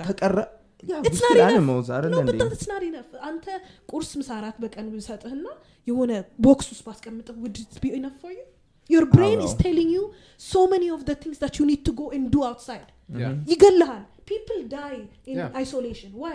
ከቀረ 0.00 0.36
yeah, 0.82 1.00
we 1.00 1.08
It's 1.08 1.18
still 1.18 1.30
not 1.30 1.40
enough. 1.40 1.52
animals 1.54 1.86
አይደለ 1.96 2.12
ነው 2.14 2.20
እንዴ? 2.22 2.30
በጣም 2.32 2.48
it's 2.54 2.68
not 2.68 2.82
enough 2.84 3.10
አንተ 3.28 3.46
ቁርስ 3.92 4.10
ምሳ 4.20 4.30
አራት 4.38 4.56
በቀን 4.62 4.86
ብሰጥህና 4.94 5.46
የሆነ 5.86 6.12
ቦክስ 6.46 6.66
ውስጥ 6.72 6.82
ባስቀምጥህ 6.88 7.36
would 7.42 7.58
it 7.64 7.76
be 7.84 7.92
enough 7.98 8.16
for 8.22 8.32
you 8.32 8.44
your 8.90 9.04
brain 9.08 9.38
is 9.40 9.52
know. 9.52 9.62
telling 9.66 9.90
you 9.90 10.04
so 10.46 10.60
many 10.66 10.88
of 10.90 11.02
the 11.04 11.16
things 11.16 11.38
that 11.42 11.54
you 11.58 11.66
need 11.66 11.82
to 11.84 11.94
go 11.94 12.08
and 12.10 12.24
do 12.36 12.42
outside 12.44 12.88
Yeah. 13.22 13.34
ይገልሃል 13.52 14.02
people 14.32 14.60
die 14.74 15.00
in 15.26 15.36
Yeah. 15.36 15.60
isolation 15.62 16.10
why 16.22 16.34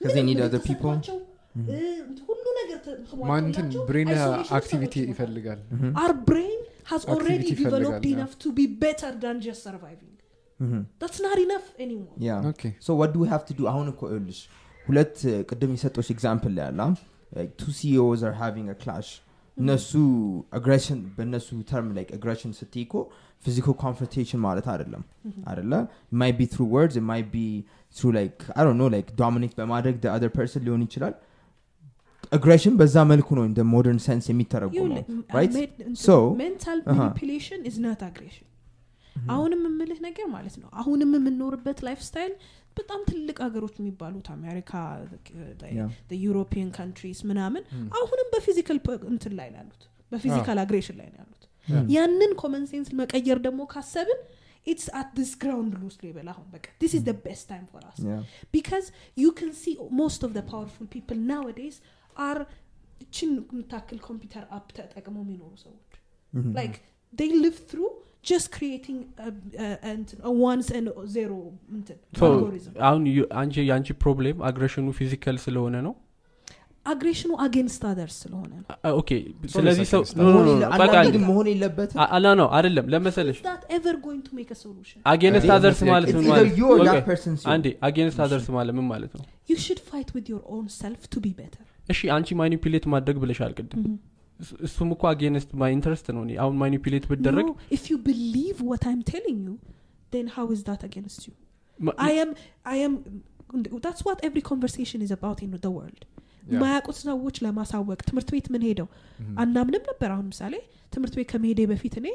Because 0.00 0.14
they 0.14 0.22
ምንም 0.22 0.30
need 0.30 0.40
other 0.40 0.60
ምግብ 0.60 0.68
people. 0.70 0.92
ተሰጥቷቸው፣ 0.92 1.18
እ፣ 1.74 1.78
ሁሉ 2.28 2.44
ነገር 2.58 2.78
ተ- 2.84 2.96
ማንትን 3.30 3.54
ተሟልቶላቸው 3.62 3.82
ብሬን 3.88 4.08
isolation 4.10 4.40
ውስጥ 4.40 4.52
አክቲቪቲ 4.58 4.94
ሰዎች 4.94 4.96
ይኖራሉ። 4.98 5.12
ይፈልጋል 5.12 5.60
our 6.02 6.14
brain 6.30 6.58
has 6.92 7.02
already 7.14 7.34
Activity 7.44 7.56
developed 7.62 8.04
ይፈልጋል፣ 8.04 8.14
enough 8.14 8.34
to 8.44 8.50
be 8.52 8.66
better 8.84 9.10
than 9.24 9.36
just 9.46 9.60
surviving 9.68 10.09
Mhm. 10.60 10.80
that's 11.02 11.20
not 11.20 11.36
enough 11.38 11.66
anymore. 11.84 12.14
Yeah. 12.28 12.40
okay 12.50 12.62
so 12.86 12.90
what 13.00 13.10
do 13.14 13.18
we 13.24 13.28
have 13.34 13.44
to 13.50 13.54
do? 13.58 13.64
አሁን 13.72 13.86
እኮ 13.92 14.00
ይኸውልሽ 14.10 14.40
ሁለት 14.86 15.16
uh, 15.24 15.40
ቅድም 15.50 15.72
የሰጦች 15.76 16.08
example 16.14 16.52
ላይ 16.58 16.64
ያለ 16.68 16.80
two 17.60 17.72
CEOs 17.78 18.22
are 18.28 18.34
having 18.42 18.70
clash 18.82 19.08
እነሱ 19.56 19.90
aggression 20.58 20.98
በእነሱ 21.16 21.48
term 21.70 21.88
ላይ 21.96 22.04
aggression 22.18 22.52
ስትይ 22.58 22.82
እኮ 22.86 22.94
physical 23.44 23.74
confrontation 23.82 24.40
ማለት 24.46 24.66
አይደለም 24.72 25.02
አይደለ? 25.50 25.72
maybe 26.20 26.46
through 26.52 26.60
words 26.74 26.96
maybe 27.10 27.42
through 27.96 28.06
like 28.18 28.36
I 28.56 28.62
don't 28.68 28.78
know 28.82 28.86
like 28.94 29.08
dominate 29.20 29.52
በማድረግ 29.60 29.94
the 30.04 30.10
other 30.16 30.30
person 30.38 30.60
ሊሆን 30.66 30.82
ይችላል። 30.88 31.14
aggression 32.36 32.74
በዛ 32.80 32.96
መልኩ 33.12 33.28
ነው 33.38 33.44
እንደ 33.50 33.60
modern 33.72 34.00
sense 34.06 34.26
የሚተረጉመው 34.32 34.98
You- 35.00 35.22
right? 35.38 35.52
I 35.52 35.58
made- 35.58 35.78
እንትን- 35.86 35.98
አሁንም 39.30 39.62
የምልህ 39.68 40.00
ነገር 40.06 40.26
ማለት 40.34 40.56
ነው። 40.62 40.68
አሁንም 40.80 41.12
የምንኖርበት 41.16 41.78
lifestyle 41.86 42.34
በጣም 42.76 43.00
ትልቅ 43.08 43.36
ሀገሮች 43.44 43.74
የሚባሉት 43.80 44.26
አሜሪካ. 44.34 44.72
European 46.24 46.70
countries 46.76 47.20
ምናምን 47.30 47.62
አሁንም 48.00 48.28
በ 48.34 48.43
physical 48.43 48.78
እንትን 49.12 49.34
ላይ 49.40 49.48
ያሉት። 49.58 49.82
በ 50.12 50.21
physical 50.21 50.58
aggression 50.62 50.96
ላይ 51.00 51.08
ያሉት። 51.12 51.42
ያንን 51.94 52.32
common 52.40 52.64
sense 52.70 52.88
መቀየር 53.00 53.38
ደግሞ 53.46 53.60
ካሰብን 53.72 54.20
it's 54.66 54.86
at 55.00 55.10
this 55.18 55.30
ground 55.42 55.74
loose 55.82 55.96
level 56.04 56.28
አሁን 56.32 56.46
በቃ 56.54 56.66
this 56.80 56.92
is 56.98 57.04
best 57.26 57.44
time 57.50 57.64
for 57.72 57.84
us 57.90 57.98
Yeah. 58.06 58.22
because 58.56 58.86
you 59.16 59.30
can 59.32 59.52
see 59.60 59.74
most 60.00 60.20
of 60.26 60.30
the 60.38 60.44
powerful 60.52 60.86
people 60.96 61.18
nowadays 61.32 61.76
are 62.26 62.40
ችን 63.16 63.30
የምታክል 63.50 63.98
ኮምፒውተር 64.08 64.44
app 64.56 64.66
ተጠቅመው 64.78 65.22
የሚኖሩ 65.24 65.52
ሰዎች 65.64 65.92
like 66.58 66.76
they 67.12 67.28
live 67.44 67.58
through 67.70 67.92
just 68.24 68.48
creating 68.50 68.98
a, 69.18 69.30
a, 69.58 69.68
a, 69.82 69.92
a 70.22 70.32
ones 70.42 70.66
and 70.70 70.86
zero 71.14 71.36
እንትን 71.76 71.96
algorithm. 72.26 72.72
አሁን 72.88 73.02
you- 73.16 73.28
አንቺ 73.40 73.54
የአንቺ 73.68 73.88
problem 74.02 74.38
aggression 74.48 74.86
ኡ 74.98 75.06
physical 75.06 75.36
ስለሆነ 75.44 75.76
ነው? 75.86 75.94
aggression 76.86 77.30
ኡ 77.44 77.52
against 77.52 77.82
others 77.88 78.14
ስለሆነ 78.24 78.50
ነው. 78.60 78.66
okay 79.00 79.10
ስለዚህ 79.54 79.86
ሰው 79.92 80.02
መሆን 80.20 80.36
no፣ 80.38 80.52
የለ- 80.52 80.68
በቃ 80.72 80.86
አንዳንዴ 80.86 81.10
ግን 81.16 81.22
መሆን 81.28 81.46
የለበትም? 81.52 81.98
አ- 82.02 82.08
አላ 82.16 82.26
ነው 82.40 82.48
አይደለም. 82.58 82.86
ለመሰለሽ 82.94 83.38
is 83.38 83.46
that 83.48 83.64
ever 83.78 83.94
going 84.06 84.22
to 84.28 84.32
make 84.38 84.50
a 84.50 84.58
solution? 84.64 84.98
against 85.12 85.50
others 85.56 85.80
ማለት 85.90 86.08
ምን 86.10 86.22
It's 86.22 86.30
either 86.30 86.36
ማለት 86.36 86.58
you 86.60 86.68
or 86.70 86.78
okay፣ 86.78 86.88
that 86.90 87.04
person 87.10 87.34
አንዴ 87.54 87.66
against 87.88 88.20
others 88.26 88.48
ማለት 88.58 88.74
ምን 88.78 88.86
ማለት 88.92 89.12
ነው? 89.18 89.24
You 89.50 89.58
should 89.66 89.82
fight 89.90 90.10
with 90.16 90.28
your 90.32 90.42
own 90.56 90.66
self 90.80 91.02
to 91.14 91.20
be 91.26 91.32
better. 91.42 91.62
እሺ 91.88 92.00
አንቺ 92.16 92.28
manipulate 92.42 92.84
ማድረግ 92.94 93.16
ብለሻል 93.24 93.52
ቅድም። 93.58 93.80
እሱ- 93.82 93.98
እሱም 94.66 94.90
እኮ 94.94 95.02
against 95.10 95.50
my 95.60 95.72
interest 95.76 96.06
ነው 96.16 96.22
እኔ 96.26 96.32
አሁን 96.44 96.56
manipulate 96.62 97.04
ብደረግ 97.10 97.46
no, 97.48 97.54
if 97.76 97.84
you 97.90 97.98
believe 98.10 98.58
what 98.70 98.84
i'm 98.90 99.02
telling 99.12 99.38
you 99.46 99.54
then 100.12 100.26
how 100.36 100.46
is 100.54 100.62
that 100.68 100.82
against 100.82 101.20
you? 101.28 101.34
I 102.08 102.12
am 102.22 102.30
I 102.66 102.78
am 102.86 102.94
that's 103.84 104.02
what 104.06 104.18
every 104.28 104.42
conversation 104.42 104.98
is 105.02 105.12
about 105.18 105.38
in 105.42 105.50
the 105.66 105.72
world. 105.76 106.00
Yeah. 106.02 106.60
ማያውቁት 106.62 106.96
ሰዎች 107.02 107.36
ለማሳወቅ 107.44 107.98
ትምህርት 108.08 108.28
ቤት 108.34 108.46
ምን 108.54 108.62
ሄደው? 108.68 108.86
አናምንም 109.42 109.82
ነበር 109.90 110.08
አሁን 110.14 110.26
ምሳሌ። 110.32 110.54
ትምህርት 110.94 111.14
ቤት 111.18 111.28
ከመሄዴ 111.32 111.60
በፊት 111.72 111.94
እኔ 112.00 112.08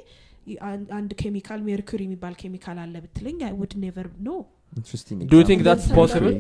አን- 0.69 0.89
አንድ 0.97 1.11
ኬሚካል 1.21 1.59
ሜርኩሪ 1.67 2.01
የሚባል 2.07 2.33
ኬሚካል 2.41 2.77
አለ 2.83 2.95
ብትለኝ 3.05 3.37
I 3.47 3.53
would 3.61 3.73
never 3.83 4.07
know 4.27 4.31
Interesting 4.75 5.17
Do 5.33 5.37
you 5.39 5.47
think 5.51 5.63
that's 5.69 5.87
possible? 6.01 6.35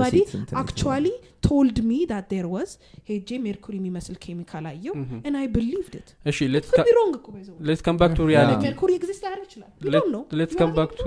በሴት 0.00 0.30
እንትን 0.38 0.56
actually 0.60 1.06
told 1.46 1.78
me 1.88 1.96
that 2.10 2.26
there 2.32 2.46
was 2.52 2.70
ሄጄ 3.08 3.28
ሜርኩሪ 3.46 3.74
የሚመስል 3.80 4.16
ኬሚካል 4.24 4.66
አየው 4.70 4.94
and 5.28 5.34
I 5.42 5.46
believed 5.56 5.94
it. 6.00 6.08
እሺ 6.30 6.38
could 6.76 6.88
be 6.90 6.94
wrong 6.98 7.12
እኮ 7.18 7.26
way. 7.52 7.58
let's 7.68 7.82
come 7.86 7.96
back 8.00 8.12
to 8.18 8.28
reality 8.30 8.62
ሜርኩሪ 8.66 8.90
exist 9.00 9.22
ላያደርግ 9.24 9.44
ይችላል. 9.48 9.70
You 9.86 9.92
don't 9.96 10.10
know. 10.14 10.22
come 10.60 10.70
don't 10.70 10.76
back 10.78 10.92
to 11.00 11.04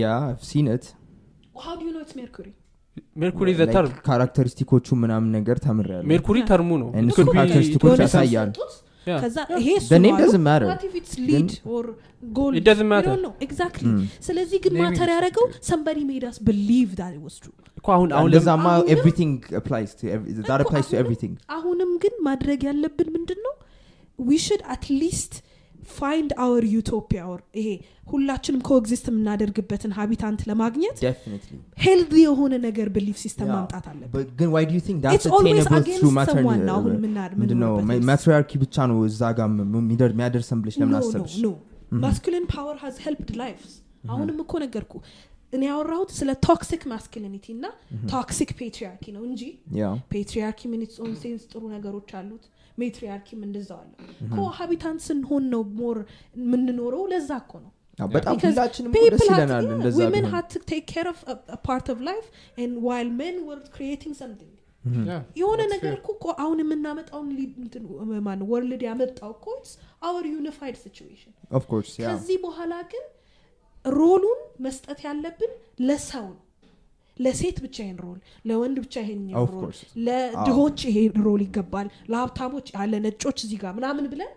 Yeah, 0.00 0.20
I've 0.30 0.46
seen 0.52 0.68
it. 0.76 0.84
how 1.66 1.74
do 1.78 1.84
you 1.88 1.92
know 1.96 2.04
it's 2.06 2.16
mercury? 2.22 2.52
ሜርኩሪ 3.20 3.50
the 3.58 3.62
term 3.74 3.92
characteristic 4.06 4.68
ኦቹ 4.68 4.86
ምናምን 5.02 5.28
ነገር 5.38 5.56
ተምሬያለሁ 5.66 6.08
ሜርኩሪ 6.12 6.38
term 6.50 6.63
ኡ 6.63 6.70
ነው 6.82 6.88
be- 7.28 7.34
ካራክተሪስቲኮች 7.36 8.00
ያሳያል 8.04 8.50
Yeah. 9.07 9.19
ከዛ 9.23 9.37
ይሄ 9.59 9.67
እሱ 9.79 9.87
The 9.91 9.97
ነው 9.97 10.03
name 10.05 10.15
አሉ። 10.15 10.23
doesn't 10.23 10.45
matter. 10.47 10.67
What 10.69 10.81
if 10.87 10.95
it's 10.99 11.13
lead 11.27 11.51
or 11.73 11.81
gold? 12.37 12.55
It 12.59 12.65
doesn't 12.69 12.89
We 12.89 12.93
matter. 12.93 13.11
don't 13.11 13.23
know. 13.25 13.35
Exactly. 13.45 13.89
Mm. 13.91 14.01
ስለዚህ 14.27 14.57
ግን 14.65 14.73
Naming 14.73 14.85
ማተር 14.85 15.07
is 15.07 15.13
ያደረገው 15.15 15.45
somebody 15.69 16.03
made 16.11 16.25
us 16.29 16.37
believe 16.49 16.91
that 17.01 17.11
it 17.17 17.23
was 17.27 17.35
true 17.43 17.55
እኮ 17.79 17.87
አሁን 17.95 18.09
አሁን 18.17 18.25
ለም- 18.25 18.29
እንደዛማ 18.31 18.65
አሁንም- 18.73 18.89
everything 18.95 19.31
applies 19.61 19.91
to 19.99 20.05
every, 20.15 20.31
that 20.49 20.59
እኮ 20.63 20.67
applies 20.67 20.87
to 20.87 20.95
አሁንም- 20.95 21.01
everything 21.03 21.33
አሁንም 21.57 21.91
ግን 22.05 22.15
ማድረግ 22.29 22.59
ያለብን 22.69 23.09
ምንድን 23.17 23.39
ነው 23.47 23.55
we 24.19 24.37
should 24.45 24.63
at 24.75 24.85
least 25.01 25.33
find 25.82 26.30
our 26.38 26.60
utopia 26.72 27.22
or 27.26 27.38
ይሄ 27.58 27.68
ሁላችንም 28.06 28.60
ኮኤግዚስት 28.68 29.06
የምናደርግበትን 29.10 29.92
ሀቢታንት 29.98 30.40
ለማግኘት 30.50 30.98
ሄልዚ 31.84 32.14
የሆነ 32.22 32.54
ነገር 32.66 32.88
ብሊፍ 32.96 33.16
ሲስተም. 33.24 33.48
ማምጣት 33.54 33.86
አለብን. 33.90 34.10
But 34.14 34.28
ግን 34.38 34.48
why 34.54 34.62
do 34.64 34.74
you 34.78 34.84
think 34.88 34.98
that's 35.04 35.16
It's 35.18 35.28
always 35.28 35.52
attainable 35.54 35.80
against 35.80 36.00
through 36.00 36.14
matern 36.20 36.38
someone. 36.40 36.62
ነው 36.68 36.76
አሁን 36.78 36.94
ምና- 37.04 37.28
ምንድነው 37.42 37.72
ምንኖርበት 37.74 38.06
matriarchy 38.10 38.52
ብቻ 38.64 38.76
ነው 38.92 38.98
እዛ 39.10 39.22
ጋር 39.40 39.48
የሚያደርሰን 40.12 40.60
ብለሽ 40.64 40.76
ለምን 40.82 40.96
አሰብሽ? 41.00 41.36
masculine 42.06 42.48
power 42.48 42.76
has 42.84 42.96
helped 43.06 43.32
lives. 43.36 43.70
አሁንም 44.12 44.38
እኮ 44.44 44.52
ነገርኩ 44.64 44.92
እኔ 45.52 45.62
ያወራሁት 45.70 46.10
ስለ 46.18 46.30
toxic 46.46 46.82
masculinity 46.92 47.46
እና 47.54 47.64
toxic 48.12 48.50
patriarchy 48.60 49.04
ነው 49.16 49.22
እንጂ. 49.28 49.42
patriarchy 50.12 50.60
ምን 50.72 50.82
one 51.04 51.12
sense 51.22 51.42
ጥሩ 51.52 51.62
ነገሮች 51.74 52.10
አሉት 52.20 52.44
matriarchy 52.78 53.30
ም 53.30 53.40
እንደዛው 53.46 53.78
አለ። 53.82 53.92
cohabitant 54.34 55.00
ስንሆን 55.06 55.44
ነው 55.52 55.62
more 55.80 55.98
የምንኖረው። 56.38 57.04
ለዛ 57.12 57.30
እኮ 57.42 57.52
ነው 57.64 57.72
አዎ፣ 57.98 58.08
በጣም 58.12 58.34
Because 58.34 58.52
ሁላችንም 58.52 58.90
እኮ 58.90 58.96
people 58.98 59.14
ደስ 59.16 59.22
had- 59.24 59.32
ይለናል 59.34 59.64
yeah, 59.64 59.74
እንደዛ 59.76 59.96
women 60.00 60.12
ቢሆን 60.18 60.32
had 60.34 60.46
to 60.50 60.60
take 60.70 60.86
care 60.86 61.08
of 61.08 61.18
a, 61.26 61.36
a 61.50 61.60
part 61.68 61.86
of 61.88 61.98
life 62.02 62.28
and 62.58 62.72
while 62.86 63.10
men 63.22 63.36
were 63.48 63.60
creating 63.76 64.14
something. 64.14 64.52
Yeah, 65.06 65.20
የሆነ 65.40 65.60
ነገር. 65.72 65.92
እኮ 65.98 66.08
እኮ 66.16 66.24
አሁን 66.42 66.60
የምናመጣውን 66.62 67.28
ማን 68.26 68.40
world 68.50 68.82
ያመጣው 68.86 69.30
እኮ 69.36 69.44
our 70.06 70.24
unified 70.32 70.76
of 71.52 71.66
ያ 71.98 72.06
ከዚህ 72.08 72.38
በኋላ 72.46 72.72
ግን 72.92 73.04
role 73.84 74.12
ኡን 74.12 74.40
መስጠት 74.66 74.98
ያለብን 75.06 75.52
ለሰው 75.88 76.26
ነው 76.28 76.40
ለሴት 77.24 77.58
ብቻ 77.64 77.76
ይሄን 77.82 77.98
role 78.04 78.18
ለወንድ 78.48 78.76
ብቻ 78.84 78.94
ይሄን 79.04 79.20
role. 79.52 79.62
ለድሆች 80.06 80.78
ይሄ 80.88 80.96
role 81.26 81.42
ይገባል 81.46 81.88
ለሀብታሞች 82.12 82.66
ያለ 82.76 82.92
ነጮች 83.06 83.38
እዚህ 83.46 83.58
ጋር 83.62 83.72
ምናምን 83.78 84.06
ብለን 84.12 84.32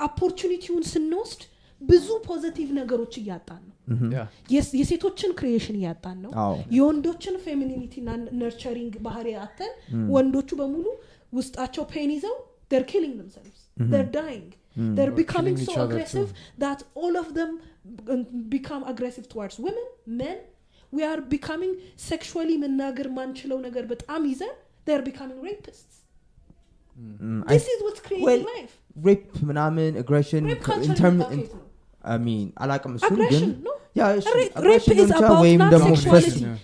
opportunity 0.00 0.62
ውን 0.62 0.84
ስንወስድ 0.92 1.42
ብዙ 1.82 2.08
positive 2.26 2.68
ነገሮች 2.78 3.14
እያጣን 3.20 3.62
ነው. 3.62 3.76
የስ- 4.52 4.74
የሴቶችን 4.80 5.30
ክሪኤሽን 5.38 5.76
እያጣን 5.78 6.18
ነው። 6.24 6.32
የወንዶችን 6.76 7.36
ፌሚኒቲ 7.46 7.94
ና 8.06 8.10
ነርቸሪንግ 8.40 8.94
ባህሪ 9.06 9.28
አተን 9.44 9.72
ወንዶቹ 10.14 10.50
በሙሉ 10.60 10.86
ውስጣቸው 11.32 11.84
ፔን 11.92 12.10
ይዘው 12.16 12.36
they're 12.70 12.86
killing 12.86 13.14
themselves. 13.16 13.58
They're 13.92 14.10
dying. 14.14 14.46
They're 14.96 15.14
becoming 15.14 15.56
killing 15.56 15.66
so 15.66 15.72
each 15.72 15.78
other 15.78 15.86
aggressive 15.88 16.28
that 16.58 16.80
all 16.96 17.14
of 17.16 17.26
them 17.38 17.50
uh, 18.06 18.16
become 18.48 18.82
we 20.92 21.02
are 21.10 21.20
becoming 21.34 21.72
sexually 22.10 22.56
መናገር 22.64 23.08
ማንችለው 23.18 23.58
ነገር 23.66 23.84
በጣም 23.92 24.22
ይዘን 24.32 24.54
they're 24.86 25.06
becoming 25.10 25.40
rapists 25.50 25.92
this 27.52 27.66
is 27.72 27.78
what's 27.86 28.02
creating 28.06 28.26
well, 28.30 28.42
life 28.54 28.72
ሬፕ 28.96 29.22
ምናምን 29.50 29.92
አግሬሽን 30.02 30.44
አላቅም 32.62 32.92
እሱን 32.98 33.18
ግን 33.32 33.44
ወይም 35.44 35.60
ደግሞ. 35.74 35.88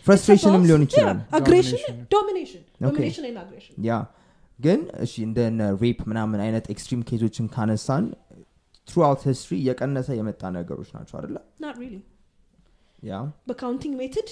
frustration 0.06 0.53
ም 0.53 0.62
ሊሆን 0.68 0.82
ይችላል 0.86 1.18
ያ 3.88 3.98
ግን 4.58 4.80
እሺ 5.04 5.14
እንደነ 5.26 5.60
rape 5.82 5.98
ምናምን 6.10 6.40
አይነት 6.46 6.64
extreme 6.74 7.02
case 7.10 7.24
ኦችን 7.24 7.46
ካነሳን 7.54 8.04
throughout 8.88 9.22
history 9.30 9.52
እየቀነሰ 9.62 10.08
የመጣ 10.20 10.42
ነገሮች 10.58 10.88
ናቸው 10.96 11.16
አደለ 11.20 11.36
not 11.64 11.76
really 11.82 12.00
ያ 12.00 12.17
በ 13.48 13.57
counting 13.57 13.94
method 14.00 14.28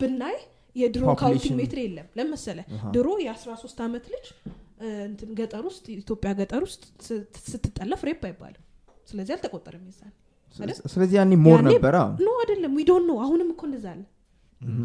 ብናይ 0.00 0.36
የድሮ 0.76 1.04
counting 1.20 1.56
method 1.60 1.78
የለም። 1.82 2.08
ለመሰለ 2.18 2.58
ድሮ 2.94 3.08
የ13 3.24 3.80
ዓመት 3.86 4.04
ልጅ 4.14 4.26
ገጠር 5.38 5.64
ውስጥ 5.70 5.84
ኢትዮጵያ 5.96 6.30
ገጠር 6.38 6.62
ውስጥ 6.66 6.82
ስትጠለፍ 7.48 8.02
rape 8.08 8.22
አይባልም። 8.28 8.64
ስለዚህ 9.08 9.32
አልተቆጠረም 9.36 9.84
ይዛል? 9.90 10.12
ስለዚህ 10.86 11.16
ያኔ 11.18 11.32
more 11.44 11.60
ነበረ 11.66 11.96
no 12.20 12.30
አይደለም 12.40 12.72
we 12.76 12.84
don't 12.88 13.06
know 13.08 13.14
አሁንም 13.24 13.48
እኮ 13.54 13.62
እንደዛ 13.68 13.86
አለ። 13.92 14.02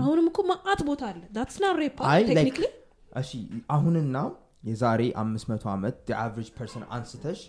አሁንም 0.03 0.25
እኮ 0.31 0.39
ማአት 0.49 0.81
ቦታ 0.89 1.03
አለ። 1.11 1.21
that's 1.35 1.57
not 1.63 1.71
rape 1.79 1.97
technically 2.31 2.65
እሺ 3.13 3.31
አሁንና 3.75 4.17
የዛሬ 4.63 5.01
500 5.19 5.65
ዓመት 5.73 5.97
የ 6.11 6.20
average 6.20 6.49
person 6.57 6.83
አንስተሽ 6.95 7.39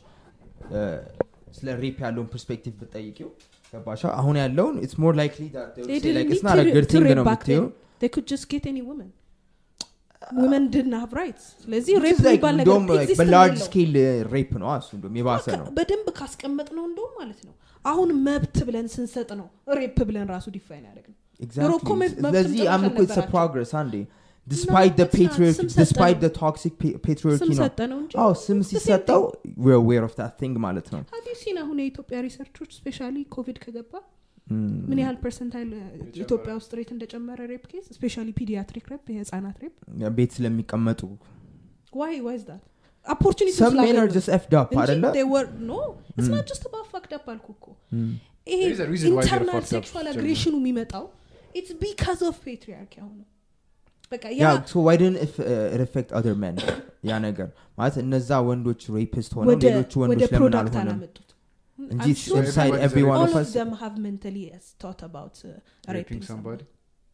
ስለ 1.55 1.69
rape 1.83 1.99
ያለውን 2.05 2.29
perspective 2.33 2.75
ብጠይቂው 2.81 3.29
ገባሻ 3.73 4.03
አሁን 4.21 4.37
ያለውን 4.43 4.77
it's 4.85 4.97
more 5.03 5.15
likely 5.21 5.45
good 6.71 6.87
thing 6.93 7.09
ነው 7.19 7.25
የምትየው 7.25 7.67
they 8.01 8.09
could 8.15 8.27
just 8.27 8.47
get 8.53 8.65
any 8.67 8.83
woman. 8.83 9.07
Women 10.41 10.63
didn't 10.75 10.97
have 11.01 11.13
rights. 11.15 11.45
ስለዚህ 11.65 11.95
rape 12.05 12.19
የሚባል 12.23 12.55
ነገር 12.61 12.79
በ 13.21 13.31
large 13.31 13.59
scale 13.67 13.95
rape 14.33 14.51
ነው። 14.63 14.69
እሱ 14.75 14.91
እንደውም 14.97 15.17
የባሰ 15.21 15.47
ነው። 15.61 15.67
በደንብ 15.79 16.09
ካስቀመጥ 16.19 16.69
ነው 16.79 16.85
እንደውም 16.89 17.13
ማለት 17.21 17.41
ነው። 17.47 17.55
አሁን 17.85 18.09
መብት 18.27 18.57
ብለን 18.69 18.87
ስንሰጥ 18.95 19.29
ነው 19.41 19.47
rape 19.79 19.99
ብለን 20.09 20.27
ራሱ 20.35 20.47
define 20.57 20.85
ያደረግ 20.89 21.07
ነው 21.11 21.17
ድሮ 21.57 21.71
እኮ 21.73 21.89
Exactly. 21.89 21.99
መብት- 22.03 22.21
መብት 22.25 22.37
ስለዚህ 22.37 22.61
ጭራሽ 22.61 22.73
አም 22.75 22.85
እኮ 22.89 22.99
it's 22.99 23.13
አልነበራቸውም። 23.13 23.31
progress 23.33 23.73
አንዴ 23.81 23.95
despite 24.47 24.93
the 24.93 25.05
it's 25.05 25.13
not. 25.13 25.21
patriarchy 25.21 25.57
ስም 25.59 25.69
despite 25.75 26.17
ሰጠነው። 26.17 26.25
the 26.25 26.31
toxic 26.37 26.75
pa- 26.83 26.97
patriarchy 27.07 27.41
ስም 27.43 27.53
ነው 27.53 27.59
ሰጠ 27.63 27.79
ነው 27.93 27.99
እንጂ 28.03 28.13
አዎ 28.23 28.33
ስም 28.43 28.59
ሲሰጠው 28.69 29.23
we're 29.65 29.79
aware 29.81 30.05
of 30.09 30.15
that 30.21 30.35
thing 30.41 30.55
ማለት 30.67 30.87
ነው 30.95 31.01
have 31.15 31.29
you 31.41 31.48
seen 31.48 31.57
አሁን 31.63 31.79
የኢትዮጵያ 31.83 32.19
research 32.27 32.71
ኦች 32.79 32.89
especially 32.89 33.17
ኮቪድ 33.35 33.59
ከገባ? 33.65 33.93
Mm. 34.49 34.67
ምን 34.91 34.99
ያህል 35.03 35.17
percentile 35.23 35.71
ኢትዮጵያ 36.21 36.53
ውስጥ 36.59 36.71
rate 36.79 36.91
እንደጨመረ 36.95 37.41
rape 37.53 37.65
case 37.71 37.87
especially 37.97 38.29
pediatric 38.37 38.85
rape 38.93 39.07
የህፃናት 39.15 39.57
rape 39.65 39.75
ቤት 40.19 40.31
ስለሚቀመጡ። 40.37 41.01
why 42.01 42.17
why 42.27 42.39
that 42.45 42.63
opportunity 43.07 43.57
some 43.57 43.77
men 43.81 43.97
are 44.03 44.09
just 44.15 44.31
effed 44.37 44.55
up 44.61 44.71
አይደለ? 44.83 45.05
no 45.69 45.73
it's 46.11 46.29
not 46.33 46.47
just 46.51 46.65
about 46.69 46.89
fucked 46.95 47.13
up 47.19 47.27
አልኩ 47.35 47.47
እኮ. 47.57 47.67
ይሄ 48.51 48.61
There 48.63 48.75
is 48.75 48.81
a 48.81 48.89
reason 48.93 49.09
why 49.09 49.23
they're 49.23 49.27
internal 49.27 49.55
fucked 49.57 49.69
up, 49.71 49.73
sexual 49.75 50.07
ጀምሮ። 50.07 50.17
aggression 50.17 50.48
ኑ 50.48 50.55
የሚመጣው 50.63 51.05
it's 51.55 51.75
because 51.83 52.21
of 52.31 52.37
patriarchy 52.47 52.95
አሁን 53.05 53.19
በቃ 54.13 54.25
ያ 54.41 54.43
yeah 54.43 54.57
so 54.73 54.79
why 54.87 54.95
didn't 55.03 55.21
it, 55.25 55.33
uh, 55.53 55.75
it 55.75 55.81
affect 55.87 56.11
other 56.19 56.35
men 56.45 56.57
ያ 57.11 57.19
ነገር 57.29 57.49
ማለት 57.81 57.97
እነዛ 58.05 58.31
ወንዶች 58.49 58.83
rapist 58.99 59.33
ሆነው 59.39 59.51
ወደ 59.53 59.65
ሌሎቹ 59.69 59.93
ወደ 60.03 60.11
ወንዶች 60.13 60.31
ለምን 60.35 60.41
product 60.41 60.75
አልሆነም 60.75 60.95
አላመጡት 60.95 61.29
እንጂ 61.79 62.07
I'm 62.13 62.21
sure 62.25 62.39
inside 62.43 62.75
everybody's 62.75 62.87
every 62.89 63.05
one 63.13 63.19
all 63.21 63.27
of 63.29 63.35
of 63.35 63.43
us 63.43 63.51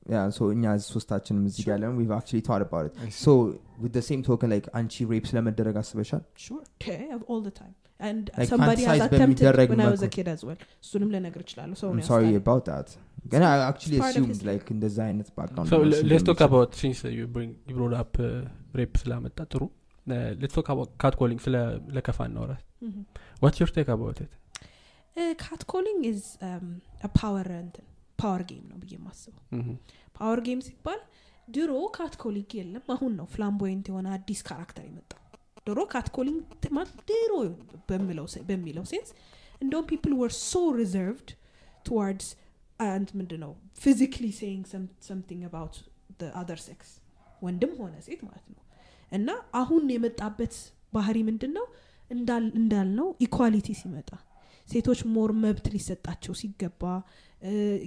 them 0.01 0.15
have 0.15 0.29
mentally 0.29 0.37
yes, 0.37 0.37
thought 0.37 0.37
about 0.37 0.37
uh, 0.37 0.37
Raping 0.37 0.37
raping 0.37 0.37
somebody. 0.37 0.37
somebody. 0.37 0.37
yeah 0.37 0.37
so 0.37 0.43
እኛ 0.51 0.77
ሶስታችንም 0.93 1.45
እዚህ 1.49 1.63
ጋር 1.67 1.75
ያለን 1.75 1.97
we've 1.99 2.15
actually 2.19 2.41
thought 2.41 2.61
about 2.61 2.85
it 2.85 2.93
I 2.99 3.09
see. 3.09 3.23
so 3.25 3.59
with 3.81 3.93
the 3.93 4.01
same 4.01 4.23
token 4.23 4.49
like 4.49 4.67
አንቺ 4.73 5.05
ሬፕ 5.11 5.25
ስለመደረግ 5.31 5.77
አስበሻል 5.81 6.21
Sure. 6.45 6.63
Okay, 6.81 6.99
all 7.27 7.41
the 7.41 7.51
time. 7.51 7.75
And 7.99 8.29
Like 8.37 8.49
somebody 8.49 8.83
has 8.83 8.99
fantasize 8.99 9.05
attempted 9.05 9.21
በሚደረግ 9.21 9.69
when 9.69 9.79
I 9.79 9.89
was 9.93 10.01
a 10.01 10.05
መልኩ። 10.05 10.15
kid 10.15 10.27
as 10.27 10.41
well. 10.47 10.57
እሱንም 10.83 11.09
ልነግር 11.15 11.41
እችላለሁ 11.45 11.77
ሰው 11.81 11.89
I'm 11.91 11.97
ነው 11.99 12.05
sorry 12.11 12.27
ያስጣለኝ። 12.27 12.41
about 12.43 12.63
that 12.71 12.89
ግን 13.33 13.43
I 13.43 13.57
actually 13.71 13.97
It's 13.97 14.03
part 14.05 14.15
of 14.15 14.23
assumed 14.23 14.31
history. 14.33 14.49
like 14.51 14.67
እንደዛ 14.75 14.97
አይነት 15.09 15.27
background 15.39 15.67
So 15.73 15.77
ሊኖርሽ 15.77 16.01
le- 16.03 16.09
let's 16.11 16.25
talk 16.29 16.41
እንደሚችል። 16.41 16.49
about 16.49 16.69
since 16.83 16.99
uh, 17.09 17.13
you 17.17 17.25
bring 17.37 17.51
you 17.69 17.75
brought 17.79 17.97
up 18.03 18.11
uh, 18.19 18.31
rape 18.79 18.97
ስላመጣ 19.03 19.37
ጥሩ 19.53 19.63
uh, 20.07 20.31
let's 20.41 20.55
talk 20.59 20.69
about 20.75 20.89
cat 21.03 21.15
calling 21.21 21.39
ስለ 21.47 21.55
ለከፋ 21.97 22.19
እናውራት 22.31 22.63
Mhm. 22.89 23.03
what's 23.43 23.59
your 23.63 23.71
take 23.77 23.91
about 23.99 24.19
it 24.25 24.33
Uh, 25.21 25.33
catcalling 25.45 25.99
is 26.13 26.37
um, 26.47 26.65
a 27.07 27.11
power 27.21 27.45
እንትን 27.63 27.85
ፓወር 28.18 28.42
ጌም 28.48 28.64
ነው 28.70 28.76
ብዬ 28.80 28.92
የማስበው. 28.96 29.42
power 30.16 30.40
game 30.46 30.60
ሲባል 30.66 31.00
ድሮ 31.48 31.72
cat 31.96 32.13
calling 32.13 32.50
የለም 32.58 32.84
አሁን 32.94 33.12
ነው 33.18 33.26
flamboyant 33.32 33.86
የሆነ 33.90 34.08
አዲስ 34.16 34.40
character 34.48 34.84
የመጣው። 34.88 35.18
ድሮ 35.66 35.78
cat 35.92 36.07
calling 36.07 36.40
ድሮ 37.10 37.32
በሚለው 37.88 38.26
sense 38.86 39.10
እንደውም 39.62 39.86
people 39.90 40.12
were 40.20 40.32
so 40.42 40.62
reserved 40.78 41.28
towards 41.86 42.28
አንድ 42.86 43.08
ምንድ 43.18 43.32
ነው 43.42 43.52
physically 43.82 44.26
saying 44.38 44.64
something 45.08 45.42
about 45.48 45.76
other 46.40 46.60
sex 46.64 46.90
ወንድም 47.42 47.72
ሆነ 47.78 47.94
ሴት 48.06 48.20
ማለት 48.26 48.46
ነው። 48.50 48.60
እና 49.12 49.28
አሁን 49.60 49.84
የመጣበት 49.94 50.54
ባህሪ 50.94 51.18
ምንድን 51.28 51.52
ነው 51.58 51.66
እንዳል- 52.10 52.52
እንዳልነው 52.60 53.08
equality 53.26 53.68
ሲመጣ 53.78 54.10
ሴቶች 54.68 55.00
more 55.14 55.30
መብት 55.42 55.66
ሊሰጣቸው 55.74 56.34
ሲገባ 56.40 56.82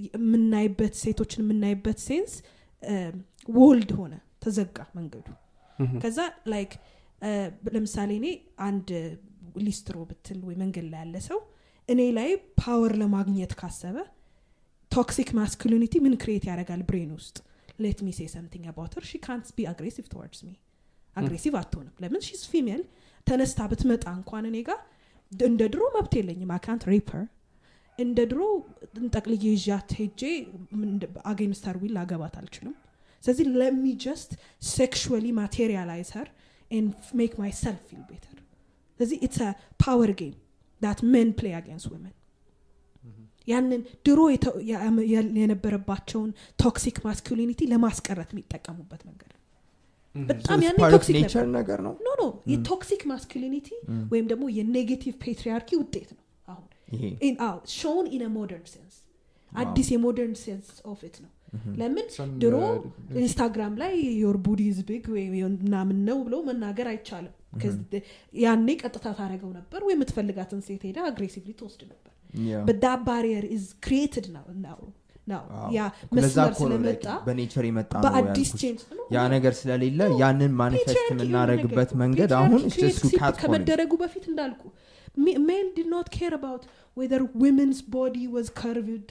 የምናይበት 0.07 0.93
ሴቶችን 1.01 1.41
የምናይበት 1.43 1.99
sense 2.07 2.33
ወልድ 3.57 3.91
ሆነ 3.99 4.13
ተዘጋ 4.43 4.77
መንገዱ. 4.97 5.27
ከዛ 6.01 6.17
like 6.53 6.71
ለምሳሌ 7.75 8.11
እኔ 8.19 8.27
አንድ 8.67 8.89
ሊስትሮ 9.65 9.97
ብትል 10.09 10.39
ወይ 10.47 10.55
መንገድ 10.61 10.85
ላይ 10.91 11.01
ያለ 11.03 11.17
ሰው 11.27 11.39
እኔ 11.89 12.01
ላይ 12.17 12.29
power 12.61 12.93
ለማግኘት 13.01 13.53
ካሰበ 13.59 13.97
toxic 14.91 15.29
masculinity 15.39 15.93
ምን 16.05 16.13
create 16.21 16.43
ያደርጋል 16.49 16.81
brain 16.89 17.11
ውስጥ? 17.17 17.37
ሌት 17.83 17.99
ሚ 18.05 18.09
ሴ 18.17 18.27
ሰምቲንግ 18.33 18.65
አባውት 18.71 18.93
ር 18.97 19.05
ሺ 19.09 19.19
ካንት 19.25 19.47
ቢ 19.55 19.65
aggressive 19.71 20.05
ቶዋርድስ 20.13 20.41
ሚ። 20.47 20.51
አግሬሲቭ 21.15 21.53
አትሆንም። 21.61 21.95
ለምን? 22.03 22.21
she's 22.27 22.43
female። 22.51 22.81
ተነስታ 23.27 23.59
ብትመጣ 23.71 24.05
እንኳን 24.19 24.43
እኔ 24.49 24.57
ጋር 24.69 24.79
እንደ 25.31 25.61
ድሮ 25.73 25.83
መብት 25.95 26.13
የለኝም። 26.19 26.51
አካንት 26.57 26.83
ሬፐር 26.91 27.23
እንደ 27.99 28.19
ድሮ 28.31 28.41
ጠቅልዬ 29.15 29.43
ይዣት 29.55 29.89
ሄጄ 29.99 30.21
against 31.31 31.62
her 31.62 31.75
will 31.81 31.93
ላገባት 31.97 32.35
አልችልም። 32.39 32.75
ስለዚህ 33.23 33.45
let 33.59 33.74
me 33.74 33.83
just 34.03 34.31
sexually 34.69 35.25
materialize 35.39 36.09
her 36.15 36.27
and 36.71 36.87
make 37.13 37.35
myself 37.37 37.79
feel 37.89 38.03
better. 38.11 38.35
ስለዚህ 38.99 39.17
it's 39.27 39.39
power 39.83 40.11
game 40.19 40.35
that 40.81 40.99
men 41.13 41.29
play 41.39 41.53
against 41.59 41.87
women. 41.93 42.13
ያንን 43.47 43.81
ድሮ 44.05 44.19
የነበረባቸውን 45.37 46.29
toxic 46.59 46.97
masculinity 47.07 47.61
ለማስቀረት 47.73 48.29
የሚጠቀሙበት 48.33 49.01
መንገድ 49.09 49.31
ነው። 49.31 49.41
Mhm. 50.15 50.25
በጣም 50.29 50.59
ያኔ 50.65 50.77
toxic 50.93 51.17
ነገር 51.57 51.79
ነው? 51.87 51.93
no 52.05 52.09
no 52.19 52.23
የ 52.51 52.65
toxic 52.65 53.01
masculinity 53.11 53.67
ወይም 54.11 54.25
ደግሞ 54.31 54.45
የ 54.57 54.68
negative 54.68 55.13
patriarchy 55.23 55.69
ውጤት 55.81 56.09
ነው 56.15 56.21
shown 57.75 58.07
in 58.15 58.23
modern 58.35 58.67
sense 58.73 58.95
አዲስ 59.51 59.87
የ 59.93 60.04
modern 60.04 60.35
sense 60.43 60.69
of 60.91 61.01
it 61.07 61.17
ነው። 61.23 61.31
ለምን? 61.79 62.07
Some, 62.15 62.31
ድሮ 62.41 62.55
uh, 62.69 63.19
ኢንስታግራም 63.19 63.75
ላይ 63.81 63.93
your 64.23 64.37
booty 64.45 64.61
is 64.77 64.81
big 64.89 65.05
ምናምን 65.61 65.97
ነው 66.09 66.17
ብሎ 66.25 66.35
መናገር 66.49 66.87
አይቻልም። 66.93 67.33
ያኔ 68.43 68.67
ቀጥታ 68.81 69.05
ታደረገው 69.17 69.51
ነበር 69.59 69.81
ወይ 69.87 69.93
የምትፈልጋትን 69.95 70.61
ሴት 70.67 70.83
ሄዳ 70.89 70.99
aggressively 71.11 71.53
ትወስድ 71.61 71.81
ነበር። 71.91 72.11
Yeah. 72.43 72.63
but 72.65 72.81
that 72.81 73.05
barrier 73.05 73.43
is 73.47 73.75
created 73.81 74.25
now 74.29 74.45
now 74.59 74.77
now. 75.27 75.43
አዎ። 75.57 75.69
ያ 75.75 75.81
ለዛ 76.15 76.17
መስመር 76.17 76.49
እኮ 76.49 76.59
ነው 76.63 76.77
ስለመጣ 76.77 77.05
በ 77.27 77.37
nature 77.37 77.65
የመጣ 77.67 77.91
በአዲስ 78.05 78.49
change 78.61 78.81
ያ 79.15 79.21
ነገር 79.33 79.53
ስለሌለ 79.59 79.99
ያንን 80.21 80.51
manifest 80.59 80.99
የምናደረግበት 81.11 81.91
መንገድ 82.01 82.31
አሁን 82.39 82.59
ከመደረጉ 83.41 83.91
በፊት 84.03 84.25
እንዳልኩ 84.31 84.61
male 85.47 85.67
did 85.75 85.87
not 85.93 86.07
care 86.15 86.33
about 86.37 86.63
whether 86.97 87.21
women's 87.41 87.79
body 87.93 88.17
was 88.35 88.47
curved 88.59 89.07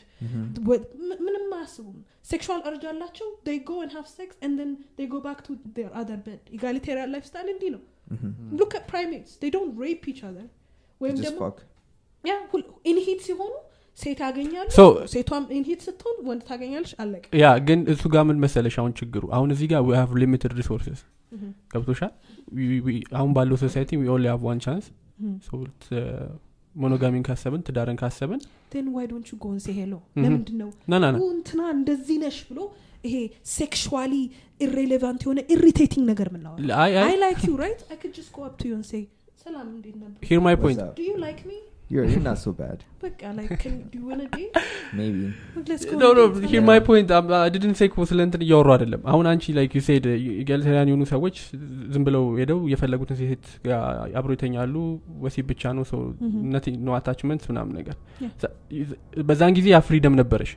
ምንም 1.27 1.51
አያስቡም 1.57 1.97
sexual 2.31 2.63
urge 2.69 2.85
አላቸው 2.91 3.29
ይ 3.49 3.59
ጎ 3.69 3.81
ን 3.83 3.91
ሃቭ 3.97 4.07
ሴክስ 4.13 4.37
ን 4.51 4.71
you 4.99 5.09
go 5.13 5.21
back 5.27 5.41
to 5.47 5.57
our 5.81 5.91
other 6.01 6.21
but 6.27 6.43
egalitarian 6.59 7.11
lifestyle 7.15 7.49
እንዲህ 7.55 7.71
ነው. 7.75 7.83
look 8.61 8.73
at 8.79 8.85
primates 8.91 9.33
they 9.43 9.53
don't 9.55 9.73
rape 9.85 10.03
each 10.13 10.21
other 10.29 10.49
ወይም 11.01 11.17
ደግሞ 11.25 11.41
yeah 12.25 12.35
in 12.91 13.01
heat 13.01 13.21
ሲሆኑ 13.27 13.53
ሴት 14.01 14.21
ያገኛሉ 14.25 14.69
So- 14.77 14.95
ሴቷም 15.13 15.45
in 15.57 15.65
heat 15.65 15.81
ስትሆን 15.87 16.17
ወንድ 16.29 16.43
ታገኛለች 16.49 16.93
አለቀ. 17.03 17.25
ያ 17.43 17.51
ግን 17.69 17.81
እሱ 17.93 18.03
ጋር 18.15 18.23
ምን 18.29 18.39
መሰለሽ 18.45 18.75
አሁን 18.81 18.93
ችግሩ? 19.01 19.23
አሁን 19.37 19.49
እዚህ 19.55 19.67
ጋር 19.73 19.81
we 19.87 19.93
have 20.01 20.11
limited 20.23 20.53
resources 20.61 21.01
ገብቶሻል? 21.73 22.13
We- 22.57 22.81
we- 22.87 23.05
አሁን 23.19 23.31
ባለው 23.37 23.57
society 23.63 23.91
we 24.01 24.09
only 24.15 24.27
have 24.33 24.43
one 24.49 24.59
chance 24.65 24.87
monogamy 26.75 27.15
ን 27.15 27.25
ካሰብን 27.27 27.61
ትዳርን 27.67 27.99
ካሰብን 28.01 28.41
then 28.77 28.89
why 28.95 29.05
don't 29.11 29.27
you 29.31 29.37
go 29.43 29.49
and 29.49 29.59
hello. 29.77 29.93
ለምንድን 30.17 30.57
ነው 30.61 30.71
እንትና 31.35 31.61
እንደዚህ 31.75 32.17
ነሽ 32.23 32.39
ብሎ 32.49 32.61
ይሄ 33.05 33.17
sexually 33.53 34.15
irrelevant 34.61 35.21
የሆነ 35.25 35.41
irritating 35.55 36.05
ነገር 36.11 36.29
ምናወራ 36.35 36.79
I 37.03 37.15
like 37.23 37.41
you 37.49 37.55
right 37.63 37.81
I 37.91 37.97
could 38.03 38.13
just 38.19 38.31
go 38.37 38.47
up 38.47 38.55
to 38.61 38.71
you 38.71 38.79
say 38.91 39.03
ሰላም 39.47 39.69
እንዴት 39.75 39.97
ነበር 40.03 40.19
hear 40.29 40.41
my 40.47 40.57
point 40.63 40.81
do 40.99 41.07
you 41.09 41.15
like 41.25 41.41
me 41.49 41.53
You're, 41.91 42.05
you're 42.07 42.23
not 42.23 42.39
so 42.39 42.51
bad. 42.55 42.79
በቃ 43.03 43.21
like 43.39 43.51
can 43.63 43.75
do 43.91 43.97
you 43.99 44.05
wanna 44.11 44.27
date 44.35 44.55
Maybe. 45.01 45.25
let's 45.71 45.85
go 45.89 45.97
no 46.03 46.07
no 46.19 46.23
on 46.23 46.31
a 46.31 46.37
date. 46.37 46.47
hear 46.53 46.63
my 46.69 46.81
point 46.87 47.11
didn't 47.55 47.75
say 47.81 47.97
ስለ 48.11 48.21
እንትን 48.27 48.43
እያወሩ 48.47 48.69
አይደለም 48.75 49.03
አሁን 49.13 49.27
አንቺ 49.33 49.55
like 49.59 49.73
you 49.79 49.83
said 49.89 50.07
egalitarian 50.43 50.91
የሆኑ 50.91 51.05
ሰዎች 51.13 51.37
ዝም 51.95 52.05
ብለው 52.09 52.25
ሄደው 52.41 52.61
የፈለጉትን 52.73 53.19
ሴት 53.23 53.45
ጋር 53.67 53.77
አብሮ 54.21 54.31
ይተኛሉ 54.37 54.75
ወሲብ 55.25 55.47
ብቻ 55.53 55.75
ነው 55.79 55.87
ሰው 55.93 56.01
no 56.87 56.97
attachment 57.01 57.45
ምናምን 57.53 57.75
ነገር 57.81 57.99
Yeah. 58.25 58.91
በዛን 59.29 59.55
ጊዜ 59.59 59.67
ያ 59.73 59.81
freedom 59.89 60.15
ነበረሽ 60.21 60.51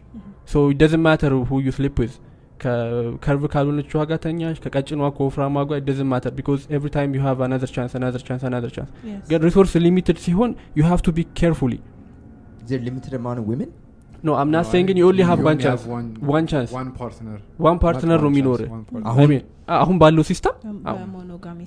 so 0.52 0.58
doesn't 0.82 1.02
matter 1.06 1.34
who 1.50 1.60
you 1.66 1.72
sleep 1.78 1.96
with 2.04 2.14
ከ 2.62 2.85
curve 2.85 3.44
ካልሆነች 3.54 3.92
ዋጋ 4.00 4.12
ተኛሽ 4.24 4.58
ከቀጭኗ 4.64 5.02
ከወፍራሟ 5.18 5.64
ጋ 5.70 5.80
doesn't 5.88 6.08
matter 6.12 6.34
because 6.38 6.62
every 6.76 6.90
time 6.96 7.12
you 7.16 7.24
have 7.26 7.40
another 7.46 7.72
chance 7.76 7.94
another 8.00 8.24
chance 8.28 8.44
another 8.50 8.72
chance. 8.78 8.90
ግን 9.30 9.40
resource 9.48 9.74
limited 9.86 10.20
ሲሆን 10.26 10.52
you 10.78 10.84
have 10.90 11.02
to 11.06 11.16
be 11.18 11.28
carefully 11.40 11.74
Is 12.62 12.70
there 12.72 12.84
limited 12.84 13.14
amount 13.16 13.40
of 13.40 13.46
women? 13.48 13.70
no 14.24 14.32
I'm 14.42 14.49
not 14.49 14.56
saying 14.70 14.88
ግን 14.90 14.98
you 15.00 15.06
have 15.28 15.40
one 15.48 15.58
chance 15.64 15.82
one 16.30 16.46
chance 16.52 16.70
one 16.76 16.88
partner 16.98 17.40
one 17.66 17.78
partner 17.84 18.20
ነው 18.24 18.32
የሚኖር 18.32 18.62
አሁን- 19.76 20.00
ባለው 20.02 20.24
system 20.30 20.56
yeah 20.86 20.96
በ 20.98 21.10
monogamy 21.10 21.60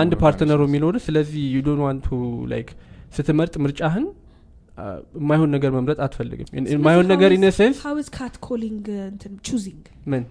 አንድ 0.00 0.12
partner 0.22 0.52
ኡ 0.52 0.60
sense. 0.60 0.70
የሚኖር 0.70 0.94
ስለዚህ 1.06 1.42
you 1.54 1.60
don't 1.66 1.80
want 1.86 2.02
to 2.06 2.18
like 2.52 2.70
ስትመርጥ 3.16 3.54
ምርጫህን 3.64 4.06
የማይሆን 5.18 5.50
ነገር 5.54 5.70
መምረጥ 5.76 5.98
አትፈልግም. 6.06 6.48
የማይሆን 6.74 7.06
ነገር 7.12 7.30
in 7.36 7.46
a 7.58 7.61
sense 7.61 7.78
how 7.86 7.94
is 8.02 8.08
cat 8.18 8.34
calling 8.46 8.78
uh, 8.90 9.08
ምን? 10.12 10.22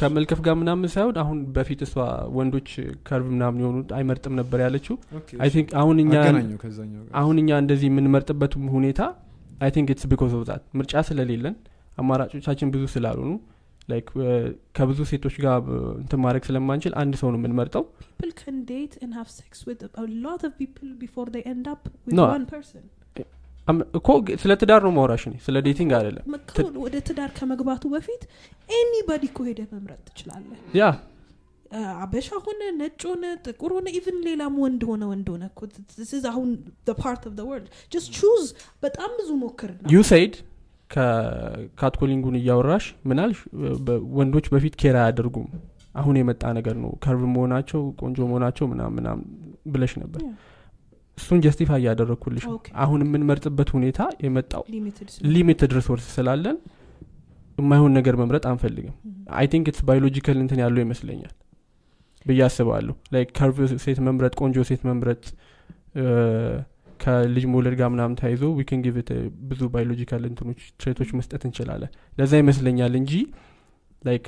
ከመልከፍ 0.00 0.40
ጋር 0.46 0.54
ምናምን 0.62 0.90
ሳይሆን 0.94 1.16
አሁን 1.22 1.38
በፊት 1.56 1.80
እሷ 1.86 1.94
ወንዶች 2.38 2.70
curve 3.08 3.26
ምናምን 3.34 3.60
የሆኑ 3.64 3.78
አይመርጥም 3.98 4.34
ነበር 4.40 4.60
ያለችው። 4.66 4.96
I 5.44 5.50
think 5.56 5.70
አሁን 5.82 5.98
እኛ 6.04 6.14
አሁን 7.22 7.36
እኛ 7.44 7.50
እንደዚህ 7.64 7.88
የምንመርጥበት 7.92 8.54
ሁኔታ 8.76 9.00
I 9.62 9.72
think 9.76 9.88
it's 9.94 10.06
because 10.12 10.34
of 10.38 10.44
that 10.50 10.64
ምርጫ 10.80 11.02
ስለሌለን 11.10 11.54
አማራጮቻችን 11.98 12.68
ብዙ 12.74 12.84
ስላልሆኑ 12.96 13.30
like 13.88 14.08
ከብዙ 14.76 14.98
ሴቶች 15.10 15.36
ጋር 15.44 15.58
ብ- 15.64 15.72
እንትን 16.00 16.20
ማድረግ 16.24 16.42
ስለማንችል 16.48 16.92
አንድ 17.02 17.14
ሰው 17.20 17.28
ነው 17.30 17.38
የምንመርጠው። 17.40 17.84
አም- 23.68 23.86
እኮ 23.98 24.08
ስለ 24.42 24.52
ትዳር 24.60 24.80
ነው 24.84 24.92
ማውራሽ 24.94 25.22
እኔ። 25.28 25.34
ስለ 25.46 25.56
dating 25.64 25.90
አይደለም። 25.96 26.24
ወደ 26.84 26.96
ትዳር 27.08 27.30
ከመግባቱ 27.38 27.84
በፊት 27.94 28.22
anybody 28.74 29.24
እኮ 29.30 29.38
ሄደ 29.48 29.60
መምረጥ 29.72 30.00
ትችላለህ። 30.08 30.60
yeah። 30.78 30.84
አበሻ 32.02 32.28
ሆነ 32.44 32.60
ነጭ 32.76 33.00
ሆነ 33.08 33.24
ጥቁር 33.44 33.70
ሆነ 33.74 33.88
even 33.96 34.18
ሌላም 34.26 34.54
ወንድ 34.62 34.82
ሆነ 34.90 35.02
ወንድ 35.10 35.26
ሆነ 35.32 35.44
አሁን 36.28 36.48
the 37.32 37.44
world. 37.44 37.66
Just 37.92 38.08
choose 38.14 38.46
በጣም 38.82 39.10
ብዙ 39.18 39.30
ሞክርና 39.42 39.84
you 39.92 40.00
said 40.10 40.34
ከ 40.90 41.08
catcalling 41.08 41.99
ኡን 41.99 42.36
እያወራሽ 42.38 42.84
ምናልሽ 43.08 43.40
ወንዶች 44.18 44.46
በፊት 44.52 44.74
care 44.82 44.96
አያደርጉም። 45.00 45.48
አሁን 45.94 46.16
የመጣ 46.18 46.42
ነገር 46.58 46.76
ነው። 46.82 46.90
curve 47.04 47.22
መሆናቸው 47.34 47.80
ቆንጆ 48.02 48.18
መሆናቸው 48.30 48.66
ምናም 48.72 48.92
ምናም 48.98 49.20
ብለሽ 49.66 49.92
ነበር. 50.02 50.20
እሱን 51.18 51.38
justify 51.44 51.80
እያደረግኩልሽ. 51.82 52.44
አሁን 52.82 53.00
የምንመርጥበት 53.04 53.70
ሁኔታ 53.76 54.00
የመጣው 54.24 54.62
limited 55.32 55.72
resource 55.78 56.04
ስላለን 56.16 56.58
የማይሆን 57.58 57.92
ነገር 57.98 58.14
መምረጥ 58.20 58.44
አንፈልግም። 58.50 58.94
I 59.38 59.46
think 59.52 59.66
it's 59.70 59.82
biological 59.88 60.36
እንትን 60.42 60.60
ያለው 60.64 60.80
ይመስለኛል 60.84 61.32
ብዬ 62.26 62.40
አስባለሁ። 62.46 62.94
like 63.14 63.28
curve 63.38 63.58
ሴት 63.84 63.98
መምረጥ 64.08 64.32
ቆንጆ 64.40 64.64
ሴት 64.70 64.82
መምረጥ 64.88 65.22
ከልጅ 67.00 67.44
መውለድ 67.52 67.74
ጋር 67.80 67.88
ምናምን 67.94 68.16
ተያይዞ 68.20 68.42
we 68.58 68.67
can 68.67 68.80
give 68.86 68.96
ብዙ 69.50 69.60
biological 69.74 70.22
እንትኖች 70.30 70.60
trait 70.80 70.97
ኦች 70.97 71.10
መስጠት 71.18 71.42
እንችላለን። 71.48 71.90
ለዛ 72.18 72.32
ይመስለኛል 72.42 72.94
እንጂ 73.00 73.12
like 74.02 74.26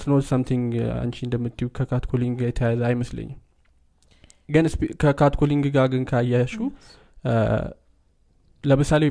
it's 0.00 0.14
not 0.14 0.24
something 0.30 0.68
አንቺ 1.00 1.16
እንደምትዩ 1.26 1.66
ከ 1.78 1.87
catcalling 1.87 2.34
ጋር 2.40 2.48
የተያያዘ 2.50 2.82
አይመስለኝም። 2.90 3.38
ግን 4.48 4.66
ከ 5.02 5.12
catcalling 5.12 5.64
ጋር 5.76 5.86
ግን 5.94 6.04
ካያያሹ 6.10 6.54
እ፣ 7.24 7.34
ለምሳሌ 8.64 9.04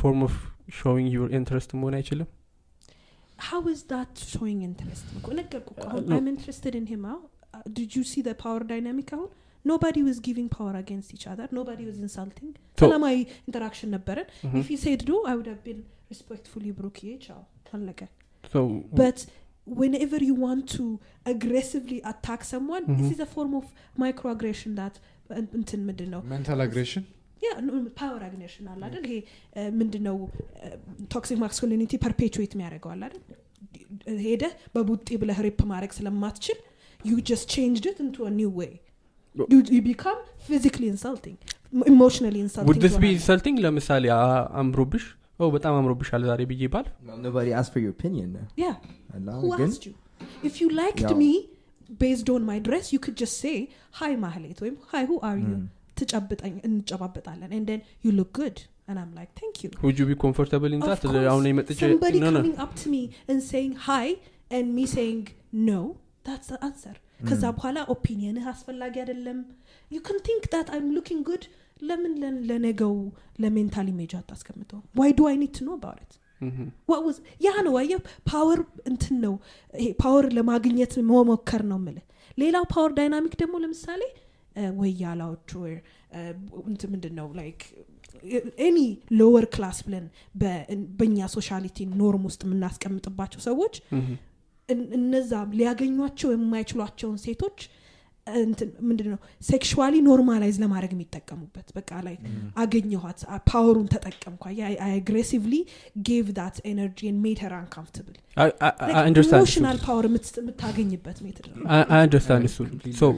form 0.00 0.20
of 0.26 0.34
showing 0.78 1.08
your 1.16 1.28
interest 1.38 1.70
መሆን 1.80 1.94
አይችልም? 1.98 2.28
How 3.38 3.60
is 3.70 3.80
that 3.92 4.12
showing 4.32 4.58
interest? 4.66 5.06
ነገርኩ 5.38 5.68
አሁን 5.86 6.02
No. 6.04 6.16
i'm 6.16 6.28
interested 6.32 6.74
in 6.80 6.84
him 6.92 7.02
አሁን 7.10 7.22
uh, 7.56 7.62
did 7.78 7.90
you 7.96 8.04
see 8.10 8.22
the 8.28 8.34
power 8.42 8.62
dynamic 8.72 9.08
አሁን 9.16 9.28
was 10.08 10.18
giving 10.20 10.48
power 10.48 10.74
against 10.76 11.14
each 11.14 11.26
other 11.26 11.46
nobody 11.52 11.84
was 11.90 11.98
insulting 11.98 12.50
So- 12.78 12.82
ሰላማዊ 12.82 13.16
ኢንተራክሽን 13.48 13.90
ነበረን 13.96 14.26
Mhm. 14.44 14.62
said 14.84 15.08
no 15.08 15.18
i 15.30 15.34
would 15.36 15.46
have 15.46 15.62
been 15.68 15.80
respectfully 16.10 16.72
ብሩክዬ 16.78 17.10
ቻው 17.26 17.40
አለቀ 17.78 18.00
but 19.02 19.18
whenever 19.66 20.18
you 20.28 20.34
want 20.46 20.64
to 20.68 20.84
aggressively 21.26 21.98
attack 22.04 22.40
someone 22.44 22.84
this 22.90 23.06
Mhm. 23.06 23.14
is 23.14 23.20
a 23.20 23.30
form 23.36 23.52
of 23.60 23.66
microaggression 24.04 24.72
that 24.80 24.94
uh, 24.96 25.42
እንትን 25.58 25.80
ምንድን 25.88 26.10
ነው 26.14 26.20
ሜንታል 26.32 26.60
አግሬሽን 26.66 27.04
ፓወር 27.98 28.22
አግኔሽን 28.28 28.66
አለ 28.72 28.82
አይደል 28.88 29.04
ይሄ 29.08 29.16
ምንድነው 29.80 30.16
ቶክሲክ 31.14 31.38
ማስኩሊኒቲ 31.44 31.92
ፐርፔቹዌት 32.04 32.52
የሚያደርገዋል 32.56 33.02
አይደል 33.06 33.22
ሄደ 34.26 34.44
በቡጢ 34.74 35.08
ብለህ 35.22 35.38
ሬፕ 35.46 35.60
ማድረግ 35.72 35.92
ስለማትችል 35.98 36.58
ዩ 37.00 37.14
ጀስት 37.30 37.46
ቼንጅድ 37.54 37.86
ኢት 37.92 37.98
ኢንቱ 38.04 38.16
ኒው 38.38 38.50
ዌይ 38.60 38.72
ዩ 39.75 39.79
ቢካም 39.87 40.17
ፊዚካሊ 40.47 40.83
ኢንሰልቲንግ 40.93 41.37
ኢሞሽናሊ 41.93 42.35
ውድ 42.69 42.85
ስ 42.93 42.97
ቢ 43.03 43.07
ኢንሰልቲንግ 43.15 43.15
ኢንሰልቲንግ 43.17 43.57
ለምሳሌ 43.65 44.05
አ- 44.19 44.45
አምሮብሽ 44.61 45.05
ኦ 45.39 45.49
በጣም 45.55 45.73
አምሮብሻል 45.81 46.21
ዛሬ 46.29 46.41
ብዬ 46.51 46.63
ባል 46.73 46.87
Well, 47.07 47.19
nobody 47.27 47.51
asked 47.59 47.73
for 47.75 47.81
your 47.85 47.93
opinion. 47.97 48.29
ያ 48.63 48.69
Allah, 49.17 49.35
who 49.43 49.51
again? 49.53 49.69
asked 49.69 49.85
you 49.89 49.93
if 50.47 50.55
you 50.61 50.67
liked 50.81 51.03
Yeah. 51.05 51.19
me 51.21 51.31
based 52.03 52.27
on 52.33 52.41
my 52.49 52.57
dress 52.65 52.87
you 52.93 52.99
could 53.05 53.17
just 53.21 53.35
say 53.45 53.55
hi 53.99 54.09
ማህሌት 54.25 54.57
ወይም 54.63 54.75
hi 54.91 55.03
who 55.09 55.17
are 55.29 55.37
you 55.43 55.53
Mm. 55.53 55.63
ትጨብጠኝ 55.99 56.53
እንጨባበጣለን 56.67 57.53
and 57.57 57.65
then 57.69 57.79
you 58.03 58.11
look 58.19 58.31
good 58.33 58.57
and 58.89 58.97
i'm 59.01 59.11
like 59.19 59.31
thank 59.39 59.55
you 59.63 59.69
ውድ 59.85 59.99
ቢ 60.09 60.17
ኮምፎርታብል 60.25 60.71
Of 60.71 60.77
ኢንታት 60.77 61.01
course, 61.05 61.27
አሁን 61.31 61.47
የመጥቼ 61.51 61.79
somebody 61.83 62.19
ኖ 62.23 62.29
ኖ 62.35 62.41
coming 62.41 62.59
up 62.65 62.73
to 62.81 62.87
me 62.95 63.01
and 63.31 63.39
saying 63.51 63.73
hi 63.87 64.05
and 64.57 64.67
me 64.77 64.85
saying 64.95 65.21
no 65.71 65.79
that's 66.27 66.49
the 66.53 66.59
answer 66.69 66.95
ከዛ 67.20 67.44
በኋላ 67.56 67.78
ኦፒኒየንህ 67.94 68.46
አስፈላጊ 68.52 68.94
አይደለም። 69.02 69.38
You 69.90 70.00
can 70.08 70.18
think 70.28 70.42
that 70.54 70.66
i'm 70.76 70.88
looking 70.98 71.20
good. 71.30 71.44
ለምን 71.88 72.12
ለነገው 72.48 72.94
ለሜንታል 73.42 73.86
ኢሜጅ 73.92 74.12
አታስቀምጠው 74.18 74.80
to 75.56 75.62
know 75.66 75.76
about 75.80 75.98
it? 76.04 76.12
What 76.90 77.00
was 77.06 77.16
ያ 77.46 77.50
ነው 77.66 77.74
አየህ 77.80 78.00
ፓወር 78.30 78.60
እንትን 78.90 79.16
ነው። 79.24 79.34
ይሄ 79.80 79.88
ፓወር 80.02 80.26
ለማግኘት 80.38 80.92
መሞከር 81.10 81.62
ነው 81.72 81.78
ምልህ 81.86 82.04
ሌላው 82.38 82.64
ፓወር 82.74 82.92
ዳይናሚክ 82.98 83.34
ደግሞ 83.42 83.54
ለምሳሌ 83.64 84.02
ወያላዎቹ 84.80 85.50
ምንድን 86.92 87.14
ነው 87.20 87.28
like 87.40 87.60
any 88.66 88.78
lower 89.18 89.44
class 89.54 89.78
ብለን 89.86 90.04
በእኛ 90.98 91.18
society 91.36 91.86
norm 92.00 92.24
ውስጥ 92.28 92.40
የምናስቀምጥባቸው 92.46 93.40
ሰዎች 93.48 93.74
እነዛ 94.98 95.30
ሊያገኟቸው 95.58 96.28
የማይችሏቸውን 96.34 97.18
ሴቶች 97.24 97.58
እንትን 98.26 98.68
ምንድን 98.88 99.08
ነው 99.12 99.18
sexually 99.48 99.94
normalize 100.06 100.56
ለማድረግ 100.62 100.92
የሚጠቀሙበት 100.94 101.66
በቃ 101.78 101.90
like 102.06 102.14
አገኘኋት 102.62 103.18
power 103.48 103.70
ኡን 103.70 103.88
ተጠቀምኳ 103.94 104.44
aggressively 104.86 105.54
gave 106.08 106.28
that 106.38 106.56
energy 106.70 107.10
made 107.24 107.40
her 107.44 107.54
uncomfortable 107.58 108.16
emotional 109.32 109.80
power 109.86 110.06
የምታገኝበት 110.08 111.18
method 111.26 111.48
ነው። 111.52 111.66
understand 111.98 112.46
እሱ 112.50 112.58
Completely. 112.64 112.94
so 113.00 113.10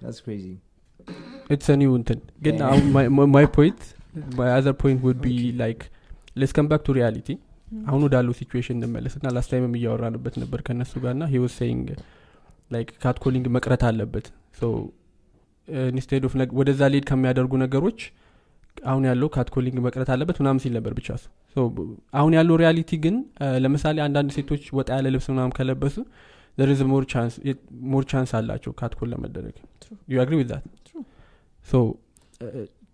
That's 0.00 0.20
crazy. 0.20 0.54
it's 1.50 1.68
new 1.80 1.92
እንትን 1.98 2.18
ግን 2.44 2.56
አሁን 2.68 2.84
my 3.34 3.46
point 3.56 3.82
my 4.38 4.50
other 4.54 4.74
point 4.82 5.00
would 5.06 5.18
be 5.24 5.28
like 5.60 5.82
let's 6.40 6.52
come 6.56 6.66
back 6.70 6.82
to 6.86 6.94
reality 6.98 7.28
አሁን 7.86 8.02
ወዳለው 8.06 8.34
situation 8.38 8.76
እንመለስ 8.78 9.14
and 9.22 9.32
last 9.36 9.50
time 9.52 9.65
ም 9.65 9.72
እያወራንበት 9.78 10.34
ነበር 10.42 10.60
ከእነሱ 10.66 10.92
ጋር 11.04 11.14
and 11.18 11.26
he 11.32 11.41
was 11.41 11.54
saying 11.60 11.88
like 12.70 12.88
catcalling 13.02 13.46
መቅረት 13.56 13.82
አለበት. 13.88 14.26
instead 15.88 16.24
of 16.28 16.32
ወደዛ 16.58 16.82
lead 16.92 17.04
ከሚያደርጉ 17.08 17.52
ነገሮች 17.62 18.00
አሁን 18.86 19.04
ያለው 19.08 19.28
catcalling 19.34 19.76
መቅረት 19.86 20.08
አለበት 20.14 20.36
ምናምን 20.42 20.60
ሲል 20.64 20.72
ነበር 20.78 20.92
ብቻ 20.98 21.08
አሁን 22.18 22.32
ያለው 22.38 22.56
reality 22.62 22.90
ግን 23.04 23.14
እ፣ 23.42 23.48
ለምሳሌ 23.64 23.96
አንዳንድ 24.06 24.30
ሴቶች 24.36 24.64
ወጣ 24.78 24.88
ያለ 24.96 25.06
ልብስ 25.14 25.26
ምናምን 25.32 25.52
ከለበሱ 25.58 25.96
there's 26.58 26.80
more 27.90 28.04
chance 28.10 28.30
አላቸው 28.38 28.72
catcall 28.80 29.08
ለመደረግ. 29.12 29.56
you 30.08 30.20
agree 30.22 30.34
with 30.40 30.52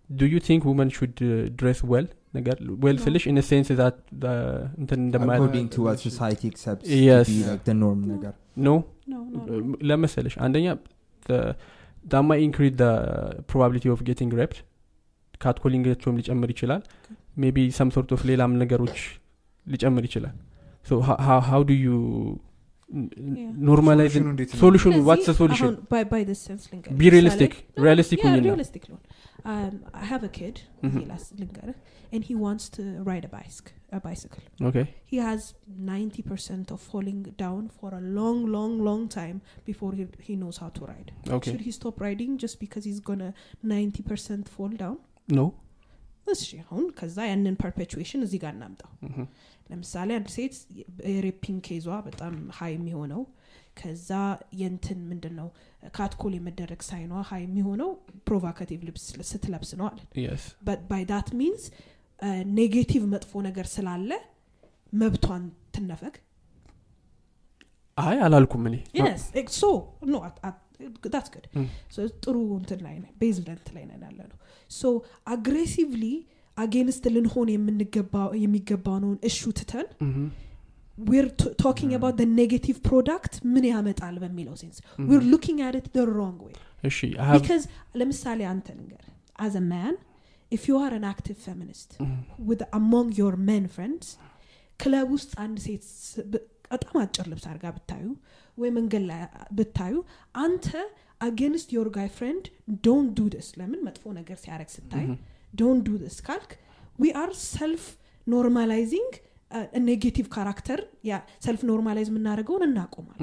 do 0.09 0.29
you 0.31 0.39
think 0.47 0.63
women 0.69 0.89
should 0.95 1.17
dress 1.59 1.79
well 1.91 2.07
ነገር 2.33 2.55
well 2.85 2.97
No. 2.97 3.03
ስልሽ 3.05 3.23
in 3.31 3.37
sense 3.49 3.69
that 3.79 3.97
እንትን 4.81 4.99
እንደማያ 5.07 5.37
According 5.39 5.67
to 5.75 5.81
what 5.85 5.99
society 6.07 6.47
accepts 6.53 6.87
Yes. 7.03 7.25
to 7.27 7.33
be 7.33 7.43
like 7.49 7.63
the 7.69 7.75
norm 7.83 7.99
ነገር 8.13 8.33
no 8.59 8.71
No, 9.13 9.19
no, 9.33 9.39
no. 9.63 9.77
ለመሰለሽ 9.89 10.35
አንደኛ 10.47 10.67
ደግሞ 12.05 12.29
increase 12.45 12.73
probability 13.51 13.85
of 13.93 13.99
getting 14.09 14.31
raped 14.41 14.59
catcalling 15.41 15.81
ኣቸውም 15.81 16.17
ሊጨምር 16.19 16.49
ይችላል 16.53 16.81
ሜቢ 17.43 17.57
ሰም 17.77 17.89
ሶርት 17.95 18.09
ኦፍ 18.15 18.23
ሌላም 18.29 18.51
ነገሮች 18.63 18.97
ሊጨምር 19.65 20.03
ይችላል 20.09 20.35
ሃው 21.49 21.61
ዱ 21.69 21.75
ዩ 21.85 21.89
ኖርማላይዝ 23.67 24.13
Solution 24.13 24.27
እንዴት 24.31 24.49
ነው? 24.53 24.59
ሶሉሽኑ 24.63 24.91
ስለዚህ 24.91 25.05
ዋትስ 25.09 25.27
ሶሉሽን 25.39 25.67
አሁን 25.67 25.75
by- 25.93 26.07
by 26.11 26.21
this 26.29 26.41
sense 26.47 26.63
ልንገርህ። 26.71 26.97
ቢ 26.99 27.11
ሪያሊስቲክ 27.15 27.53
ለምሳሌ- 27.53 27.83
ሪያሊስቲክ 27.85 28.19
Yeah, 28.19 28.27
ሁኝና 28.29 28.47
realistic 28.49 28.83
ልሆን። 28.89 29.01
Um, 29.45 29.71
I 30.01 30.05
have 30.11 30.23
a 30.23 30.31
kid, 30.35 30.57
Mhm. 30.83 30.99
ይሄ 32.12 32.14
ላስ- 32.14 32.14
ልንገርህ, 32.14 32.14
and 32.14 32.22
he 32.28 32.34
wants 32.44 32.64
to 32.76 32.82
ride 33.10 33.24
a 33.24 33.32
bicycle. 33.36 33.74
A 33.92 34.00
bicycle. 34.06 34.42
ኦኬ 34.68 34.76
He 35.12 35.18
has 35.26 35.42
90% 35.90 36.72
of 36.74 36.80
falling 36.90 37.20
down 37.44 37.62
for 37.78 37.90
a 37.94 38.02
long, 38.18 38.38
long, 38.56 38.72
long 38.88 39.04
time 39.14 39.38
before 39.70 39.92
he, 39.98 40.04
he 40.26 40.34
knows 40.40 40.56
how 40.62 40.70
to 40.78 40.82
ride. 40.92 41.10
ኦኬ 41.36 41.44
Should 41.48 41.64
he 41.68 41.72
stop 41.78 41.96
riding 42.06 42.32
just 42.44 42.58
because 42.64 42.84
he's 42.90 43.00
gonna 43.10 43.30
90% 43.76 44.44
fall 44.56 44.72
down? 44.84 44.98
ኖ 45.28 45.40
እሺ 46.34 46.42
አሁን 46.64 46.86
ከዛ 46.98 47.16
ያንን 47.30 47.54
ፐርፔቹዌሽን 47.62 48.22
እዚህ 48.26 48.38
ጋር 48.44 48.52
እናምጣው 48.56 48.90
ለምሳሌ 49.70 50.10
አንድ 50.18 50.28
ሴት 50.34 50.54
የሬፒንግ 51.12 51.60
ኬዟ 51.68 51.86
በጣም 52.08 52.34
ሀይ 52.58 52.72
የሚሆነው 52.76 53.22
ከዛ 53.80 54.10
የንትን 54.60 55.00
ምንድን 55.10 55.34
ነው 55.40 55.48
ካትኮል 55.96 56.32
የመደረግ 56.36 56.80
ሳይኗ 56.88 57.12
ሀይ 57.30 57.42
የሚሆነው 57.46 57.90
ፕሮቫካቲቭ 58.28 58.80
ልብስ 58.88 59.04
ስትለብስ 59.30 59.70
ነው 59.80 59.86
አለን 59.90 60.06
የስ 60.24 60.44
ባይ 60.90 61.04
ዳት 61.12 61.30
ሚንስ 61.40 61.64
ኔጌቲቭ 62.57 63.03
መጥፎ 63.13 63.31
ነገር 63.47 63.65
ስላለ 63.75 64.09
መብቷን 64.93 65.43
ትነፈግ? 65.75 66.15
አይ 67.97 68.17
አላልኩም 68.25 68.63
እኔ። 68.69 68.75
Yes 68.99 69.23
ex- 69.41 69.57
so 69.63 69.69
no 70.13 70.19
at, 70.27 70.37
at, 70.47 70.57
that's 71.13 71.29
good. 71.33 71.45
Mm. 71.57 71.67
so 71.95 71.99
ጥሩ 72.23 72.35
እንትን 72.59 72.79
ላይ 72.85 72.95
ቤዝመንት 73.21 73.67
ላይ 73.75 73.83
ነን 73.89 74.03
ያለ 74.07 74.19
ነው. 74.31 74.37
ሶ 74.71 74.91
አግሬሲቭሊ 75.35 76.03
አጌንስት 76.57 77.03
ልንሆን 77.15 77.49
የምንገባ- 77.55 78.33
የሚገባነውን 78.43 79.19
እሹ 79.29 79.39
ትተን 79.59 79.87
talking 81.63 81.91
about 81.93 82.15
the 82.17 82.27
negative 82.41 82.77
product 82.89 83.33
ምን 83.53 83.63
ያመጣል 83.71 84.15
በሚለው 84.23 84.55
ሴንስ 84.61 84.77
we're 85.09 85.25
looking 85.33 85.59
at 85.67 85.75
it 85.79 85.87
the 85.97 86.05
wrong 86.13 86.37
way. 86.47 86.55
እሺ 86.83 86.97
I 87.15 87.25
have- 87.29 87.37
because 87.39 87.63
ለምሳሌ 88.01 88.39
አንተ 88.53 88.67
ንገር 88.81 89.03
as 89.45 89.53
a 89.61 89.65
you 90.69 90.77
are 90.83 90.93
an 90.93 91.05
active 91.05 91.37
feminist 91.47 91.89
Mhm. 91.99 92.19
with 92.49 92.61
among 92.79 93.07
your 93.21 93.33
men 93.49 93.65
friends 93.75 94.07
ክለብ 94.79 95.07
ውስጥ 95.15 95.31
አንድ 95.43 95.57
ሴት 95.65 95.83
በጣም 96.33 96.95
አጭር 97.03 97.25
ልብስ 97.31 97.45
አድርጋ 97.49 97.65
ብታዩ 97.77 98.05
ወይ 98.61 98.69
መንገድ 98.77 99.03
ላይ 99.09 99.21
ብታዩ 99.57 99.95
አንተ 100.45 100.67
against 101.27 101.69
your 101.77 101.87
guy 101.97 102.09
friend 102.17 102.45
don't 102.87 103.09
do 103.19 103.41
this 103.47 103.51
ለምን 103.59 103.81
መጥፎ 103.87 104.03
ነገር 104.19 104.37
ሲያደረግ 104.43 104.69
ስታይ. 104.75 105.05
don't 105.53 105.81
do 105.87 106.13
this 106.15 106.19
ካልክ 106.27 106.51
we 106.99 107.11
are 107.21 107.31
self 107.51 107.83
normalizing 108.27 109.13
negative 109.87 110.27
character 110.35 110.79
self 111.45 111.61
normalize 111.71 112.07
የምናደርገውን 112.11 112.63
እናቆማል 112.67 113.17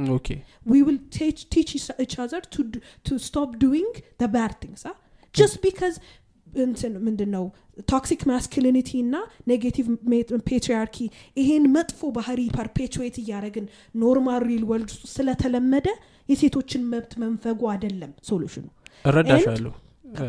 we 0.73 0.81
will 0.87 1.01
teach, 1.17 1.41
teach 1.55 1.73
each 1.79 1.89
each 2.05 2.17
other 2.25 2.41
to, 2.55 2.61
d- 2.75 2.83
to 3.09 3.15
stop 3.29 3.51
doing 3.67 3.89
እንትን 6.61 6.93
ምንድን 7.07 7.31
ነው 7.37 7.45
toxic 7.91 8.23
masculinity 8.31 8.91
እና 9.05 9.17
negative 9.51 9.87
patriarchy 10.49 10.97
ይሄን 11.37 11.65
መጥፎ 11.77 12.11
ባህሪ 12.17 12.41
perpetuate 12.59 13.17
እያደረግን 13.23 13.67
normal 13.95 14.43
real 14.49 14.65
world 14.71 14.91
ውስጥ 14.95 15.07
ስለተለመደ 15.17 15.89
የሴቶችን 16.29 16.83
መብት 16.93 17.13
መንፈጉ 17.23 17.61
አይደለም 17.75 18.13
solution 18.31 18.60
ኡ 18.60 18.67
እረዳሻለሁ። 19.05 19.73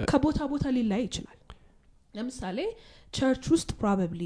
ከቦታ 0.09 0.39
ቦታ 0.51 0.65
ሊለያይ 0.75 1.01
ይችላል። 1.07 1.37
ለምሳሌ 2.13 2.59
church 3.13 3.43
ውስጥ 3.53 3.69
probably 3.81 4.23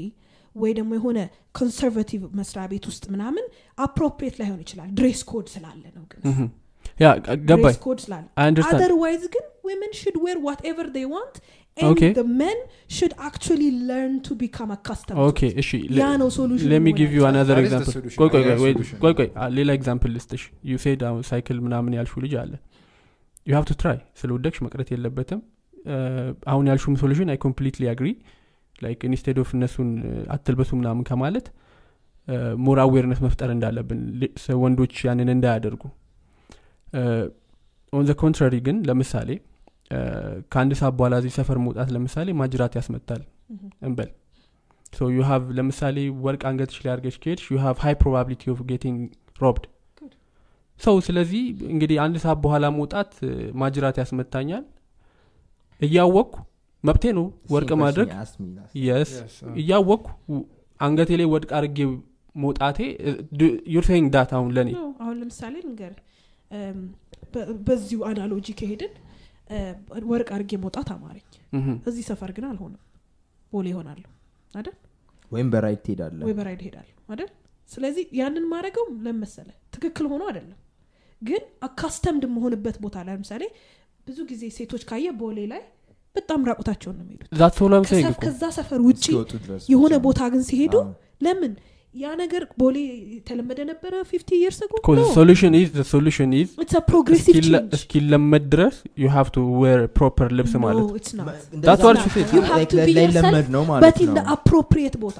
ወይ 0.54 0.72
ደግሞ 0.78 0.92
የሆነ 0.98 1.18
conservative 1.54 2.22
መስሪያ 2.38 2.64
ቤት 2.72 2.84
ውስጥ 2.90 3.04
ምናምን 3.14 3.44
appropriate 3.78 4.36
ላይሆን 4.40 4.60
ይችላል። 4.64 4.88
dress 4.98 5.20
code 5.30 5.46
ስላለ 5.54 5.82
ነው 5.96 6.04
ግን. 6.12 6.22
yeah 7.00 7.06
ገባኝ። 7.48 7.76
ስላለ 8.04 8.24
ግን 9.34 9.44
women 9.64 9.92
should 9.92 10.16
wear 10.16 10.38
whatever 10.38 10.84
they 10.88 11.04
want 11.06 11.34
and 11.76 11.88
Okay. 11.88 12.10
the 12.12 12.24
men 12.34 12.58
should 12.88 13.14
actually 13.20 13.70
learn 13.88 14.12
to 14.20 14.32
become 14.36 14.70
accustomed. 14.70 15.18
እሺ 15.62 15.70
ያ 15.98 16.06
ነው 16.22 16.28
solution 16.36 16.68
ሌሚ 16.72 16.86
ጊቭ 16.98 17.10
ዩ 17.16 17.24
አናዘር 17.28 17.56
That 17.56 17.60
is 17.60 17.64
the 17.64 17.78
example 17.78 17.94
solution. 17.96 18.18
ቆይ 18.20 18.28
ቆይ 18.34 18.44
ቆይ. 18.60 18.72
ቆይ 19.04 19.14
ቆይ 19.18 19.28
አ- 19.38 19.50
ሌላ 19.56 19.68
example 19.78 20.10
ልስጥሽ. 20.16 20.42
you 20.64 20.76
said 20.84 21.02
አሁን 21.08 21.20
ሳይክል 21.30 21.58
ምናምን 21.66 21.92
ያልሹ 21.98 22.14
ልጅ 22.24 22.34
አለ. 22.42 22.52
you 23.46 23.54
have 23.56 23.64
to 23.68 23.76
try 23.82 23.98
ስለ 24.20 24.30
ወደቅሽ 24.36 24.58
መቅረት 24.66 24.88
የለበትም. 24.94 25.40
እ፣ 25.86 25.96
አሁን 26.52 26.64
ያልሽው 26.70 26.94
ሶሉሽን 27.02 27.28
I 27.32 27.38
completely 27.44 27.84
agree 27.92 28.08
like 28.78 29.02
instead 29.08 29.36
of 29.42 29.50
እነሱን 29.56 29.90
እ፣ 30.06 30.14
አትልበሱ 30.34 30.70
ምናምን 30.80 31.04
ከማለት 31.10 31.46
more 32.64 32.78
awareness 32.84 33.20
መፍጠር 33.24 33.50
እንዳለብን 33.54 34.00
ወንዶች 34.62 34.94
ያንን 35.06 35.28
እንዳያደርጉ. 35.34 35.82
on 37.92 38.04
the 38.08 38.14
contrary 38.22 38.54
ግን 38.66 38.76
ለምሳሌ 38.88 39.30
ከአንድ 40.52 40.72
ሰዓት 40.80 40.94
በኋላ 40.98 41.14
እዚህ 41.20 41.32
ሰፈር 41.38 41.58
መውጣት 41.66 41.88
ለምሳሌ 41.96 42.28
ማጅራት 42.40 42.72
ያስመታል. 42.78 43.22
እንበል። 43.82 44.10
so 44.92 45.08
you 45.16 45.20
have 45.28 45.44
ለምሳሌ 45.58 45.96
ወርቅ 46.26 46.42
አንገትሽ 46.50 46.78
ላይ 46.84 46.92
አርገሽ 46.94 47.16
ከሄድሽ 47.22 47.46
you 47.52 47.58
have 47.64 47.76
high 47.84 47.94
probability 48.02 48.42
of 48.54 48.60
getting 48.70 48.98
robbed። 49.42 49.64
Good. 50.00 50.12
ሰው 50.80 50.96
ስለዚህ 51.06 51.42
እንግዲህ 51.72 51.96
አንድ 52.04 52.16
ሰዓት 52.24 52.38
በኋላ 52.44 52.66
መውጣት 52.78 53.12
ማጅራት 53.62 53.96
ያስመታኛል። 54.02 54.64
እያወቅኩ 55.80 56.34
መብቴ 56.84 57.04
ነው 57.18 57.26
ወርቅ 57.54 57.70
ማድረግ. 57.82 58.08
yes 58.84 59.12
uh, 59.14 59.54
እያወቅኩ 59.60 60.06
አንገቴ 60.80 61.10
ላይ 61.20 61.26
ወርቅ 61.34 61.50
አድርጌ 61.58 61.78
መውጣቴ 62.34 62.78
you're 63.74 63.84
saying 63.90 64.08
that 64.14 64.30
አሁን 64.36 64.50
ለእኔ። 64.56 64.70
አሁን 65.02 65.16
ለምሳሌ 65.20 65.54
ነገር 65.70 65.92
በዚሁ 67.66 67.98
analogy 68.08 68.46
ከሄድን 68.58 68.92
ወርቅ 70.10 70.28
አድርጌ 70.34 70.52
መውጣት 70.62 70.88
አማረኝ። 70.94 71.26
እዚህ 71.88 72.04
ሰፈር 72.10 72.30
ግን 72.36 72.44
አልሆነም። 72.48 72.82
ቦሌ 73.52 73.66
እሆናለሁ 73.72 74.08
አይደል? 74.54 74.76
ወይም 75.30 75.48
በራይድ 75.52 75.80
ትሄዳለህ 75.86 76.18
ወይ 76.26 76.34
በራይድ 76.38 76.60
እሄዳለሁ 76.66 76.94
አይደል? 77.12 77.30
ስለዚህ 77.68 78.04
ያንን 78.18 78.44
ማድረገው 78.52 78.84
ለመሰለ 79.06 79.48
ትክክል 79.74 80.06
ሆኖ 80.12 80.22
አይደለም። 80.30 80.58
ግን 81.22 81.42
accustomed 81.68 82.24
የመሆንበት 82.26 82.76
ቦታ 82.84 82.96
ላይ 83.06 83.14
ለምሳሌ 83.16 83.42
ብዙ 84.06 84.18
ጊዜ 84.30 84.42
ሴቶች 84.56 84.82
ካየ 84.90 85.06
ቦሌ 85.20 85.38
ላይ 85.52 85.62
በጣም 86.14 86.40
ራቁታቸውን 86.48 86.96
ነው 86.98 87.04
የሚሄዱት። 87.06 88.18
ከዛ 88.24 88.42
ሰፈር 88.58 88.80
ውጭ 88.88 89.04
የሆነ 89.68 89.94
ቦታ 90.06 90.20
ግን 90.32 90.42
ሲሄዱ 90.48 90.74
ለምን 91.20 91.52
ያ 91.94 92.08
ነገር 92.16 92.42
ቦሌ 92.60 92.76
የተለመደ 93.12 93.60
ነበረ 93.68 93.92
fifty 94.08 94.30
years 94.40 94.58
እስኪለመድ 97.76 98.44
ድረስ 98.54 98.74
you 99.02 99.12
have 99.14 99.28
to 99.34 99.44
wear 99.62 99.80
proper 99.96 100.28
ልብስ 100.38 100.54
ማለት. 100.58 100.82
ኢን 104.06 104.18
አፕሮፕሪየት 104.34 104.96
ቦታ. 105.04 105.18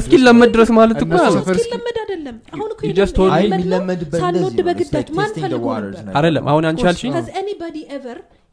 እስኪለመድ 0.00 0.50
ድረስ 0.54 0.70
ማለት 0.78 0.98
እኮ 0.98 1.06
እነሱ 1.08 1.22
ያ 1.22 1.28
ነው። 1.28 1.34
ሰፈር 1.38 1.54
እስኪ- 1.54 1.64
እስኪለመድ 1.64 1.98
አይደለም 2.02 2.36
አሁን 2.54 2.68
እኮ 2.72 2.80
ሳንወድ 4.24 4.58
በግዳጅ 4.68 5.08
ማን 5.12 5.30
ፈልጎ 5.36 5.64
ነበር? 5.66 6.14
አይደለም። 6.18 6.44
አሁን 6.50 6.64
አንቺ 6.70 6.82
ያልሽኝ 6.88 7.12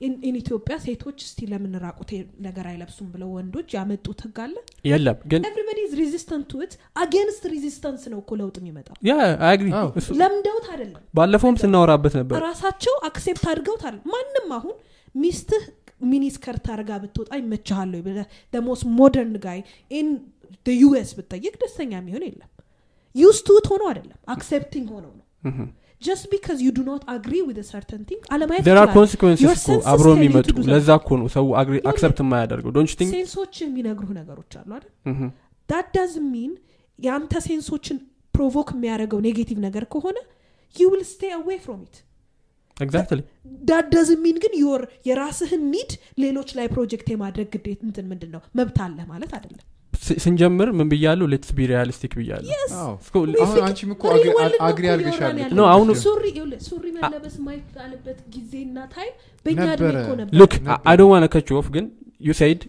in 0.01 0.35
ኢትዮጵያ 0.41 0.75
ሴቶች 0.85 1.17
እስቲ 1.25 1.39
ለምን 1.49 1.73
ራቁቴ 1.83 2.11
ነገር 2.45 2.65
አይለብሱም 2.69 3.07
ብለው 3.13 3.29
ወንዶች 3.35 3.69
ያመጡት 3.77 4.19
ህግ 4.25 4.37
አለ? 4.45 4.55
የለም 4.89 5.17
ግን 5.31 5.41
everybody 5.49 5.79
is 5.85 5.93
resistant 5.99 6.45
to 6.51 6.61
it 6.65 6.73
against 7.03 7.43
resistance 7.53 8.03
ነው 8.13 8.19
እኮ 8.23 8.31
ለውጥ 8.41 8.55
የሚመጣው። 8.61 8.95
yeah 9.09 9.13
agree 9.49 9.67
ለምደውት 10.21 10.67
አይደለም። 10.73 11.01
ባለፈውም 11.17 11.57
ስናወራበት 11.63 12.15
ነበር። 12.21 12.39
ራሳቸው 12.47 12.95
accept 13.09 13.45
አድርገውት 13.51 13.83
አለ 13.89 13.97
ማንም 14.13 14.49
አሁን 14.57 14.75
ሚስትህ 15.15 15.63
miniskirt 16.05 16.65
አርጋ 16.75 16.91
ብትወጣ 17.01 17.31
ይመችሃል 17.41 17.99
ወይ 18.05 18.11
ብለህ 18.11 18.19
the 18.53 18.65
most 18.65 18.81
modern 18.97 19.35
guy 19.45 19.59
in 19.91 20.09
US 20.77 21.11
ብጠይቅ 21.17 21.53
ደስተኛ 21.61 21.91
የሚሆን 21.99 22.23
የለም። 22.27 22.49
used 23.15 23.40
to 23.40 23.53
it 23.53 23.65
ሆኖ 23.71 23.83
አይደለም። 23.91 24.17
accepting 24.33 24.87
ሆነው 24.95 25.13
ነው 25.13 25.25
Mhm. 26.01 26.05
just 26.05 26.25
because 26.31 26.59
you 26.65 26.71
do 26.71 26.83
not 26.87 27.03
agree 27.13 27.33
with 27.47 27.57
certain 27.69 28.01
thing 28.09 28.21
አለማየት 28.35 28.63
there 28.67 28.79
are 28.81 28.89
consequences 28.93 29.63
እኮ 29.63 29.75
አብሮ 29.91 30.07
you 30.09 30.17
የሚመጡ 30.17 30.47
do 30.51 30.63
ለዛ 30.71 30.89
እኮ 31.01 31.09
ነው 31.21 31.27
ሰው 31.35 31.45
accept 31.91 32.19
የማያደርገው 32.23 32.71
don't 32.77 32.93
think 32.99 33.11
sense 33.15 33.38
ኦች 33.38 33.55
የሚነግሩህ 33.63 34.11
ነገሮች 34.19 34.51
አሉ 34.61 34.69
አይደል? 34.77 35.29
that 35.69 35.89
does 35.97 36.13
mean 36.31 36.51
የአንተ 36.99 37.33
sense 37.47 37.70
ኦችን 37.70 37.97
provoke 38.33 38.69
የሚያደርገው 38.75 39.19
negative 39.27 39.59
ነገር 39.67 39.85
ከሆነ 39.93 40.17
you 40.75 40.87
will 40.91 41.03
stay 41.11 41.21
away 41.37 41.59
from 41.63 41.81
it 41.87 41.97
exactly 42.77 43.19
that 43.69 43.87
doesn't 43.93 44.09
mean 44.23 44.37
ግን 44.43 44.53
your 44.61 44.81
የራስህን 45.07 45.63
need 45.73 45.91
ሌሎች 46.23 46.49
ላይ 46.57 46.67
ፕሮጀክት 46.73 47.07
የማድረግ 47.13 47.49
ግዴት 47.55 47.81
እንትን 47.87 48.05
ምንድን 48.11 48.31
ነው? 48.35 48.41
መብት 48.59 48.77
አለ 48.85 48.97
ማለት 49.11 49.33
አይደለም 49.37 49.65
ስንጀምር 50.19 50.69
ምን 50.73 50.87
ብያለሁ 50.91 51.25
let's 51.31 51.51
be 51.53 51.67
realistic 51.69 52.13
ብያለሁ 52.19 52.49
አዎ። 52.77 52.91
እስኮ- 52.97 53.23
We 53.23 53.35
አሁን 53.37 53.53
think 53.53 53.65
አንቺም 53.67 53.91
እኮ 53.91 54.03
real 54.05 54.15
agree- 54.17 54.35
world 54.35 54.53
ነው 54.53 54.65
agree 54.67 54.85
እኮ 54.85 54.93
አድርገሻል 54.93 55.23
እያወራን 55.29 55.47
እኮ። 55.47 55.57
ነው 55.57 55.65
አሁን 55.71 55.87
ሱሪ 56.03 56.23
ይኸውልህ፣ 56.31 56.61
ሱሪ 56.67 56.85
መልበስ 56.97 57.35
የማይጣልበት 57.39 58.19
ጊዜና 58.35 58.77
time 58.93 59.13
በእኛ 59.45 59.59
እድሜ 59.67 59.71
ነበረ። 59.83 59.95
እኮ 60.01 60.11
ነበር 60.21 60.33
look 60.39 60.53
ነበር። 60.61 60.79
I 60.85 60.95
don't 60.99 61.11
wanna 61.13 61.25
cut 61.33 61.49
you 61.57 61.62
off 61.62 61.67
ግን 61.75 61.85
you 62.21 62.33
said 62.39 62.61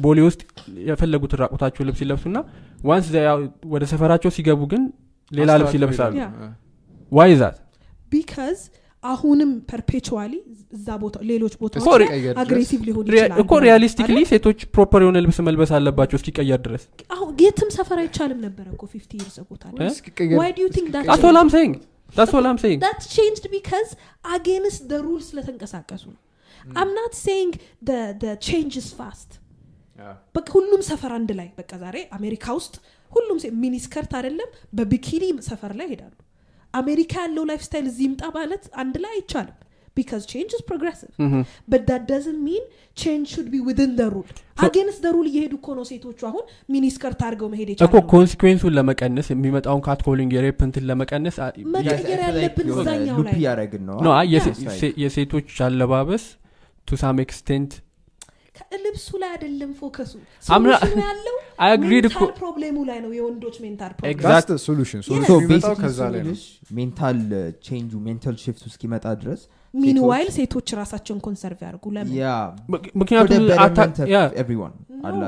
ቦሌ 0.00 0.18
ውስጥ 0.26 0.40
የፈለጉትን 0.88 1.38
ራቁታቸው 1.42 1.82
ልብስ 1.86 2.00
ይለብሱና 2.04 2.36
once 2.84 3.06
ወደ 3.72 3.84
ሰፈራቸው 3.92 4.30
ሲገቡ 4.36 4.60
ግን 4.72 4.82
ሌላ 5.32 5.50
ልብስ 5.60 5.74
ይለብሳሉ 5.76 6.14
why 7.12 7.32
is 7.40 7.45
that 7.45 7.56
because 8.12 8.58
አሁንም 9.04 9.50
perpetually 9.70 10.32
እዛ 10.72 10.88
ቦታ 11.02 11.16
ሌሎች 11.30 11.54
ቦታ 11.60 11.74
እስኪቀየር 11.80 12.32
ድረስ 12.32 12.40
aggressive 12.42 12.80
ሊሆን 12.88 13.04
ይችላል 13.10 13.40
እኮ 13.42 13.52
realistically 13.64 14.18
ሴቶች 14.30 14.60
proper 14.74 15.02
የሆነ 15.04 15.18
ልብስ 15.24 15.38
መልበስ 15.46 15.70
አለባቸው 15.78 16.16
እስኪቀየር 16.20 16.60
ድረስ። 16.66 16.84
አሁን 17.14 17.30
የትም 17.44 17.70
ሰፈር 17.76 17.98
አይቻልም 18.02 18.40
ነበረ 18.46 18.66
እኮ 18.74 18.84
fifty 18.94 19.12
years 19.20 19.36
ቦታ 19.50 19.64
እ? 19.76 19.88
እስኪቀየር- 19.90 20.40
ዋይ 20.40 20.52
ዱ 20.52 20.62
ዩ 20.62 20.70
ቲንክ 20.76 20.88
ዳት 20.94 21.06
ዳስ 21.10 21.24
ኦል 21.30 21.38
አም 21.42 21.50
ሴይንግ 21.54 21.74
ዳስ 22.16 22.32
ኦል 22.38 22.48
አም 22.50 22.58
ሴይንግ 22.64 22.80
that 22.82 23.00
changed 23.16 23.46
because 23.50 23.90
against 24.34 24.82
the 24.90 25.00
rules 25.06 25.24
ስለተንቀሳቀሱ 25.30 26.04
ነው. 26.10 26.20
I'm 26.74 26.92
not 26.94 27.14
saying 27.20 27.50
the 27.82 28.00
the 28.20 28.32
change 28.42 28.74
is 28.76 28.88
fast. 28.94 29.30
አዎ። 30.00 30.14
በቃ 30.36 30.46
ሁሉም 30.54 30.80
ሰፈር 30.86 31.12
አንድ 31.16 31.30
ላይ 31.38 31.48
በቃ 31.58 31.72
ዛሬ 31.82 31.96
አሜሪካ 32.16 32.46
ውስጥ 32.58 32.74
ሁሉም 33.10 33.36
miniskirt 33.60 34.12
አይደለም 34.18 34.48
በቢኪኒ 34.78 35.24
ሰፈር 35.48 35.72
ላይ 35.78 35.86
ይሄዳሉ 35.88 36.14
አሜሪካ 36.74 37.14
ያለው 37.24 37.44
lifestyle 37.50 37.86
እዚህ 37.90 38.04
ይምጣ 38.08 38.24
ማለት 38.36 38.64
አንድ 38.82 38.96
ላይ 39.04 39.12
አይቻልም 39.16 39.58
because 39.96 40.22
change 40.30 40.52
is 40.54 40.62
progressive 40.68 41.10
but 41.72 41.82
that 41.88 42.02
doesn't 42.08 42.38
mean 42.46 42.62
change 42.96 43.26
should 43.34 43.48
be 43.52 43.60
within 43.66 43.92
the 43.98 44.06
rule 44.14 44.30
against 44.64 45.00
the 45.04 45.12
rule 45.16 45.26
እየሄዱ 45.30 45.52
እኮ 45.58 45.68
ነው 45.78 45.84
ሴቶቹ 45.90 46.20
አሁን 46.30 46.44
miniskirt 46.74 47.20
አድርገው 47.26 47.48
መሄድ 47.52 47.68
እኮ 47.86 47.94
consequence 48.12 48.57
ኡን 48.57 48.74
ለመቀነስ 48.78 49.28
የሚመጣውን 49.32 49.82
catcalling 49.86 50.32
የ 50.36 50.44
rape 50.44 50.60
እንትን 50.68 50.86
ለመቀነስ 50.90 51.38
መቀየር 51.76 52.20
ያለብን 52.26 52.68
እዛኛው 52.74 53.20
ላይ 53.28 53.68
ነው። 53.90 54.00
የሴቶች 55.04 55.50
አለባበስ 55.68 56.26
to 56.88 56.98
some 57.02 57.20
extent 57.24 57.72
ልብሱ 58.84 59.08
ላይ 59.20 59.30
አይደለም 59.34 59.70
focus 59.78 59.99
ኡ። 59.99 60.12
ያለው 61.02 61.36
እኮ 62.10 62.20
problem 62.38 62.68
ኡ 62.68 62.76
ላይ 62.88 62.98
ነው 63.02 63.10
የወንዶች 63.16 63.56
ሜንታል 63.62 63.92
ሜንታል 66.76 67.18
ቼንጁ 67.66 67.92
ሜንታል 68.06 68.36
ሽፍቱ 68.42 68.64
እስኪመጣ 68.70 69.04
ድረስ 69.20 69.42
meanwhile 69.74 70.28
ሴቶች 70.34 70.68
ራሳቸውን 70.78 71.20
conserve 71.24 71.60
ያርጉ 71.66 71.84
ለምን? 71.94 72.12
ያ 72.16 72.26
ምክ- 72.72 72.90
ምክንያቱም 73.00 73.46
አታ- 73.60 74.08
ያ 74.12 74.18
everyone 74.42 74.74
አለ 75.06 75.22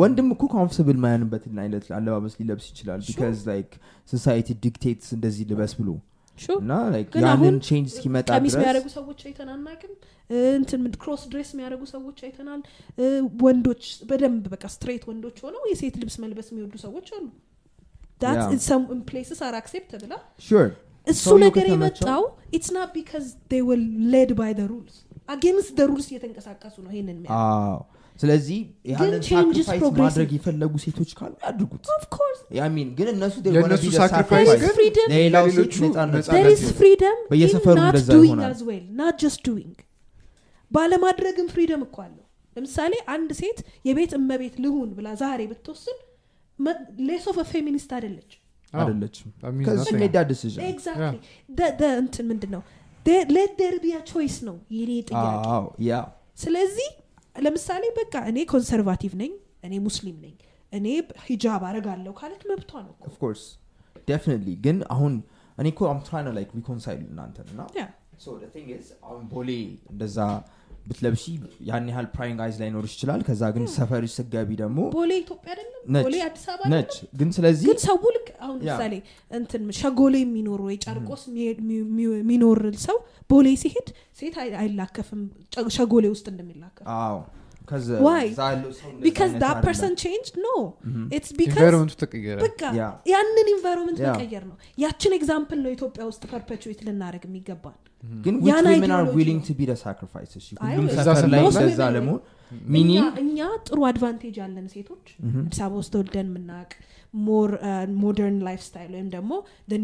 ወንድም 0.00 0.28
እኮ 0.34 0.42
comfortable 0.54 0.98
ማይሆንበትን 1.04 1.56
አይነት 1.62 1.86
አለባበስ 1.96 2.34
ሊለብስ 2.40 2.66
ይችላል. 2.72 3.00
because 3.08 3.38
like 3.50 3.70
society 4.12 4.48
dictates 4.66 5.08
እንደዚህ 5.16 5.44
ልበስ 5.50 5.72
ብሎ. 5.80 5.88
እና 6.62 6.72
ያንን 7.24 7.56
change 7.66 7.86
እስኪመጣ 7.92 8.28
ቀሚስ 8.36 8.54
ድረስ 8.54 8.62
የሚያደርጉ 8.62 8.86
ሰዎች 8.98 9.20
አይተን 9.28 9.48
አናቅም 9.54 9.92
እንትን 10.58 10.80
cross 11.02 11.22
dress 11.32 11.50
የሚያደርጉ 11.54 11.82
ሰዎች 11.94 12.18
አይተናል? 12.26 12.60
ወንዶች 13.44 13.84
በደንብ 14.10 14.44
በቃ 14.54 14.64
straight 14.74 15.04
ወንዶች 15.10 15.38
ሆነው 15.46 15.62
የሴት 15.72 15.96
ልብስ 16.02 16.16
መልበስ 16.24 16.48
የሚወዱ 16.52 16.74
ሰዎች 16.86 17.08
አሉ. 17.18 17.26
places 19.10 19.40
are 19.46 19.54
acceptable 19.60 19.90
ኣ 20.02 20.14
እሱ 21.06 21.32
ነገር 21.44 21.66
የመጣው 21.72 22.22
it's 22.58 22.70
not 22.76 22.90
because 22.96 23.26
led 24.14 24.30
by 24.38 24.52
rules 24.70 24.96
against 25.34 25.78
rules 25.90 26.06
እየተንቀሳቀሱ 26.12 26.76
ነው 26.84 26.90
ይሄንን 26.94 27.18
ስለዚህ 28.16 28.58
ያንን 28.90 29.20
sacrifice. 29.62 29.96
ማድረግ 30.00 30.30
የፈለጉ 30.36 30.72
ሴቶች 30.84 31.10
ካሉ 31.18 31.32
ያድርጉት 31.44 31.84
mean 32.74 32.88
ግን 32.98 33.08
እነሱ 33.12 33.34
ለሌላው 33.46 33.78
ሴት 35.48 35.64
እንደዛ 37.88 38.08
ይሆናል። 38.20 38.44
ባለማድረግም 40.70 41.46
freedom 41.52 41.82
እኮ 41.86 41.96
አለው። 42.04 42.24
ለምሳሌ 42.56 42.92
አንድ 43.14 43.30
ሴት 43.40 43.58
የቤት 43.88 44.12
እመቤት 44.18 44.54
ልሁን 44.64 44.88
ብላ 44.96 45.08
ዛሬ 45.20 45.40
ብትወስን 45.50 45.98
less 47.08 47.24
of 47.30 47.38
feminist 47.50 47.90
exactly 50.66 51.16
እንትን 51.98 52.24
ምንድን 52.30 52.50
ነው 52.54 52.62
let 53.30 53.52
there 53.60 53.74
be 53.82 53.96
a 54.10 54.14
choice 54.14 54.36
ነው 54.46 54.56
የኔ 54.76 54.92
ጥያቄ. 55.08 55.24
yeah 55.86 55.90
ስለዚህ 56.38 56.88
ለምሳሌ 57.44 57.84
በቃ 57.98 58.14
እኔ 58.30 58.38
conservative 58.52 59.12
ነኝ 59.22 59.32
እኔ 59.66 59.74
ሙስሊም 59.86 60.16
ነኝ 60.24 60.34
እኔ 60.72 60.86
ሂጃብ 61.26 61.62
አረጋለሁ 61.68 62.12
ካለች 62.20 62.42
መብቷ 62.50 62.72
ነው 62.86 62.94
of 63.10 63.18
course 63.18 63.42
definitely 64.08 64.50
ግን 64.66 64.78
አሁን 64.94 65.14
እኔ 65.58 65.66
እኮ 65.74 65.82
I'm 65.90 66.00
trying 66.06 66.28
like 66.36 66.50
reconcile 66.58 67.02
እናንተን 67.10 67.46
እና 67.52 67.60
አሁን 69.08 69.22
ቦሌ 69.32 69.50
እንደዛ 69.92 70.18
ብትለብሺ 70.86 71.24
ያን 71.68 71.86
ያህል 71.90 72.06
prying 72.12 72.38
eyes 72.44 72.56
ላይኖርሽ 72.60 72.92
ይችላል። 72.96 73.20
ከዛ 73.26 73.42
ግን 73.54 73.64
ሰፈርሽ 73.72 74.12
ስትገቢ 74.18 74.50
ደግሞ 74.60 74.78
ቦሌ 74.94 75.12
ኢትዮጵያ 75.22 75.50
አይደለም? 75.54 75.80
ነች። 75.94 76.04
ቦሌ 76.06 76.16
አዲስ 76.26 76.44
አበባ 76.52 76.68
ነች 76.72 76.92
አይደለም 76.92 77.16
ግን 77.18 77.28
ስለዚህ 77.36 77.66
ግን 77.70 77.78
ሰው 77.84 77.96
ልክ 78.16 78.28
አሁን 78.40 78.56
ምሳሌ 78.62 78.94
እንትን 79.30 79.62
ሸጎሌ 79.78 80.14
የሚኖር 80.22 80.60
ወይ 80.66 80.76
ጨርቆስ 80.84 81.22
የሚኖር 82.18 82.58
ሰው 82.84 82.98
ቦሌ 83.30 83.48
ሲሄድ 83.62 83.88
ሴት 84.18 84.36
አይ- 84.42 84.54
አይላከፍም። 84.60 85.22
ሸጎሌ 85.76 86.06
ውስጥ 86.14 86.26
እንደሚላከፍ። 86.32 86.86
አዎ። 86.98 87.18
Why? 88.00 88.24
ተቀየረ. 92.02 92.36
በቃ 92.44 92.60
ያንን 93.10 93.48
environment 93.54 93.98
yeah። 94.00 94.10
መቀየር 94.12 94.44
ነው። 94.50 94.56
ያችን 94.78 95.14
example 95.16 95.58
ነው 95.64 95.70
ኢትዮጵያ 95.72 96.04
ውስጥ 96.10 96.22
perpetuate 96.32 96.80
ልናደርግ 96.86 97.24
የሚገባን 97.28 97.76
ግን 98.24 98.34
ያን 98.42 98.64
which 98.64 98.72
women 98.72 98.90
are 98.90 99.00
ideology. 99.00 99.16
willing 99.18 99.38
ነው። 99.38 99.46
to 99.46 99.54
be 99.54 99.66
the 99.66 99.76
sacrifice 99.82 100.32
እሺ 100.40 100.48
አይ፣ 100.60 100.72
ሁሉም 100.72 100.88
እዛ 100.90 100.98
ሰፈር 101.00 101.26
ላይ 101.26 101.40
ሰፈር 101.40 101.54
ላይ 101.56 101.64
እንደዛ 101.64 101.80
most 101.82 101.94
ለመሆን 101.96 102.20
እኛ 102.50 102.72
meaning 102.74 103.14
እኛ 103.22 103.38
ጥሩ 103.68 103.78
advantage 103.88 104.36
ያለን 104.40 104.66
ሴቶች. 104.74 105.06
አዲስ 105.38 105.60
አበባ 105.64 105.78
ውስጥ 105.80 105.90
ተወልደን 105.94 106.28
የምናውቅ 106.30 106.72
more 107.20 107.50
modern 108.02 108.36
life 108.46 108.60
style 108.66 108.92
ወይም 108.96 109.08
ደግሞ 109.14 109.32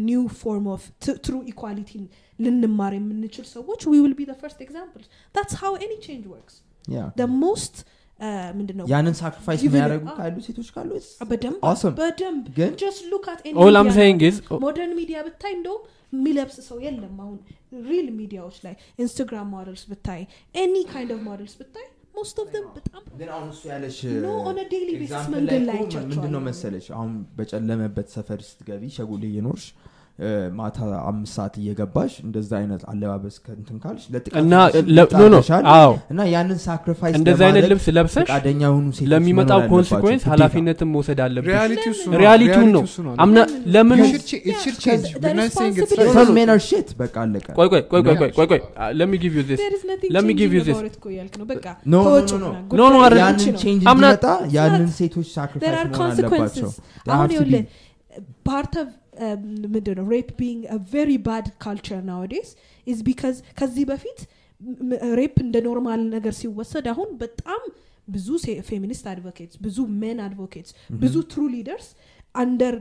new 0.05 0.21
form 0.41 0.67
of 0.75 0.83
true 1.17 1.35
equality 1.51 1.93
ን 1.93 2.03
ልንማር 2.39 2.93
የምንችል 2.97 3.45
ሰዎች 3.55 3.81
we 3.89 3.99
will 4.03 4.13
be 4.19 4.27
first 4.41 4.61
example 4.65 5.03
that's 5.35 5.55
how 5.63 5.73
any 5.83 5.93
change 6.05 6.25
works 6.33 6.55
yeah 6.87 7.01
the 7.19 7.27
most 7.43 7.75
ምንድን 8.57 8.75
ነው 8.79 8.85
ያንን 8.91 9.15
sacrifice 9.19 9.59
Given- 9.61 9.69
የሚያደርጉ 9.71 10.05
አዎ። 10.09 10.15
ካሉ 10.17 10.35
ሴቶች 10.47 10.67
ካሉ 10.75 10.89
it's 10.99 11.09
በደንብ 11.29 11.57
awesome። 11.69 11.95
በደንብ 11.99 12.43
ግን 12.57 12.71
just 12.81 13.01
look 13.11 13.25
at 13.31 13.39
All 13.63 13.75
I'm 13.79 13.91
saying 13.97 14.19
is- 14.29 14.39
modern 14.63 14.93
media 14.99 15.17
ብታይ 15.27 15.53
እንደውም 15.57 15.81
የሚለብስ 16.13 16.57
ሰው 16.67 16.77
የለም 16.83 17.17
አሁን 17.23 17.37
real 17.85 18.07
ሚዲያዎች 18.17 18.57
ላይ 18.65 18.75
Instagram 18.99 19.49
models 19.53 19.83
ብታይ 19.91 20.21
any 20.55 20.75
kind 20.91 21.11
of 21.15 21.21
models 21.27 21.55
ብታይ 21.59 21.87
most 22.15 22.37
of 22.41 22.47
them 22.53 22.65
በጣም 22.75 23.03
ግን 23.19 23.29
አሁን 23.35 23.47
እሱ 23.53 23.61
ያለሽ 23.69 23.97
መንገድ 25.35 25.63
ላይ 25.69 25.79
መሰለሽ? 26.43 26.85
አሁን 26.95 27.09
በጨለመበት 27.37 28.07
ሰፈር 28.15 28.41
ስትገቢ 28.49 28.83
ሸጎሌ 28.97 29.23
እየኖርሽ 29.31 29.65
ማታ 30.55 30.77
አምስት 31.07 31.33
ሰዓት 31.35 31.53
እየገባሽ 31.59 32.13
እንደዛ 32.23 32.51
አይነት 32.59 32.81
አለባበስ 32.89 33.35
ከእንትን 33.45 33.77
ካልሽ 33.83 34.03
እና 34.41 34.53
ራስሽ 34.63 34.83
ለ- 34.89 35.05
no 35.13 35.23
no 35.23 35.37
ይጣልሻል። 35.37 35.63
አዎ። 35.73 35.93
እና 36.11 36.19
ያንን 36.33 36.59
sacrifice 36.65 37.15
እንደዚህ 37.19 37.45
አይነት 37.47 37.65
ልብስ 37.71 37.85
ለብሰሽ 37.97 38.27
ለሚመጣው 39.13 39.59
ግዴታ። 39.63 39.71
ኃላፊነትን 40.31 40.89
መውሰድ 40.93 41.19
አለብሽ። 41.25 41.49
reality 41.49 42.53
እሱ 42.85 43.01
ነው። 43.05 43.15
I'm 43.19 43.29
not 43.29 43.39
ለምን 43.75 43.99
በቃ 47.01 47.15
አለቀ። 47.23 47.47
ያንን 54.57 54.87
ሴቶች 54.99 55.27
sacrifice 55.33 55.65
መሆን 55.91 56.11
አለባቸው 56.13 56.69
ምንድን 59.73 59.95
ነው 59.99 60.05
rape 60.13 60.29
being 60.39 60.61
very 60.91 61.11
bad 61.27 61.47
culture 61.63 62.01
nowadays 62.09 62.49
is 62.87 62.99
because 63.07 63.37
ከዚህ 63.59 63.85
በፊት 63.91 64.19
rape 65.19 65.35
እንደ 65.45 65.57
normal 65.67 66.01
ነገር 66.15 66.33
ሲወሰድ 66.39 66.85
አሁን 66.91 67.09
በጣም 67.21 67.63
ብዙ 68.07 68.27
feminist 68.69 69.05
advocates 69.11 69.57
ብዙ 69.65 69.77
men 70.01 70.19
advocates 70.25 70.71
ብዙ 71.03 71.15
true 71.31 71.41
leaders 71.53 71.87
under 72.35 72.75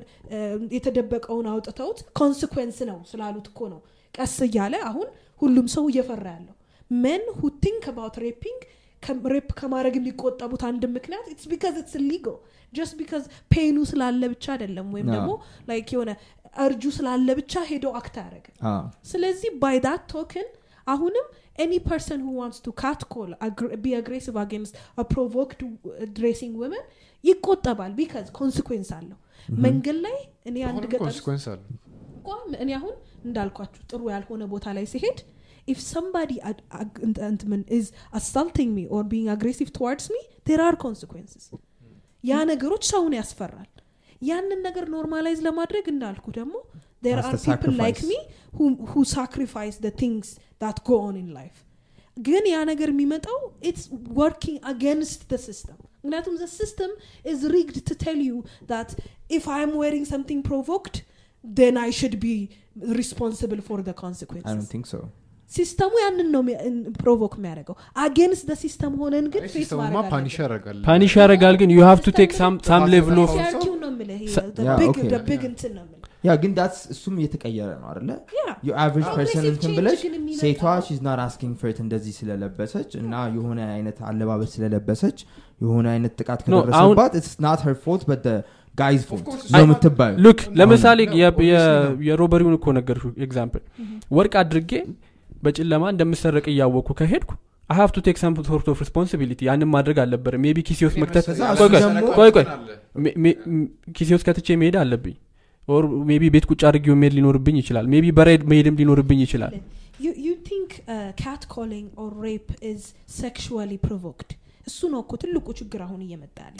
የተደበቀውን 0.76 1.46
አውጥተውት 1.52 1.98
consequence 2.18 2.78
ነው 2.90 2.98
ስላሉት 3.10 3.46
እኮ 3.50 3.60
ነው። 3.72 3.80
ቀስ 4.14 4.36
እያለ 4.46 4.74
አሁን 4.90 5.08
ሁሉም 5.42 5.66
ሰው 5.74 5.84
እየፈራ 5.90 6.26
ያለው። 6.36 6.54
men 6.90 7.24
who 7.36 7.50
think 7.64 7.84
about 7.92 8.16
raping 8.24 8.60
rape 9.32 9.48
ከማድረግ 9.60 9.94
የሚቆጠቡት 9.98 10.62
አንድ 10.68 10.82
ምክንያት 10.96 11.26
it's 11.32 11.46
because 11.52 11.76
it's 11.82 11.94
illegal 12.08 12.26
just 12.74 12.94
because 13.00 13.24
ፔኑ 13.52 13.78
ስላለ 13.90 14.22
ብቻ 14.34 14.44
አይደለም 14.54 14.88
ወይም 14.94 15.08
ደግሞ 15.14 15.30
like 15.70 15.88
የሆነ 15.94 16.10
እርጁ 16.64 16.84
ስላለ 16.96 17.28
ብቻ 17.38 17.62
ሄዶ 17.70 17.86
act 18.00 18.16
አያደረግ 18.22 18.46
አዎ። 18.70 18.82
ስለዚህ 19.10 19.50
by 19.62 19.78
that 19.86 20.04
token 20.14 20.48
አሁንም 20.86 21.26
any 21.58 21.78
person 21.82 22.18
who 22.24 22.32
wants 22.40 22.58
to 22.66 22.70
catcall 22.74 23.30
aggr- 23.46 23.74
be 23.78 23.90
aggressive 23.94 24.36
against 24.36 24.72
a 24.98 25.04
provoked 25.06 25.60
dressing 26.18 26.52
women 26.62 26.84
ይቆጠባል 27.24 27.92
because 27.98 28.26
consequence 28.38 28.90
አለው። 28.96 29.18
መንገድ 29.62 29.98
ላይ 30.06 30.16
እኔ 30.46 30.56
አንድ 30.70 30.84
ገጠር 30.92 31.12
እኔ 32.62 32.70
አሁን 32.78 32.94
እንዳልኳችሁ 33.24 33.82
ጥሩ 33.90 34.02
ያልሆነ 34.14 34.42
ቦታ 34.52 34.66
ላይ 34.76 34.84
ሲሄድ 34.92 35.18
if 35.71 35.77
somebody 35.93 36.37
ad- 36.49 36.63
ag- 36.81 36.99
እንት- 37.07 37.21
እንትምን 37.31 37.61
is 37.77 37.87
assaulting 38.19 38.69
me 38.77 38.83
or 38.95 39.01
being 39.13 39.27
aggressive 39.35 39.71
towards 39.79 40.05
me 40.15 40.21
there 40.49 40.61
are 40.67 40.75
consequences 40.87 41.45
ያ 42.23 42.37
ነገሮች 42.51 42.83
ሰውን 42.93 43.13
ያስፈራል 43.21 43.69
ያንን 44.29 44.59
ነገር 44.67 44.85
ኖርማላይዝ 44.95 45.39
ለማድረግ 45.47 45.85
እንዳልኩ 45.93 46.25
ደግሞ 46.39 46.55
there 47.05 47.17
That's 47.17 47.27
are 47.29 47.37
the 47.39 47.47
people 47.49 47.73
like 47.81 47.97
sacrifice. 47.99 48.11
me 48.11 48.19
who, 48.57 48.65
who 48.91 49.01
sacrifice 49.17 49.75
the 49.85 49.91
things 50.01 50.27
that 50.63 50.77
go 50.89 50.95
on 51.09 51.15
in 51.23 51.27
life 51.39 51.59
ግን 52.27 52.45
ያ 52.53 52.59
ነገር 52.71 52.89
የሚመጣው 52.93 53.37
ኢትስ 53.69 53.83
ወርኪንግ 54.19 54.59
አጋንስት 54.71 55.21
ደ 55.31 55.37
ሲስተም 55.47 55.77
ምክንያቱም 56.03 56.35
ዘ 56.41 56.47
ሲስተም 56.59 56.91
ኢዝ 57.31 57.41
ሪግድ 57.55 57.77
ቱ 57.89 57.97
ቴል 58.05 58.19
ዩ 58.29 58.33
ት 58.71 58.97
ኢፍ 59.37 59.45
አይ 59.55 59.61
ኤም 59.67 59.75
ዌሪንግ 59.83 60.07
ሰምቲንግ 60.15 60.41
ፕሮቮክድ 60.49 60.97
then 61.43 61.75
I 61.83 61.89
should 61.97 62.15
be 62.23 62.35
responsible 62.99 63.61
for 63.67 63.77
the 63.87 63.93
I 63.93 63.95
don't 63.95 64.01
consequences. 64.05 64.65
think 64.73 64.85
so. 64.93 64.99
ሲስተሙ 65.52 65.92
ያንን 66.02 66.28
ነው 66.34 66.42
provoke 66.98 67.32
የሚያደርገው። 67.38 67.76
against 67.98 68.44
the 68.48 68.56
system 68.62 68.92
ሆነን 69.00 69.26
ግን 69.32 69.42
face 69.46 69.70
punish 70.86 71.14
ያደርጋል? 71.20 71.56
ግን 71.60 71.70
you 71.76 71.80
have 71.88 71.98
to 72.04 72.12
take 72.18 72.32
some 72.38 72.54
level 72.92 73.18
of 73.24 73.32
እንትን 75.46 75.72
ነው 75.78 75.84
yeah 76.24 76.32
ግን 76.42 76.50
that's 76.56 76.80
እሱም 76.94 77.14
እየተቀየረ 77.20 77.70
ነው 77.78 78.18
Yeah. 78.34 78.52
የ 78.66 78.76
average 78.76 79.08
person 79.14 79.44
እንትን 79.48 79.72
ብለሽ 79.78 80.00
ሴቷ 80.40 80.62
she's 80.86 80.98
not 81.06 81.20
asking 81.24 81.54
እንደዚህ 81.84 82.12
ስለለበሰች 82.18 82.90
እና 83.00 83.14
የሆነ 83.36 83.60
አይነት 83.72 83.98
አለባበስ 84.08 84.50
ስለለበሰች 84.56 85.18
የሆነ 85.64 85.86
አይነት 85.94 86.12
ጥቃት 86.20 86.40
No, 86.44 86.60
ከደረሰባት 86.60 87.14
it's 87.20 87.34
not 87.44 87.62
her 87.66 87.76
fault 87.84 88.04
but 88.10 88.26
guy's 88.78 89.02
fault 89.08 89.24
course, 89.28 89.48
ነው 89.54 89.64
የምትባዩ 89.64 90.12
look 90.26 90.40
ለምሳሌ 90.60 90.98
ነው። 91.08 91.16
የ 92.08 92.15
robbery 92.15 92.40
ውን 92.40 92.54
እኮ 92.58 92.66
ነገርኩ 92.78 93.04
example 93.26 93.64
ወርቅ 94.18 94.34
አድርጌ 94.42 94.72
በጨለማ 95.42 95.84
እንደምሰረቅ 95.94 96.44
እያወቅኩ 96.52 96.88
ከሄድኩ 97.00 97.30
I 97.70 97.76
have 97.80 97.90
to 97.96 98.00
take 98.06 98.16
some 98.22 98.32
sort 98.48 98.66
of 98.72 98.78
responsibility 98.84 99.40
ያንን 99.48 99.68
ማድረግ 99.74 99.98
አለበት 100.04 100.34
maybe 100.44 100.58
ኪሴ 100.68 100.80
ውስጥ 100.88 100.96
መክተት 101.02 101.26
ቆይ 102.18 102.32
ኪሴ 103.96 104.08
ውስጥ 104.16 104.24
ከትቼ 104.28 104.48
መሄድ 104.62 104.76
አለብኝ? 104.82 105.14
or 105.68 105.84
maybe 106.08 106.22
ቤት 106.34 106.44
ቁጭ 106.50 106.60
አድርጌው 106.68 106.96
መሄድ 107.00 107.14
ሊኖርብኝ 107.18 107.56
ይችላል። 107.62 107.86
maybe 107.92 108.06
በራይድ 108.18 108.42
መሄድም 108.52 108.78
ሊኖርብኝ 108.82 109.20
ይችላል። 109.26 109.54
You, 110.04 110.12
you 110.26 110.34
think 110.48 110.68
uh, 110.86 111.10
catcalling 111.16 111.86
or 111.96 112.08
rape 112.26 112.52
is 112.70 112.80
sexually 113.20 113.78
provoked? 113.86 114.30
እሱ 114.66 114.80
ነው 114.92 115.00
እኮ 115.04 115.12
ትልቁ 115.22 115.46
ችግር 115.60 115.80
አሁን 115.86 116.00
እየመጣ 116.06 116.36
ያለ 116.46 116.58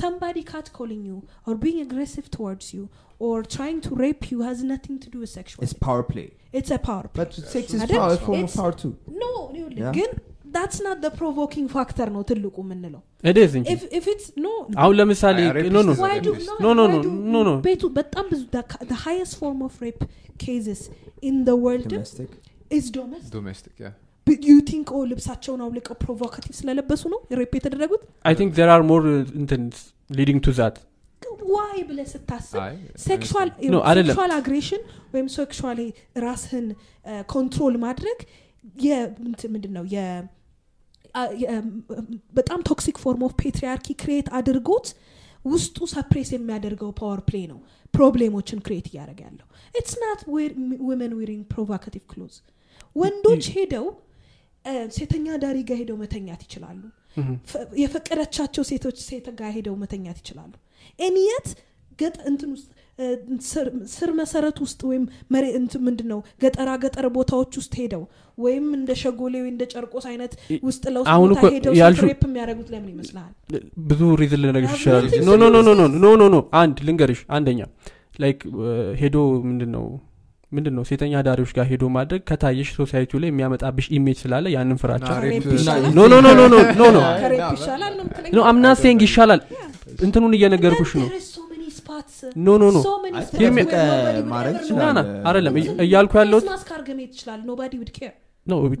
somebody 0.00 0.42
catcalling 0.44 1.02
you 1.04 1.18
or 1.46 1.54
being 1.56 1.80
aggressive 1.86 2.26
towards 2.30 2.66
you 2.74 2.84
or 3.20 3.36
trying 3.56 3.80
to 3.86 3.90
rape 4.04 4.24
you 4.32 4.38
has 4.42 4.58
nothing 4.64 4.96
to 4.98 5.08
do 5.14 5.18
with 5.22 5.32
sexual 5.38 5.62
ኢትስ 5.66 5.76
ፓወር 5.86 6.02
ፕሌይ 6.10 6.28
it's 6.58 6.70
a 6.70 6.82
power 6.88 7.06
play. 7.08 7.18
በት 7.20 7.32
ሴክስ 7.54 7.70
ኢዝ 7.76 7.80
አይደል? 7.84 7.98
ፓወር 8.00 8.18
ፎርም 8.26 8.40
ኦፍ 8.40 8.48
It's- 8.48 8.58
ፓወር 8.60 8.74
ቱ 8.80 8.92
no 9.22 9.32
ይኸውልህ፣ 9.56 9.82
Yeah. 9.84 9.94
ግን 9.98 10.10
that's 10.56 10.78
not 10.86 10.96
the 11.04 11.10
provoking 11.20 11.66
factor 11.74 12.06
ነው 12.14 12.22
ትልቁ 12.30 12.56
የምንለው 12.64 13.02
እዴዝ 13.30 13.52
እንጂ 13.60 13.68
if, 13.74 13.82
if 13.98 14.06
it's 14.12 14.26
no 14.46 14.52
አሁን 14.82 14.94
ለምሳሌ 15.00 15.38
አይ፣ 15.44 15.52
rape 15.58 15.70
ኖ 15.76 15.82
ኖ 15.88 15.92
is 15.96 16.00
why 16.06 16.14
do 16.26 16.32
Rapist. 16.32 16.50
no, 16.50 16.56
No, 16.66 16.72
no, 16.80 16.84
why 16.88 16.96
no, 16.96 17.00
do- 17.06 17.14
no, 17.34 17.40
no. 17.50 17.54
ቤቱ 17.68 17.82
በጣም 18.00 18.26
ብዙ 18.32 18.42
the, 18.56 18.62
ca- 18.72 18.84
the 18.92 18.98
highest 19.06 19.34
form 19.42 19.60
of 19.68 19.74
rape 19.86 20.04
cases 20.46 20.80
in 21.30 21.36
the 21.50 21.56
world 21.64 21.86
ዶሜስቲክ 21.94 22.32
is 22.78 22.84
domestic 22.98 23.32
ዶሜስቲክ 23.38 23.78
ያ 23.86 23.90
Think 24.67 24.87
ኦ 24.91 24.99
ልብሳቸውን 25.11 25.61
አውልቀው 25.65 25.95
provocative 26.03 26.53
ስለለበሱ 26.59 27.03
ነው? 27.13 27.19
rape 27.39 27.51
የተደረጉት? 27.57 28.01
I 28.27 28.33
think 28.39 28.51
there 28.57 28.69
are 28.75 28.81
more 28.89 29.03
እንትን 29.41 29.61
leading 30.09 30.39
to 30.45 30.53
that 30.59 30.77
why 31.53 31.79
ብለ 31.89 31.99
ስታስብ? 32.11 32.55
sexual 33.05 34.31
aggression 34.37 34.81
ወይም 35.13 35.27
sexually 35.35 35.79
ራስህን 36.25 36.65
control 37.33 37.75
ማድረግ 37.85 38.19
ምንድን 39.53 39.71
ነው 39.77 39.83
በጣም 42.37 42.59
toxic 42.69 42.97
form 43.03 43.21
of 43.27 43.33
patriarchy 43.41 43.87
create 44.01 44.27
አድርጎት 44.39 44.87
ውስጡ 45.45 45.77
suppress 45.93 46.29
የሚያደርገው 46.35 46.89
power 46.99 47.19
play 47.29 47.45
ነው። 47.51 47.59
problem 47.93 48.28
ኦችን 48.28 48.59
create 48.65 48.87
እያደረገ 48.91 49.19
ያለው. 49.27 49.45
it's 49.75 49.93
not 50.01 50.21
women 50.87 51.13
wearing 51.19 51.43
provocative 51.53 52.03
clothes 52.11 52.35
ወንዶች 52.95 53.45
ሄደው 53.55 53.85
ሴተኛ 54.95 55.27
ዳሪ 55.41 55.57
ጋር 55.69 55.77
ሄደው 55.81 55.97
መተኛት 56.01 56.41
ይችላሉ። 56.45 56.81
የፈቀደቻቸው 57.81 58.63
ሴቶች 58.69 58.97
ሴት 59.05 59.27
ጋር 59.39 59.51
ሄደው 59.55 59.75
መተኛት 59.81 60.17
ይችላሉ። 60.21 60.51
ኤኒየት 60.99 61.47
ገጠ 61.99 62.17
እንትን 62.31 62.49
ውስጥ 62.55 62.67
ስር- 63.91 64.13
መሰረት 64.19 64.57
ውስጥ 64.63 64.79
ወይም 64.89 65.03
መሬ 65.33 65.45
ምንድን 65.85 66.07
ነው 66.11 66.19
ገጠራ 66.43 66.69
ገጠር 66.83 67.05
ቦታዎች 67.17 67.51
ውስጥ 67.59 67.73
ሄደው 67.81 68.03
ወይም 68.37 68.65
እንደ 68.77 68.91
ሸጎሌ 69.01 69.33
ወይ 69.43 69.49
እንደ 69.51 69.63
ጨርቆስ 69.73 70.05
አይነት 70.11 70.33
ውስጥ 70.63 70.83
ለውስጥ 70.95 71.09
ሄደው 71.55 71.73
rape 72.07 72.21
የሚያደርጉት 72.27 72.69
ለምን 72.73 72.89
ይመስልሃል? 72.93 73.33
ብዙ 73.89 74.01
reason 74.21 74.41
ልነግርሽ 74.43 74.73
ይችላል 74.79 75.05
no 75.27 75.31
no 75.35 75.45
no. 75.69 75.73
no 75.97 76.13
no 76.15 76.27
no 76.27 76.39
አንድ 76.61 76.77
ልንገርሽ 76.87 77.21
አንደኛ 77.37 77.61
like 78.19 78.39
ሄዶ 79.01 79.17
ምንድን 79.47 79.71
ነው 79.75 79.85
ምንድን 80.51 80.73
ነው 80.77 80.83
ሴተኛ 80.89 81.13
ዳሪዎች 81.27 81.51
ጋር 81.55 81.65
ሄዶ 81.71 81.83
ማድረግ 81.95 82.21
ከታየሽ 82.29 82.69
society 82.79 83.10
ው 83.10 83.19
ላይ 83.23 83.29
የሚያመጣብሽ 83.31 83.87
image 83.97 84.17
ስላለ 84.23 84.45
ያንን 84.55 84.77
ፍራቻ? 84.83 85.07
no 88.37 88.39
I'm 88.51 88.59
not 88.59 88.67
saying 88.83 89.01
ይሻላል. 89.07 89.41
እንትኑን 90.05 90.33
እየነገርኩሽ 90.37 90.91
ነው. 91.01 91.07
There 91.07 91.21
is 91.21 91.27
so 91.37 91.43
many 91.51 91.69
spots. 91.79 92.15
no 92.45 92.57
no 92.61 92.65
no. 92.75 92.79
ና 94.97 95.03
አይደለም. 95.29 95.53
እያልኩ 95.85 96.13
ያለሁት 96.21 96.45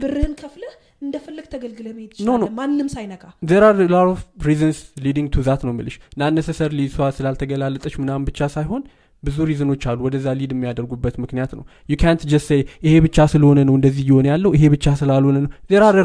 ብርህን 0.03 0.33
ከፍለህ 0.41 0.73
እንደፈለግ 1.05 1.45
ተገልግለ 1.53 1.87
መሄድ 1.95 2.11
ማንም 2.59 2.87
ሳይነካ. 2.93 3.23
there 3.49 3.63
are 3.67 3.75
lot 3.95 4.07
of 4.13 4.21
reasons 4.47 4.77
leading 5.05 5.27
to 5.33 5.43
that 5.47 5.61
ነው 5.67 5.73
ምልሽ 5.79 5.95
not 6.21 6.32
necessarily 6.32 6.71
እሷ 6.79 7.09
ስላልተገላለጠች 7.17 7.95
ምናምን 8.03 8.23
ብቻ 8.29 8.39
ሳይሆን 8.55 8.81
ብዙ 9.27 9.37
reason 9.49 9.69
ኦች 9.69 9.83
አሉ። 9.89 9.99
ወደዛ 10.07 10.27
lead 10.39 10.51
የሚያደርጉበት 10.55 11.15
ምክንያት 11.23 11.51
ነው። 11.57 11.63
ዩ 11.89 11.97
ካንት 12.01 12.23
ጀስት 12.31 12.49
ይሄ 12.87 12.93
ብቻ 13.05 13.27
ስለሆነ 13.33 13.59
ነው 13.69 13.75
እንደዚህ 13.79 14.03
እየሆነ 14.05 14.27
ያለው 14.33 14.51
ይሄ 14.57 14.65
ብቻ 14.75 14.95
ስላልሆነ 15.01 15.37
ነው። 15.45 15.51
there 15.71 15.83
are. 15.87 15.97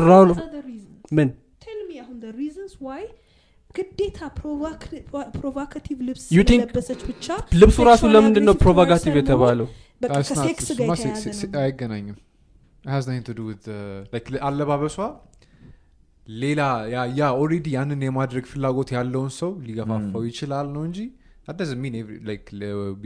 ምን? 1.17 1.29
Tell 1.63 1.81
me 1.89 1.97
አሁን 2.03 2.17
the 2.23 2.33
reasons 2.43 2.73
why 2.81 3.01
ግዴታ 3.75 4.19
provocative 5.37 5.99
ልብስ 6.09 6.25
You 6.31 6.43
think 6.49 6.63
ስለለበሰች 6.63 7.03
ብቻ 7.11 7.27
ልብሱ 7.61 7.79
ራሱ 7.91 8.03
ለምንድን 8.15 8.45
ነው? 8.49 8.55
her 8.57 9.17
የተባለው 9.19 9.69
ከሴክስ 10.21 10.69
ጋር 10.81 10.91
አይገናኝም. 11.63 12.17
Has 12.85 13.05
nothing 13.09 13.27
to 13.27 13.35
do 13.35 13.45
with 13.51 13.65
uh, 13.71 13.81
like 14.15 14.29
አለባበሷ 14.49 14.97
ሌላ 16.27 16.61
ያ- 16.93 17.09
ያ 17.19 17.29
already 17.41 17.67
ያንን 17.77 18.01
የማድረግ 18.07 18.45
ፍላጎት 18.51 18.91
ያለውን 18.97 19.31
ሰው 19.39 19.51
ሊገፋፋው 19.67 20.23
ይችላል 20.29 20.67
ነው 20.75 20.83
እንጂ 20.89 20.99
mean 21.83 21.95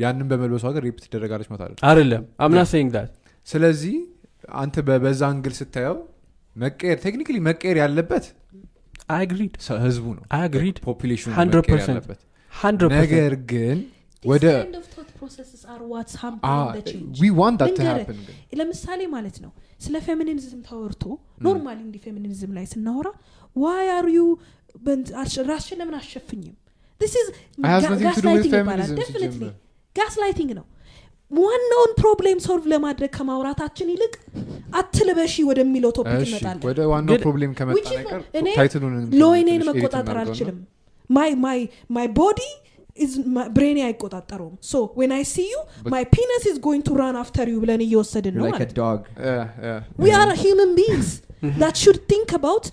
ያንን 0.03 0.27
በመልበሷ 0.31 0.65
ሀገር 0.71 0.83
rape 0.87 0.99
ትደረጋለች 1.05 1.49
ማለት 1.53 1.63
አይደለም. 1.67 1.85
አይደለም. 1.91 2.23
I'm 2.45 2.53
not 2.53 2.61
saying 2.73 2.91
that 2.97 3.11
ስለዚህ 3.49 3.97
አንተ 4.63 4.75
በዛ 5.05 5.21
angle 5.33 5.55
ስታየው 5.61 5.97
መቀየር 6.57 6.99
technically 7.05 7.39
መቀየር 7.49 7.77
ያለበት 7.85 8.27
agreed 9.17 9.55
ህዝቡ 9.85 10.07
ነው። 10.19 10.25
agreed 10.39 10.79
population 10.87 11.23
ኡ 11.23 11.31
100% 11.35 11.61
መቀየር 11.61 11.89
ያለበት. 11.91 12.21
ነገር 12.97 13.35
ግን 13.53 13.79
ወደ 14.25 14.45
These 14.47 14.65
kind 14.67 14.77
of 14.81 14.87
thought 14.95 15.11
processes 15.21 15.63
are 15.73 15.83
what's 15.93 16.15
hampering 16.23 16.69
the 16.79 16.85
change. 16.91 17.17
We 17.23 17.31
want 17.41 17.59
that 17.63 17.69
ልንገርህ፣ 17.73 18.05
happen 18.05 18.21
ግን 18.29 18.59
ለምሳሌ 18.61 19.01
ማለት 19.17 19.37
ነው 19.45 19.53
ስለ 19.85 19.97
ፌሚኒዝም 20.07 20.61
ተወርቶ 20.69 21.05
normally 21.47 21.79
እንዲህ 21.87 22.01
ፌሚኒዝም 22.07 22.53
ላይ 22.59 22.67
ስናወራ 22.73 23.09
why 23.57 23.89
are 23.97 24.07
you 24.17 24.23
ራስሽን 25.51 25.79
ለምን 25.83 25.97
አሸፍኝም 26.01 26.55
This 27.01 27.15
is 27.15 27.27
I 27.63 27.71
has 27.71 27.83
nothing 27.85 28.11
to 28.11 28.23
do 28.23 28.29
with 28.29 28.45
gaslighting 28.45 28.55
ይባላል 28.55 28.81
feminism 28.83 28.99
definitely. 29.03 29.39
ሲጀምር። 29.39 29.55
gaslighting 29.97 30.51
ነው. 30.59 30.65
ዋናውን 31.31 31.93
problem 32.01 32.39
solve 32.45 32.65
ለማድረግ 32.73 33.11
ከማውራታችን 33.17 33.89
ይልቅ 33.95 34.13
አትልበሺ 34.81 35.35
ወደሚለው 35.49 35.91
topic 35.99 36.19
እሺ 36.19 36.33
እንመጣለን. 36.33 36.63
ወደ 36.69 36.81
ዋናው 36.93 37.13
ግን- 37.13 37.23
problem 37.25 37.53
ከመጣ 37.59 37.75
Which 37.79 37.91
is 37.91 37.99
ነገር 38.01 38.21
እኔ 38.41 38.47
title 38.59 38.79
ኡን 38.79 38.95
ሎይኔን 39.23 39.49
ትንሽ 39.55 39.69
edit 39.69 39.79
መቆጣጠር 39.79 40.17
እናድርገውና- 40.17 40.23
አልችልም. 40.25 40.59
ማይ 41.97 42.07
ቦዲ 42.19 42.41
ብሬኔ 43.57 43.79
አይቆጣጠረውም. 43.87 44.55
ሶ 44.69 44.75
ዌን 44.99 45.13
አይ 45.17 45.25
ሲ 45.33 45.45
ዩ 45.49 45.57
ማይ 45.95 46.05
ፒነስ 46.15 46.45
ኢዝ 46.51 46.57
ጎይንግ 46.67 46.83
ቱ 46.87 46.95
ራን 47.01 47.17
አፍተር 47.23 47.49
ዩ 47.53 47.59
ብለን 47.65 47.83
እየወሰድን 47.87 48.35
ነው 48.39 48.45
like 48.45 48.53
a 48.53 48.57
ማለት 48.57 48.71
ነው. 48.71 48.79
dog. 48.81 48.99
Yeah, 49.27 49.45
yeah. 49.67 49.81
we 50.05 50.11
are 50.13 50.31
human 50.37 50.71
beings 50.79 51.09
that 51.63 51.75
should 51.77 51.99
think 52.13 52.29
about 52.33 52.65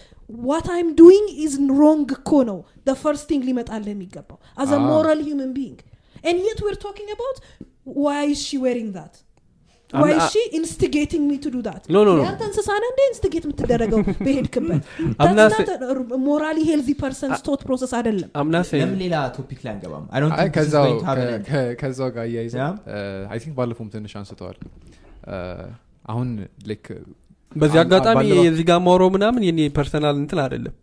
what 0.50 0.66
i'm 0.70 0.90
doing 0.96 1.26
is 1.46 1.54
wrong 1.72 2.04
እኮ 2.18 2.32
ነው 2.44 2.60
the 2.86 2.96
first 3.04 3.26
thing 3.30 3.42
ሊመጣለ 3.50 3.86
የሚገባው 3.94 4.40
as 4.58 4.70
a 4.70 4.80
Ah. 4.80 4.86
moral 4.92 5.20
human 5.24 5.52
being 5.54 5.78
and 6.24 6.38
yet 6.50 6.60
we're 6.66 6.82
talking 6.88 7.12
about 7.12 7.38
why 8.04 8.22
is 8.28 8.42
she 8.48 8.58
wearing 8.66 8.90
that 8.94 9.14
why 9.94 10.06
I'm- 10.06 10.18
is 10.18 10.24
I- 10.24 10.30
she 10.34 10.44
instigating 10.60 11.24
me 11.32 11.38
to 11.38 11.50
do 11.56 11.62
that 11.62 11.82
No, 11.96 12.02
no, 12.08 12.14
no. 12.18 12.24
ያንተ 12.28 12.42
እንስሳ 12.50 12.70
ነህ 12.84 12.90
እንደ 12.92 13.02
ኢንስቲጌት 13.10 13.44
የምትደረገው 13.48 14.00
በሄድክበት 14.26 14.82
morally 16.28 16.60
healthy 16.70 16.90
process 17.66 17.92
አይደለም 18.00 18.30
ሌላ 19.04 19.16
topic 19.38 19.60
ላይ 19.66 19.72
አንገባም 19.76 20.06
I 20.16 20.22
don't 20.24 20.34
I 20.38 20.48
think 20.48 20.56
this 20.56 20.68
is 20.68 20.74
ከዛው 21.82 22.10
ጋር? 22.16 22.26
I 23.34 23.38
think 23.44 23.56
ባለፈውም 23.60 23.90
ትንሽ 23.96 24.14
አንስተዋል 24.22 24.58
እ፣ 25.34 25.36
አሁን 26.14 26.30
like 26.72 26.86
በዚህ 27.56 27.78
አጋጣሚ 27.82 28.22
የዚህ 28.40 28.66
ጋር 28.70 28.80
ማውረው 28.86 29.10
ምናምን 29.16 29.42
የኔ 29.48 29.60
personal 29.78 30.16
እንትን 30.22 30.40
አይደለም። 30.44 30.74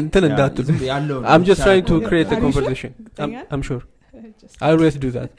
እንትን 0.00 0.24
እንዳትሉ. 0.28 0.64
ዝም 0.68 0.76
ብሎ 0.76 0.84
ያለውን 0.90 1.24
I'm 1.32 1.42
just 1.44 1.62
trying 1.62 1.84
to 1.84 1.96
ብቻ- 1.96 2.06
create 2.08 2.28
a 2.28 2.36
Are 2.36 2.38
you 2.38 2.46
sure? 2.46 2.52
conversation 2.58 2.92
I'm, 2.92 3.00
እርግጠኛ? 3.00 3.34
I'm 3.52 3.62
sure. 3.62 3.82
I 4.60 4.70
always 4.70 4.94
do 4.96 5.10
that. 5.16 5.30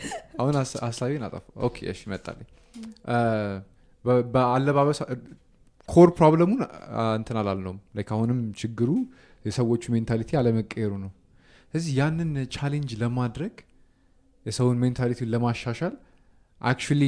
አሁን 0.41 0.53
ሀሳ- 0.60 0.81
ሀሳቤን 0.88 1.23
አጠፋ 1.27 1.43
okay 1.68 1.78
እሺ 1.93 2.02
መጣልኝ። 2.11 2.48
በአለባበስ 4.34 4.99
core 5.90 6.10
problem 6.18 6.45
ኡን 6.45 6.61
እንትን 7.15 7.38
አላልነውም። 7.41 7.80
like 7.95 8.10
አሁንም 8.15 8.39
ችግሩ 8.61 8.89
የሰዎቹ 9.45 9.84
mentality 9.94 10.32
አለመቀየሩ 10.39 10.91
ነው። 11.03 11.11
ስለዚህ 11.73 11.91
ያንን 11.98 12.31
challenge 12.56 12.91
ለማድረግ 13.03 13.53
የሰውን 14.45 14.77
mentality 14.84 15.28
ለማሻሻል 15.34 15.93
actually 16.61 17.02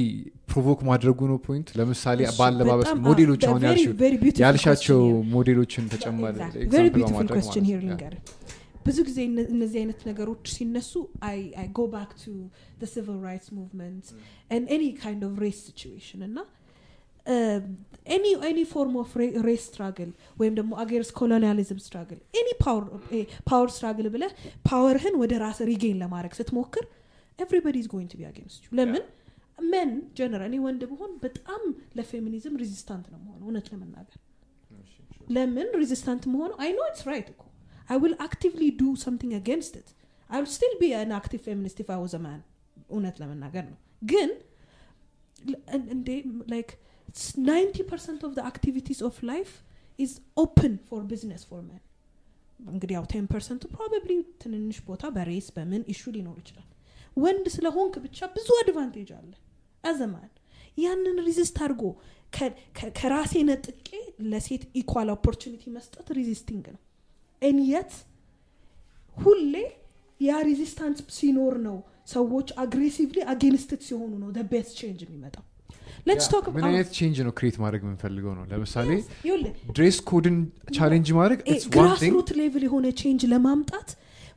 provoke 0.49 0.79
ማድረጉ 0.87 1.19
ነው 1.29 1.37
point 1.43 1.67
ለምሳሌ 1.77 2.19
በአለባበስ 2.31 2.89
ሞዴሎች 3.03 3.43
አሁን 3.45 3.61
ያልሻቸው. 3.65 4.99
ሞዴሎችን 5.33 5.85
ተጨማሪ 5.93 6.35
ብዙ 8.85 8.97
ጊዜ 9.07 9.19
እነ- 9.27 9.47
እነዚህ 9.53 9.77
አይነት 9.81 9.99
ነገሮች 10.07 10.43
ሲነሱ 10.53 10.91
go 11.73 11.85
back 11.93 12.09
to 12.17 12.33
civil 12.87 13.19
rights 13.25 13.49
movement 13.57 14.07
any 14.71 14.83
kind 14.99 15.21
of 15.27 15.35
race 15.43 15.59
situation 15.67 16.23
እና 16.27 16.37
any 18.45 18.59
form 18.71 18.95
of 19.01 19.11
race 19.45 19.63
struggle 19.67 20.09
ወይም 20.39 20.53
ደግሞ 20.57 20.71
against 20.81 21.11
colonialism 21.19 21.79
struggle 21.83 22.19
any 22.35 22.49
power 23.47 23.69
struggle 23.73 24.07
ብለህ 24.13 24.31
power 24.67 24.94
ህን 24.94 25.15
ወደ 25.21 25.33
ራስ 25.43 25.59
regain 25.69 25.97
ለማድረግ 26.01 26.33
ስትሞክር 26.39 26.85
everybody 27.39 27.77
is 27.81 27.87
going 27.93 28.09
to 28.11 28.19
be 28.19 28.25
against 28.29 28.63
ለምን 28.77 29.03
men 29.59 29.89
general? 30.17 30.47
እኔ 30.49 30.57
ወንድ 30.63 30.81
ብሆን 30.91 31.11
በጣም 31.23 31.61
ለ 31.97 32.09
feminism 32.09 32.55
resistant 32.61 33.05
ነው 33.13 33.19
መሆኑ 33.25 33.41
እውነት 33.45 33.67
ለመናገር። 33.73 34.19
ለምን 35.29 35.67
resistant 35.81 36.23
መሆኑ 36.31 36.51
I 36.59 36.71
know 36.73 36.87
it's 36.89 37.03
right 37.09 37.27
እኮ። 37.33 37.43
I 37.89 37.97
will 38.01 38.15
actively 38.25 38.63
do 38.79 38.93
something 39.03 39.33
against 39.39 39.75
it። 39.81 39.89
I 40.29 40.39
will 40.39 40.49
still 40.53 40.73
be 40.79 40.91
an 40.97 41.11
active 41.19 41.41
feminist 41.47 41.77
if 41.83 41.89
I 41.93 41.99
was 42.03 42.15
man። 42.23 42.41
እውነት 42.89 43.15
ለመናገር 43.21 43.65
ነው። 43.71 43.79
ግን 44.05 44.29
እንዴ 45.93 46.09
like 46.51 46.69
90 47.19 47.85
percent 47.89 48.21
of 48.27 48.33
activities 48.49 48.99
of 49.07 49.17
life 49.29 49.49
is 49.99 50.11
open 50.37 50.75
for 50.87 51.01
business 51.09 51.43
for 51.49 51.61
men 51.65 51.81
እንግዲህ 52.67 52.93
ያው 52.97 53.05
ten 53.11 53.25
percent 53.31 53.63
ኡ 53.73 53.81
probably 53.81 54.11
ትንንሽ 54.41 54.77
ቦታ 54.87 55.03
በ 55.15 55.26
race 55.26 55.47
በምን 55.55 55.81
issue 55.93 56.11
ሊኖር 56.15 56.37
ይችላል። 56.41 56.67
ወንድ 57.17 57.45
ስለሆንክ 57.55 57.95
ብቻ 58.03 58.27
ብዙ 58.35 58.47
advantage 58.61 59.09
አለ 59.17 59.31
አዘማን 59.83 60.29
ያንን 60.77 61.17
resist 61.27 61.57
አድርጎ 61.63 61.83
ከራሴ 62.97 63.33
ነጥቄ 63.49 63.89
ለሴት 64.31 64.63
equal 64.79 65.09
opportunity 65.15 65.63
መስጠት 65.75 66.07
resisting 66.19 66.65
ነው። 66.73 66.81
and 67.41 67.66
yet 67.66 67.91
ሁሌ 69.17 69.53
ያ 70.19 70.35
resistance 70.47 70.99
ሲኖር 71.17 71.55
ነው 71.67 71.77
ሰዎች 72.13 72.47
aggressively 72.63 73.19
against 73.31 73.70
it 73.70 73.81
ሲሆኑ 73.87 74.11
ነው 74.21 74.29
best 74.51 74.71
change 74.79 75.01
የሚመጣው። 75.05 75.43
ምን 76.55 76.63
አይነት 76.69 76.89
change 76.97 77.17
ነው 77.25 77.33
create 77.37 77.57
ማድረግ 77.63 77.81
የምንፈልገው 77.85 78.33
ነው? 78.37 78.43
ለምሳሌ 78.51 78.89
dress 79.75 79.97
code 80.09 80.28
ን 80.28 80.37
challenge 80.77 81.09
ማድረግ 81.19 81.39
grassroot 81.75 82.29
level 82.39 82.63
የሆነ 82.67 82.87
change 83.01 83.21
ለማምጣት 83.33 83.89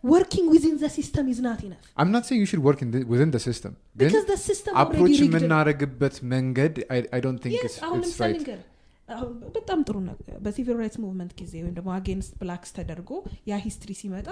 working 0.04 0.48
within 0.54 0.76
the 0.78 0.88
system 0.96 1.26
is 1.32 1.38
not 1.46 1.60
enough 1.66 1.82
I'm 1.96 2.10
not 2.10 2.24
saying 2.26 2.40
you 2.42 2.48
should 2.50 2.64
work 2.68 2.80
in 2.84 2.90
the, 2.90 3.00
within 3.12 3.30
the 3.30 3.40
system. 3.40 3.72
ግን 3.96 4.08
because 4.08 4.24
the 4.30 4.36
system 4.46 4.74
approach 4.82 5.14
የምናደርግበት 5.24 6.16
መንገድ 6.32 6.74
it's 6.82 7.78
ለምሳሌ 7.84 8.32
right. 8.32 8.40
ንገር 8.42 8.60
አሁን 9.08 9.32
በጣም 9.56 9.80
ጥሩ 9.88 9.96
በ 10.44 10.53
civil 10.53 10.76
rights 10.80 10.98
movement 11.02 11.32
ጊዜ 11.40 11.52
ወይም 11.64 11.74
ደግሞ 11.76 11.90
against 11.96 12.32
blacks 12.40 12.70
ተደርጎ 12.78 13.10
ያ 13.50 13.58
history 13.66 13.92
ሲመጣ 14.00 14.28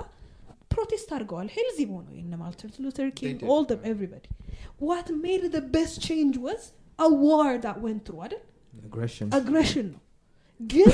protest 0.70 1.08
አድርገዋል። 1.16 1.48
healthy 1.56 1.78
ሆኖ 1.90 2.06
የነ 2.18 2.34
ማርቲን 2.40 2.70
ሉተር 2.84 3.08
ኪንግ 3.18 3.40
all 3.54 3.64
everybody 3.90 4.24
what 4.88 5.08
made 5.24 5.42
the 5.54 5.60
best 5.74 5.96
change 6.06 6.36
was 6.46 6.62
a 6.98 7.06
war 7.24 7.52
that 7.64 7.78
went 7.84 8.02
through 8.08 8.16
አይደል? 8.24 8.42
aggression 9.38 9.86
ነው. 9.92 10.00
ግን 10.60 10.90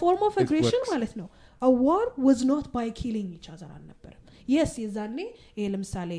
form 0.00 0.22
of 0.28 0.34
aggression. 0.42 0.82
ማለት 0.92 1.12
ነው 1.20 1.26
war 1.82 2.06
was 2.26 2.40
not 2.50 2.66
by 2.74 2.88
killing 3.00 3.30
each 3.36 3.46
other 3.52 3.70
አልነበረም. 3.76 4.20
yes 4.48 4.72
የዛኔ 4.82 5.18
ይሄ 5.56 5.66
ለምሳሌ 5.74 6.10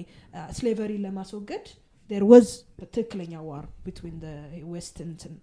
slavery 0.57 0.91
ለማስወገድ 1.05 1.65
ዴር 2.11 2.23
ዋዝ 2.31 2.47
ትክክለኛ 2.85 3.33
ዋር 3.49 3.65
ቢትዊን 3.85 4.17
ዌስት 4.73 4.97
እንትን 5.07 5.33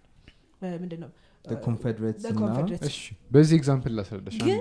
ምንድን 0.82 1.00
ነው 1.04 1.10
the 1.44 1.56
confederates 1.66 2.22
the 2.22 2.32
እና 2.32 2.40
Confederates. 2.42 2.88
እሺ 2.90 2.98
በዚህ 3.30 3.54
ኤግዛምፕል 3.60 3.92
ላስረዳሽ 3.98 4.36
ግን 4.48 4.60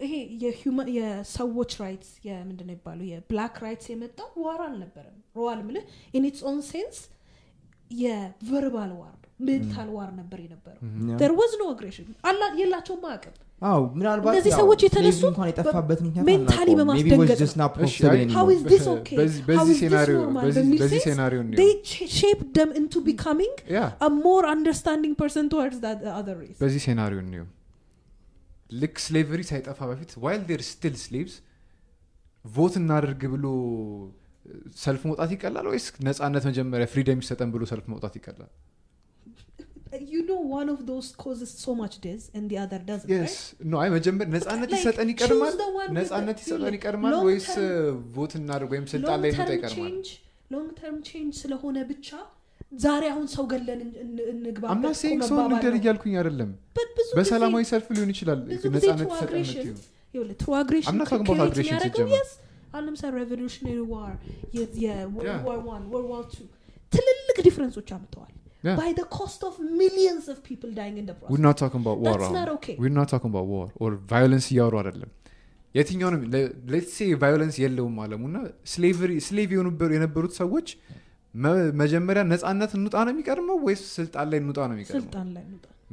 ይሄ 0.00 0.14
የሰዎች 0.96 1.72
ራይትስ 1.82 2.10
የምንድን 2.26 2.66
ነው 2.68 2.74
ይባሉ 2.76 3.00
የብላክ 3.10 3.54
ራይትስ 3.64 3.86
የመጣው 3.92 4.28
ዋር 4.44 4.60
አልነበረም። 4.66 5.16
ሮዋል 5.36 5.60
ምልህ 5.68 5.84
ኢን 6.14 6.26
ኢትስ 6.30 6.42
ኦን 6.50 6.58
ሴንስ 6.70 6.98
የቨርባል 8.02 8.92
ዋር 9.00 9.14
ነው። 9.14 9.30
ሜንታል 9.46 9.88
ዋር 9.96 10.10
ነበር 10.20 10.38
የነበረው። 10.44 10.80
Yeah. 11.02 11.18
there 11.22 11.34
was 11.34 11.52
no 11.62 11.66
aggression. 11.74 12.06
አላ 12.30 12.42
የላቸውም 12.60 13.04
አቅም 13.12 13.36
አዎ 13.62 13.78
ምናልባት 13.98 14.32
እነዚህ 14.32 14.52
ሰዎች 14.58 14.80
የተነሱ 14.86 15.14
slavery 15.14 15.28
እንኳን 15.30 15.48
የጠፋበት 15.50 16.00
ምክንያት 16.04 16.24
ሜንታሊ 16.28 16.68
አናውቀውም። 16.68 16.90
Maybe 16.90 17.08
it 17.08 17.12
was 17.12 17.18
በማስደንገጥ 17.20 17.38
just 17.40 17.56
ነው። 17.56 17.62
not 17.62 17.72
እሺ፣ 17.78 17.94
profitable 17.96 18.12
አይ- 18.12 18.34
how 18.36 18.44
anymore. 18.44 18.52
is 18.56 18.62
this 18.72 18.84
okay 18.92 19.16
በዚህ- 19.20 19.42
how 19.42 19.48
በዚህ 19.50 19.64
is 19.68 19.80
this 19.80 19.80
ሴናሪዮ 19.84 20.18
normal 20.20 20.44
በዚህ- 20.46 20.60
በሚል 20.60 20.80
በዚህ 20.82 20.98
sense 20.98 21.08
ሴናሪዮ 21.08 21.38
እንየው። 21.44 21.58
they 21.62 21.70
sh- 21.90 22.10
shaped 22.18 22.50
them 22.52 22.70
into 22.80 22.98
becoming 23.04 23.54
Yeah. 23.76 23.88
a 24.00 24.10
more 24.20 24.44
understanding 24.48 25.14
person 25.14 25.44
towards 25.54 25.78
that 25.86 25.98
other 26.14 26.36
race 26.42 26.58
በዚህ 26.62 26.82
scenario 26.86 27.18
እንየው 27.24 27.46
ልክ 28.82 28.96
slavery 29.06 29.42
ሳይጠፋ 29.50 29.78
በፊት 29.90 30.10
while 30.24 30.42
they're 30.48 30.62
still 30.70 30.96
slaves 31.04 31.34
vote 32.44 32.74
እናደርግ 32.80 33.20
ብሎ 33.34 33.46
ሰልፍ 34.82 35.02
መውጣት 35.08 35.30
ይቀላል 35.34 35.66
ወይስ 35.70 35.86
ነጻነት 36.06 36.44
መጀመሪያ 36.50 36.86
freedom 36.92 37.18
ይሰጠን 37.24 37.50
ብሎ 37.54 37.62
ሰልፍ 37.72 37.86
መውጣት 37.92 38.14
ይቀላል 38.18 38.50
you 40.06 40.20
know 40.22 40.38
one 40.52 40.68
of 40.68 40.80
those 40.86 41.08
causes 41.16 41.50
so 41.56 41.74
much 41.74 42.00
death 42.00 42.24
and 42.34 42.44
the 42.48 42.58
other 42.58 42.78
doesn't 42.80 43.10
Yes. 43.10 43.20
right? 43.20 43.66
No, 43.66 43.76
አይ 43.78 43.88
መጀመር 43.90 44.26
ነጻነት 44.34 44.70
ይሰጠን 44.76 45.08
ይቀድማል? 45.12 45.54
ነጻነት 45.98 46.38
ይሰጠን 46.42 46.74
ይቀድማል 46.78 47.14
ወይስ 47.26 47.48
vote 48.14 48.34
እናድርግ 48.38 48.70
ወይም 48.74 48.86
ስልጣን 48.92 49.18
ላይ 49.22 49.30
እንውጣ 49.32 49.50
ይቀድማል? 49.56 49.94
long 50.50 50.68
term 50.78 50.98
change 51.08 51.34
ስለሆነ 51.42 51.76
ብቻ 51.90 52.08
ዛሬ 52.80 53.02
አሁን 53.12 53.26
ሰው 53.34 53.44
ገለን 53.50 53.80
እን- 53.82 53.96
እን- 54.02 54.24
እንግባበት 54.32 54.72
አምና 54.72 54.86
እኮ 54.88 54.98
saying 55.00 55.20
ሰው 55.24 55.36
ነው። 55.44 55.58
እያልኩኝ 55.78 56.14
አይደለም። 56.20 56.50
በሰላማዊ 57.18 57.62
ሰልፍ 57.70 57.86
ሊሆን 57.96 58.10
ይችላል 58.14 58.40
ነጻነት 58.68 59.08
ይሰጠን 59.08 59.44
through 60.40 60.50
aggression 60.56 61.78
ሲጀመር። 61.84 62.12
yes 62.14 62.30
አሁን 62.72 62.84
ለምሳሌ 62.86 63.12
revolutionary 63.20 63.78
war 63.92 64.14
one 65.68 65.82
world 65.90 66.10
war 66.12 66.24
two 66.32 66.36
ትልልቅ 66.92 67.36
difference 67.46 67.76
ኦች 67.76 67.88
አምጥተዋል 67.96 68.32
Yeah. 68.64 68.76
by 68.76 68.92
the 68.92 69.04
cost 69.10 69.40
of 69.44 69.52
millions 69.76 70.24
of 70.28 70.42
people 70.42 70.70
dying 70.72 70.96
in 70.98 71.06
the 71.06 71.14
process. 71.14 71.32
We're 71.32 71.44
not 71.44 71.56
talking 71.56 71.80
about 71.80 71.98
war 72.00 72.14
That's 72.14 72.32
not 72.32 72.48
okay. 72.56 72.74
we're 72.78 72.96
not 72.96 73.08
talking 73.08 73.30
about 73.30 73.46
war 73.46 73.66
or 73.76 73.90
violence 74.14 74.46
እያወሩ 74.52 74.74
አይደለም 74.80 75.10
የትኛውንም 75.74 76.22
let's 76.72 76.92
say 76.98 77.06
violence 77.22 77.56
የለውም 77.62 77.96
አለሙ 78.04 78.22
እና 78.30 78.38
slavery 78.72 79.12
slave 79.26 79.50
የነበሩት 79.96 80.34
ሰዎች 80.42 80.68
መጀመሪያ 81.80 82.22
ነጻነት 82.32 82.72
እንውጣ 82.78 82.96
ነው 83.06 83.12
የሚቀድመው 83.14 83.56
ወይስ 83.66 83.82
ስልጣን 83.98 84.26
ላይ 84.32 84.40
እንውጣ 84.42 84.58
ነው 84.70 84.74
የሚቀድመው 84.76 85.30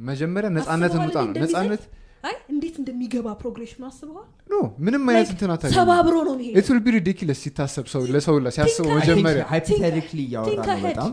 መጀመሪያ 0.08 0.48
ነጻነት 0.58 0.92
እንውጣ 0.98 1.16
ነው? 1.28 1.32
ነጻነት 1.44 1.82
አይ 2.28 2.34
እንዴት 2.52 2.76
እንደሚገባ 2.82 3.28
progression 3.42 3.76
ኑ 3.76 3.82
አስበዋል 3.90 4.28
ኖ 4.52 4.56
ምንም 4.86 5.04
አይነት 5.12 5.30
እንትን 5.34 5.50
ተባብሮ 5.78 6.16
ነው 6.28 6.34
የሚሄድ 6.36 6.56
it 6.60 6.68
will 6.72 6.80
be 6.86 6.96
ridiculous 6.98 7.40
ሲታሰብ 7.46 7.86
ሰው 7.94 8.02
ለሰው 8.16 8.36
ሲያስበው 8.56 8.90
think 8.90 9.00
መጀመሪያ 9.00 9.44
hypothetically 9.54 10.20
እያወራ 10.28 10.60
think 10.62 10.76
ነው. 10.76 10.86
በጣም 10.88 11.12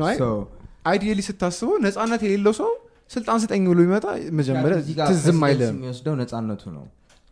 ነው 0.00 0.06
አይ 0.10 0.16
So, 0.22 0.28
ideally 0.84 1.20
ስታስበው 1.28 1.76
ነጻነት 1.84 2.22
የሌለው 2.26 2.54
ሰው 2.60 2.70
ስልጣን 3.10 3.38
ስጠኝ 3.42 3.62
ብሎ 3.70 3.78
ይመጣ 3.86 4.06
መጀመሪያ 4.38 4.76
ትዝም 5.10 5.38
የሚወስደው 5.46 6.14
ነጻነቱ 6.20 6.62
ነው። 6.76 6.84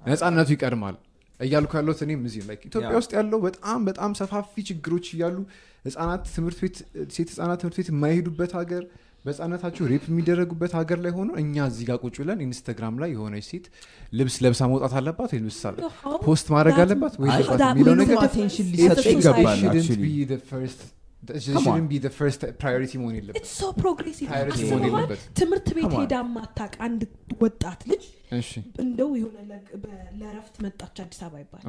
ነጻነቱ 0.03 0.49
ይቀድማል። 0.55 0.97
እያልኩ 1.41 1.73
ያለሁት 1.79 1.99
እኔም 2.05 2.21
እዚህ 2.29 2.43
ላይ 2.49 2.57
ኢትዮጵያ 2.61 2.95
ውስጥ 3.01 3.11
ያለው 3.19 3.39
በጣም 3.47 3.81
በጣም 3.89 4.11
ሰፋፊ 4.21 4.63
ችግሮች 4.69 5.07
እያሉ 5.15 5.37
ህጻናት 5.85 6.23
ትምህርት 6.37 6.59
ቤት 6.63 6.77
ሴት 7.17 7.29
ህጻናት 7.33 7.59
ትምህርት 7.63 7.77
ቤት 7.81 7.89
የማይሄዱበት 7.93 8.53
ሀገር 8.61 8.85
በህጻነታቸው 9.25 9.85
rape 9.93 10.05
የሚደረጉበት 10.11 10.73
ሀገር 10.79 10.99
ላይ 11.05 11.13
ሆኖ 11.17 11.31
እኛ 11.43 11.55
እዚህ 11.71 11.85
ጋር 11.89 11.97
ቁጭ 12.05 12.17
ብለን 12.21 12.41
ኢንስታግራም 12.47 12.97
ላይ 13.03 13.11
የሆነች 13.15 13.47
ሴት 13.51 13.65
ልብስ 14.13 14.37
ለብሳ 14.45 14.69
መውጣት 14.73 14.93
አለባት 15.01 15.31
ወይ 15.35 15.41
ልብስ 15.43 15.59
post 16.27 16.47
ማድረግ 16.55 16.79
አለባት 16.85 17.15
ወይ 17.23 17.31
የሚለው 17.67 17.95
ነገር 18.03 18.19
ትምህርት 25.37 25.69
ቤት 25.71 25.85
Come 25.85 25.95
on. 25.95 26.01
ሄዳ 26.01 26.17
ማታቅ 26.35 26.73
አንድ 26.87 27.03
ወጣት 27.43 27.81
ልጅ 27.91 28.05
እንደው 28.83 29.11
የሆነ 29.17 29.37
ለ- 29.51 29.63
በ- 29.83 29.93
ለእረፍት 30.19 30.57
መጣች 30.65 30.99
አዲስ 31.03 31.23
አበባ 31.25 31.41
ይባል 31.45 31.65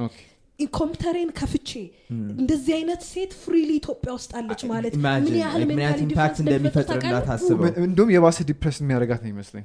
ኮምፒውተሬን 0.70 1.28
ከፍቼ 1.38 1.68
እንደዚህ 2.34 2.72
አይነት 2.76 3.02
ሴት 3.08 3.32
freely 3.42 3.68
ኢትዮጵያ 3.76 4.10
ውስጥ 4.16 4.30
አለች 4.38 4.62
ማለት 4.66 4.94
ምን 5.26 5.36
ያህል 5.40 5.62
impact? 6.06 6.38
አስበው። 7.34 7.68
እንደውም 7.84 8.10
የባሰ 8.14 8.38
depress 8.48 8.76
የሚያደርጋት 8.82 9.20
ነው 9.24 9.30
ይመስለኝ 9.32 9.64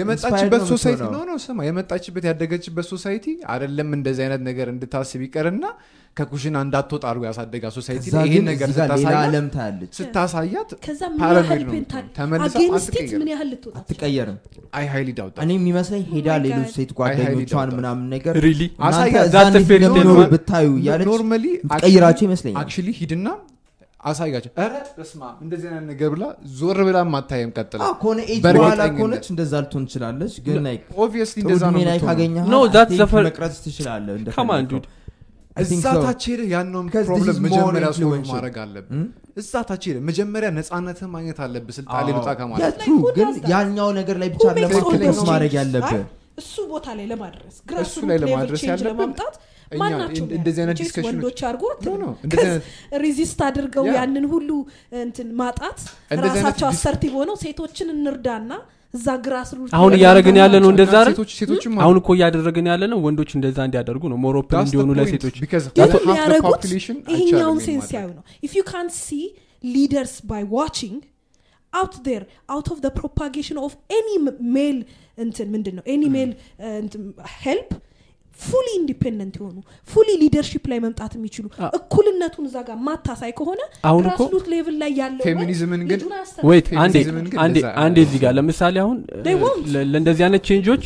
የመጣችበት 0.00 0.60
ነው 0.62 0.68
society 0.72 1.00
የምትሆነው። 1.00 1.26
no 1.30 1.36
ስማ 1.44 1.66
የመጣችበት 1.68 2.24
ያደገችበት 2.30 2.86
society 2.90 3.26
አይደለም 3.52 3.90
እንደዚህ 3.98 4.24
አይነት 4.26 4.42
ነገር 4.48 4.68
እንድታስብ 4.74 5.22
ይቀርና 5.26 5.64
ከኩሽና 6.16 6.56
እንዳትወጣ 6.64 7.04
አድርጎ 7.10 7.24
ያሳደጋ 7.28 7.64
society 7.74 8.04
ይሄን 8.28 8.44
ነገር 8.48 8.68
እዚህ 8.68 8.78
ጋር 8.82 8.98
ሌላ 9.00 9.10
ስታሳያት 9.98 10.70
ምን 13.14 13.28
ያህል 13.32 13.50
አትቀየርም። 13.80 14.38
I 14.78 14.86
highly 14.94 15.10
doubt። 15.18 15.36
እኔ 15.44 15.50
የሚመስለኝ 15.58 16.02
ሄዳ 16.14 16.28
my 16.30 16.42
ሌሎች. 16.46 16.70
ሴት 16.76 16.90
I 16.90 16.94
highly 16.94 17.18
ጓደኞቿን 17.18 17.52
doubt 17.52 17.66
that. 17.66 17.76
ምናምን 17.78 18.04
ነገር. 18.14 18.34
ብታዩ 20.34 20.68
እያለች 20.80 21.08
normally 21.10 21.44
የምትቀይራቸው 21.54 22.26
ይመስለኛል። 22.28 22.58
actually 22.62 22.88
ሂድና 23.00 23.28
አሳያቸው። 24.00 24.50
ኧረ 24.58 24.74
በስመ 24.98 25.22
አብ 25.28 25.38
እንደዚህ 25.44 25.66
አይነት 25.70 25.86
ነገር 25.92 26.08
ብላ 26.12 26.24
ዞር 26.58 26.78
ብላ 26.88 26.98
ማታየም 27.14 27.50
ቀጥላ። 27.56 27.80
አዎ፣ 27.86 27.94
ከሆነ 28.02 28.18
ኤጅ 28.34 28.42
በኋላ 28.48 28.82
ከሆነች 28.92 29.26
እንደዛ 29.32 29.52
ልትሆን 29.64 29.86
ትችላለች 29.88 30.34
ግን 30.46 30.58
like 30.68 30.84
obviously 31.04 31.38
እንደዛ 31.44 31.62
ነው 31.70 31.80
ካገኘ 32.04 32.36
No, 32.54 32.60
that's 32.76 32.96
the 32.96 33.08
fir- 33.12 33.24
መቅረጽ 33.28 33.56
ትችላለህ 33.64 34.34
Come 34.38 34.52
እዛ. 35.60 36.02
ታች 36.04 36.22
ሄደህ 36.28 36.46
this 36.94 37.06
problem 37.08 37.38
መጀመሪያ 37.46 37.88
solve. 37.98 38.28
ማድረግ 38.32 38.56
አለብህ 38.62 38.92
Hmm? 38.92 39.06
እዛ 39.36 39.52
ታች 39.68 39.84
ሄደህ 39.88 40.02
መጀመሪያ 40.08 40.48
ነጻነትህን 40.56 41.10
ማግኘት 41.14 41.38
አለብህ 41.44 41.74
ስልጣን 41.78 42.00
ላይ 42.00 42.12
ልውጣ 42.12 42.28
አዎ። 42.28 42.38
ከማለት 42.40 42.78
ግን? 43.16 43.28
ያኛው 43.52 43.90
ነገር 43.98 44.16
ላይ 44.22 44.28
ብቻ 44.34 44.44
those 45.04 45.20
ማድረግ? 45.28 45.52
ያለብህ 45.58 46.00
እሱ 46.38 46.54
ቦታ 46.72 46.86
ላይ 46.98 47.06
ለማድረስ 47.12 47.54
እሱ 47.84 47.94
ላይ 48.10 48.18
ለማድረስ 48.24 48.62
ለማምጣት 48.88 49.36
እንደዚህ 50.34 50.60
አይነት 50.62 50.76
discussion 50.80 51.23
ኦች 51.23 51.40
resist 53.02 53.40
አድርገው. 53.46 53.84
ያንን 53.96 54.24
ሁሉ 54.32 54.50
እንትን 55.00 55.28
ማጣት 55.40 55.78
ራሳቸው 56.26 56.66
assertive 56.70 57.12
ሆነው 57.18 57.36
ሴቶችን 57.42 57.88
እንርዳና 57.94 58.50
እዛ 58.94 59.06
grass 59.24 59.50
root 59.56 59.72
አሁን 59.78 59.92
እያደረግን 59.96 60.36
ያለ 60.40 60.54
ነው 60.64 60.70
እንደዛ 60.72 60.94
አሁን 61.84 61.96
እኮ 62.00 62.08
እያደረግን 62.16 62.68
ያለ 62.70 62.82
ነው 62.92 62.98
ወንዶች 63.06 63.30
እንደዛ 63.38 63.58
እንዲያደርጉ 63.68 64.02
ነው። 64.12 64.18
more 64.24 64.36
open 64.40 64.60
እንዲሆኑ 64.62 64.90
ለሴቶች 64.98 65.36
የሚያደረጉት 66.02 66.64
ይሄኛውን 67.12 67.60
sense 67.66 67.90
ያዩ 67.96 68.08
ነው። 68.16 68.24
if 68.46 68.54
you 68.58 68.64
can 68.70 68.88
see 68.98 69.08
leaders 69.64 70.14
by 70.30 70.44
watching 70.54 70.98
out 71.72 71.94
there 72.06 72.22
out 72.52 72.68
of 72.72 72.78
propagation 72.98 73.58
of 73.64 73.74
any 73.96 74.08
male 74.54 74.78
እንትን 75.18 75.46
ምንድን 75.54 75.74
ነው? 75.78 75.84
any 75.86 76.02
male 76.14 76.30
help 77.42 77.70
fully 78.40 78.66
independent 78.78 79.34
የሆኑ 79.38 79.56
fully 79.88 80.08
leadership 80.20 80.64
ላይ 80.70 80.78
መምጣት 80.84 81.12
የሚችሉ 81.16 81.46
እኩልነቱን 81.78 82.44
እዛ 82.48 82.58
ጋር 82.66 82.76
ማታሳይ 82.86 83.32
ከሆነ 83.38 83.60
አሁን 83.88 84.02
እኮ 84.04 84.18
grassroot 84.20 84.46
level 84.52 84.76
ላይ 84.82 84.92
ያለው 85.00 85.24
ፌሚኒዝምን 85.26 85.82
ግን 85.88 86.02
wait 86.48 86.68
አንዴ 87.82 87.96
እዚህ 88.04 88.20
ጋር 88.24 88.34
ለምሳሌ 88.38 88.76
አሁን 88.84 88.98
They 89.26 89.36
won't. 89.40 89.64
ለ- 89.74 89.86
ለእንደዚህ 89.92 90.24
አይነት 90.26 90.44
change 90.48 90.70
ኦች 90.70 90.84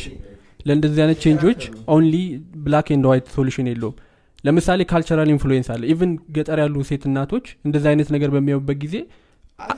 ለእንደዚህ 0.65 1.01
አይነት 1.03 1.19
change 1.23 1.46
ኦች 1.46 1.61
only 1.93 2.15
black 2.63 2.89
and 2.93 3.05
white 3.09 3.25
solution 3.33 3.67
የለውም። 3.69 3.95
ለምሳሌ 4.43 4.81
cultural 4.89 5.29
influence 5.33 5.67
አለ። 5.73 5.83
even 5.91 6.11
ገጠር 6.35 6.59
ያሉ 6.61 6.75
ሴት 6.87 7.03
እናቶች 7.09 7.45
እንደዚህ 7.65 7.89
አይነት 7.91 8.09
ነገር 8.15 8.29
በሚያዩበት 8.33 8.77
ጊዜ 8.83 8.95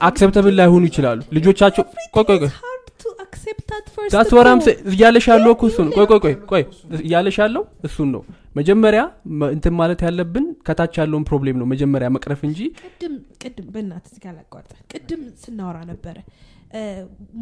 acceptable 0.02 0.54
ላይሆኑ 0.60 0.84
ይችላሉ። 0.90 1.20
ልጆቻቸው 1.38 1.84
ቆይ 2.16 2.26
ቆይ 2.30 2.50
that's 4.14 4.25
what 4.25 4.32
I'm. 4.38 4.60
እያለሽ 4.92 5.26
ያለው 5.32 5.52
እኮ 5.56 5.64
እሱ 5.70 5.78
ነው. 5.86 5.92
ቆይ 5.98 6.06
ቆይ 6.12 6.20
ቆይ 6.26 6.36
ቆይ. 6.52 6.64
እያለሽ 7.02 7.38
ያለው 7.44 7.64
እሱን 7.88 8.10
ነው። 8.16 8.22
መጀመሪያ 8.56 9.02
እንትን 9.56 9.74
ማለት 9.80 10.02
ያለብን 10.08 10.46
ከታች 10.68 10.94
ያለውን 11.02 11.24
problem 11.30 11.58
ነው 11.62 11.68
መጀመሪያ 11.74 12.08
መቅረፍ 12.16 12.42
እንጂ 12.50 12.60
ቅድም 12.82 13.16
ቅድም 13.44 13.68
በእናት 13.74 14.06
እዚህ 14.10 14.22
ጋር 14.26 14.34
ላቋርጠ 14.38 14.72
ቅድም 14.94 15.24
ስናወራ 15.44 15.78
ነበረ። 15.92 16.18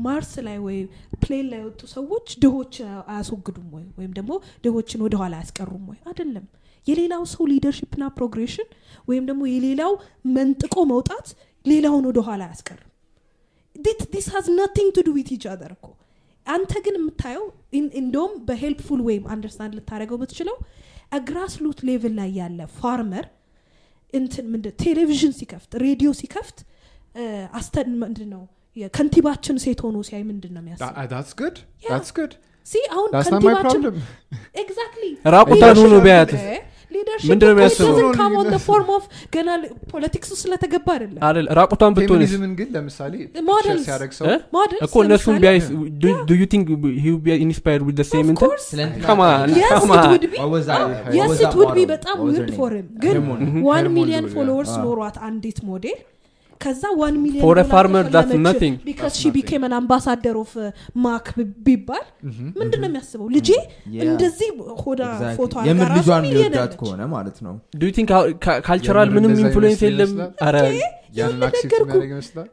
ማርስ 0.06 0.32
ላይ 0.48 0.58
ወይ 0.66 0.78
plane 1.22 1.46
ላይ 1.52 1.60
የወጡ 1.62 1.82
ሰዎች 1.96 2.28
ድሆች 2.44 2.74
አያስወግዱም 3.12 3.70
ወይ? 3.78 3.86
ወይም 4.00 4.12
ደግሞ 4.18 4.32
ድሆችን 4.66 5.04
ወደኋላ 5.06 5.34
አያስቀሩም 5.40 5.86
ወይ? 5.92 6.00
አይደለም። 6.10 6.46
የሌላው 6.88 7.24
ሰው 7.34 7.44
leadership 7.52 7.92
ና 7.92 8.04
progression 8.18 8.68
ወይም 9.10 9.24
ደግሞ 9.30 9.44
የሌላው 9.52 9.94
መንጥቆ 10.38 10.76
መውጣት 10.92 11.28
ሌላውን 11.66 12.08
ወደኋላ 12.10 12.42
አያስቀርም 12.50 12.90
this 14.14 14.26
has 14.34 14.48
nothing 14.58 14.90
to 14.96 15.04
do 15.06 15.12
with 15.18 15.30
each 15.36 15.46
other 15.52 15.72
እኮ. 15.78 15.86
አንተ 16.48 16.72
ግን 16.86 16.96
የምታየው 17.00 17.46
እንደውም 18.02 18.34
በ 18.48 18.60
helpful 18.60 19.02
ወይም 19.08 19.24
understand 19.34 19.74
ልታደረገው 19.78 20.18
ብትችለው 20.22 20.58
grass 21.28 21.54
root 21.64 21.80
level 21.90 22.14
ላይ 22.20 22.30
ያለ 22.40 22.60
farmer 22.78 23.26
እንትን 24.14 24.46
ምንድን 24.54 24.74
ቴሌቪዥን 24.84 25.34
ሲከፍት 25.40 25.72
ሬዲዮ 25.84 26.10
ሲከፍት 26.20 26.58
አስተን 27.60 27.90
ምንድን 28.02 28.30
ነው? 28.34 28.44
የከንቲባችን 28.78 29.56
ሴት 29.64 29.80
ሆኖ 29.86 29.98
ሲያይ 30.08 30.24
ምንድን 30.30 30.52
ነው 30.56 30.62
የሚያስብ? 30.64 30.84
አሁን 32.94 33.10
ከንቲባችን 33.26 33.82
exactly 34.62 35.04
ራቁቷን 35.36 35.76
ሆኖ 35.82 35.94
ቢያያትስ 36.06 36.44
leadership 36.96 37.30
ምንድን 37.32 37.48
ነው 37.50 37.54
የሚያስበው? 37.56 38.60
form 38.68 38.90
of 38.96 39.04
ገና 39.36 39.50
politics 39.92 40.24
ኡ 40.24 40.32
ስለተገባ 40.42 40.88
አይደለም 40.96 41.52
ራቁቷን 41.60 41.94
ብትሆንስ 41.98 42.12
ፌሚኒዝምን 42.14 42.52
ግን 42.60 42.70
ለምሳሌ 42.76 43.14
ሰው 44.20 44.28
እኮ 44.86 44.96
እነሱን 45.06 45.38
ቢያይስ 45.44 45.68
ዱ 46.30 46.38
ዩ 46.42 46.48
ቲንክ 46.54 46.68
ሂ 47.04 47.16
ቢ 47.26 47.38
ኢንስፓየርድ 47.46 47.86
ዊዝ 47.90 48.02
ሴም 48.12 48.28
እንትን 48.34 48.42
course. 48.44 48.68
ስለ 48.72 48.80
እንትና- 48.88 49.08
Come 49.10 49.24
on, 49.26 49.54
Yes, 49.56 49.74
come 49.76 49.92
it 49.92 50.00
on. 50.00 50.10
would 50.14 50.28
be. 50.28 50.38
What 50.38 50.52
was 50.56 50.66
that- 50.68 50.84
what 50.86 51.18
yes 51.18 51.28
was 51.28 51.38
it 51.38 51.46
that 51.46 51.58
would 51.60 51.74
be 51.74 51.84
model? 51.84 51.92
በጣም 51.94 52.16
ዊርድ? 52.28 52.52
ፎር 52.60 52.74
ግን. 53.04 53.18
ዋን 53.68 53.88
ሚሊዮን 53.98 54.28
ፎሎወርስ. 54.36 54.74
ኖሯት 54.86 55.18
አንዲት 55.28 55.60
ሞዴል 55.70 56.00
ከዛ 56.64 56.84
ዋን 57.00 57.16
ሚሊዮን. 57.24 57.44
ቢካዝ 58.88 59.14
ሺ 59.22 59.32
አምባሳደር 59.80 60.36
ኦፍ 60.44 60.52
ማክ 61.06 61.28
ቢባል 61.66 62.04
ምንድን 62.60 62.80
ነው 62.84 62.90
የሚያስበው? 62.90 63.28
ልጄ 63.36 63.50
Yeah. 63.54 64.04
እንደዚህ 64.06 64.50
ሆዳ. 64.84 65.02
ፎቶ 65.38 65.54
የምር 65.70 65.90
ልጇን 65.98 66.26
ያለች 66.36 66.74
ከሆነ 66.82 67.02
ማለት 67.16 67.38
ነው። 67.46 67.54
ዱ 67.76 67.84
ዩ 67.88 67.94
ቲንክ 67.98 68.10
ካልቸራል 68.68 69.10
ምንም 69.16 69.32
ኢንፍሉዌንስ 69.44 69.82
የለም? 69.88 70.12
ይመስላል? 72.08 72.50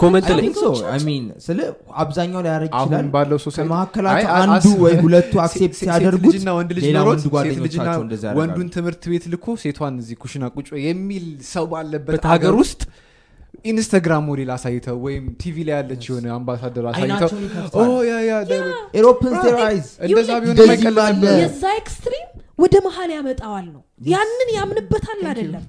comment 0.00 0.28
ላይ? 0.30 0.44
ስለ 1.46 1.58
አብዛኛው 2.02 2.40
ሊያደርግ 2.46 2.70
አሁን 2.76 2.90
ይችላል። 2.90 3.08
ባለው 3.14 3.38
society 3.44 3.72
አንዱ 4.36 4.66
ወይ 4.84 4.94
ሁለቱ 5.02 5.32
accept 5.44 5.76
ሲያደርጉት 5.80 6.36
ወንድ 6.58 6.70
ልጅ 6.78 6.86
ኖሮት 6.96 7.20
ሴት 7.24 7.58
ልጅና 7.66 7.88
ወንዱን 8.38 8.68
ትምህርት 8.76 9.02
ቤት 9.12 9.24
ልኮ 9.34 9.56
ሴቷን 9.64 9.96
እዚህ 10.02 10.16
ኩሽና 10.22 10.44
ቁጭ 10.56 10.68
የሚል 10.86 11.26
ሰው 11.52 11.66
ባለበት 11.72 12.14
በት 12.16 12.26
ሀገር 12.32 12.54
ውስጥ 12.62 12.80
ኢንስታግራም 13.64 14.24
ሞዴል 14.28 14.50
አሳይተው 14.54 14.96
ወይም 15.04 15.24
ቲቪ 15.40 15.56
ላይ 15.68 15.74
ያለች 15.76 16.04
የሆነ 16.08 16.26
አምባሳደር 16.36 16.84
አሳይተው 16.90 17.30
የዛ 21.36 21.64
extreme 21.80 22.28
ወደ 22.58 22.74
መሀል 22.86 23.10
ያመጣዋል 23.16 23.66
ነው። 23.72 23.82
ያንን 24.10 24.50
ያምንበታል 24.56 25.18
አይደለም? 25.30 25.64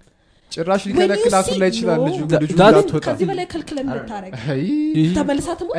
ጭራሽ 0.51 0.83
ሊከለክላት 0.89 1.47
you 1.49 1.57
ላይ 1.61 1.69
ይችላል 1.71 1.97
no. 1.99 2.05
ልጁ 2.07 2.19
That- 2.25 2.41
ልጁ 2.43 2.51
that- 2.53 2.73
እንዳትወጣ። 2.73 3.03
ከዚህ 3.07 3.25
በላይ 3.29 3.45
ከልክለን 3.51 3.85
እንድታረግ 3.87 4.31
አይ፣ 4.45 4.61
ተመልሳ 5.17 5.47
ትሞት 5.59 5.75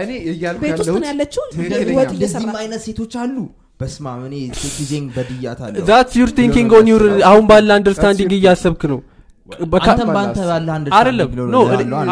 ቤት 0.63 0.81
ውስጥ 0.81 0.91
ነው 0.95 1.09
ያለችው 1.09 1.43
እየሰራ 2.17 2.51
አይነት 2.63 2.83
ሴቶች 2.87 3.15
አሉ። 3.23 3.37
በስማ 3.81 4.07
እኔ 4.27 4.35
ሴት 4.61 4.75
ጊዜን 4.79 5.05
በድያት 5.17 5.61
አለ 5.65 5.75
ዛት 5.89 6.13
ዩር 6.21 6.31
ቲንኪንግ 6.39 6.71
ኦን 6.79 6.87
ዩር 6.93 7.03
አሁን 7.29 7.45
ባለ 7.51 7.69
አንደርስታንዲንግ 7.77 8.33
እያሰብክ 8.39 8.83
ነው 8.93 9.01
በካ- 9.69 9.91
አንተም 9.93 10.09
በአንተ 10.11 10.39
ባለ 10.43 10.69
አንድ 10.73 10.87
አይደለም። 10.97 11.29
ኖ 11.53 11.59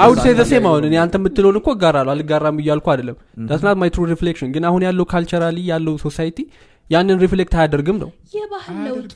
አውድ 0.02 0.18
ሴ 0.22 0.30
ዘሴም 0.38 0.66
አሁን 0.68 0.84
እኔ 0.88 0.94
አንተ 1.02 1.16
የምትለውን 1.20 1.58
እኮ 1.60 1.68
እጋራለሁ 1.76 2.12
አልጋራም 2.14 2.60
እያልኩ 2.62 2.86
አይደለም። 2.92 3.16
ዳስናት 3.48 3.76
ማይ 3.80 3.90
ትሩ 3.94 4.04
ሪፍሌክሽን 4.12 4.50
ግን 4.54 4.64
አሁን 4.68 4.84
ያለው 4.86 5.06
ካልቸራሊ 5.10 5.58
ያለው 5.70 5.96
ሶሳይቲ 6.04 6.38
ያንን 6.90 7.18
reflect 7.22 7.54
አያደርግም 7.58 7.96
ነው። 8.02 8.10
የባህል 8.36 8.76
ለውጡ 8.86 9.12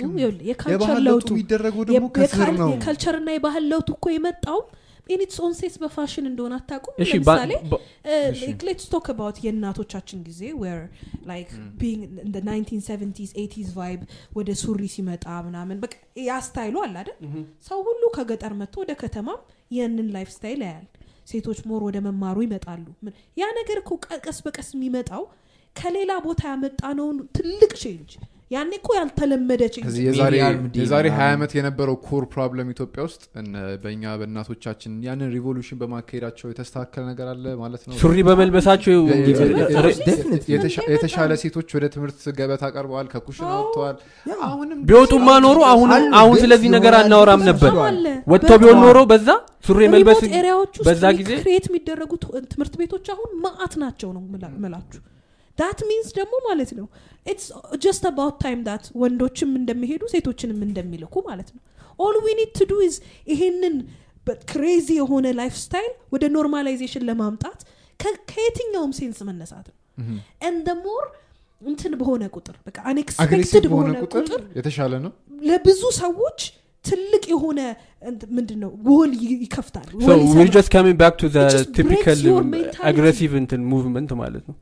የ 0.49 0.55
culture 0.55 0.79
ለውጡ 0.81 1.05
ለውጡ 1.07 1.29
የሚደረገው 1.33 1.83
ደግሞ 1.89 2.07
ከስር 2.17 2.49
ነው። 2.57 2.71
የ 2.73 2.82
culture 2.82 3.15
ና 3.15 3.29
የባህል 3.35 3.65
ለውጡ 3.73 3.89
እኮ 3.97 4.07
የመጣው 4.15 4.61
in 5.11 5.21
its 5.21 5.37
own 5.43 5.53
sense 5.59 5.77
በፋሽን 5.81 6.25
እንደሆነ 6.29 6.55
ባ- 6.61 6.99
ለምሳሌ 7.37 7.53
let's 8.67 8.87
talk 8.93 9.07
about 9.13 9.39
የእናቶቻችን 9.45 10.21
ጊዜ 10.27 10.43
where 10.61 10.81
like 11.31 11.51
being 11.81 12.03
እንደ 12.25 12.37
1970s 12.49 13.33
80s 13.41 13.71
vibe 13.77 14.01
ወደ 14.37 14.51
ሱሪ 14.61 14.83
ሲመጣ 14.95 15.27
ምናምን 15.47 15.79
በቃ 15.83 15.95
ያ 16.23 16.39
style 16.47 16.68
ኡ 16.68 16.77
አለ 16.85 16.95
አይደል? 17.03 17.17
ሰው 17.69 17.79
ሁሉ 17.89 18.03
ከገጠር 18.17 18.55
መጥቶ 18.61 18.77
ወደ 18.83 18.95
ከተማም 19.01 19.41
ያንን 19.73 20.09
life 20.15 20.31
style 20.35 20.63
ያያል። 20.67 20.87
ሴቶች 21.29 21.59
more 21.67 21.83
ወደ 21.87 21.99
መማሩ 22.05 22.39
ይመጣሉ። 22.45 22.87
ያ 23.37 23.49
ነገር 23.57 23.79
እኮ 23.83 23.91
ቀስ 24.25 24.39
በቀስ 24.45 24.71
የሚመጣው 24.75 25.25
ከሌላ 25.77 26.13
ቦታ 26.25 26.43
ያመጣነውን 26.51 27.19
ትልቅ 27.37 27.73
change 27.81 28.13
ያኔ 28.51 28.71
እኮ 28.79 28.89
ያልተለመደ 28.97 29.63
የዛሬ 30.79 31.05
ሀያ 31.17 31.27
ዓመት 31.35 31.53
የነበረው 31.57 31.97
core 32.07 32.25
problem 32.33 32.71
ኢትዮጵያ 32.73 33.01
ውስጥ 33.07 33.21
በእኛ 33.83 34.05
በእናቶቻችን 34.21 34.93
ያንን 35.07 35.29
revolution 35.35 35.79
በማካሄዳቸው 35.83 36.47
የተስተካከለ 36.51 37.03
ነገር 37.11 37.29
አለ 37.33 37.45
ማለት 37.61 37.83
ነው? 37.87 37.95
ሱሪ 38.01 38.17
በመልበሳቸው 38.29 38.97
የተሻለ 40.91 41.31
ሴቶች 41.43 41.69
ወደ 41.77 41.85
ትምህርት 41.95 42.19
ገበታ 42.39 42.65
ቀርበዋል 42.75 43.09
ከኩሽን 43.13 43.49
ወጥተዋል። 43.55 43.97
ቢወጡማ 44.89 45.29
ኖሮ 45.47 45.59
አሁን 46.17 46.35
ስለዚህ 46.43 46.73
ነገር 46.77 46.97
አናወራም 47.01 47.45
ነበር። 47.51 47.73
ወጥተው 48.33 48.59
ቢሆን 48.63 48.81
ኖሮ 48.85 48.99
በዛ 49.11 49.29
ሱሪ 49.67 49.81
መልበስ 49.95 50.21
remote 50.23 50.37
area 50.39 50.57
ዎች 50.57 50.75
ውስጥ 50.75 50.89
በዛ 50.89 51.05
ጊዜ 51.17 51.31
create 51.41 51.65
የሚደረጉ 51.71 52.13
ትምህርት 52.51 52.75
ቤቶች 52.81 53.07
አሁን 53.15 53.31
መአት 53.43 53.75
ናቸው 53.83 54.11
ነው 54.15 54.23
ምላ- 54.35 54.55
ምላችሁ 54.61 55.01
that 55.61 55.81
means 55.91 56.09
ደግሞ 56.19 56.35
ማለት 56.49 56.71
ነው 56.79 56.87
it's 57.27 57.47
just 57.85 58.05
about 58.11 58.37
time 58.45 58.61
that 58.69 58.85
ወንዶችም 59.03 59.51
እንደሚሄዱ 59.61 60.03
ሴቶችንም 60.15 60.61
እንደሚልኩ 60.69 61.15
ማለት 61.31 61.49
ነው. 61.57 61.63
all 61.99 62.17
we 62.25 62.35
need 62.41 62.53
to 62.59 62.67
do 62.71 62.77
is 62.89 62.97
ይሄንን 63.33 63.77
crazy 64.51 64.89
የሆነ 65.01 65.27
life 65.41 65.55
style 65.65 65.93
ወደ 66.15 66.25
normalization 66.37 67.05
ለማምጣት 67.11 67.61
ከየትኛውም 68.31 68.93
sense 68.99 69.19
መነሳት 69.29 69.67
ነው. 69.71 69.77
እንደ 70.51 70.69
more 70.85 71.05
እንትን 71.61 71.93
በሆነ 72.01 72.23
ቁጥር 72.37 72.57
በቃ 72.67 72.77
unexpected 72.91 73.65
በሆነ 73.73 73.89
ቁጥር 74.05 74.41
የተሻለ 74.59 74.93
ነው? 75.05 75.13
ለብዙ 75.49 75.83
ሰዎች 76.03 76.39
ትልቅ 76.85 77.23
የሆነ 77.33 77.61
ምንድን 78.37 78.59
ነው 78.65 78.71
ጎል 78.87 79.11
ይ- 79.23 79.39
ይከፍታል 79.45 79.87
So 79.89 79.99
ጎል 80.01 80.21
we're 80.21 80.29
ይሰራል። 80.29 80.53
just 80.57 80.71
coming 80.77 80.97
back 80.97 81.15
to 81.23 81.29
the 81.35 81.43
It 81.45 81.55
just 81.55 81.67
breaks 81.69 81.77
typical 81.79 82.19
your 82.29 82.43
mentality. 82.53 82.87
aggressive 82.91 83.35
እንትን 83.41 83.63
movement 83.73 84.11
ማለት 84.23 84.45
ነው 84.49 84.57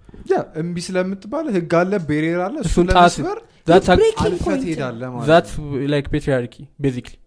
እምቢ 0.63 0.77
ስለምትባል 0.89 1.47
ህግ 1.57 1.73
አለ 1.81 1.93
ቤሬር 2.11 2.41
አለ 2.47 2.57
እሱን 2.67 2.87
ለመስበር 2.91 3.39
that's 3.71 3.89
a- 3.89 3.99
breaking 4.01 4.25
አልፈህ 4.27 4.45
point 4.47 4.63
ትሄዳለህ 4.65 5.11
ማለት 5.15 5.29
that's 5.33 5.55
like 5.95 6.09
patriarchy 6.15 6.67
basically 6.87 7.19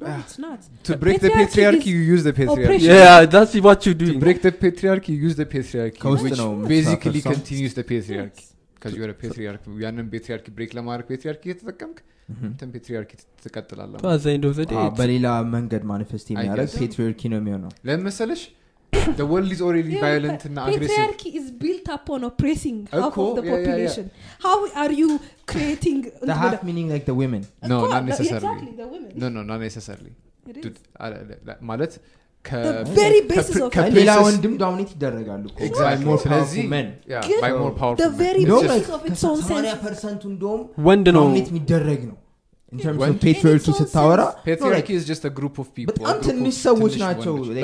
No, 0.00 0.08
it's 0.22 0.38
not. 0.38 0.58
to 0.86 0.94
break 0.96 1.18
the 1.18 1.28
Patriarchy 1.30 1.42
patriarchy 1.42 1.90
is 1.90 1.94
you 1.94 2.00
use 2.08 2.22
the 2.24 2.32
patriarchy 2.32 2.64
oppression. 2.64 2.90
yeah 2.96 3.18
that's 3.34 3.54
what 3.66 3.86
you 3.86 3.92
to 3.92 4.00
doing 4.00 4.18
break 4.24 4.38
the 4.42 4.52
patriarchy 4.64 5.10
you 5.14 5.20
use 5.28 5.36
the 5.36 5.48
patriarchy 5.54 5.98
ከውስጥ 6.02 6.24
which 6.26 6.36
ነው 6.40 6.50
basically 6.72 7.12
የምትሳፈር 7.12 7.24
ሰው። 7.26 7.32
continues 7.34 7.74
the 7.78 7.84
patriarchy 7.92 8.44
ከዚህ 8.82 8.98
ወደ 9.04 9.12
ፔትሪያርኪ 9.22 9.64
ያንን 9.84 10.08
ፔትሪያርኪ 10.12 10.46
ብሬክ 10.56 10.72
ለማድረግ 10.78 11.06
ፔትሪያርኪ 11.12 11.42
እየተጠቀምክ 11.48 11.98
እንትን 12.48 12.68
ፔትሪያርኪ 12.74 13.12
ትቀጥላለህ 13.44 13.98
So 14.04 14.10
at 14.16 14.22
the 14.24 14.32
end 14.36 14.44
of 14.48 14.54
the 14.60 14.66
day 14.72 14.78
አዎ፣ 14.80 14.86
it's- 14.88 14.98
በሌላ 15.00 15.26
መንገድ 15.56 15.82
ማኒፌስት 15.92 16.26
የሚያደርግ 16.32 16.70
guess. 16.70 16.78
ፔትሪርኪ 16.82 17.20
ነው 17.32 17.38
የሚሆነው 17.42 17.72
ለምን 17.88 18.04
መሰለሽ 18.08 18.42
the 19.20 19.26
world 19.30 19.50
is 19.54 19.60
already 19.66 19.92
Yeah, 19.94 20.04
violent 20.06 20.42
እና 20.48 20.58
aggressive 20.66 20.90
patriarchy 20.90 21.30
is 21.40 21.46
built 21.62 21.86
upon 21.96 22.20
oppressing 22.28 22.78
half 22.92 23.04
እኮ, 23.08 23.18
of 23.24 23.36
the 23.38 23.42
yeah, 23.42 23.50
yeah, 23.50 23.56
yeah. 23.56 23.66
population. 23.66 24.06
How 24.46 24.54
are 24.82 24.92
you 25.00 25.08
creating 25.52 25.98
the 26.30 26.36
half 26.42 26.58
meaning 26.68 26.88
like 26.94 27.06
the 27.10 27.16
women 27.22 27.42
no 27.72 27.76
እኮ, 27.78 27.86
not 27.86 27.98
the- 27.98 28.08
necessarily 28.10 28.48
exactly, 28.48 28.72
the 28.82 28.88
women. 28.94 29.12
no 29.22 29.28
no 29.36 29.42
not 29.50 29.60
necessarily 29.60 30.12
It 30.46 30.56
is. 30.58 30.62
Dude, 30.64 30.78
አለ- 31.04 31.18
አለ- 31.22 31.58
ማለት 31.70 31.92
ከ- 32.44 32.62
The 32.64 32.94
very 32.96 33.20
ከ- 33.20 33.28
basis 33.30 33.56
of- 33.58 33.70
ከ- 33.74 33.88
ሌላ 33.96 34.10
ከ- 34.12 34.24
ወንድም 34.26 34.52
dominate 34.60 34.90
ይደረጋሉ 34.94 35.44
እንደውም 40.26 40.62
ወንድ 40.86 41.06
ነው. 41.10 41.22
dominate 41.22 41.48
የሚደረግ 41.52 42.00
ነው 42.08 42.16
in 42.72 42.78
terms 42.78 42.96
of 42.96 43.02
ወንድ? 43.02 43.20
patriarchy 43.20 43.62
In 43.64 43.74
its 43.74 43.80
own 43.82 43.88
ስታወራ? 43.90 44.22
sense. 44.24 44.40
patriarchy 44.48 44.94
is 44.98 45.04
just 45.10 45.24
a 45.24 45.32
group 45.38 45.56
of 45.58 45.68
people 45.76 45.92
በጣም 45.92 46.16
ትንሽ 46.26 46.56
ሰዎች 46.66 46.94
ናቸው 47.02 47.34
አይደለም። 47.36 47.60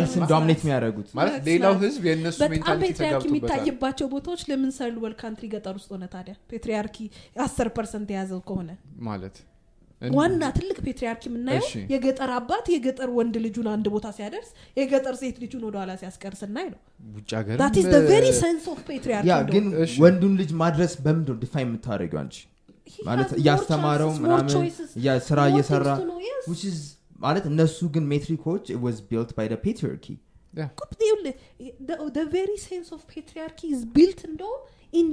ኤልስን 0.00 0.22
ማለት 1.18 1.32
That's 1.34 1.46
ሌላው 1.48 1.74
ህዝብ 1.84 2.02
በጣም 2.42 2.76
patriarchy 2.84 3.28
የሚታይባቸው 3.30 4.08
ቦታዎች 4.14 4.42
ለምን 4.50 4.70
third 4.78 4.96
world 5.04 5.18
country 5.22 5.46
ገጠር 5.54 5.74
ውስጥ 5.78 5.88
ሆነ 5.94 6.04
ታዲያ? 6.14 6.34
patriarchy 6.52 6.98
አስር 7.46 7.70
percent 7.78 8.10
የያዘው 8.14 8.42
ከሆነ 8.50 8.68
ማለት 9.08 9.36
ዋና 10.02 10.42
ትልቅ 10.56 10.76
patriarchy 10.86 11.22
የምናየው 11.28 11.66
የገጠር 11.92 12.30
አባት 12.36 12.66
የገጠር 12.72 13.10
ወንድ 13.18 13.36
ልጁን 13.44 13.68
አንድ 13.72 13.86
ቦታ 13.94 14.06
ሲያደርስ 14.16 14.50
የገጠር 14.76 15.14
ሴት 15.20 15.36
ልጁን 15.44 15.62
ወደኋላ 15.68 15.92
ሲያስቀር 16.02 16.34
ስናይ 16.40 16.66
ነው። 16.72 16.80
ውጭ 17.14 17.30
ሀገር 17.38 17.56
of 18.72 18.80
patriarchy 18.88 19.30
ግን 19.54 19.66
ወንዱን 20.04 20.34
ልጅ 20.40 20.52
ማድረስ 20.62 20.94
በምንድን 21.06 21.38
define 21.44 21.68
የምታደርገው 21.68 22.20
አንቺ? 22.22 22.36
ማለት 23.06 23.30
እያስተማረው 23.40 24.10
ምናምን 24.18 24.52
ስራ 25.28 25.40
እየሰራ 25.52 25.88
which 26.50 26.64
is 26.64 26.78
ማለት 27.20 27.44
እነሱ 27.50 27.78
ግን 27.94 28.04
ሜትሪኮች 28.10 28.64
it 28.68 28.80
was 28.80 28.96
built 29.10 29.30
by 29.38 29.46
the 29.52 29.58
patriarchy. 29.58 30.16
very 32.34 32.50
sense 32.62 32.88
of 32.96 33.02
patriarchy 33.10 33.60
is 33.72 33.80
built 33.94 34.20
እንደውም 34.28 34.60
in 34.92 35.08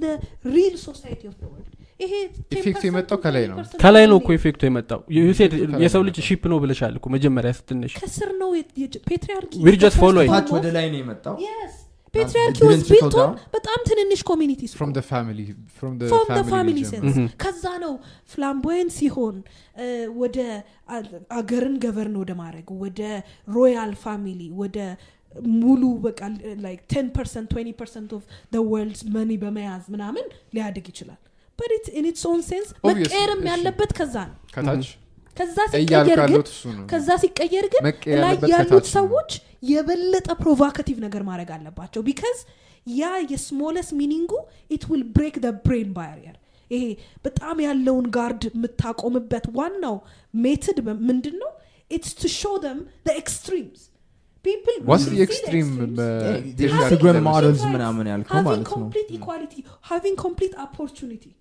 real 0.53 0.75
society 0.85 1.21
of 1.31 1.39
world 1.45 1.72
ይሄ 2.03 2.13
effect 2.55 2.76
ኡ 2.76 2.83
የመጣው 2.87 3.17
ከላይ 3.23 3.45
ነው። 3.49 3.57
ከላይ 3.83 4.05
ነው 4.11 4.17
እኮ 4.21 4.29
effect 4.37 4.55
ኡ 4.55 4.61
የመጣው። 4.67 4.99
said 5.37 5.53
የሰው 5.83 6.01
ልጅ 6.07 6.17
sheep 6.27 6.43
ነው 6.51 6.59
ብለሻል 6.63 6.93
እኮ 6.99 7.07
መጀመሪያ 7.15 7.51
ስትነሽ 7.57 7.93
ከስር 8.01 8.31
ነው 8.41 8.49
patriarchy 9.07 9.53
We're 9.65 9.81
just 9.83 9.97
following. 9.99 10.31
ታች 10.33 10.51
ወደ 10.55 10.67
ላይ 10.75 10.85
ነው 10.93 10.99
የመጣው? 11.01 11.35
patriarchy 12.13 12.57
built 12.63 12.89
on 13.05 13.11
down? 13.13 13.31
በጣም 13.53 13.79
ትንንሽ 13.87 14.19
communities 14.27 14.71
from 14.79 14.91
the 14.93 15.03
family 15.03 15.45
from 15.77 15.93
the 16.01 16.07
from 16.11 16.25
the 16.29 16.43
family 16.45 16.51
family 16.51 16.83
ጀምሮ። 16.85 17.13
sense. 17.13 17.31
ከዛ 17.43 17.63
ነው 17.83 17.93
flamboyant 18.33 18.93
ሲሆን 18.97 19.35
እ፣ 19.77 19.87
ወደ 20.21 20.37
አገርን 21.37 21.75
govern 21.83 22.15
ወደ 22.21 22.31
ማድረግ 22.41 22.69
ወደ 22.83 23.01
royal 23.47 23.93
family 24.03 24.41
ወደ 24.61 24.77
ሙሉ 25.55 25.83
በቃ 26.01 26.19
like 26.63 26.81
ten 26.91 27.07
percent 27.15 27.47
twenty 27.51 27.71
percent 27.79 28.09
of 28.15 28.23
world 28.71 28.99
money 29.15 29.31
በመያዝ 29.43 29.85
ምናምን 29.93 30.25
ሊያድግ 30.55 30.87
ይችላል 30.91 31.19
but 31.59 31.85
in 31.93 32.05
its 32.09 32.23
own 32.29 32.41
sense 32.49 32.69
መቀየርም 32.87 33.41
ያለበት 33.49 33.91
ከዛ 33.97 34.15
ነው። 34.29 34.35
ከታች? 34.55 34.85
ከዛ 35.37 35.57
ሲቀየር 35.71 36.19
ግን 36.23 36.41
ከዛ 36.91 37.09
ሲቀየር 37.21 37.65
ግን 37.73 37.83
ላይ 38.23 38.35
ያሉት 38.53 38.87
ሰዎች 38.97 39.31
የበለጠ 39.69 40.27
provocative 40.41 40.97
ነገር 41.05 41.21
ማድረግ 41.29 41.49
አለባቸው 41.55 42.01
because 42.07 42.39
ያ 42.87 43.11
የስሞለስ 43.31 43.89
meaning 43.99 44.31
ኡ 44.71 44.77
it 44.77 44.83
will 44.91 45.03
break 45.15 45.35
the 45.43 45.49
brain 45.65 45.89
barrier 45.97 46.35
ይሄ 46.71 46.83
በጣም 47.25 47.57
ያለውን 47.65 48.05
guard 48.17 48.43
የምታቆምበት 48.49 49.45
ዋናው 49.57 49.95
method 50.43 50.77
ምንድን 51.09 51.35
ነው 51.43 51.51
it's 51.91 52.13
to 52.21 52.31
show 52.35 52.55
them 52.65 52.79
extremes 53.15 53.81
the 54.45 55.21
extreme 55.25 55.69
ኢንስታግራም 56.63 57.19
models 57.27 57.61
ምናምን 57.73 58.05
ያልከው 58.11 58.35
having 58.37 58.47
ማለት 58.47 58.63
ነው. 58.63 58.71
complete 58.73 59.11
equality 59.17 59.61
having 59.91 60.15
complete 60.23 60.55
opportunity 60.65 61.31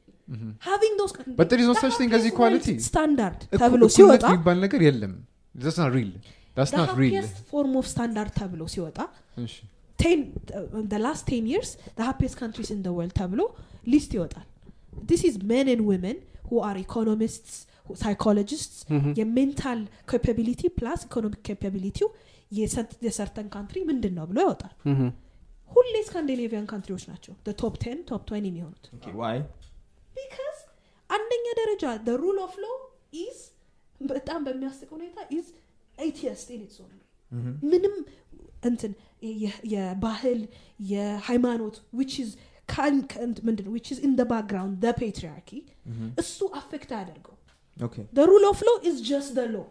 having 0.62 0.94
those 0.96 1.12
But 1.36 1.48
there 1.50 1.60
is 1.60 1.66
no 1.66 1.76
such 1.76 1.94
thing 1.94 2.12
as 2.12 2.24
equality. 2.26 2.74
standard. 2.80 3.38
እኩ- 3.46 3.60
ተብሎ 3.62 3.82
እኩልነት 3.82 3.96
ሲወጣ 3.96 4.24
የሚባል 4.30 4.58
ነገር 4.64 4.80
የለም. 4.82 5.14
That's 5.54 5.78
not 5.78 5.90
real. 5.92 6.12
That's 6.56 6.72
not 6.72 6.90
real. 6.96 7.26
form 7.50 7.74
of 7.80 7.86
standard 7.92 8.32
ተብሎ 8.40 8.62
ሲወጣ 8.74 8.98
እሺ። 9.44 9.54
last 11.00 11.24
ten 11.28 11.44
years 11.52 11.70
happiest 12.04 12.36
countries 12.40 12.70
in 12.74 12.80
world 12.96 13.14
ተብሎ 13.20 13.40
list 13.86 14.10
ይወጣል. 14.16 14.46
this 15.06 15.22
is 15.28 15.36
men 15.50 15.68
and 15.72 15.82
women 15.88 16.16
who 16.48 16.60
are 16.68 16.76
economists 16.82 17.54
psychologists 18.02 18.80
የ 19.20 19.35
mental 19.35 19.80
capability 20.10 20.62
plus 20.76 21.00
economic 21.08 21.40
capability 21.48 22.08
ው 23.04 23.12
የ 23.12 23.19
certain 23.19 23.46
country 23.54 23.78
ምንድን 23.90 24.14
ነው 24.18 24.24
ብሎ 24.30 24.38
ያወጣል 24.44 24.74
ሁሌ 25.72 25.92
Scandinavian 26.08 26.66
country 26.72 26.93
ዎች 26.93 27.04
ናቸው. 27.10 27.32
top 27.60 27.74
ten 27.84 27.98
top 28.10 28.22
twen 28.28 28.46
የሚሆኑት 28.48 28.84
because 30.16 30.58
አንደኛ 31.10 31.46
ደረጃ 31.60 31.84
the 32.06 32.16
rule 32.22 32.38
of 32.44 32.54
law 32.62 32.68
is 33.20 33.38
በጣም 34.00 34.40
በሚያስቅ 34.46 34.88
ሁኔታ 34.96 35.18
is 35.36 35.48
atheist 35.98 36.48
in 36.56 36.65
its 36.65 36.78
own 36.84 36.92
ምንም 37.72 37.94
እንትን 38.62 38.92
የ- 39.42 39.60
የባህል 39.72 40.40
የሃይማኖት 40.92 41.76
which 41.98 42.14
is 42.24 42.30
ምንድን 43.46 43.66
which 43.72 43.86
is 43.92 43.98
in 44.06 44.12
the 44.18 44.24
background 44.30 44.76
the 44.82 44.90
patriarchy 44.98 45.50
እሱ 46.22 46.38
affect 46.60 46.90
አያደርገው 46.96 47.36
okay 47.76 47.96
The 48.12 48.24
rule 48.26 48.46
of 48.46 48.58
law 48.62 48.76
is 48.82 48.96
just 49.04 49.30
the 49.34 49.46
law. 49.48 49.66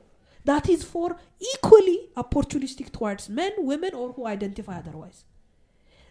That 0.46 0.66
is 0.68 0.82
for 0.86 1.08
equally 1.52 1.98
opportunistic 2.16 2.88
towards 2.92 3.24
men, 3.32 3.54
women, 3.64 3.94
or 3.96 4.08
who 4.12 4.24
identify 4.28 4.76
otherwise. 4.78 5.20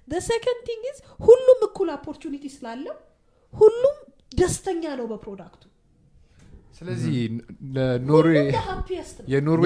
The 0.09 0.21
second 0.25 0.59
thing 0.69 0.83
is 0.91 0.99
ሁሉም 1.27 1.61
እኩል 1.67 1.89
opportunity 1.97 2.45
ስላለው 2.55 2.97
ሁሉም 3.55 3.97
ደስተኛ 4.33 4.83
ነው 4.99 5.07
በ 5.11 5.19
product 5.19 5.50
ኡ። 5.50 5.63
ስለዚህ 6.77 7.15
የኖርዌይ 7.77 8.47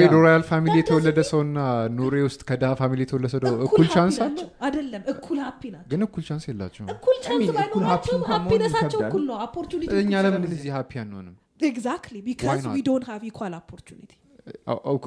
Yeah. 0.05 0.15
royal 0.17 0.43
family 0.49 0.75
የተወለደ 0.81 1.19
ሰውና 1.29 1.59
ኖርዌይ 1.99 2.25
ውስጥ 2.29 2.41
ከድሃ 2.49 2.71
family 2.81 3.01
የተወለደ 3.05 3.29
ሰው 3.35 3.39
እኩል 3.67 3.87
chance 3.95 4.17
አለ? 4.25 4.39
አይደለም 4.67 5.03
እኩል 5.13 5.39
happy 5.45 5.63
ናቸው። 5.75 5.89
ግን 5.93 6.01
እኩል 6.07 6.23
chance 6.29 6.45
የላቸውም። 6.51 6.89
እኩል 6.95 7.17
chance 7.27 7.51
ባይኖራቸውም 7.57 8.23
ይከብዳል። 8.25 9.05
እኩል 9.05 9.23
ነው። 9.29 9.37
opportunity 9.47 9.93
እኛ 10.03 10.13
ለምን 10.27 10.45
እዚህ 10.51 10.71
happy 10.77 10.93
አንሆንም? 11.03 11.37
exactly 11.65 12.17
because? 12.27 12.65
we 12.73 12.83
don't 12.89 13.07
have 13.11 13.23
equal 13.31 13.55
opportunity 13.61 14.13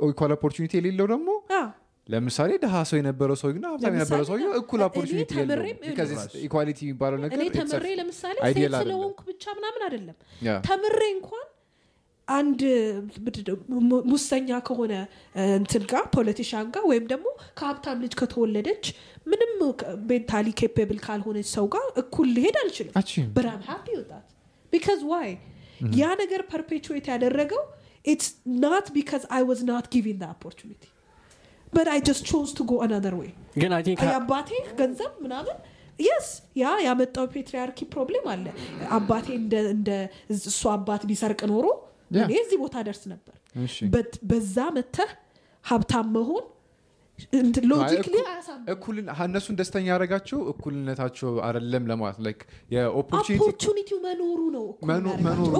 equal 0.09 0.31
opportunity 0.35 0.71
የሌለው 0.79 1.07
ደግሞ 1.13 1.29
ለምሳሌ 2.07 2.51
ድሃ 2.63 2.75
ሰው 2.89 2.97
የነበረው 2.99 3.38
ሰው 3.41 3.49
ግን 3.55 3.63
ሀብታም 3.69 3.95
የነበረው 3.95 4.25
ሰው 4.29 4.35
እኩል 4.59 4.79
እኔ 4.79 4.88
opportunity 4.88 5.31
equality 6.43 6.79
የሚባለው 6.85 7.19
ነገር 7.23 7.35
እኔ 7.38 7.45
ተምሬ 7.57 7.85
ለምሳሌ 7.99 8.35
ሴት 8.39 8.47
አይደለም። 8.49 8.81
ስለሆንኩ 8.84 9.19
ብቻ 9.29 9.43
ምናምን 9.57 9.81
አይደለም. 9.88 10.15
ተምሬ 10.67 11.01
እንኳን 11.15 11.45
አንድ 12.27 12.61
ሙሰኛ 14.09 14.49
ከሆነ 14.67 14.93
እንትን 15.55 15.84
ጋር 15.91 16.05
politician 16.15 16.65
ጋር 16.75 16.84
ወይም 16.89 17.05
ደግሞ 17.11 17.27
ከሀብታም 17.59 18.01
ልጅ 18.03 18.13
ከተወለደች 18.21 18.85
ምንም 19.31 19.51
mentally 20.09 20.47
capable 20.61 20.99
ካልሆነች 21.05 21.47
ሰው 21.53 21.67
ጋር 21.75 21.85
እኩል 22.01 22.27
ሊሄድ 22.38 22.57
አልችልም። 22.63 22.93
በጣም 23.38 23.59
happy 23.69 23.88
ወጣት 23.99 24.25
because 24.73 25.01
why 25.11 25.29
ያ 25.97 26.05
ነገር 26.21 26.41
perpetuate 26.51 27.07
ያደረገው 27.13 27.63
it's 28.05 28.29
not 28.63 28.88
because 28.95 29.23
I 29.35 29.43
was 29.47 29.61
not 29.69 29.88
given 29.93 30.21
opportunity 30.29 30.84
but 31.73 31.88
I 31.93 31.99
just 32.07 32.23
chose 32.29 32.49
to 32.57 32.65
go 32.65 32.75
another 32.85 33.15
way 33.19 33.31
ግን 33.57 33.72
የአባቴ 34.06 34.49
ገንዘብ 34.80 35.14
ምናምን 35.23 35.57
yes 35.99 36.27
ያ 36.57 36.73
ያመጣው 36.85 37.26
patriarchy 37.34 37.79
problem 37.93 38.25
አለ። 38.34 38.45
አባቴ 38.98 39.27
እንደ 39.39 39.53
እንደ 39.72 39.89
እሱ 40.34 40.61
አባት 40.73 41.03
ቢሰርቅ 41.10 41.41
ኖሮ. 41.52 41.65
እኔ 42.18 42.34
እዚህ 42.44 42.57
ቦታ 42.64 42.76
ደርስ 42.88 43.03
ነበር። 43.14 43.35
በዛ 44.30 44.57
መጥተህ 44.77 45.09
ሀብታም 45.65 46.07
መሆን 46.18 46.45
logically 47.71 48.15
እነሱን 49.26 49.56
ደስተኛ 49.60 49.85
ያደረጋቸው 49.91 50.39
እኩልነታቸው 50.52 51.31
አይደለም 51.48 51.84
ለማለት 51.91 52.19
like 52.25 52.41
መኖሩ 54.06 54.39
ነው። 54.57 54.65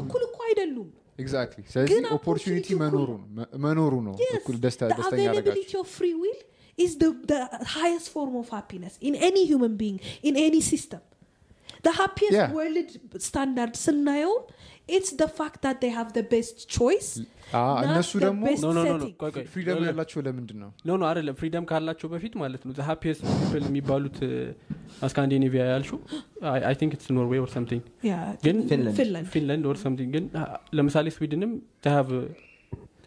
እኩል 0.02 0.22
እኮ 0.28 0.38
አይደሉም 0.48 0.90
ኤግዛክትሊ 1.23 1.62
ስለዚህ 1.73 1.90
ግን 1.94 2.05
ኦፖርቹኒቲ 2.16 2.66
opportunity 2.69 2.74
መኖሩ 2.82 3.09
ነው 3.20 3.27
መኖሩ 3.66 3.93
ነው 4.09 4.15
Yes, 4.24 4.35
እኩል 4.40 4.57
ደስታ 4.65 4.82
the 4.90 4.97
ደስተኛ 5.01 5.20
ያደረጋቸው 5.28 5.53
availability 5.53 5.77
of 5.82 5.89
free 5.99 6.15
will 6.23 6.40
is 6.85 6.93
the, 7.03 7.09
the 7.32 7.40
highest 7.78 8.07
form 8.15 8.35
of 8.40 8.47
happiness 8.57 8.94
in 9.09 9.15
any 9.28 9.43
human 9.51 9.73
being, 9.82 9.99
in 10.28 10.35
any 10.47 10.61
system. 10.73 11.03
The 11.86 11.93
happiest 12.01 12.36
Yeah. 12.39 12.51
world 12.57 12.89
standard 13.28 13.73
ስናየውም 13.86 14.43
it's 14.89 15.11
the 15.14 15.27
fact 15.30 15.57
that 15.61 15.77
they 15.84 15.89
have 15.91 16.09
the 16.14 16.23
best 16.26 16.55
choice 16.69 17.09
አ- 17.53 17.61
not 17.61 17.81
እነሱ 17.85 18.11
the 18.14 18.23
ደግሞ 18.23 18.43
best 18.47 18.64
no 18.64 18.69
no 18.69 18.80
no 18.80 18.84
setting. 18.89 19.14
ቆይ 19.22 19.31
ቆይ. 19.35 19.45
freedom 19.53 19.82
ያላቸው 19.88 20.19
ለምንድን 20.27 20.57
ነው? 20.64 20.69
no 20.88 20.98
no 20.99 21.06
አይደለም. 21.09 21.35
freedom 21.40 21.65
ካላቸው 21.72 22.07
በፊት 22.14 22.34
ማለት 22.41 22.61
ነው. 22.65 22.73
happiest 22.90 23.22
people 23.34 23.64
የሚባሉት 23.69 24.18
ስካንዲኔቪያ 25.09 25.64
ያልሹ 25.72 25.91
I 26.69 26.76
think 26.82 26.94
it's 26.98 27.10
ኖርዌይ 27.18 27.39
or 27.44 27.52
something 27.56 27.84
Yeah, 28.09 28.23
ግን 28.45 28.57
ፊንላንድ 28.69 28.97
ፊንላንድ 28.99 29.30
ፊንላንድ 29.35 29.65
or 29.72 29.80
something 29.86 30.11
ግን 30.18 30.26
አ- 30.41 30.49
ለምሳሌ 30.80 31.07
ስዊድንም 31.18 31.51
have 31.90 32.10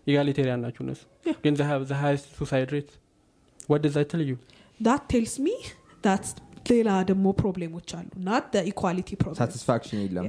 egalitarian 0.07 0.63
ናቸው 0.67 0.83
እነሱ. 0.87 1.03
Yeah. 1.25 1.37
ግን 1.45 1.55
the 1.59 1.63
highest 2.03 2.29
suicide 2.39 2.71
rate 2.77 2.91
ወደ 3.69 3.85
ዛ 3.95 4.05
ትልዩ 4.13 4.33
that 4.81 5.03
tells 5.13 5.35
me 5.47 5.57
that 6.03 6.25
ሌላ 6.69 6.91
ደግሞ 7.11 7.27
problem 7.41 7.73
ኦች 7.73 7.91
አሉ 7.99 8.09
equality 8.71 9.15
problem 9.23 9.39
satisfaction 9.43 10.01
የለም 10.05 10.27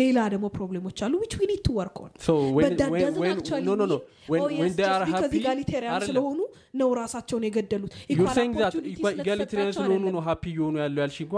ሌላ 0.00 0.18
ደግሞ 0.34 0.46
problem 0.56 0.83
ኦች 0.83 0.98
አሉ 1.06 1.14
oh 4.34 4.48
just 4.58 4.80
are 4.90 5.04
because 5.04 5.22
happy 5.22 5.38
egalitarian 5.40 5.92
አይደለም 5.94 6.08
ስለሆኑ 6.10 6.38
ነው 6.80 6.88
ራሳቸውን 7.00 7.42
የገደሉት 7.46 7.92
egalitarian 8.14 9.72
ስለሆኑ 9.78 10.04
ነው 10.16 10.22
happy 10.28 10.42
እየሆኑ 10.52 10.74
ያለው 10.84 11.00
ያልሽ 11.04 11.18
እንኳ 11.24 11.34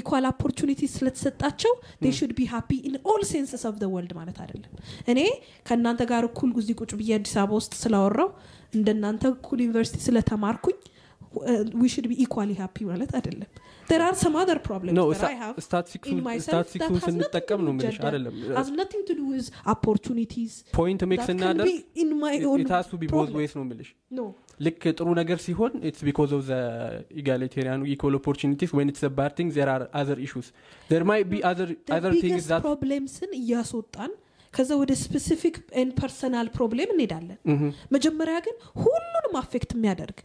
equal 0.00 0.26
opportunity 0.32 0.80
ስለተሰጣቸው 0.96 1.72
be 2.40 2.46
happy 2.54 2.78
in 2.88 2.94
all 3.10 3.22
senses 3.34 3.64
of 3.70 3.76
the 3.82 3.88
world 3.94 4.12
ማለት 4.20 4.38
አይደለም 4.44 4.72
እኔ 5.12 5.20
ከእናንተ 5.68 6.02
ጋር 6.12 6.24
እኩል 6.30 6.52
ጊዜ 6.58 6.68
ቁጭ 6.82 6.92
ብዬ 7.02 7.12
አዲስ 7.18 7.34
አበባ 7.44 7.56
ውስጥ 7.60 7.72
ስላወራው 7.84 8.30
እንደናንተ 8.78 9.24
እኩል 9.36 9.58
ዩኒቨርሲቲ 9.66 9.98
ስለተማርኩኝ 10.08 10.78
we 11.81 11.87
should 11.93 12.07
be 12.11 12.17
equally 12.23 12.55
happy 12.61 12.83
ማለት 12.91 13.11
አይደለም 13.17 13.49
there 13.89 14.03
are 14.07 14.15
some 14.23 14.35
other 14.41 14.55
problems 14.67 14.95
no 14.99 15.05
that 15.11 15.23
I 15.29 15.37
have 15.43 15.55
in 15.55 15.63
ስታቲስቲክሱን 15.65 16.19
myself 16.27 16.55
that 16.55 16.67
ስታቲስቲክሱን 16.73 16.95
has 16.95 17.03
nothing 17.03 17.19
to 17.19 17.27
ስንጠቀም 17.27 17.59
do 17.61 17.65
ነው 17.67 17.71
with 17.73 17.79
ምልሽ 17.79 17.95
gender. 17.97 18.07
አይደለም 18.09 18.35
has 18.59 18.69
nothing 18.81 19.03
to 19.09 19.15
do 19.21 19.25
with 19.33 19.47
opportunities 19.73 20.53
ፖይንት 20.79 21.03
ሜክ 21.11 21.19
that 21.21 21.29
can 21.29 21.39
ስናደርግ 21.39 21.69
be 21.71 22.03
in 22.03 22.11
my 22.25 22.35
own 22.51 22.61
ኢታሱ 22.65 22.89
ቢ 23.01 23.05
ቦዝ 23.15 23.27
problem. 23.27 23.39
ዌይስ 23.41 23.53
ነው 23.59 23.65
ምልሽ 23.71 23.89
no 24.19 24.25
ልክ 24.67 24.81
ጥሩ 24.99 25.07
ነገር 25.21 25.37
ሲሆን 25.45 25.73
ኢትስ 25.89 26.01
ቢኮዝ 26.07 26.31
ኦፍ 26.37 26.41
ዘ 26.47 26.53
ኢጋሊቴሪያን 27.21 27.83
ኢኮል 27.93 28.15
ኦፖርቹኒቲስ 28.19 28.71
ወን 28.77 28.89
ኢትስ 28.93 29.03
ባድ 29.19 29.33
ቲንግ 29.37 29.51
ዜር 29.57 29.69
አር 29.75 29.83
አዘር 30.01 30.19
ኢሹስ 30.27 30.47
ዜር 30.89 31.03
ማይ 31.11 31.21
ቢ 31.31 31.41
አዘር 31.51 31.69
the 31.87 31.93
አዘር 31.97 32.13
ቲንግስ 32.23 32.25
biggest 32.39 32.49
ዛት 32.53 32.63
ፕሮብሌምስን 32.67 33.31
እያስወጣን 33.41 34.11
ከዛ 34.54 34.70
ወደ 34.80 34.92
ስፔሲፊክ 35.00 35.56
ን 35.82 35.90
ፐርሰናል 35.98 36.48
ፕሮብሌም 36.54 36.90
እንሄዳለን። 36.94 37.38
መጀመሪያ 37.94 38.36
ግን 38.44 38.56
ሁሉንም 38.76 39.34
affect 39.40 39.70
የሚያደርግ 39.76 40.18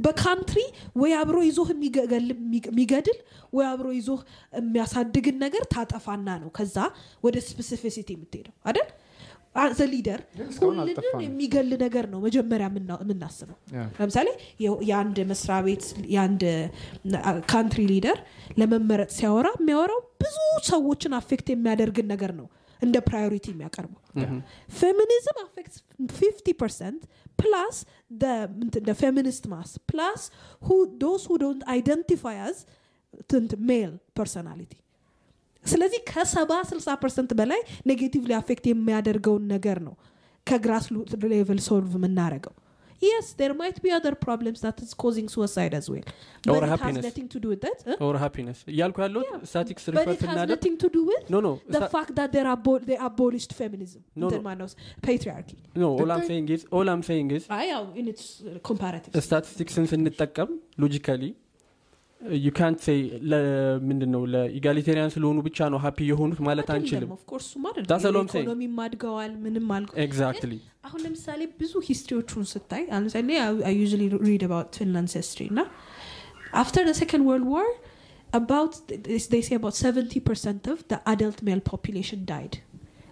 በ 0.00 0.13
country 0.13 0.60
ወይ 1.00 1.12
አብሮ 1.18 1.36
ይዞህ 1.46 1.68
የሚገድል 2.68 3.18
ወይ 3.52 3.66
አብሮ 3.68 3.88
ይዞህ 3.96 4.20
የሚያሳድግን 4.60 5.36
ነገር 5.44 5.64
ታጠፋና 5.74 6.28
ነው 6.42 6.50
ከዛ 6.56 6.76
ወደ 7.24 7.36
specificity 7.46 8.08
የምትሄደው 8.16 8.56
አይደል? 8.68 8.88
as 9.58 9.78
a 9.90 9.94
leader 9.94 10.20
ሁሉንም 10.58 10.88
የሚገል 11.24 11.70
ነገር 11.80 12.04
ነው 12.10 12.18
መጀመሪያ 12.24 12.66
የምና- 12.68 12.98
የምናስበው. 13.04 13.56
ለምሳሌ 13.98 14.28
የአንድ 14.84 15.18
መስሪያ 15.30 15.56
ቤት 15.66 15.84
የአንድ 16.14 16.42
country 17.50 17.82
leader 17.90 18.18
ለመመረጥ 18.60 19.10
ሲያወራ 19.16 19.48
የሚያወራው 19.56 20.00
ብዙ 20.22 20.36
ሰዎችን 20.68 21.14
affect 21.18 21.48
የሚያደርግን 21.52 22.08
ነገር 22.12 22.32
ነው 22.38 22.46
እንደ 22.82 22.96
priority 23.08 23.46
የሚያቀርበው 23.52 24.00
feminism 24.78 25.38
affect 25.44 25.74
50 26.18 26.54
percent 26.60 27.02
plus 27.38 27.76
feminist 29.00 29.44
mass 29.52 29.70
plus 29.90 30.22
those 31.02 31.24
who 31.30 31.38
don't 31.44 31.62
identify 31.74 32.38
as 32.46 32.58
male 33.68 33.90
personality 34.18 34.72
ስለዚህ 35.64 36.00
ከሰባ 36.10 36.52
60 36.68 36.96
percent 37.02 37.30
በላይ 37.38 37.60
negatively 37.90 38.32
affect 38.38 38.66
የሚያደርገውን 38.70 39.44
ነገር 39.54 39.78
ነው 39.86 39.94
ከ 40.46 40.57
grass 40.57 40.84
level 41.32 41.60
solve 41.66 41.92
የምናደረገው 41.98 42.54
yes 43.01 43.25
there 43.39 43.53
might 43.53 43.77
be 43.85 43.91
other 43.91 44.11
problems 44.17 44.59
that 44.65 44.77
is 44.83 44.91
causing 44.95 45.27
suicide 45.27 45.73
as 45.73 45.85
well 45.89 46.03
but 46.43 46.51
Or 46.51 46.59
it 46.59 46.69
happiness. 46.73 46.97
has 46.97 47.07
nothing 47.07 47.27
to 47.33 47.39
do 47.43 47.49
with 47.53 47.61
that 47.65 47.79
huh? 47.89 47.97
ኦር 48.05 48.15
ሃፒነስ 48.23 48.59
እያልኩ 48.73 48.97
ያለው 49.05 49.21
Yeah, 49.25 49.41
ስታቲክስ 49.51 49.85
but 49.87 49.95
ሪፈር 49.95 50.13
it 50.13 50.21
has 50.21 50.23
ስናደርግ 50.25 50.53
nothing 50.55 50.77
to 50.83 50.89
do 50.95 51.01
with 51.09 51.25
ኖ 51.33 51.39
ኖ 51.47 51.51
the 51.77 51.83
fact 51.95 52.11
that 52.19 52.29
they're 52.35 52.51
abo- 52.55 52.79
they 52.89 52.99
abolished 53.09 53.53
feminism 53.61 54.01
No, 54.15 54.25
እንትን 54.25 54.39
no. 54.41 54.45
ማነው 54.47 54.69
patriarchy 55.07 55.57
ኖ 55.83 55.89
ኦል 56.03 56.13
አም 56.17 56.23
ሴይንግ 56.29 56.49
ኢዝ 56.57 56.63
ኦል 56.79 56.89
አም 56.95 57.03
ሴይንግ 57.09 57.31
ኢዝ 57.39 57.45
አይ 57.59 57.67
ያው 57.73 57.83
in 58.01 58.07
its 58.13 58.23
uh, 58.43 58.57
comparative 58.69 59.13
ስታቲስቲክስን 59.27 59.87
ስንጠቀም 59.93 60.51
ሎጂካሊ 60.85 61.23
ዩ 62.44 62.48
ካንት 62.58 62.78
ሴይ 62.86 63.00
ምንድን 63.88 64.10
ነው 64.14 64.22
ለኢጋሊቴሪያን 64.32 65.12
ስለሆኑ 65.14 65.38
ብቻ 65.48 65.68
ነው 65.72 65.78
ሀፒ 65.84 65.98
የሆኑት 66.08 66.40
ማለት 66.48 66.68
አንችልም። 66.74 67.10
ኦፍኮርስ 67.16 67.46
That's 67.90 68.06
all 68.08 68.16
I'm 68.20 68.30
saying. 68.32 68.46
ኢኮኖሚም 68.46 68.78
አድገዋል 68.86 69.32
ምንም 69.44 69.68
አልገ 69.76 69.92
ኤግዛክትሊ 70.06 70.54
አሁን 70.88 71.00
ለምሳሌ 71.06 71.40
ብዙ 71.60 71.72
ሂስትሪዎቹን 71.88 72.46
ስታይ 72.52 72.84
አሁን 72.92 73.04
ለምሳሌ 73.06 73.30
I 73.68 73.74
usually 73.82 74.02
read 74.28 74.44
about 74.48 74.78
Finland's 74.80 75.16
history 75.20 75.46
እና 75.52 75.60
after 76.62 76.84
the 76.90 76.94
second 77.02 77.26
world 77.30 77.48
war 77.56 77.68
about 78.30 78.72
they 79.30 79.42
say 79.42 79.54
about 79.54 79.74
70 79.82 80.20
percent 80.20 80.62
of 80.72 80.78
the 80.90 80.98
adult 81.12 81.38
male 81.42 81.62
population 81.72 82.20
died. 82.32 82.54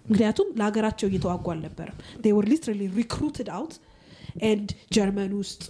ምክንያቱም 0.05 0.49
ለሀገራቸው 0.59 1.07
እየተዋጉ 1.11 1.45
አልነበረም. 1.53 1.95
They 2.25 2.33
were 2.37 2.47
literally 2.53 2.87
recruited 3.01 3.47
out 3.57 3.71
and 4.51 4.67
ጀርመን 4.95 5.31
ውስጥ 5.39 5.61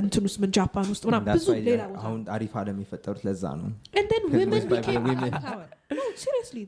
እንትን 0.00 0.24
ውስጥ 0.28 0.38
ጃፓን 0.56 0.88
ውስጥ 0.92 1.04
ምናምን 1.08 1.28
ብዙ 1.36 1.46
ሌላ 1.68 1.82
ቦታ 1.90 2.02
አሁን 2.02 2.20
አሪፍ 2.36 2.52
አለም 2.60 2.78
የፈጠሩት 2.84 3.22
ለዛ 3.28 3.44
ነው። 3.60 3.68
And 3.98 4.06
then 4.12 4.22
Because 4.24 4.40
women 4.40 4.52
it 4.52 4.56
was 4.56 4.66
by 4.66 4.80
became 4.80 5.04
women. 5.12 5.32
power. 5.48 5.66
No 5.98 6.04
seriously. 6.24 6.64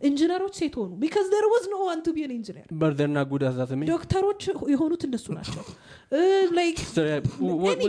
ኢንጂነሮች 0.00 0.54
ሴት 0.60 0.74
ሆኑ 0.78 0.90
because 1.04 1.28
there 1.34 1.48
was 1.52 1.64
no 1.74 1.78
one 1.90 2.00
to 2.06 2.10
be 2.16 2.22
an 2.26 2.32
engineer. 2.38 2.66
በርደርና 2.80 3.18
ጉድ 3.30 3.42
አዛዝሜ 3.50 3.80
ዶክተሮች 3.92 4.40
የሆኑት 4.72 5.02
እነሱ 5.08 5.26
ናቸው. 5.38 5.62
like 6.58 6.78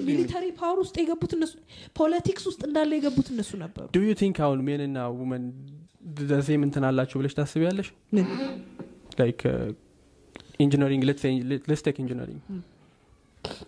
military 0.10 0.46
power 0.62 0.78
ውስጥ 0.84 0.96
የገቡት 1.02 1.34
እነሱ 1.38 1.54
politics 2.00 2.46
ውስጥ 2.52 2.62
እንዳለ 2.70 2.92
የገቡት 3.00 3.28
እነሱ 3.36 3.52
ነበሩ. 3.64 3.86
do 3.96 4.04
you 4.10 4.14
think 4.22 4.40
አሁን 4.48 4.62
men 4.70 4.84
ና 4.84 4.98
women 5.20 5.44
the 6.32 6.45
same 6.45 6.64
እንትን 6.68 6.84
አላቸው 6.90 7.18
ብለሽ 7.22 7.36
ታስቢያለሽ? 7.40 7.90
ምን? 8.16 8.26
like 9.22 9.42
engineering 10.66 11.04
let's 11.10 11.82
take 11.88 11.98
engineering 12.04 12.42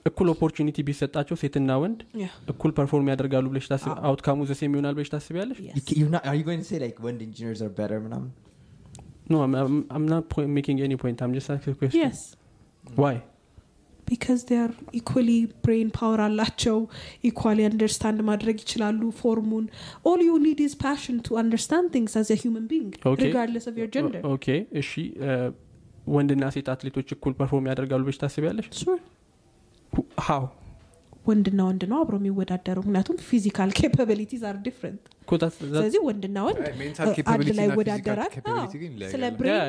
እኩል 0.10 0.28
opportunity 0.36 0.78
ቢሰጣቸው 0.90 1.38
ሴትና 1.44 1.70
ወንድ 1.84 2.00
Yeah. 2.24 2.34
እኩል 2.54 2.72
perform 2.80 3.08
ያደርጋሉ 3.14 3.46
ብለሽ 3.54 3.68
outcome 4.10 4.46
ኡ 4.52 4.57
the 4.57 4.65
same 4.65 4.76
ይሆናል 4.78 4.96
ብለሽ 5.00 5.10
ታስቢያለሽ 5.16 5.60
Yes. 5.68 5.76
You 5.78 5.84
ca- 5.90 5.98
you're 6.00 6.14
not- 6.16 6.28
are 6.32 6.38
you 6.40 6.46
going 6.50 6.62
to 6.66 6.70
say 6.72 6.80
like 6.86 7.00
when 7.08 7.18
the 7.22 7.28
engineers 7.30 7.62
are 7.68 7.74
better 7.82 8.00
ምናምን 8.06 8.30
ኖ 9.32 9.42
I'm 9.96 10.06
not 10.14 10.24
point, 10.36 10.52
making 10.60 10.78
any 10.88 10.98
point 11.04 11.18
I'm 11.26 11.34
just 11.40 11.50
asking 11.56 11.74
a 11.76 11.80
question 11.82 12.02
yes 12.06 12.20
why 13.02 13.16
because 14.12 14.42
they 14.50 14.58
are 14.62 14.72
equally 15.00 15.40
brain 15.66 15.88
power 15.98 16.20
አላቸው 16.28 16.78
equally 17.30 17.66
understand 17.72 18.18
ማድረግ 18.30 18.58
ይችላሉ 18.64 19.02
ፎርሙን 19.22 19.66
all 20.10 20.22
you 20.30 20.38
need 20.46 20.62
is 20.68 20.74
passion 20.88 21.18
to 21.28 21.34
understand 21.44 21.86
things 21.96 22.14
as 22.22 22.30
a 22.36 22.40
human 22.44 22.66
being 22.74 22.90
Okay. 23.12 23.28
regardless 23.28 23.68
of 23.72 23.78
your 23.82 23.90
gender 23.98 24.22
ኦኬ 24.34 24.48
እሺ 24.82 24.92
ወንድና 26.16 26.44
ሴት 26.56 26.68
አትሌቶች 26.74 27.10
እኩል 27.16 27.34
ፐርፎርም 27.40 27.66
ያደርጋሉ 27.72 28.02
ብለሽ 28.08 28.18
ታስቢያለሽ 28.24 28.68
ሃው 30.28 30.46
ወንድና 31.26 31.62
ወንድ 31.68 31.84
ነው 31.92 31.98
አብሮ 32.02 32.16
የሚወዳደሩ። 32.20 32.78
ምክንያቱም 32.84 33.18
ፊዚካል 33.30 33.70
ኬፓቢሊቲዝ 33.80 34.44
አር 34.50 34.58
ዲፍረንት 34.68 35.04
ስለዚህ 35.56 36.00
ወንድና 36.08 36.38
ወንድ 36.48 36.60
አንድ 37.34 37.50
ላይ 37.58 37.66
ይወዳደራል 37.70 38.32
ስለ 39.12 39.24
brain 39.40 39.60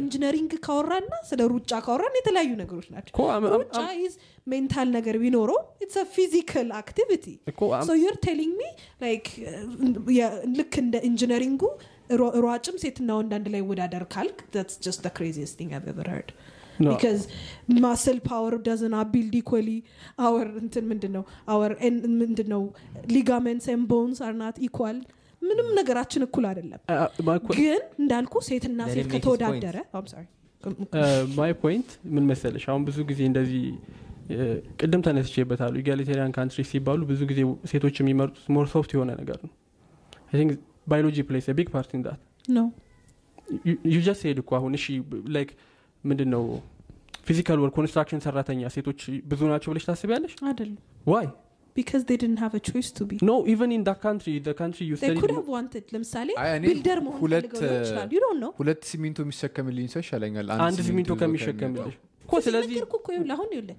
engineering 0.00 0.52
ካወራና 0.66 1.12
ስለ 1.30 1.40
ሩጫ 1.52 1.72
ካወራን 1.86 2.18
የተለያዩ 2.20 2.50
ነገሮች 2.62 2.88
ናቸው። 2.94 3.14
ሩጫ 3.54 3.78
is 4.02 4.14
mental 4.46 4.88
ነገር 4.98 5.16
ቢኖረው 5.22 5.60
it's 5.84 5.96
physical 6.16 6.68
activity 6.80 7.26
you're 8.02 8.16
telling 8.26 8.54
me 8.60 8.68
like 9.04 9.28
ልክ 10.58 10.74
እንደ 10.84 10.96
engineering 11.10 11.54
ኡ 11.54 11.62
ሯጭም 12.44 12.76
ሴትና 12.82 13.10
ወንድ 13.20 13.32
አንድ 13.38 13.48
ላይ 13.54 13.60
ይወዳደር 13.64 14.04
ካልክ 14.14 14.38
that's 14.52 14.76
just 14.86 15.00
the 15.02 15.12
craziest 15.18 15.56
No. 16.78 16.90
because 16.92 17.20
muscle 17.82 18.18
power 18.30 18.52
doesn't 18.66 18.96
build 19.12 19.34
equally. 19.40 19.76
Our 20.26 20.42
እንትን 20.62 20.84
ምንድን 20.90 21.12
ነው 21.16 21.22
our 21.54 21.68
ምንድን 22.22 22.48
ነው 22.54 22.62
ligaments 23.16 23.66
and 23.74 23.82
bones 23.92 24.18
are 24.26 24.36
not 24.44 24.56
equal. 24.68 24.98
ምንም 25.42 25.66
ነገራችን 25.78 26.22
እኩል 26.26 26.44
አይደለም. 26.50 26.80
Que- 26.88 27.56
ግን 27.58 27.80
እንዳልኩ 28.02 28.34
ሴትና 28.48 28.80
ሴት 28.94 29.06
ከተወዳደረ. 29.14 29.76
my 31.38 31.52
point 31.62 31.90
ምን 32.14 32.24
መሰለሽ? 32.30 32.64
አሁን 32.70 32.84
ብዙ 32.88 32.98
ጊዜ 33.10 33.20
እንደዚህ 33.30 33.64
ቅድም 34.80 35.02
ተነስቼበታሉ 35.06 35.74
egalitarian 35.82 36.32
country 36.36 36.60
ሲባሉ 36.70 37.00
ብዙ 37.10 37.20
ጊዜ 37.30 37.40
ሴቶች 37.72 37.96
የሚመርጡት 38.02 38.46
more 38.56 38.66
soft 38.74 38.92
የሆነ 38.96 39.10
ነገር 39.20 39.38
ነው. 39.46 39.52
think 40.32 40.52
biology 40.90 41.18
plays 41.28 41.46
big 41.58 41.68
part 41.74 41.92
in 41.96 42.02
that 42.06 42.20
no. 42.48 42.64
you 43.94 43.98
just 44.06 44.22
said 44.28 44.38
እኮ 44.42 44.50
አሁን 44.58 44.72
እሺ 44.78 44.86
like 45.36 45.50
ምንድን 46.10 46.30
ነው 46.34 46.44
physical 47.28 47.58
work 47.62 47.74
construction 47.78 48.20
ሰራተኛ 48.26 48.68
ሴቶች 48.76 49.00
ብዙ 49.30 49.40
ናቸው 49.52 49.68
ብለሽ 49.72 49.84
ታስቢያለሽ? 49.90 50.34
አይደለም። 50.50 50.78
why 51.14 51.26
because 51.76 52.02
they 52.08 52.16
didn't 52.20 52.40
have 52.44 52.54
a 52.58 52.62
choice 52.68 52.90
to 52.98 53.02
be. 53.08 53.16
no 53.28 53.32
even 53.52 53.70
in 53.76 53.82
that 53.88 53.98
country 54.04 54.28
country 54.60 54.82
you 54.90 54.94
they 55.02 55.10
could 55.22 55.34
have 55.38 55.48
wanted 55.56 55.84
ለምሳሌ 55.94 56.28
builder 56.66 56.98
መሆን 57.06 57.18
ይችላል. 57.80 58.08
You 58.14 58.20
don't 58.24 58.40
know. 58.44 58.52
ሁለት 58.60 58.82
ሲሚንቶ 58.90 59.18
የሚሸከምልኝ 59.26 59.88
ሰው 59.94 60.00
ይሻለኛል። 60.04 60.46
አንድ 60.68 60.80
ሲሚንቶ 60.88 61.12
ከሚሸከምልሽ 61.22 61.96
እኮ 62.24 62.34
ስለዚህ 62.46 62.76
እኮ 62.86 62.94
ይኸውልህ 63.14 63.34
አሁን 63.36 63.50
ይኸውልህ 63.56 63.76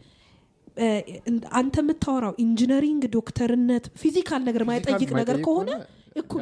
አንተ 1.60 1.76
የምታወራው 1.84 2.34
engineering 2.46 3.04
ዶክተርነት 3.18 3.86
physical 4.02 4.42
ነገር 4.50 4.64
ማይጠይቅ 4.70 5.10
ነገር 5.22 5.38
ከሆነ 5.48 5.70
እኩል 6.22 6.42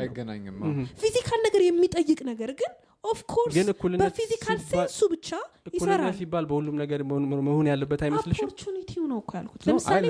ነው። 0.60 0.74
physical 1.04 1.40
ነገር 1.48 1.62
የሚጠይቅ 1.70 2.20
ነገር 2.32 2.52
ግን 2.60 2.72
of 3.06 3.18
course 3.18 3.54
በ 4.02 4.13
physical 4.13 4.58
ሲባል- 4.62 4.90
sense 4.90 4.97
ኡ 4.97 5.00
ብቻ 5.14 5.30
ይሰራል። 5.76 6.14
ሲባል 6.20 6.46
በሁሉም 6.50 6.76
ነገር 6.82 7.00
መሆን 7.44 7.68
ያለበት 7.72 8.02
አይመስልሽም? 8.06 8.46
opportunity 8.46 8.95
ው 8.95 9.04
ነው 9.12 9.20
እኮ 9.24 9.32
ያልኩት። 9.38 9.62
ለምሳሌ 9.68 10.04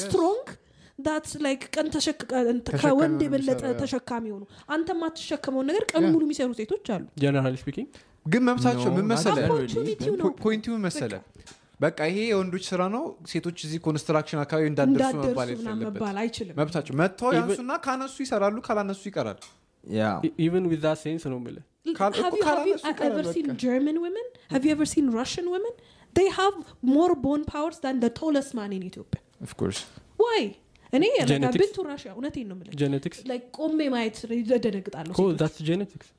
strong 0.00 0.40
that's 0.98 1.32
like 1.38 1.64
ቀን 1.74 1.86
ከወንድ 2.76 3.20
የበለጠ 3.24 3.62
ተሸካሚ 3.80 4.24
ሆኑ። 4.34 4.42
አንተ 4.74 4.88
የማትሸከመውን 4.94 5.66
ነገር 5.70 5.84
ቀን 5.90 6.04
ሙሉ 6.08 6.22
የሚሰሩ 6.26 6.50
ሴቶች 6.60 6.86
አሉ። 6.94 7.04
generally 7.22 7.56
speaking 7.62 7.88
ግን 8.26 8.42
መብታቸው 8.48 8.90
ምን 8.96 9.06
መሰለ 9.12 9.36
point 10.42 10.59
ኡ 10.59 10.66
ምን 10.72 10.82
መሰለ 10.86 11.12
በቃ 11.80 11.98
ይሄ 12.10 12.18
የወንዶች 12.28 12.64
ስራ 12.70 12.82
ነው 12.94 13.02
ሴቶች 13.30 13.58
እዚህ 13.66 13.78
construction 13.84 14.40
አካባቢ 14.42 14.64
እንዳደርሱ 14.70 15.14
መባል 15.82 16.16
አይችልም። 16.22 16.54
መብታቸው። 16.60 16.94
መጥተው 17.00 17.30
ያንሱና 17.36 17.72
ካነሱ 17.84 18.16
ይሰራሉ 18.24 18.56
ካላነሱ 18.66 19.02
ይቀራል 19.10 19.38
yeah 19.87 20.15
ኢቨን 20.45 20.65
ዊዝ 20.71 20.79
ዛት 20.85 20.99
ሴንስ 21.05 21.25
ነው 21.31 21.37
የምልህ 21.39 21.63
Kal- 21.99 22.13
have 22.15 22.27
እኮ 22.29 22.37
you, 22.37 22.45
have 22.49 22.59
you 22.63 22.75
ካላነሱ 22.75 22.85
ይቀራል 22.91 23.13
ever 23.13 23.23
seen 23.35 23.47
በቃ። 23.47 23.57
German 23.65 23.97
women? 24.05 24.27
Have 24.53 24.63
you 24.65 24.73
ever 24.77 24.87
seen 24.93 25.07
Russian 25.19 25.47
women? 25.55 25.73
They 26.15 26.27
have 26.39 26.55
more 26.95 27.13
bone 27.25 27.43
powers 27.45 27.77
than 27.85 27.95
the 27.99 28.11
tallest 28.19 28.51
man 28.59 28.71
in 28.77 28.83
Ethiopia. 28.89 29.21
ኦፍኮርስ 29.41 29.79
Why? 30.23 30.39
እኔ 30.93 31.03
like, 31.05 31.19
I've 31.21 31.29
Genetics. 31.31 31.61
been 31.61 31.73
to 31.77 31.83
Russia. 31.91 32.11
እውነቴን 32.17 32.45
ነው 32.49 32.55
የምልህ። 32.57 32.75
ጀኔቲክስ 32.81 33.19
Like 33.31 33.45
ቆሜ 33.59 33.79
ማየት 33.95 34.17
እደነግጣለሁ። 34.57 35.13
ኮ 35.19 35.23
ሴቶች። 35.23 35.39
ዛትስ 35.43 35.61
ጀኔቲክስ 35.69 36.09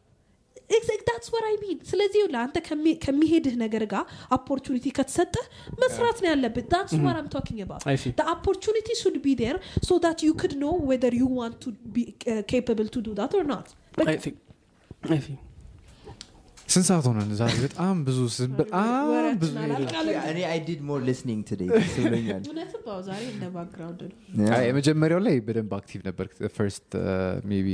That's 1.09 1.31
what 1.33 1.43
I 1.43 1.55
mean. 1.63 1.79
ስለዚህ 1.91 2.19
አንተ 2.41 2.57
ከሚ- 2.67 2.97
ከሚሄድህ 3.05 3.55
ነገር 3.63 3.83
ጋር 3.93 4.03
opportunity 4.31 4.91
ከተሰጠህ 4.97 5.45
መስራት 5.81 6.17
ነው 6.23 6.29
ያለብህ። 6.31 6.65
That's 6.73 6.93
what 7.05 7.15
I'm 7.15 7.27
talking 7.29 7.61
about. 7.61 7.81
I 7.91 7.97
see 8.01 8.11
The 8.21 8.27
opportunity 8.35 8.93
should 9.01 9.21
be 9.21 9.35
there 9.35 9.59
so 9.81 9.99
that 9.99 10.21
you 10.27 10.33
could 10.41 10.55
know 10.63 10.75
whether 10.91 11.11
you 11.13 11.27
want 11.39 11.59
to 11.65 11.71
be 11.95 12.03
uh, 12.27 12.43
capable 12.53 12.87
to 12.87 13.01
do 13.01 13.13
that 13.15 13.33
or 13.33 13.43
not. 13.45 13.73
Like, 13.97 14.09
I 14.09 14.17
see 14.19 14.27
I 15.09 15.19
see 15.19 15.29
ስንት 16.73 16.85
ሰዓት 16.89 17.05
ሆነን 17.09 17.29
ዛሬ 17.37 17.53
በጣም 17.63 17.95
ብዙ 18.07 18.17
በጣም 18.59 19.07
ብዙ 19.41 19.53
ብሎኛል 19.53 19.85
ዛሬ 23.07 23.21
እንደ 23.31 23.45
background. 23.55 24.01
አይ፣ 24.57 24.65
የመጀመሪያው 24.69 25.21
ላይ 25.27 25.35
በደንብ 25.47 25.71
active 25.77 26.01
ነበር 26.09 26.27
first 26.57 26.89
maybe 27.51 27.69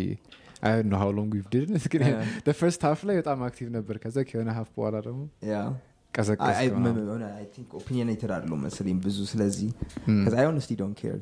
I 0.66 0.78
know 0.86 0.96
how 1.02 1.12
long 1.18 1.34
we've 1.38 1.46
did 1.54 1.64
ግን 1.94 2.04
Yeah. 2.06 2.54
first 2.60 2.82
half 2.88 3.02
ላይ 3.08 3.16
በጣም 3.20 3.40
active 3.48 3.68
ነበር 3.78 3.96
ከዛ 4.04 4.18
ከሆነ 4.30 4.50
half 4.58 4.70
በኋላ 4.78 4.96
ደግሞ 5.08 5.22
Yeah. 5.50 5.68
ቀዘቀዝ 6.14 6.50
I- 6.56 6.66
I- 6.66 6.74
ም- 6.76 7.08
ሆነ 7.10 7.24
I 7.38 7.48
think 7.54 7.70
opinionated 7.80 8.30
አይደለሁም 8.36 8.62
መሰለኝ 8.68 8.98
ብዙ 9.06 9.18
ስለዚህ 9.32 9.70
Hmm. 10.06 10.18
because 10.18 10.36
I 10.36 10.48
honestly 10.50 10.78
don't 10.82 10.98
care. 11.02 11.22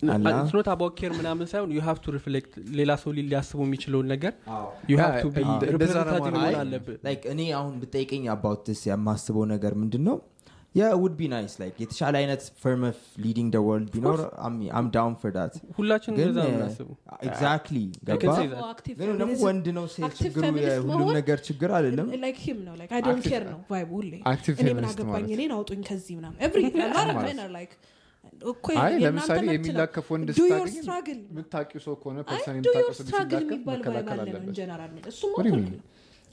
አላ? 0.00 0.30
not 0.54 0.66
about 0.72 0.94
care 0.98 1.12
ምናምን 1.18 1.46
ሳይሆን 1.50 1.70
you 1.74 1.82
have 1.84 1.98
to 2.04 2.12
reflect 2.16 2.50
ሌላ 2.78 2.92
ሰው 3.02 3.10
ሊ- 3.16 3.24
ሊያስቡ 3.30 3.58
የሚችለውን 3.66 4.06
ነገር 4.14 4.32
you 4.90 4.94
Yeah, 4.94 5.02
have 5.04 5.14
to 5.22 5.28
be 5.30 5.38
እንደ- 5.44 5.68
እንደዛ 5.68 5.68
ነው 5.68 5.76
representative 5.76 6.24
ማለት 6.26 6.36
መሆን 6.36 6.52
ነው። 6.54 6.60
አለብህ 6.62 6.96
like 7.06 7.22
እኔ 7.32 7.40
አሁን 7.60 7.72
ብጠይቀኝ 7.82 8.24
about 8.34 8.66
ስ 8.74 8.90
የማስበው 8.90 9.44
ነገር 9.54 9.74
ምንድን 9.82 10.04
ነው 10.08 10.16
ያ 10.76 10.88
would 11.02 11.14
be 11.18 11.28
nice 11.32 11.54
like 11.60 11.74
የተሻለ 11.82 12.14
አይነት 12.20 12.42
form 12.62 12.82
of 12.88 12.98
leading 13.24 13.48
the 13.54 13.60
world 13.66 13.88
ቢኖር 13.94 14.20
I'm 14.78 14.86
down 14.96 15.14
for 15.20 15.30
that 15.36 15.54
ሁላችንም 15.78 16.16
ግን 16.18 16.26
እንደዛ 16.26 16.38
ነው 16.42 16.50
የምናስቡ 16.50 16.88
exactly 17.26 17.76
I 18.06 18.14
can 18.14 18.18
ገባ 18.22 18.34
say 18.38 18.46
that. 18.46 18.62
Active 18.70 18.96
ግን 19.00 19.08
ደግሞ 19.12 19.30
feminism. 19.30 19.44
ወንድ 19.46 19.66
ነው 19.78 19.86
ሴት 19.94 20.14
ችግሩ 20.20 20.42
የሁሉም 20.64 21.10
ነገር 21.18 21.38
ችግር 21.48 21.72
አይደለም። 21.78 22.08
ነው 22.60 22.74
ነው 23.52 23.58
ሁሌ. 23.94 24.12
እኔ 24.58 24.68
ምን 24.78 24.86
አገባኝ? 24.90 25.26
እኔን 25.36 25.52
አውጡኝ 25.58 25.82
ከዚህ 25.90 26.14
ምናምን. 26.20 26.38
የእናንተ 26.66 27.24
ለምሳሌ 29.02 29.44
የሚላከፍ 29.50 30.06
ወንድ 30.14 30.28
ስታገኝ 30.36 31.18
የምታውቂው 31.30 31.80
ሰው 31.86 31.94
ከሆነ 32.02 32.18
person 32.28 32.54
የሚባል 32.56 33.78
እኩል 35.28 35.46
mean? 35.48 35.66
ነው። 35.66 35.82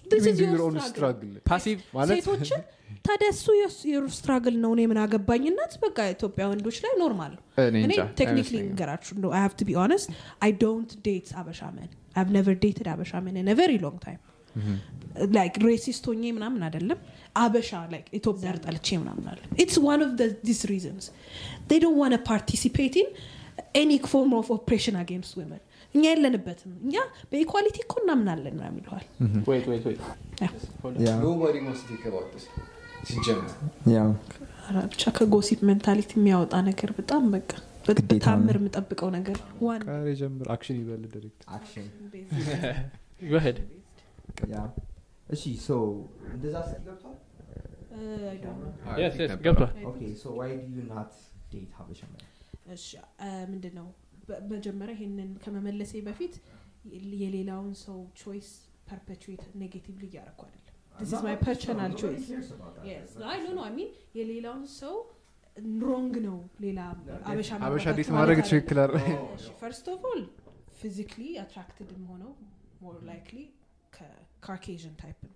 ሴቶችን 2.10 2.62
ታዲያ 3.06 3.28
እሱ 3.34 3.46
your 3.92 4.04
struggle 4.16 4.56
ነው 4.64 4.72
እኔ 4.76 4.82
ምን 4.92 4.98
አገባኝነት 5.04 5.74
በቃ 5.84 5.98
ኢትዮጵያ 6.14 6.44
ወንዶች 6.52 6.78
ላይ 6.84 6.94
normal። 7.02 7.34
ነው 7.36 7.42
እኔ 7.82 7.94
technically 8.20 8.56
ንገራችሁ 8.68 9.16
ነው 9.24 9.32
to 9.60 9.66
be 9.68 9.76
honest 9.84 10.10
I 10.46 10.52
don't 10.64 10.92
date 11.08 11.30
አበሻ 11.42 11.62
men 11.78 11.90
I 12.16 12.24
never 12.38 12.56
dated 12.64 12.88
አበሻ 12.94 13.22
men 13.26 13.38
in 13.42 13.56
very 13.60 13.74
long 13.86 14.00
time 14.06 14.22
like 15.36 15.56
racist 15.68 16.04
ሆኜ 16.10 16.24
ምናምን 16.38 16.62
አይደለም። 16.68 17.00
አበሻ 17.36 17.72
like 17.94 18.08
ኢትዮጵያ 18.20 18.50
ጠልቼ 18.66 18.88
ምናምን 19.04 19.26
አለ 19.32 19.40
it's 19.64 19.78
one 19.88 20.02
of 20.06 20.12
these 20.48 20.62
reasons 20.72 21.06
they 21.70 21.80
don't 21.80 21.98
want 21.98 22.14
to 22.14 22.22
participate 22.26 22.96
in 22.96 23.08
any 23.76 23.98
form 24.06 24.32
of 24.34 24.46
oppression 24.50 24.96
against 24.96 25.32
women 25.36 25.62
እኛ 25.96 26.04
የለንበትም። 26.10 26.72
እኛ 26.86 26.96
በ 27.32 27.41
equality 27.41 27.78
እኮ 27.84 27.94
እናምናለን 28.02 28.56
Yeah. 33.88 34.10
ኧረ 34.66 34.78
ብቻ 34.92 35.04
ከ 35.16 35.27
gossip 35.27 35.60
mentality 35.68 36.12
የሚያወጣ 36.18 36.54
ነገር 36.68 36.90
በጣም 37.00 37.24
በቃ 37.34 37.50
ነው። 37.58 37.70
በታምር 38.10 38.56
የምጠብቀው 38.60 39.10
ነገር 39.16 39.38
ዋን 39.64 39.82
ቃል 39.86 40.06
ጀምር። 40.20 40.48
አክሽን 40.54 40.78
ይበል 40.80 41.02
ዳይሬክት. 41.14 41.42
እሺ 45.28 45.44
እንደዛ 46.34 46.56
ገብቷል? 46.86 47.18
ገብቷል። 49.46 49.72
ምንድን 53.52 53.74
ነው 53.80 53.88
መጀመሪያ 54.52 54.94
ይሄንን 54.98 55.32
ከመመለሴ 55.44 55.94
በፊት 56.06 56.36
የ- 56.92 57.18
የሌላውን 57.22 57.74
ሰው 57.84 57.98
ቾይስ 58.22 58.50
ፐርፔቹዌት 58.90 59.44
ኔጌቲቭሊ 59.62 60.04
እያረኩ 60.10 60.40
አይደለም. 60.46 60.70
This 60.98 61.12
is 61.12 61.24
my 61.24 61.36
personal 61.40 61.92
choice. 61.96 62.26
Yes. 62.86 63.08
I 63.28 63.38
no 63.40 63.52
no 63.52 63.64
I 63.64 63.72
mean 63.72 63.90
የሌላውን 64.16 64.66
ሰው 64.76 64.96
wrong 65.84 66.14
ነው 66.26 66.38
ሌላ 66.64 66.80
አበሻ 66.90 67.30
አበሻ 67.30 67.50
ማግባት 67.56 67.98
date 68.00 68.10
ማለት 68.10 68.18
ማድረግ 68.18 68.40
አይደለም። 68.40 68.52
ትክክል 68.54 68.80
first 69.62 69.88
of 69.94 70.04
all 70.12 70.22
physically 70.80 71.24
attracted 71.44 71.93
ም 71.93 72.04
ሆነው 72.12 72.32
more 72.82 72.96
likely 73.10 73.38
ከ 73.94 74.12
Caucasian 74.12 74.96
type 75.02 75.20
ነው. 75.26 75.36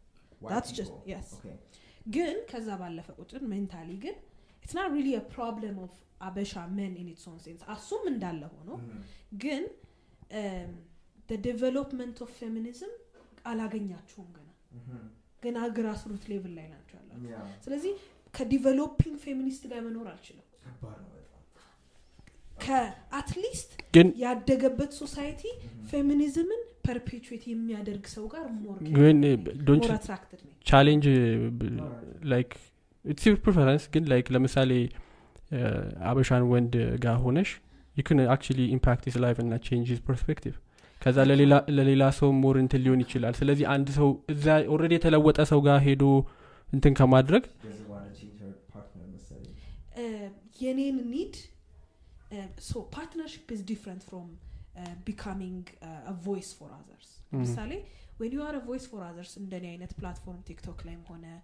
ግን 2.10 2.36
ከዛ 2.50 2.68
ባለፈ 2.82 3.08
ቁጥር 3.20 3.42
mentally 3.52 3.90
ግን 4.04 4.16
it's 4.64 4.74
not 4.78 4.92
really 4.98 5.10
problem 5.32 5.78
of 5.86 5.96
አበሻ 6.22 6.54
men 6.78 6.94
in 7.02 7.10
its 7.12 7.26
own 7.32 7.40
sense 7.46 7.62
እሱም 7.74 8.04
እንዳለ 8.12 8.42
ሆኖ 8.54 8.70
ግን 9.44 9.64
development 11.46 12.18
of 12.26 12.32
feminism 12.40 12.94
አላገኛችሁም 13.46 14.28
ገና. 14.36 14.50
ገና 15.44 15.58
grassroot 15.78 16.24
level 16.32 16.54
ላይ 16.58 16.68
ናቸው 16.72 16.96
ያላችሁ. 17.00 17.34
ስለዚህ 17.66 17.94
ከ 18.34 18.47
developing 18.47 19.16
feminist 19.26 19.64
ጋር 19.72 19.80
መኖር 19.88 20.08
አልችልም። 20.14 20.44
ከ 22.64 22.88
at 22.88 23.12
least 23.12 23.72
ግን 23.96 24.08
ያደገበት 24.22 24.92
society 25.02 25.42
feminism 25.90 26.47
ን 26.47 26.62
perpetuate 26.88 27.44
የሚያደርግ 27.52 28.06
ሰው 28.16 28.26
ጋር 28.34 28.46
ሞር 28.58 28.78
አትራክትድ 29.98 30.42
ቻሌንጅ 30.68 31.06
ላይክ 32.34 32.52
ፕሪፈረንስ 33.44 33.84
ግን 33.94 34.04
like 34.12 34.28
ለምሳሌ 34.36 34.72
አበሻን 36.08 36.44
ወንድ 36.52 36.74
ጋር 37.04 37.18
ሆነሽ 37.24 37.50
you 37.96 38.08
can 38.08 38.20
actually 38.34 38.60
impact 38.76 39.06
his 39.10 39.22
life 39.24 39.38
እና 39.44 39.54
change 39.66 39.90
perspective 40.08 40.56
ከዛ 41.02 41.18
ለሌላ- 41.30 41.66
ለሌላ 41.78 42.04
ሰው 42.18 42.30
more 42.42 42.56
እንትን 42.62 42.82
ሊሆን 42.86 43.02
ይችላል። 43.04 43.34
ስለዚህ 43.40 43.66
አንድ 43.74 43.88
ሰው 43.98 44.10
እዛ 44.34 44.46
already 44.74 44.94
የተለወጠ 44.98 45.40
ሰው 45.52 45.60
ጋር 45.68 45.78
ሄዶ 45.86 46.04
እንትን 46.70 46.94
ከማድረግ 47.00 47.44
መሰለኝ። 49.08 49.54
የኔን 50.62 50.98
need 51.12 51.36
so 52.66 52.82
partnership 52.94 53.48
is 53.56 53.62
different 53.70 54.04
from 54.08 54.30
becoming 55.06 55.66
voice 56.26 56.50
for 56.58 56.72
others 56.78 57.10
ለምሳሌ 57.32 57.72
when 58.20 58.34
you 58.36 58.42
are 58.48 58.56
voice 58.68 58.86
for 58.92 59.04
others 59.08 59.32
እንደኔ 59.42 59.66
አይነት 59.74 59.92
platform 60.00 60.42
ቲክቶክ 60.50 60.80
ላይም 60.88 61.02
ሆነ 61.10 61.26
uh, 61.30 61.42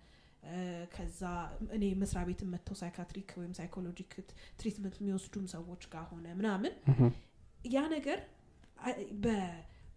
ከዛ 0.94 1.22
እኔ 1.76 1.84
መስሪያ 2.02 2.24
ቤትን 2.30 2.49
መጥተው 2.53 2.76
psychiatric 2.82 3.30
ወይም 3.40 3.53
psychologic 3.60 4.12
treatment 4.60 4.95
የሚወስዱም 5.02 5.45
ሰዎች 5.53 5.84
ጋር 5.94 6.06
ሆነ 6.11 6.26
ምናምን 6.40 6.74
ምሁም፣ 6.90 7.14
ያ 7.76 7.82
ነገር 7.94 8.20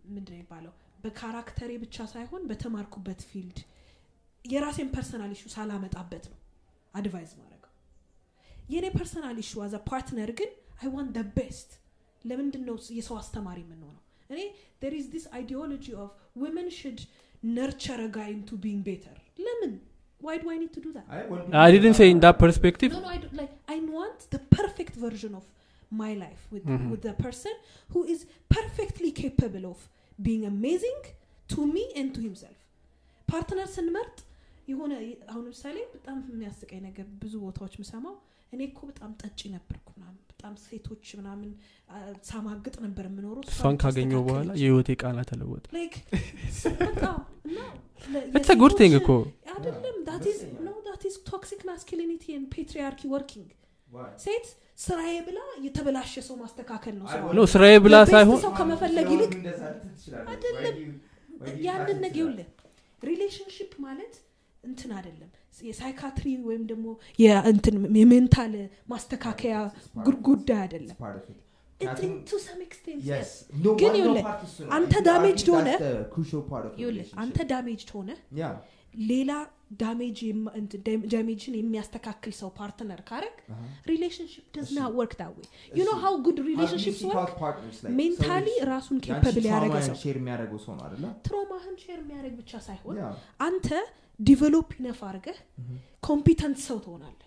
ነው 0.09 0.23
የሚባለው? 0.29 0.73
በ 1.05 1.14
character 1.14 1.57
ኤ 1.57 1.71
ብቻ 1.83 1.97
ሳይሆን 2.13 2.43
በተማርኩበት 2.51 3.21
field 3.31 3.59
የራሴን 4.45 4.89
personal 4.95 5.31
issue 5.37 5.45
ሳላመጣበት 5.55 6.25
ነው 6.33 6.39
advise 6.95 7.33
ማድረገው 7.41 7.73
የእኔ 8.71 8.87
personal 8.99 9.37
issue 9.45 9.63
as 9.65 9.77
a 9.91 9.96
partner 9.96 10.31
ግን 10.41 10.51
I 10.81 10.89
want 10.97 11.11
the 11.17 11.23
best 11.39 11.71
ለምንድን 12.25 12.63
ነው 12.69 12.77
የሰው 12.99 13.17
አስተማሪ 13.23 13.59
የምንሆነው? 13.65 14.03
እኔ 14.31 14.41
this 15.15 15.27
ideology 15.41 15.93
of 15.95 16.09
women 16.37 16.69
should 16.79 17.01
nurture 17.57 18.01
a 18.01 18.11
guy 18.11 18.29
into 18.37 18.55
being 18.65 18.81
better 18.91 19.15
ለምን 19.45 19.73
why 20.22 20.36
do 20.38 20.48
i 20.50 20.58
need 20.58 20.72
to 20.72 20.82
do 20.82 20.92
that 20.92 21.06
አይ 21.14 21.24
ወንዱ 21.32 21.54
I 21.60 21.72
didn't 21.76 21.96
say 21.96 22.08
in 22.10 22.20
that 22.20 22.38
perspective 22.38 22.92
no, 22.92 23.02
no, 23.02 23.10
I 23.10 23.20
don't 23.20 23.36
like. 23.36 23.54
I 23.68 23.80
want 23.92 24.20
the 24.30 24.42
perfect 24.56 24.96
version 24.98 25.34
of 25.36 25.46
my 25.94 26.12
life 26.16 26.44
with 26.52 26.66
Mhm. 26.70 26.86
with 26.92 27.02
the 27.02 27.16
person 27.18 27.56
who 27.90 28.02
is 28.14 28.20
perfectly 28.52 29.12
capable 29.16 29.66
of 29.66 29.80
being 30.20 30.44
amazing 30.48 31.00
to 31.50 31.62
me 31.68 31.84
and 31.96 32.10
to 32.16 32.22
himself. 32.22 32.58
ፓርትነር 33.28 33.68
ስንመርጥ 33.74 34.18
የሆነ 34.68 34.92
አሁን 35.32 35.44
ለምሳሌ 35.46 35.78
በጣም 35.94 36.18
የሚያስቀኝ 36.32 36.80
ነገር 36.88 37.06
ብዙ 37.22 37.34
ቦታዎች 37.46 37.74
ምሰማው 37.82 38.16
እኔ 38.54 38.62
እኮ 38.70 38.80
በጣም 38.90 39.12
ጠጪ 39.22 39.40
ነበርኩ 39.54 39.88
ምናምን 39.98 40.18
በጣም 40.32 40.54
ሴቶች 40.66 41.06
ምናምን 41.20 41.50
አ፣ 41.90 41.98
ሳማግጥ 42.30 42.76
ነበር 42.86 43.06
የምኖረው 43.10 43.44
እሷ 43.46 43.54
እሷን 43.56 43.76
ብቻ 43.76 43.84
ካገኘው 43.86 44.22
በኋላ 44.28 44.40
አስተካከለች። 44.44 44.62
የህይወቴ 44.64 44.90
ቃና 45.04 45.20
ተለወጠ 45.32 45.66
it's 48.37 48.51
good 48.63 48.73
thing 48.81 48.95
እኮ 49.01 49.09
አይደለም 49.55 49.97
that 50.09 50.25
is 50.33 50.39
no 50.67 50.75
that 50.89 51.03
is 51.09 51.15
toxic 51.31 51.61
masculinity 51.71 52.31
and 52.39 52.45
patriarchy 52.55 53.09
working 53.15 53.47
Why? 53.91 54.07
ሴት 54.25 54.47
ስራዬ 54.79 55.15
ብላ 55.27 55.39
የተበላሸ 55.67 56.13
ሰው 56.29 56.37
ማስተካከል 56.43 56.95
ነው 57.01 57.07
ስራዋ። 57.13 57.29
no 57.37 57.45
ስራዬ 57.55 57.75
ብላ 57.85 57.97
ሳይሆን 58.13 58.39
ሰው 58.45 58.53
ከመፈለግ 58.59 59.09
ይልቅ 59.15 59.33
አይደለም። 60.33 60.77
ያንን 61.67 61.99
ነገ? 62.05 62.15
ይውልህ 62.21 62.49
relationship 63.03 63.73
ማለት 63.87 64.15
እንትን 64.65 64.91
አይደለም 64.99 65.31
የ 65.63 65.73
psychiatry 65.73 66.27
ወይም 66.49 66.63
ደግሞ 66.71 66.87
የእንትን 67.19 67.77
የ 68.01 68.14
mental 68.14 68.55
ማስተካከያ. 68.89 69.57
ጉዳይ 70.29 70.59
አይደለም 70.65 70.97
ግን 73.81 73.95
ይኸውልህ፣. 73.99 74.27
አንተ 74.77 74.93
I 74.93 74.99
think- 74.99 75.03
I 75.03 75.09
damaged 75.09 75.43
think 75.43 75.55
ሆነ- 75.55 75.75
that's 75.75 75.89
the 75.89 76.07
crucial 76.15 76.43
part 76.51 76.65
of 76.65 76.73
the 76.73 76.81
ይኸውልህ 76.81 77.09
አንተ. 77.23 77.37
ዳሜጅድ 77.53 77.91
ሆነ 77.97 78.11
Yeah. 78.39 78.55
ሌላ 79.05 79.31
ዳሜጅ 79.81 80.19
ዳሜጅን 81.07 81.55
የሚያስተካክል 81.57 82.33
ሰው 82.33 82.49
ፓርትነር 82.59 83.01
ካረግ. 83.09 83.37
ሪሌሽንሽፕ 83.89 84.45
ደዝ 84.55 84.69
ና 84.77 84.89
ወርክ 84.99 85.13
ዳ 85.21 85.27
ዌይ 85.33 85.47
ዩ 85.73 85.85
ኖ. 85.89 85.95
ሃው 86.05 86.15
ጉድ 86.27 86.39
seek 86.99 87.03
ወርክ 87.11 87.35
ሜንታሊ 87.99 88.47
ራሱን 88.65 88.99
ኬፐብል 89.07 89.45
ያደረገ 89.51 89.75
ሰው? 89.81 89.97
ትሮማህን 91.27 91.77
ሼር 91.77 91.99
የሚያደርግ 92.01 92.35
ብቻ 92.37 92.53
ሳይሆን. 92.69 92.97
አንተ 93.41 93.69
ዲቨሎፕ 94.21 94.69
ይነፍ 94.79 95.01
አድርገህ 95.05 95.39
Mhm. 95.61 95.77
ኮምፒተንት 96.03 96.59
ሰው 96.69 96.79
ትሆናለህ. 96.79 97.23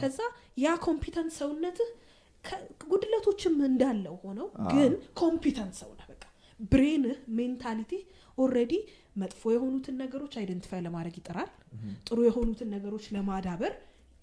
ከዛ 0.00 0.18
ያ 0.58 0.74
ኮምፒተንት 0.82 1.32
ሰውነትህ 1.34 1.90
ጉድለቶችም 2.90 3.54
እንዳለው 3.68 4.14
ሆነው 4.24 4.48
ግን 4.72 4.92
competent 5.20 5.74
ሰው 5.80 5.90
ነህ 5.98 6.06
በቃ። 6.12 6.22
brain 6.72 7.18
ህ 7.38 7.48
mentality 7.48 7.92
already 8.38 8.74
መጥፎ 9.22 9.42
የሆኑትን 9.54 9.96
ነገሮች 10.02 10.34
identify 10.40 10.80
ለማድረግ 10.86 11.14
ይጥራል. 11.20 11.50
ጥሩ 12.06 12.18
የሆኑትን 12.28 12.68
ነገሮች 12.76 13.04
ለማዳበር 13.14 13.72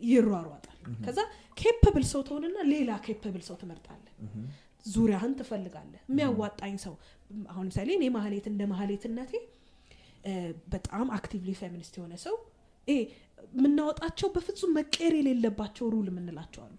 ይሯሯጣል. 0.01 0.75
ከዛ 1.05 1.19
capable 1.57 2.05
ሰው 2.11 2.21
ትሆንና 2.27 2.57
ሌላ 2.73 2.91
capable 3.05 3.43
ሰው 3.49 3.55
ትመርጣለህ. 3.61 4.13
ዙሪያህን 4.85 5.33
ትፈልጋለህ። 5.39 6.01
የሚያዋጣኝ 6.09 6.75
ሰው 6.85 6.93
አሁን 7.51 7.65
ለምሳሌ 7.67 7.89
እኔ 7.97 8.05
ማህሌት 8.15 8.45
እንደ 8.51 8.61
ማህሌትነቴ 8.71 9.33
በጣም 10.73 11.07
actively 11.17 11.51
feminist 11.59 11.93
የሆነ 11.99 12.13
ሰው 12.25 12.35
ይሄ 12.87 12.97
የምናወጣቸው 13.55 14.27
በፍጹም 14.35 14.71
መቀየር 14.77 15.13
የሌለባቸው 15.19 15.85
rule 15.93 16.07
የምንላቸው 16.11 16.61
አሉ 16.65 16.77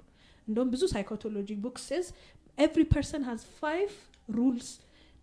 እንደውም 0.49 0.71
ብዙ 0.75 0.83
ሳይኮቶሎጂ 0.95 1.51
ቡክ 1.65 1.77
ሴዝ 1.89 2.07
ኤቭሪ 2.59 2.83
ፐርሰን 2.95 3.23
ሃዝ 3.31 3.43
ፋይቭ 3.61 3.93
ሩልስ 4.39 4.71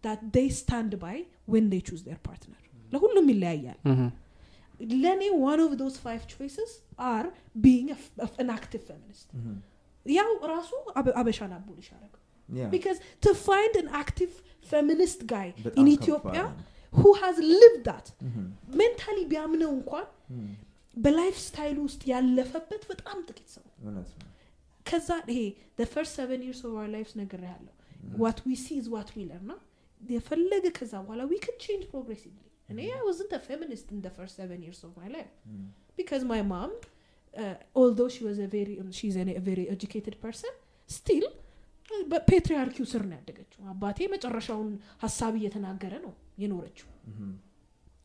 that 0.04 0.20
they 0.36 0.48
stand 0.58 0.92
by 1.02 1.16
when 1.54 1.66
they 1.72 1.80
choose 1.88 2.04
their 2.06 2.20
partner 2.28 2.60
ለሁሉም 2.92 3.26
ይለያያል 3.32 3.80
ለእኔ 5.02 5.24
one 5.50 5.62
of 5.66 5.72
those 5.82 5.96
five 6.06 6.24
choices 6.34 6.70
are 7.14 7.28
being 7.66 7.88
a, 7.96 7.98
f- 8.04 8.38
an 8.44 8.50
active 8.58 8.84
feminist 8.90 9.28
Mhm. 9.40 9.56
ያው 10.06 10.30
ራሱ 10.54 10.72
አበ- 11.00 11.16
አበሻን 11.22 11.52
to 13.26 13.32
find 13.48 13.74
an 13.82 13.90
active 14.04 14.34
feminist 14.72 15.20
guy 15.34 15.48
በጣም 15.66 15.82
in 15.82 15.88
ከባድ 15.88 15.98
Ethiopia 15.98 16.46
ነው። 16.48 16.56
ሁ 16.94 17.12
ሃዝ 17.22 17.38
ልቭ 17.62 17.76
ዳት 17.90 18.08
ሜንታሊ 18.80 19.18
ቢያምነው 19.34 19.72
እንኳን 19.80 20.08
በ 20.98 21.11
life 21.11 21.36
style 21.48 21.78
ውስጥ 21.88 22.02
ያለፈበት 22.14 22.84
በጣም 22.94 23.18
ጥቂት 23.30 23.50
ሰው 23.58 23.66
ከዛ 24.92 25.10
ይሄ 25.32 25.40
first 25.94 26.14
seven 26.20 26.44
years 26.48 26.62
of 26.70 26.76
our 26.84 26.88
lives 26.96 27.14
ነገር 27.22 27.42
ያለው 27.52 27.74
what 28.24 28.40
we 28.46 28.56
see 28.64 28.68
is 28.82 28.88
what 28.96 29.10
we 29.16 29.26
learn 29.32 29.52
የፈለገ 30.02 30.66
ከዛ 30.78 30.94
በኋላ 31.04 31.22
we 31.32 31.38
can 31.46 31.58
change 31.66 31.84
progressively 31.94 32.38
እኔ 32.70 32.80
I 32.96 33.02
wasn't 33.08 33.34
feminist 33.50 33.88
in 33.96 34.02
first 34.18 34.36
seven 34.42 34.62
years 34.68 34.82
of 34.88 34.94
my 35.02 35.10
life 35.16 35.30
because 36.00 36.24
my 36.32 36.42
mom 36.52 36.72
although 37.76 38.10
she 38.16 38.24
was 38.28 38.38
a 38.40 38.48
very 38.48 38.76
um, 38.82 38.90
she's 38.92 39.16
an, 39.16 39.30
a 39.32 39.44
very 39.50 39.66
educated 39.76 40.16
person 40.26 40.54
still 40.90 41.28
በ 42.12 42.23
patriarchy 42.23 42.75
ው 42.75 42.86
ስር 42.92 43.04
ነው 43.10 43.16
ያደገችው። 43.20 43.62
አባቴ 43.72 44.08
መጨረሻውን 44.14 44.68
ሀሳብ 45.04 45.34
እየተናገረ 45.40 45.94
ነው 46.04 46.12
የኖረችው። 46.42 46.88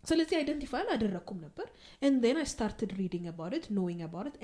ስለዚህ 0.05 0.37
አይደንቲፋይ 0.39 0.83
አላደረግኩም 0.85 1.39
ነበር። 1.47 1.67
And 2.03 2.15
then 2.25 2.37
i 2.37 2.47
started 2.55 2.91
reading 3.01 3.25
about 3.33 3.53
it 3.59 3.67
knowing 3.77 4.01
about 4.09 4.27
it 4.31 4.37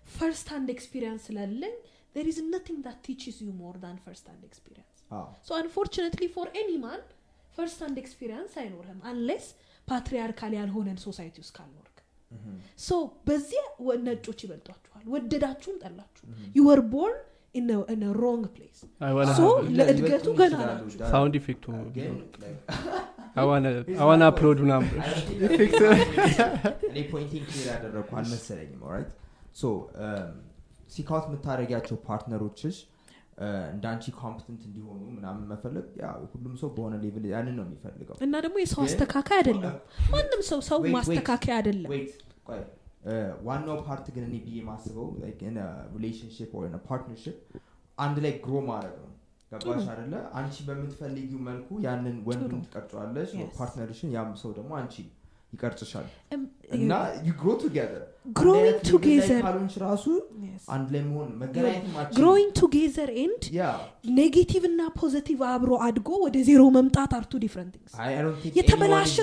and 0.00 0.10
then 0.10 0.20
first 0.20 0.48
hand 0.48 0.68
experience 0.70 1.22
ስላለኝ 1.28 1.74
there 2.14 2.28
is 2.28 2.38
nothing 2.54 2.78
that 2.82 2.98
teaches 3.02 3.36
you 3.40 3.50
more 3.54 3.76
than 3.84 3.96
first 4.06 4.24
hand 4.26 4.42
experience. 4.44 4.98
አዎ 5.10 5.26
so 5.48 5.52
unfortunately 5.64 6.28
for 6.28 6.46
any 6.62 6.78
man 6.78 7.00
first 7.58 7.78
hand 7.80 7.98
experience 7.98 8.52
አይኖርህም 8.62 8.98
unless 9.12 9.46
ፓትሪያርካል 9.88 10.52
ያልሆነን 10.60 10.98
ሶሳይቲ 11.06 11.36
ውስጥ 11.44 11.54
ካልኖርክ. 11.58 11.86
ሶ 12.78 12.90
በዚህ 13.28 13.62
ወ- 13.86 13.96
ነጮች 14.08 14.40
ይበልጧችኋል 14.44 15.04
ወደዳችሁም 15.14 15.76
ጠላችሁ። 15.84 16.24
ዩ 16.56 16.62
ወር 16.68 16.80
ቦርን 16.92 17.18
ኢን 17.54 17.68
ሮንግ 18.22 18.44
ፕሌስ 18.56 18.78
ሶ 19.38 19.42
ለእድገቱ 19.78 20.26
ገና 20.40 20.54
ናችሁ 20.60 21.08
ሳውንድ 21.12 21.34
ኢፌክቱ 21.40 21.64
ግን 21.96 22.14
አዋና 24.02 24.22
አፕሎድ 24.30 24.58
ምናምን 24.64 24.90
እኔ 26.88 26.98
ፖይንቲንግ 27.12 27.44
ክሊር 27.50 27.66
ያደረግኩ 27.72 28.10
አልመሰለኝም 28.20 28.80
ኦራይት 28.88 29.10
ሶ 29.10 29.16
ሲካውት 30.90 31.26
የምታደረጊያቸው 31.28 31.96
ፓርትነሮችሽ 32.06 32.76
እንደ 33.68 33.84
አንቺ 33.90 34.04
ኮምፕተንት 34.18 34.62
እንዲሆኑ 34.68 35.02
ምናምን 35.14 35.44
መፈለግ 35.50 35.86
ሁሉም 36.32 36.54
ሰው 36.60 36.68
በሆነ 36.74 36.94
ሌቭል 37.04 37.24
ያንን 37.30 37.54
ነው 37.58 37.64
የሚፈልገው. 37.66 38.16
እና 38.20 38.34
ደግሞ 38.44 38.56
የሰው 38.62 38.82
አስተካካይ 38.86 39.38
አይደለም። 39.40 39.76
ማንም 40.12 40.42
ሰው 40.50 40.60
ሰው. 40.68 40.78
ማስተካከያ 40.96 41.54
አይደለም. 41.58 41.90
እ፣ 43.06 43.14
ዋናው 43.46 43.76
part 43.84 44.06
ግን 44.14 44.24
እኔ 44.26 44.34
ብዬ 44.44 44.56
ማስበው 44.66 45.06
relationship 45.94 46.50
ወይ 46.58 46.68
partnership 46.88 47.36
አንድ 47.98 48.16
ላይ 48.24 48.32
grow 48.42 48.54
ማድረግ 48.68 48.96
ነው። 49.00 49.14
ገባሽ 49.52 49.86
አደለ 49.92 50.12
አንቺ 50.38 50.56
በምትፈልጊው 50.66 51.40
መልኩ 51.46 51.68
ያንን 51.86 52.16
ወንዱን 52.28 52.50
ጥሩ። 52.52 52.60
ትቀርጫዋለሽ. 52.66 53.30
partner 53.56 53.87
ሽን 53.87 54.10
ያም 54.16 54.30
ሰው 54.42 54.50
ደግሞ 54.58 54.72
አንቺ 54.80 54.96
ይቀርጭሻል 55.52 56.06
እም፣ 56.34 56.42
እና 56.76 56.90
grow 57.30 57.46
together 57.60 58.02
together- 58.88 59.40
ካልሆንሽ 59.44 59.74
ራሱ. 59.82 60.04
አንድ 60.74 60.88
ላይ 60.94 61.02
መሆን 61.06 61.30
መገናኘት 61.40 61.86
together 62.60 63.06
and 63.22 63.42
ያ 63.52 63.68
negative 64.18 64.64
እና 64.70 64.80
positive 64.98 65.40
አብሮ 65.50 65.70
አድጎ 65.86 66.08
ወደ 66.24 66.36
ዜሮ 66.48 66.62
መምጣት 66.76 67.12
አርቱ 67.18 67.32
ዲፍረንት 67.44 67.74
ቲንግስ 67.74 67.94
የተበላሸ 68.58 69.14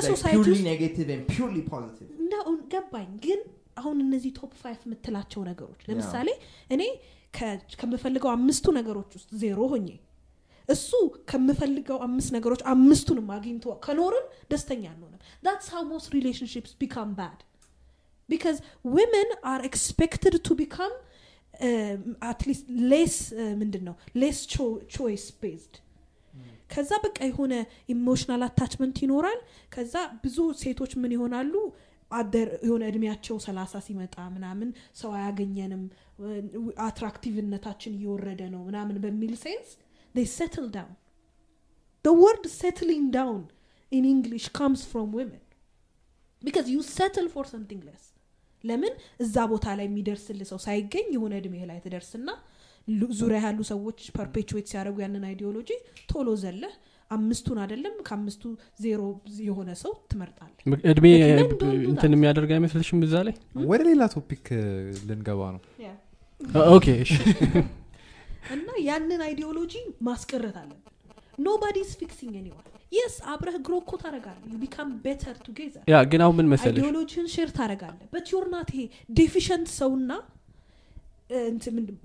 አሁን 2.40 2.58
ገባኝ። 2.72 3.12
ግን 3.24 3.40
አሁን 3.80 3.98
እነዚህ 4.04 4.32
top 4.38 4.52
five 4.62 4.80
የምትላቸው 4.86 5.42
ነገሮች 5.50 5.82
ለምሳሌ 5.90 6.28
እኔ 6.76 6.84
ከምፈልገው 7.80 8.30
አምስቱ 8.34 8.66
ነገሮች 8.78 9.12
ውስጥ 9.18 9.30
ዜሮ 9.42 9.60
ሆኜ 9.74 9.88
እሱ 10.70 10.90
ከምፈልገው 11.30 11.98
አምስት 12.06 12.30
ነገሮች 12.36 12.62
አምስቱንም 12.72 13.28
አግኝቶ 13.36 13.66
ከኖርን 13.86 14.26
ደስተኛ 14.52 14.84
አንሆንም። 14.94 15.22
Relationships 16.20 16.72
become 16.86 17.12
bad. 17.22 17.40
Because 18.30 18.58
women 18.98 19.28
are 19.52 19.62
expected 19.70 20.34
to 20.48 20.54
become 20.56 20.96
um, 21.68 22.02
at 22.32 22.40
least 22.48 22.66
less 22.94 23.16
uh, 23.34 23.52
ምንድን 23.62 23.84
ነው 23.90 23.96
cho- 24.54 24.82
choice 24.98 25.28
based. 25.44 25.76
ከዛ 26.72 26.92
በቃ 27.06 27.18
የሆነ 27.30 27.54
emotional 27.94 28.42
attachment 28.48 28.98
ይኖራል። 29.06 29.40
ከዛ 29.76 29.94
ብዙ 30.24 30.38
ሴቶች 30.64 30.94
ምን 31.04 31.12
ይሆናሉ? 31.18 31.54
የሆነ 32.68 32.84
እድሜያቸው 32.92 33.38
ሰላሳ 33.46 33.74
ሲመጣ 33.86 34.16
ምናምን 34.36 34.70
ሰው 35.00 35.10
አያገኘንም 35.20 35.82
attractive 36.88 37.45
ነታችን 37.45 37.96
እየወረደ 37.98 38.42
ነው 38.54 38.62
ምናምን 38.70 38.98
በሚል 39.06 39.34
sense 39.44 39.70
they 40.18 40.28
settle 40.32 40.70
down. 40.70 40.92
The 42.06 42.14
word 42.16 42.44
settling 42.54 43.06
down 43.12 43.40
in 43.92 44.04
english 44.06 44.46
comes 44.52 44.82
from 44.84 45.08
women. 45.12 45.42
Because 46.42 46.68
you 46.70 46.82
settle 46.92 47.28
for 47.28 47.46
something 47.46 47.82
less. 47.90 48.04
ለምን? 48.64 48.94
እዛ 49.24 49.36
ቦታ 49.52 49.66
ላይ 49.80 49.86
የሚደርስል 49.88 50.40
ሰው 50.50 50.60
ሳይገኝ 50.64 51.08
የሆነ 51.16 51.34
እድሜ 51.42 51.56
ላይ 51.70 51.78
ትደርስና 51.84 52.30
ዙሪያ 53.20 53.40
ያሉ 53.46 53.60
ሰዎች 53.72 54.00
perpetuate 54.18 54.68
ሲያደርጉ 54.72 54.98
ያንን 55.06 55.24
ideology 55.30 55.70
ቶሎ 56.12 56.28
ዘለህ 56.44 56.74
አምስቱን 57.12 57.58
አይደለም 57.64 57.96
ከአምስቱ 58.08 58.44
ዜሮ 58.84 59.02
የሆነ 59.48 59.70
ሰው 59.84 59.94
ትመርጣለህ። 60.12 60.64
እድሜ 60.92 61.06
እንትን. 61.92 62.14
የሚያደርግ 62.16 62.52
አይመስልሽም 62.58 63.02
እዛ 63.08 63.16
ላይ? 63.28 63.36
ወደ 63.72 63.82
ሌላ 63.90 64.06
topic 64.16 64.48
ልንገባ 65.10 65.42
ነው። 65.56 65.62
okay 66.76 66.88
እሺ 67.06 67.14
እና 68.56 68.68
ያንን 68.88 69.22
ideology 69.26 69.74
ማስቀረት 70.08 70.58
አለብን. 70.62 70.84
nobody's 71.46 71.94
fixing 72.00 72.36
anyone 72.46 72.64
yes 72.92 73.16
አብረህ 73.32 73.56
grow 73.66 73.74
እኮ 73.82 73.92
you 74.48 74.58
become 74.62 74.90
better 75.06 75.36
together 75.46 75.84
yeah 75.92 75.98
ግን 76.12 76.22
አሁን 76.26 76.36
ምን 76.40 76.48
መሰለሽ? 76.54 76.78
ideology 76.78 77.18
ን 77.18 77.28
share 77.34 77.50
ታደረጋለህ 77.58 78.08
but 78.14 78.28
you're 78.34 78.46
not 78.54 78.70
ይሄ 78.76 78.84
deficient 79.20 79.70
ሰውና 79.80 80.12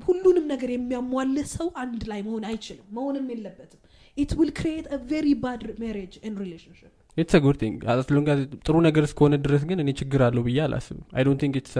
ሁሉንም 0.06 0.46
ነገር 0.52 0.70
የሚያሟልህ 0.72 1.46
ሰው 1.56 1.68
አንድ 1.82 2.00
ላይ 2.10 2.20
መሆን 2.26 2.44
አይችልም። 2.48 2.86
መሆንም 2.96 3.26
የለበትም። 3.32 3.80
it 4.16 4.32
will 4.38 4.50
create 4.58 4.86
very 5.10 5.28
bad 5.44 5.62
marriage 5.82 6.14
and 6.24 6.34
relationship 6.42 6.90
it's 7.16 7.34
good 7.44 7.56
thing 7.62 7.78
as 7.92 8.02
long 8.02 8.21
as 8.21 8.30
ጥሩ 8.66 8.76
ነገር 8.86 9.04
እስከሆነ 9.08 9.34
ድረስ 9.44 9.62
ግን 9.70 9.80
እኔ 9.82 9.90
ችግር 10.00 10.20
አለው 10.26 10.42
ብዬ 10.48 10.58
አላስብም። 10.66 11.04
I 11.16 11.24
don't 11.28 11.40
think 11.44 11.56
it's 11.60 11.74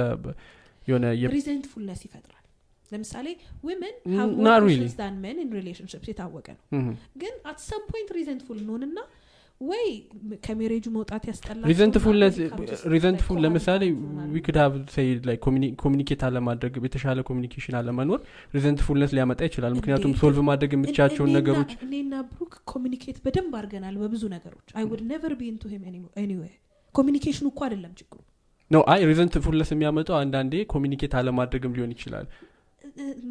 የሆነ 0.89 1.05
resentfulness 1.35 2.01
ይፈጥራል 2.07 2.39
ለምሳሌ 2.93 3.27
women. 3.65 3.95
and 4.07 5.17
men 5.25 5.39
and 5.41 5.51
relationships 5.59 6.09
የታወቀ 6.13 6.47
ነው. 6.57 6.63
Mhm. 6.75 6.95
ግን 7.23 7.35
at 7.51 7.61
some 7.69 7.83
point 7.91 8.11
resentful 8.19 8.59
እንሆንና 8.63 8.99
ወይ 9.61 9.85
ከ 10.45 10.52
marriage 10.52 10.78
ኡ 10.78 10.85
መውጣት 10.95 11.25
ያስጠላል 11.31 11.67
resentfulness 11.71 12.37
resentful 12.95 13.37
ለምሳሌ 13.45 13.83
we 14.35 14.41
could 14.41 14.57
say 14.95 15.09
communicate 15.83 16.23
አለማድረግ 16.29 16.73
የተሻለ 16.81 17.19
communication 17.29 17.77
አለመኖር 17.81 18.21
resentfulness 18.57 19.13
ሊያመጣ 19.17 19.41
ይችላል። 19.49 19.73
ምክንያቱም? 19.79 20.15
solve 20.23 20.41
ማድረግ 20.51 20.73
የምትችላቸውን 20.77 21.33
ነገሮች 21.39 21.71
እኔና 21.87 22.13
ብሩክ 22.33 22.55
communicate 22.73 23.19
በደንብ 23.27 23.55
አድርገናል 23.61 23.97
በብዙ 24.03 24.23
ነገሮች። 24.37 24.69
I 24.79 24.87
would 24.93 25.03
never 25.13 25.35
be 25.41 25.45
into 25.53 25.65
him 25.75 25.85
anyway 26.19 26.53
communication 26.95 27.40
ኑ 27.40 27.47
እኮ 27.53 27.61
አይደለም 27.67 27.93
ችግሩ። 28.01 28.19
ነው 28.71 28.83
አይ 28.93 29.01
resentfulness 29.11 29.71
የሚያመጣው 29.75 30.17
አንዳንዴ 30.21 30.55
communicate 30.73 31.15
አለማድረግም 31.21 31.75
ሊሆን 31.77 31.93
ይችላል 31.97 32.27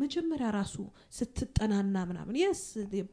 መጀመሪያ 0.01 0.47
ራሱ 0.55 0.75
ስትጠናና 1.17 1.95
ምናምን 2.09 2.35
yes 2.41 2.61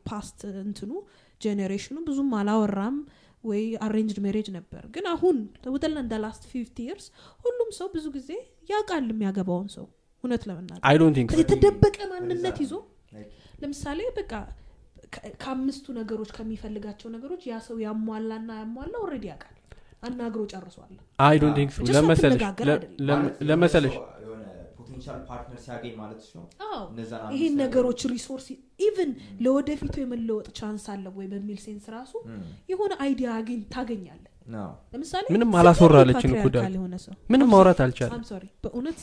past 0.09 0.40
እንትኑ 0.62 0.91
generation 1.40 1.87
ኑ 1.87 1.97
ብዙም 2.07 2.31
አላወራም 2.39 2.97
ወይ 3.45 3.62
arranged 3.86 4.19
marriage 4.24 4.48
ነበር። 4.57 4.83
ግን 4.95 5.05
አሁን 5.12 5.37
ውደላ 5.75 5.97
እንደ 6.05 6.15
last 6.24 6.44
fifty 6.52 6.86
years 6.89 7.06
ሁሉም 7.45 7.69
ሰው 7.79 7.89
ብዙ 7.95 8.07
ጊዜ 8.16 8.31
ያውቃል 8.73 9.05
የሚያገባውን 9.12 9.69
ሰው 9.77 9.87
እውነት 10.25 10.43
ለመናገር 10.49 10.83
I 10.89 10.97
don't 11.02 11.16
think 11.19 11.32
የተደበቀ 11.43 11.97
ማንነት 12.12 12.59
ይዞ 12.65 12.73
ለምሳሌ 13.62 14.01
በቃ 14.19 14.33
ከአምስቱ 15.43 15.87
ነገሮች 15.99 16.31
ከሚፈልጋቸው 16.37 17.09
ነገሮች 17.15 17.43
ያ 17.51 17.59
ሰው 17.66 17.77
ያሟላና 17.85 18.51
ያሟላ 18.61 18.95
already 19.05 19.27
ያውቃል። 19.31 19.55
አናግሮ 20.07 20.43
ጨርሷል። 20.53 20.91
I 21.19 21.36
don't 21.43 21.56
think 21.59 21.70
ምን 23.48 23.63
መሰለሽ 23.63 23.94
potential 25.01 25.19
partner 25.28 25.59
ሲያገኝ 25.65 25.93
ማለት 26.01 26.20
ነው። 26.37 26.45
ይህን 27.35 27.55
ነገሮች 27.62 28.01
ሪሶርስ 28.12 28.47
ኢቭን 28.87 29.11
ለወደፊቱ 29.45 29.95
የመለወጥ 30.03 30.49
ቻንስ 30.59 30.85
አለ 30.93 31.05
ወይ 31.16 31.27
በሚል 31.33 31.59
ሴንስ 31.66 31.87
ራሱ. 31.95 32.12
የሆነ 32.73 32.93
አይዲያ 33.05 33.29
አግኝ 33.39 33.62
ታገኛለ 33.75 34.25
No. 34.51 34.61
ለምሳሌ 34.93 35.25
ምንም 35.33 35.51
አላስወራለችን 35.61 36.31
ምንም 37.33 37.49
ማውራት 37.53 37.81
አልቻለም። 37.85 38.23
በእውነት 38.65 39.01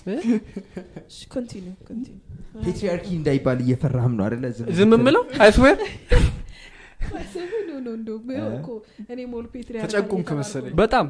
ፔትሪያርኪ 2.64 3.08
እንዳይባል 3.18 3.60
እየፈራህም 3.66 4.16
ነው 4.18 4.24
አደለ 4.28 4.44
ዝም 4.78 4.94
ምለው 5.06 5.24
አይስዌር 5.46 5.78
እየተባልኩ 9.62 10.14
መሰለኝ። 10.40 10.72
በጣም 10.76 11.06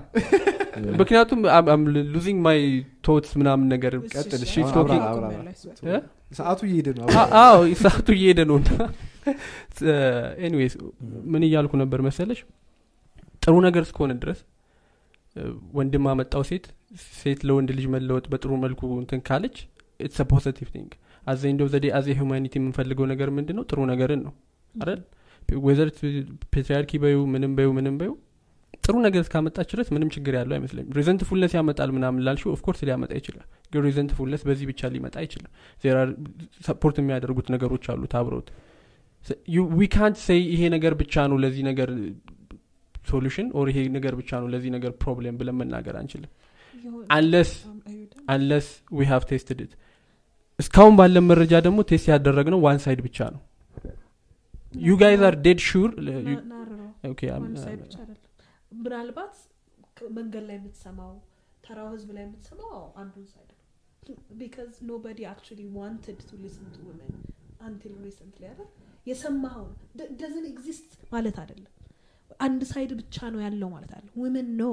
ምክንያቱም 0.99 1.41
ሉዚንግ 2.13 2.39
ማይ 2.47 2.59
ቶትስ 3.07 3.31
ምናምን 3.41 3.67
ነገር 3.73 3.93
ቀጥል፣? 4.13 4.41
ሰዓቱ 6.31 6.59
እየሄደ 6.67 6.89
ነው። 6.97 7.07
ሰዓቱ 7.83 8.07
እየሄደ 8.17 8.39
ነው 8.49 8.57
እና 8.61 8.69
ኤኒዌይስ 10.45 10.73
ምን 11.33 11.43
እያልኩ 11.47 11.73
ነበር 11.83 11.99
መሰለሽ? 12.07 12.39
ጥሩ 13.43 13.55
ነገር 13.67 13.83
እስከሆነ 13.87 14.11
ድረስ 14.21 14.39
ወንድም 15.77 16.05
አመጣው 16.11 16.43
ሴት 16.49 16.65
ሴት 17.19 17.39
ለወንድ 17.47 17.69
ልጅ 17.77 17.85
መለወጥ 17.95 18.25
በጥሩ 18.31 18.51
መልኩ 18.63 18.81
እንትን 19.01 19.19
ካለች 19.27 19.57
ኢትስ 19.99 20.19
ፖዚቲቭ 20.31 20.67
ቲንግ 20.75 20.91
አዘ 21.23 21.41
ኢንዶ 21.51 21.63
ዘዴ 21.73 21.85
አዘ 21.97 22.07
ሁማኒቲ 22.19 22.53
የምንፈልገው 22.59 23.05
ነገር 23.11 23.29
ምንድን 23.37 23.55
ነው 23.59 23.63
ጥሩ 23.69 23.79
ነገርን 23.91 24.21
ነው። 24.25 24.33
አይደል 24.75 25.01
ወዘር 25.49 25.89
ፔትሪያርኪ 26.53 26.91
በዩ 27.03 27.17
ምንም 27.33 27.51
በዩ 27.57 27.69
ምንም 27.77 27.95
በዩ። 27.99 28.11
ጥሩ 28.83 28.95
ነገር 29.05 29.21
እስካመጣች 29.25 29.69
ድረስ 29.73 29.87
ምንም 29.95 30.09
ችግር 30.15 30.33
ያለው 30.37 30.55
አይመስለኝም። 30.57 30.91
resentfulness 30.97 31.53
ያመጣል 31.57 31.89
ምናምን 31.95 32.23
ላልሽው 32.25 32.49
of 32.55 32.62
course 32.62 32.81
ሊያመጣ 32.87 33.11
ይችላል። 33.19 33.45
ግን 33.73 33.81
resentfulness 33.87 34.41
በዚህ 34.47 34.65
ብቻ 34.71 34.89
ሊመጣ 34.93 35.15
አይችልም። 35.21 35.51
ዜራ 35.83 35.97
support 36.67 36.97
የሚያደርጉት 37.01 37.47
ነገሮች 37.55 37.85
አሉት 37.93 38.13
አብረውት 38.19 38.49
ዊ 39.73 39.87
ካንት 39.93 40.17
ሴይ 40.25 40.41
ይሄ 40.53 40.63
ነገር 40.73 40.93
ብቻ 40.99 41.23
ነው 41.31 41.37
ለዚህ 41.43 41.63
ነገር 41.69 41.89
solution 43.05 43.47
or 43.57 43.67
ይሄ 43.71 43.79
ነገር 43.95 44.13
ብቻ 44.19 44.31
ነው 44.41 44.47
ለዚህ 44.53 44.71
ነገር 44.75 44.91
problem 45.01 45.35
ብለን 45.39 45.57
መናገር 45.61 45.95
አንችልም። 46.01 46.31
unless 47.15 47.51
unless 48.29 48.67
we 48.97 49.07
have 49.11 49.23
tested 49.31 49.59
እስካሁን 50.59 50.93
ባለን 50.99 51.25
መረጃ 51.29 51.53
ደግሞ 51.65 51.79
test 51.89 52.07
ያደረግነው 52.11 52.59
one 52.65 52.79
side 52.83 52.99
ብቻ 53.07 53.17
ነው 53.33 53.41
you 54.81 54.93
guys 55.01 55.21
are 55.27 55.35
dead 55.45 55.59
sure 55.67 55.89
ና- 56.27 56.43
ናርረው 56.51 56.87
one 57.35 57.53
side 57.63 57.79
ብቻ 57.83 57.95
አይደለም 58.03 58.21
ምናልባት 58.79 59.35
ክ- 59.97 60.09
መንገድ 60.17 60.43
ላይ 60.49 60.55
የምትሰማው 60.59 61.13
ተራው 61.63 61.87
ህዝብ 61.93 62.09
ላይ 62.15 62.23
የምትሰማው 62.25 62.71
አዎ፣ 62.75 62.87
አንዱን 63.01 63.25
side 63.33 63.49
ነው. 63.51 63.61
because 64.39 64.73
nobody 64.89 65.19
actually 65.31 65.61
wanted 65.77 66.19
to 66.27 66.41
listen 66.41 66.67
to 66.73 66.79
women 66.87 67.13
until 67.61 67.93
recently 68.05 68.43
አይደል? 68.49 68.69
የሰማኸውን 69.07 69.71
doesn't 70.19 70.45
exist 70.51 70.91
ማለት 71.13 71.37
አይደለም። 71.43 71.71
አንድ 72.39 72.61
side 72.71 72.91
ብቻ 73.01 73.17
ነው 73.33 73.41
ያለው 73.45 73.69
ማለት 73.73 73.91
አለ 73.97 74.05
women 74.23 74.49
no 74.57 74.65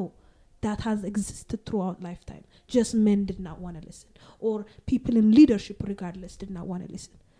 that 0.62 0.80
has 0.80 1.00
existed 1.04 1.60
throughout 1.66 1.98
lifetime. 2.00 2.42
Just 2.70 2.92
men 3.06 3.20
did 3.24 3.40
not 3.40 3.56
want 3.58 3.76
to 3.76 3.84
listen. 3.84 4.10
Or 4.40 4.56
people 4.86 5.14
in 5.16 5.26
leadership 5.32 5.78
regardless 5.84 6.34
did 6.36 6.50
not 6.50 6.66
want 6.66 6.82
to 6.84 6.90
listen. 6.92 7.14
መ- 7.16 7.31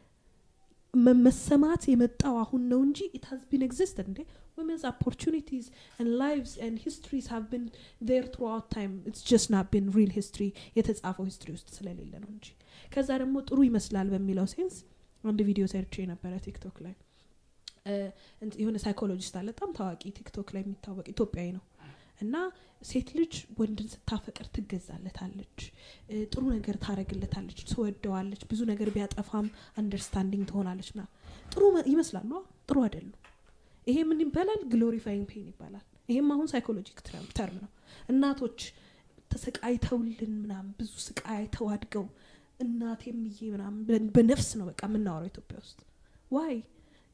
መሰማት 1.26 1.82
የመጣው 1.92 2.34
አሁን 2.44 2.62
ነው 2.72 2.80
እንጂ 2.86 2.98
it 3.18 3.24
has 3.30 3.40
been 3.52 3.62
existed 3.68 4.06
እንዴ? 4.10 4.20
Women's 4.58 4.84
opportunities 4.92 5.66
and 5.98 6.06
lives 6.24 6.52
and 6.64 6.74
histories 6.86 7.26
have 7.34 7.44
been 7.52 7.66
there 8.08 8.26
throughout 8.32 8.66
time. 8.76 8.92
It's 9.08 9.22
just 9.32 9.46
not 9.54 9.66
been 9.74 9.86
real 9.98 10.12
history 10.18 10.50
የተጻፈው 10.78 11.24
history 11.30 11.51
ውስጥ 11.56 11.68
ስለሌለ 11.76 12.12
ነው 12.24 12.30
እንጂ. 12.34 12.46
ከዛ 12.94 13.08
ደግሞ 13.22 13.36
ጥሩ 13.48 13.58
ይመስላል 13.70 14.08
በሚለው 14.14 14.46
sense 14.55 14.76
አንድ 15.24 15.40
ቪዲዮ 15.48 15.64
ሰርቼ 15.74 16.04
ነበረ 16.12 16.32
ቲክቶክ 16.48 16.76
ላይ. 16.86 16.94
የሆነ 18.62 18.76
psychologist 18.84 19.34
አለ 19.38 19.48
በጣም 19.54 19.70
ታዋቂ 19.78 20.02
ቲክቶክ 20.18 20.48
ላይ 20.54 20.62
የሚታወቅ 20.64 21.06
ኢትዮጵያዊ 21.14 21.48
ነው 21.56 21.62
እና 22.23 22.36
ሴት 22.82 23.09
ልጅ 23.19 23.32
ወንድን 23.59 23.89
ስታፈቅር 23.93 24.47
ትገዛለታለች። 24.55 25.59
ጥሩ 26.31 26.43
ነገር 26.55 26.77
ታረግለታለች 26.85 27.61
ትወደዋለች 27.70 28.43
ብዙ 28.51 28.61
ነገር 28.70 28.89
ቢያጠፋም 28.97 29.49
understanding 29.78 30.44
ትሆናለች 30.51 30.90
ና 30.94 31.03
ጥሩ 31.53 31.62
ይመስላሉ? 31.93 32.31
ጥሩ 32.69 32.77
አይደሉም። 32.85 33.19
ይሄ 33.86 33.99
ምን 34.09 34.20
ይባላል? 34.24 34.61
glorifying 34.72 35.24
pain 35.30 35.47
ይባላል። 35.53 35.85
ይሄም 36.09 36.28
አሁን 36.35 36.49
psychologic 36.52 36.98
term 37.36 37.56
ነው። 37.59 37.70
እናቶች 38.09 38.59
ተሰቃይተውልን 39.31 40.32
ምናምን 40.43 40.73
ብዙ 40.78 40.93
ስቃይ 41.07 41.36
አይተው 41.36 41.66
አድገው 41.74 42.07
እናቴም 42.61 43.20
ይዬ 43.28 43.40
ምናምን 43.55 43.81
በነፍስ 44.16 44.49
ነው 44.59 44.66
በቃ 44.70 44.81
የምናወራው 44.89 45.31
ኢትዮጵያ 45.31 45.57
ውስጥ። 45.62 45.78
why 46.32 46.55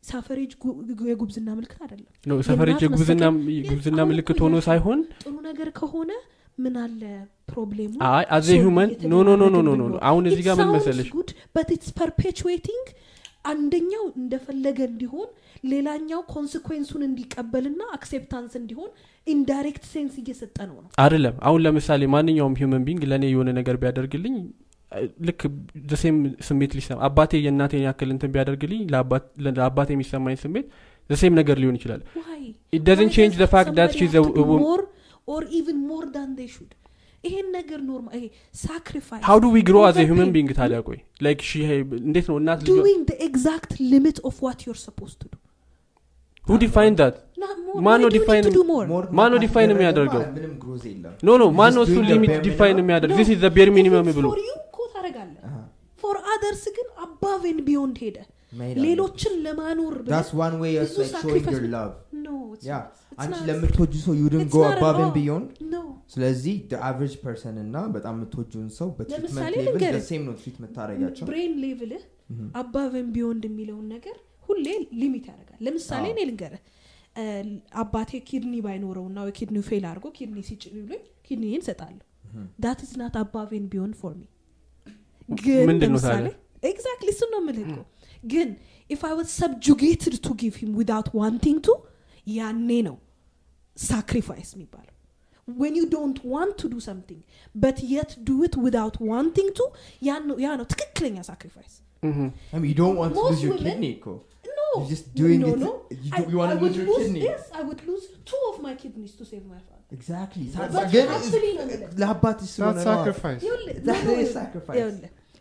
suffrage 0.09 0.51
የጉብዝና 1.11 1.49
ምልክት 1.59 1.79
አይደለም። 1.85 2.11
የእናት 2.49 2.83
የጉብዝና 3.61 4.01
ምልክት 4.11 4.41
ሆኖ 4.45 4.57
ሳይሆን 4.69 5.01
ጥሩ 5.23 5.35
ነገር 5.49 5.71
ከሆነ 5.81 6.11
ምን 6.59 6.77
አለ 6.85 7.03
problem 7.51 7.79
ኡ? 7.79 7.91
አይ 8.11 8.25
as 8.37 8.49
a 8.65 8.69
human 8.69 8.89
no 9.11 9.19
no 9.27 9.35
no 9.43 9.59
no 9.59 9.75
no 9.83 9.85
አሁን 10.09 10.25
እዚህ 10.31 10.43
ጋር 10.49 10.57
ምን 10.61 10.71
መሰለሽ? 10.77 11.09
good, 11.11 11.31
but 11.55 11.69
it's 11.77 11.91
perpetuating 12.01 12.83
አንደኛው 13.51 14.05
እንደፈለገ 14.21 14.79
እንዲሆን 14.91 15.29
ሌላኛው 15.65 16.21
consequence 16.33 16.84
ኡን 16.84 17.03
እንዲቀበልና 17.07 17.83
acceptance 17.97 18.53
እንዲሆን 18.61 18.91
indirect 19.27 19.85
sense 19.93 20.15
እየሰጠ 20.23 20.57
ነው 20.71 20.77
ነው። 20.83 20.91
አይደለም። 21.05 21.37
አሁን 21.49 21.63
ለምሳሌ 21.67 22.03
ማንኛውም 22.15 22.57
human 22.61 22.85
being 22.89 23.05
ለእኔ 23.13 23.25
የሆነ 23.33 23.51
ነገር 23.61 23.77
ቢያደርግልኝ 23.83 24.37
ልክ 25.29 25.41
the 25.91 26.02
same 26.02 26.17
ስሜት 26.49 26.73
ሊሰማ 26.79 26.99
አባቴ 27.09 27.33
የእናቴን 27.45 27.83
ያክል 27.87 28.11
እንትን 28.15 28.31
ቢያደርግልኝ 28.35 28.83
ለአባት- 28.93 29.33
ለአባቴ 29.59 29.89
የሚሰማኝ 29.95 30.37
ስሜት 30.45 30.67
the 31.11 31.21
same 31.21 31.35
ነገር 31.41 31.57
ሊሆን 31.63 31.77
ይችላል 31.79 32.01
Why? 32.21 32.41
it 32.77 32.83
doesn't 32.89 33.11
Why 33.11 33.17
change 33.19 33.35
does 33.35 33.43
the 33.45 33.51
fact 33.55 33.71
that 33.79 33.89
somebody 33.89 33.99
she's 34.01 34.15
have 34.19 34.27
a, 34.27 34.31
to 34.31 34.41
a 34.41 34.45
do 34.45 34.49
woman 34.51 34.65
more 34.69 34.83
or 35.29 35.41
even 35.61 35.77
more 35.93 36.07
than 36.17 36.29
they 36.41 36.49
should 36.55 36.73
ይሄን 37.25 37.47
ነገር 37.59 37.79
ኖርማል 37.91 38.15
ይሄ 38.19 38.27
ሳክሪፋይስ 38.65 39.23
how 39.29 39.37
do 39.45 39.51
we 39.57 39.63
grow 39.71 39.83
as 39.91 39.97
a 39.97 40.07
human 40.11 40.27
overpay, 40.27 40.35
being 40.37 40.51
ታዲያ 40.61 40.79
ቆይ 40.89 40.99
like 41.27 41.43
she 41.51 41.61
እንዴት 42.03 42.27
ነው 42.31 42.37
እናት 42.43 42.61
ልጇ 42.67 42.77
doing 42.81 43.03
the 43.13 43.19
exact 43.29 43.71
limit 43.95 44.19
of 44.31 44.37
what 44.47 44.59
you're 44.67 44.83
supposed 44.87 45.19
to 45.25 45.29
do 45.35 45.39
who 46.45 46.57
define 46.67 46.95
that 47.01 47.15
Not 47.43 47.57
more. 47.65 47.81
ማን 47.87 47.99
Why 47.99 48.03
ነው 48.03 48.09
do 48.09 48.17
you 48.17 48.21
need 48.21 48.27
define- 48.27 48.47
to 48.49 48.53
do 48.59 48.65
more? 48.73 48.85
More 48.95 49.05
ማን 49.19 49.29
ነው 49.33 49.39
ካደረገ 49.39 49.45
define 49.47 49.71
የሚያደርገው? 49.75 50.23
ኖ 51.27 51.37
ኖ 51.41 51.47
ማን 51.61 51.73
ነው 51.79 51.83
Just 51.85 51.93
እሱ 51.95 52.05
ሊሚት 52.11 52.31
bare 52.33 52.45
ዲፋይን 52.47 52.71
minimum? 52.73 52.85
የሚያደርግ. 52.85 53.13
ዚስ 53.19 53.31
ኢዝ 53.35 53.41
ዘ 53.45 53.51
ቤር 53.59 53.71
ሚኒመም 53.79 54.09
ብሎ 54.19 54.27
ታደርጋለህ? 55.11 55.55
ፎር 56.03 56.17
አደርስ 56.35 56.65
ግን 56.77 56.89
አባቭ 57.07 57.43
ኤንድ 57.51 57.63
ቢዮንድ 57.69 57.97
ሄደ። 58.05 58.19
ሌሎችን 58.85 59.35
ለማኖር 59.47 59.95
ብለህ 59.99 60.13
that's 60.15 60.33
one 60.45 60.55
way 60.63 60.75
of 60.83 60.87
ብዙ. 60.91 61.01
It's 61.05 62.69
አንቺ. 63.23 63.39
ለምትወጁ 63.49 63.93
ሰው 64.05 64.15
and 64.41 64.55
all. 64.91 65.11
beyond? 65.17 65.47
No. 65.73 65.83
ስለዚህ 66.15 66.55
the 66.71 66.79
average 66.91 67.17
person 67.25 67.55
እና 67.65 67.77
በጣም 67.97 68.15
የምትወጁን 68.19 68.69
ሰው 68.79 68.89
በትሪትመንት 68.99 69.25
ለምሳሌ 69.27 69.53
ሌቭል 69.59 69.69
ልንገርህ። 69.71 70.05
ሴም 70.09 70.23
ነው 70.29 70.35
ትሪት 70.41 70.57
የምታደረጋቸው 70.61 71.27
ብሬን 71.31 71.55
ሌቭልህ 71.65 72.03
አባቭ 72.63 72.93
ኤንድ 73.01 73.11
ቢዮንድ 73.17 73.45
የሚለውን 73.51 73.87
ነገር 73.95 74.17
ሁሌ 74.49 74.67
ሊሚት 75.01 75.27
ያደርጋል። 75.33 75.61
ለምሳሌ 75.69 76.05
እኔ 76.15 76.21
ልንገርህ 76.31 76.63
አባቴ 77.83 78.11
ኪድኒ 78.31 78.55
ባይኖረው 78.67 79.07
እና 79.11 79.21
ኪድኒ 79.39 79.61
ፌል 79.69 79.85
አድርጎ 79.91 80.07
ኪድኒ 80.19 80.39
ሲጭሉኝ 80.49 81.03
ኪድኒን 81.29 81.63
ሰጣለሁ 81.69 82.05
ዳት 82.65 82.81
ኢዝ 82.87 82.93
ናት 83.03 83.17
አባቭ 83.23 83.51
ኤንድ 83.59 83.69
ቢዮንድ 83.75 83.95
ፎር 84.03 84.15
ሚ 84.21 84.25
ግን 85.44 85.64
ምንድን 85.72 85.92
ነው 85.94 86.00
ለምሳሌ 86.00 86.26
ታዲያ? 86.26 86.70
ኤግዛክትሊ 86.72 87.10
እሱ 87.16 87.22
ነው 87.34 87.40
የምልህ 87.44 87.66
እኮ 87.68 87.80
ግን 88.34 88.50
ኢፍ 88.90 89.02
አይ 89.08 89.14
ዋዝ 89.20 89.30
ሰብጁጌትድ 89.42 90.16
ቱ 90.26 90.36
ጊቭ 90.42 90.56
ሂም 90.64 90.72
ዊዳውት 90.80 91.08
ዋንቲንግ 91.22 91.60
ቱ 91.68 91.72
ያኔ 92.28 92.70
ነው 92.90 92.98
ሳክሪፋይስ 93.78 94.52
የሚባለው 94.58 94.90
when 95.48 95.74
you 95.78 95.86
don't 95.88 96.20
want 96.34 96.54
to 96.62 96.68
do 96.74 96.80
something 96.82 97.18
but 97.56 97.78
yet 97.96 98.12
do 98.30 98.36
it 98.48 98.54
without 98.66 98.96
wanting 99.10 99.50
to 99.60 99.66
ያ 100.08 100.20
ነው 100.30 100.38
ያ 100.46 100.52
ነው 100.60 100.68
ትክክለኛ 100.74 101.18
ሳክሪፋይስ 101.32 101.74
Mhm. 102.04 102.26
I 102.54 102.58
mean, 102.60 102.70
you 102.72 102.78
don't 102.80 102.98
want 103.00 103.12
to 103.12 103.18
Most 103.18 103.30
lose 103.30 103.42
your 103.44 103.54
women- 103.54 103.68
kidney 103.68 103.92
እኮ 103.98 104.08
no 104.58 104.66
You're 104.72 104.90
just 104.90 105.06
doing 105.20 105.40
no, 105.44 105.52
it- 105.52 105.62
no. 105.62 105.70
you 106.06 106.12
I, 106.12 106.18
don't- 106.18 106.30
you 106.32 106.38
wanna 106.42 106.56
I 106.56 106.62
would 106.62 106.66
lose 106.66 106.78
your 106.80 106.88
lose 106.90 107.04
kidney. 107.04 107.22
yes 107.28 107.44
I 107.60 107.64
would 107.68 107.82
lose 107.90 108.06
two 108.32 108.42
of 108.50 108.56
my 108.66 108.74
kidneys 108.82 109.14
to 109.20 109.26
save 109.32 109.46
my 109.54 109.60
father 109.68 109.86
exactly 109.98 110.46
But 110.76 110.88
ግን 110.96 111.08
actually 111.18 111.52
ነው 111.60 111.64
የምልህ። 111.66 111.94
ለአባትሽ 112.04 112.50
ስለሆነ 112.56 112.76
That's 112.78 112.90
ነው። 112.90 112.98
sacrifice. 112.98 113.42
That 113.90 114.04
is 114.16 114.32
sacrifice. 114.40 114.82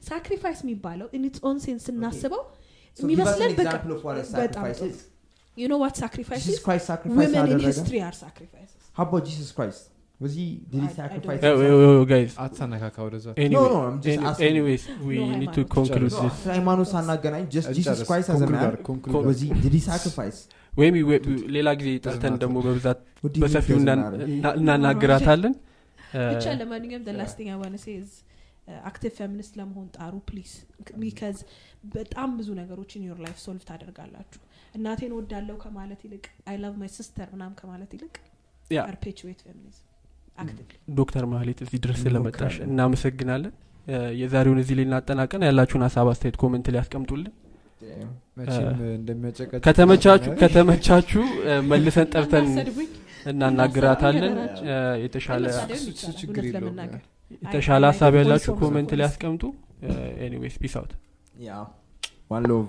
ሳክሪፋይስ 0.09 0.59
የሚባለው 0.65 1.07
ኦን 1.49 1.57
ሴንስ 1.65 1.83
ስናስበው 1.89 2.41
የሚመስለን 2.97 3.51
በቃ 3.59 3.67
example 3.67 3.93
of 3.97 4.01
what 4.07 4.17
a 4.21 4.25
በጣም 4.39 4.63
sacrifice 4.65 4.79
ጥሩ። 4.81 4.89
is. 4.93 4.99
you 5.57 5.67
know 5.71 5.79
what 5.83 5.93
sacrifice 6.03 6.41
Jesus 6.45 6.57
is 6.57 6.63
Christ 6.65 6.85
sacrifice 6.91 7.19
women 7.21 7.35
in 7.35 7.43
አደረገ? 7.43 7.67
history 7.71 8.01
are 8.07 8.15
sacrifices 8.25 8.73
How 8.97 9.05
about 9.07 9.23
Jesus 9.29 9.49
Christ? 9.57 9.81
Was 10.19 10.33
he 10.39 10.45
did 10.69 10.77
he 10.77 10.87
I- 10.87 10.91
I 10.91 10.95
sacrifice? 10.99 11.39
don't- 11.41 11.57
Eh, 11.57 11.65
himself? 11.65 11.81
eh, 11.87 11.97
eh, 11.97 12.05
guys 12.11 12.31
አትሳነካካ 12.43 12.97
ወደዛ 13.07 13.25
anyway 13.45 13.67
no, 13.67 13.81
I'm 13.87 13.97
just 14.05 14.13
any- 14.13 14.27
asking. 14.29 14.47
anyways 14.51 14.83
we 15.09 15.15
No 15.17 15.25
need 15.41 15.51
to 15.57 15.63
ሃይማኖት። 15.63 15.75
conclude 15.75 16.13
No, 16.15 16.21
this 16.23 16.37
ስለ 16.43 16.49
ሃይማኖት 16.55 16.89
ሳናገናኝ 16.93 17.43
just 17.57 17.69
Jesus 17.71 17.81
እንጨርስ። 17.91 18.07
Christ 18.11 18.27
as 18.27 18.35
a 18.35 18.37
Conclude 18.37 18.55
man 18.55 18.65
አድርግ፣ 18.69 18.83
conclude 18.91 19.27
was 19.29 19.41
he 19.45 19.49
did 19.65 19.75
he 19.77 19.83
sacrifice? 19.91 20.39
ወይም 20.73 20.95
we- 20.99 21.05
we- 21.09 21.21
ሌላ 21.57 21.69
ጊዜ 21.81 21.91
ጠርተን. 22.07 22.33
ደግሞ 22.43 22.57
በብዛት 22.67 22.99
What 23.21 23.31
do 23.33 23.37
you 23.37 23.43
mean 23.43 23.43
በሰፊው 23.45 23.77
እናናግራታለን 24.61 25.53
ብቻ 26.33 26.45
ለማንኛውም 26.61 27.05
the 27.09 27.15
last 27.21 27.35
thing 27.39 27.49
I 27.55 27.59
want 27.63 27.73
to 27.77 27.81
say 27.85 27.95
is 28.03 28.11
active 28.83 29.11
feminist 29.19 29.53
ለመሆን 29.59 29.87
ጣሩ 29.97 30.13
please 30.29 30.51
because 31.01 31.37
በጣም 31.93 32.29
ብዙ 32.39 32.49
ነገሮች 32.59 32.91
in 32.97 33.03
your 33.07 33.19
life 33.25 33.37
solve 33.43 33.63
ታደርጋላችሁ. 33.69 34.39
እናቴን 34.75 35.11
ወዳለው 35.17 35.57
ከማለት 35.63 36.01
ይልቅ 36.05 36.25
I 36.49 36.57
love 36.63 36.73
my 36.81 36.89
sister 36.95 37.27
ምናም 37.33 37.53
ከማለት 37.59 37.91
ይልቅ 37.97 38.15
perpetuate 38.81 39.39
feminism 39.45 39.83
ዶክተር 40.97 41.23
ማህሌት 41.31 41.59
እዚህ 41.65 41.79
ድረስ 41.85 41.99
ስለመጣሽ 42.03 42.55
እናመሰግናለን። 42.65 43.53
የዛሬውን 44.19 44.59
እዚህ 44.63 44.75
ላይ 44.77 44.85
እናጠናቀን። 44.87 45.45
ያላችሁን 45.47 45.83
ሀሳብ 45.85 46.07
አስተያየት 46.11 46.37
comment 46.41 46.67
ላይ 46.73 46.79
ያስቀምጡልን 46.81 47.31
ከተመቻችሁ 50.39 51.23
መልሰን 51.71 52.07
ጠርተን 52.13 52.47
እናናግራታለን። 53.31 54.35
የተሻለ 55.03 55.45
ችግር 56.21 56.43
የለውም። 56.47 56.77
የተሻለ 57.31 57.83
ሀሳብ 57.91 58.13
ያላችሁ 58.19 58.53
comment 58.61 58.91
ላይ 58.99 59.05
ያስቀምጡ 59.07 59.43
anyways 60.27 60.55
peace 60.63 60.75
out 60.79 60.93
yeah 61.47 61.59
one 62.31 62.45
love 62.51 62.67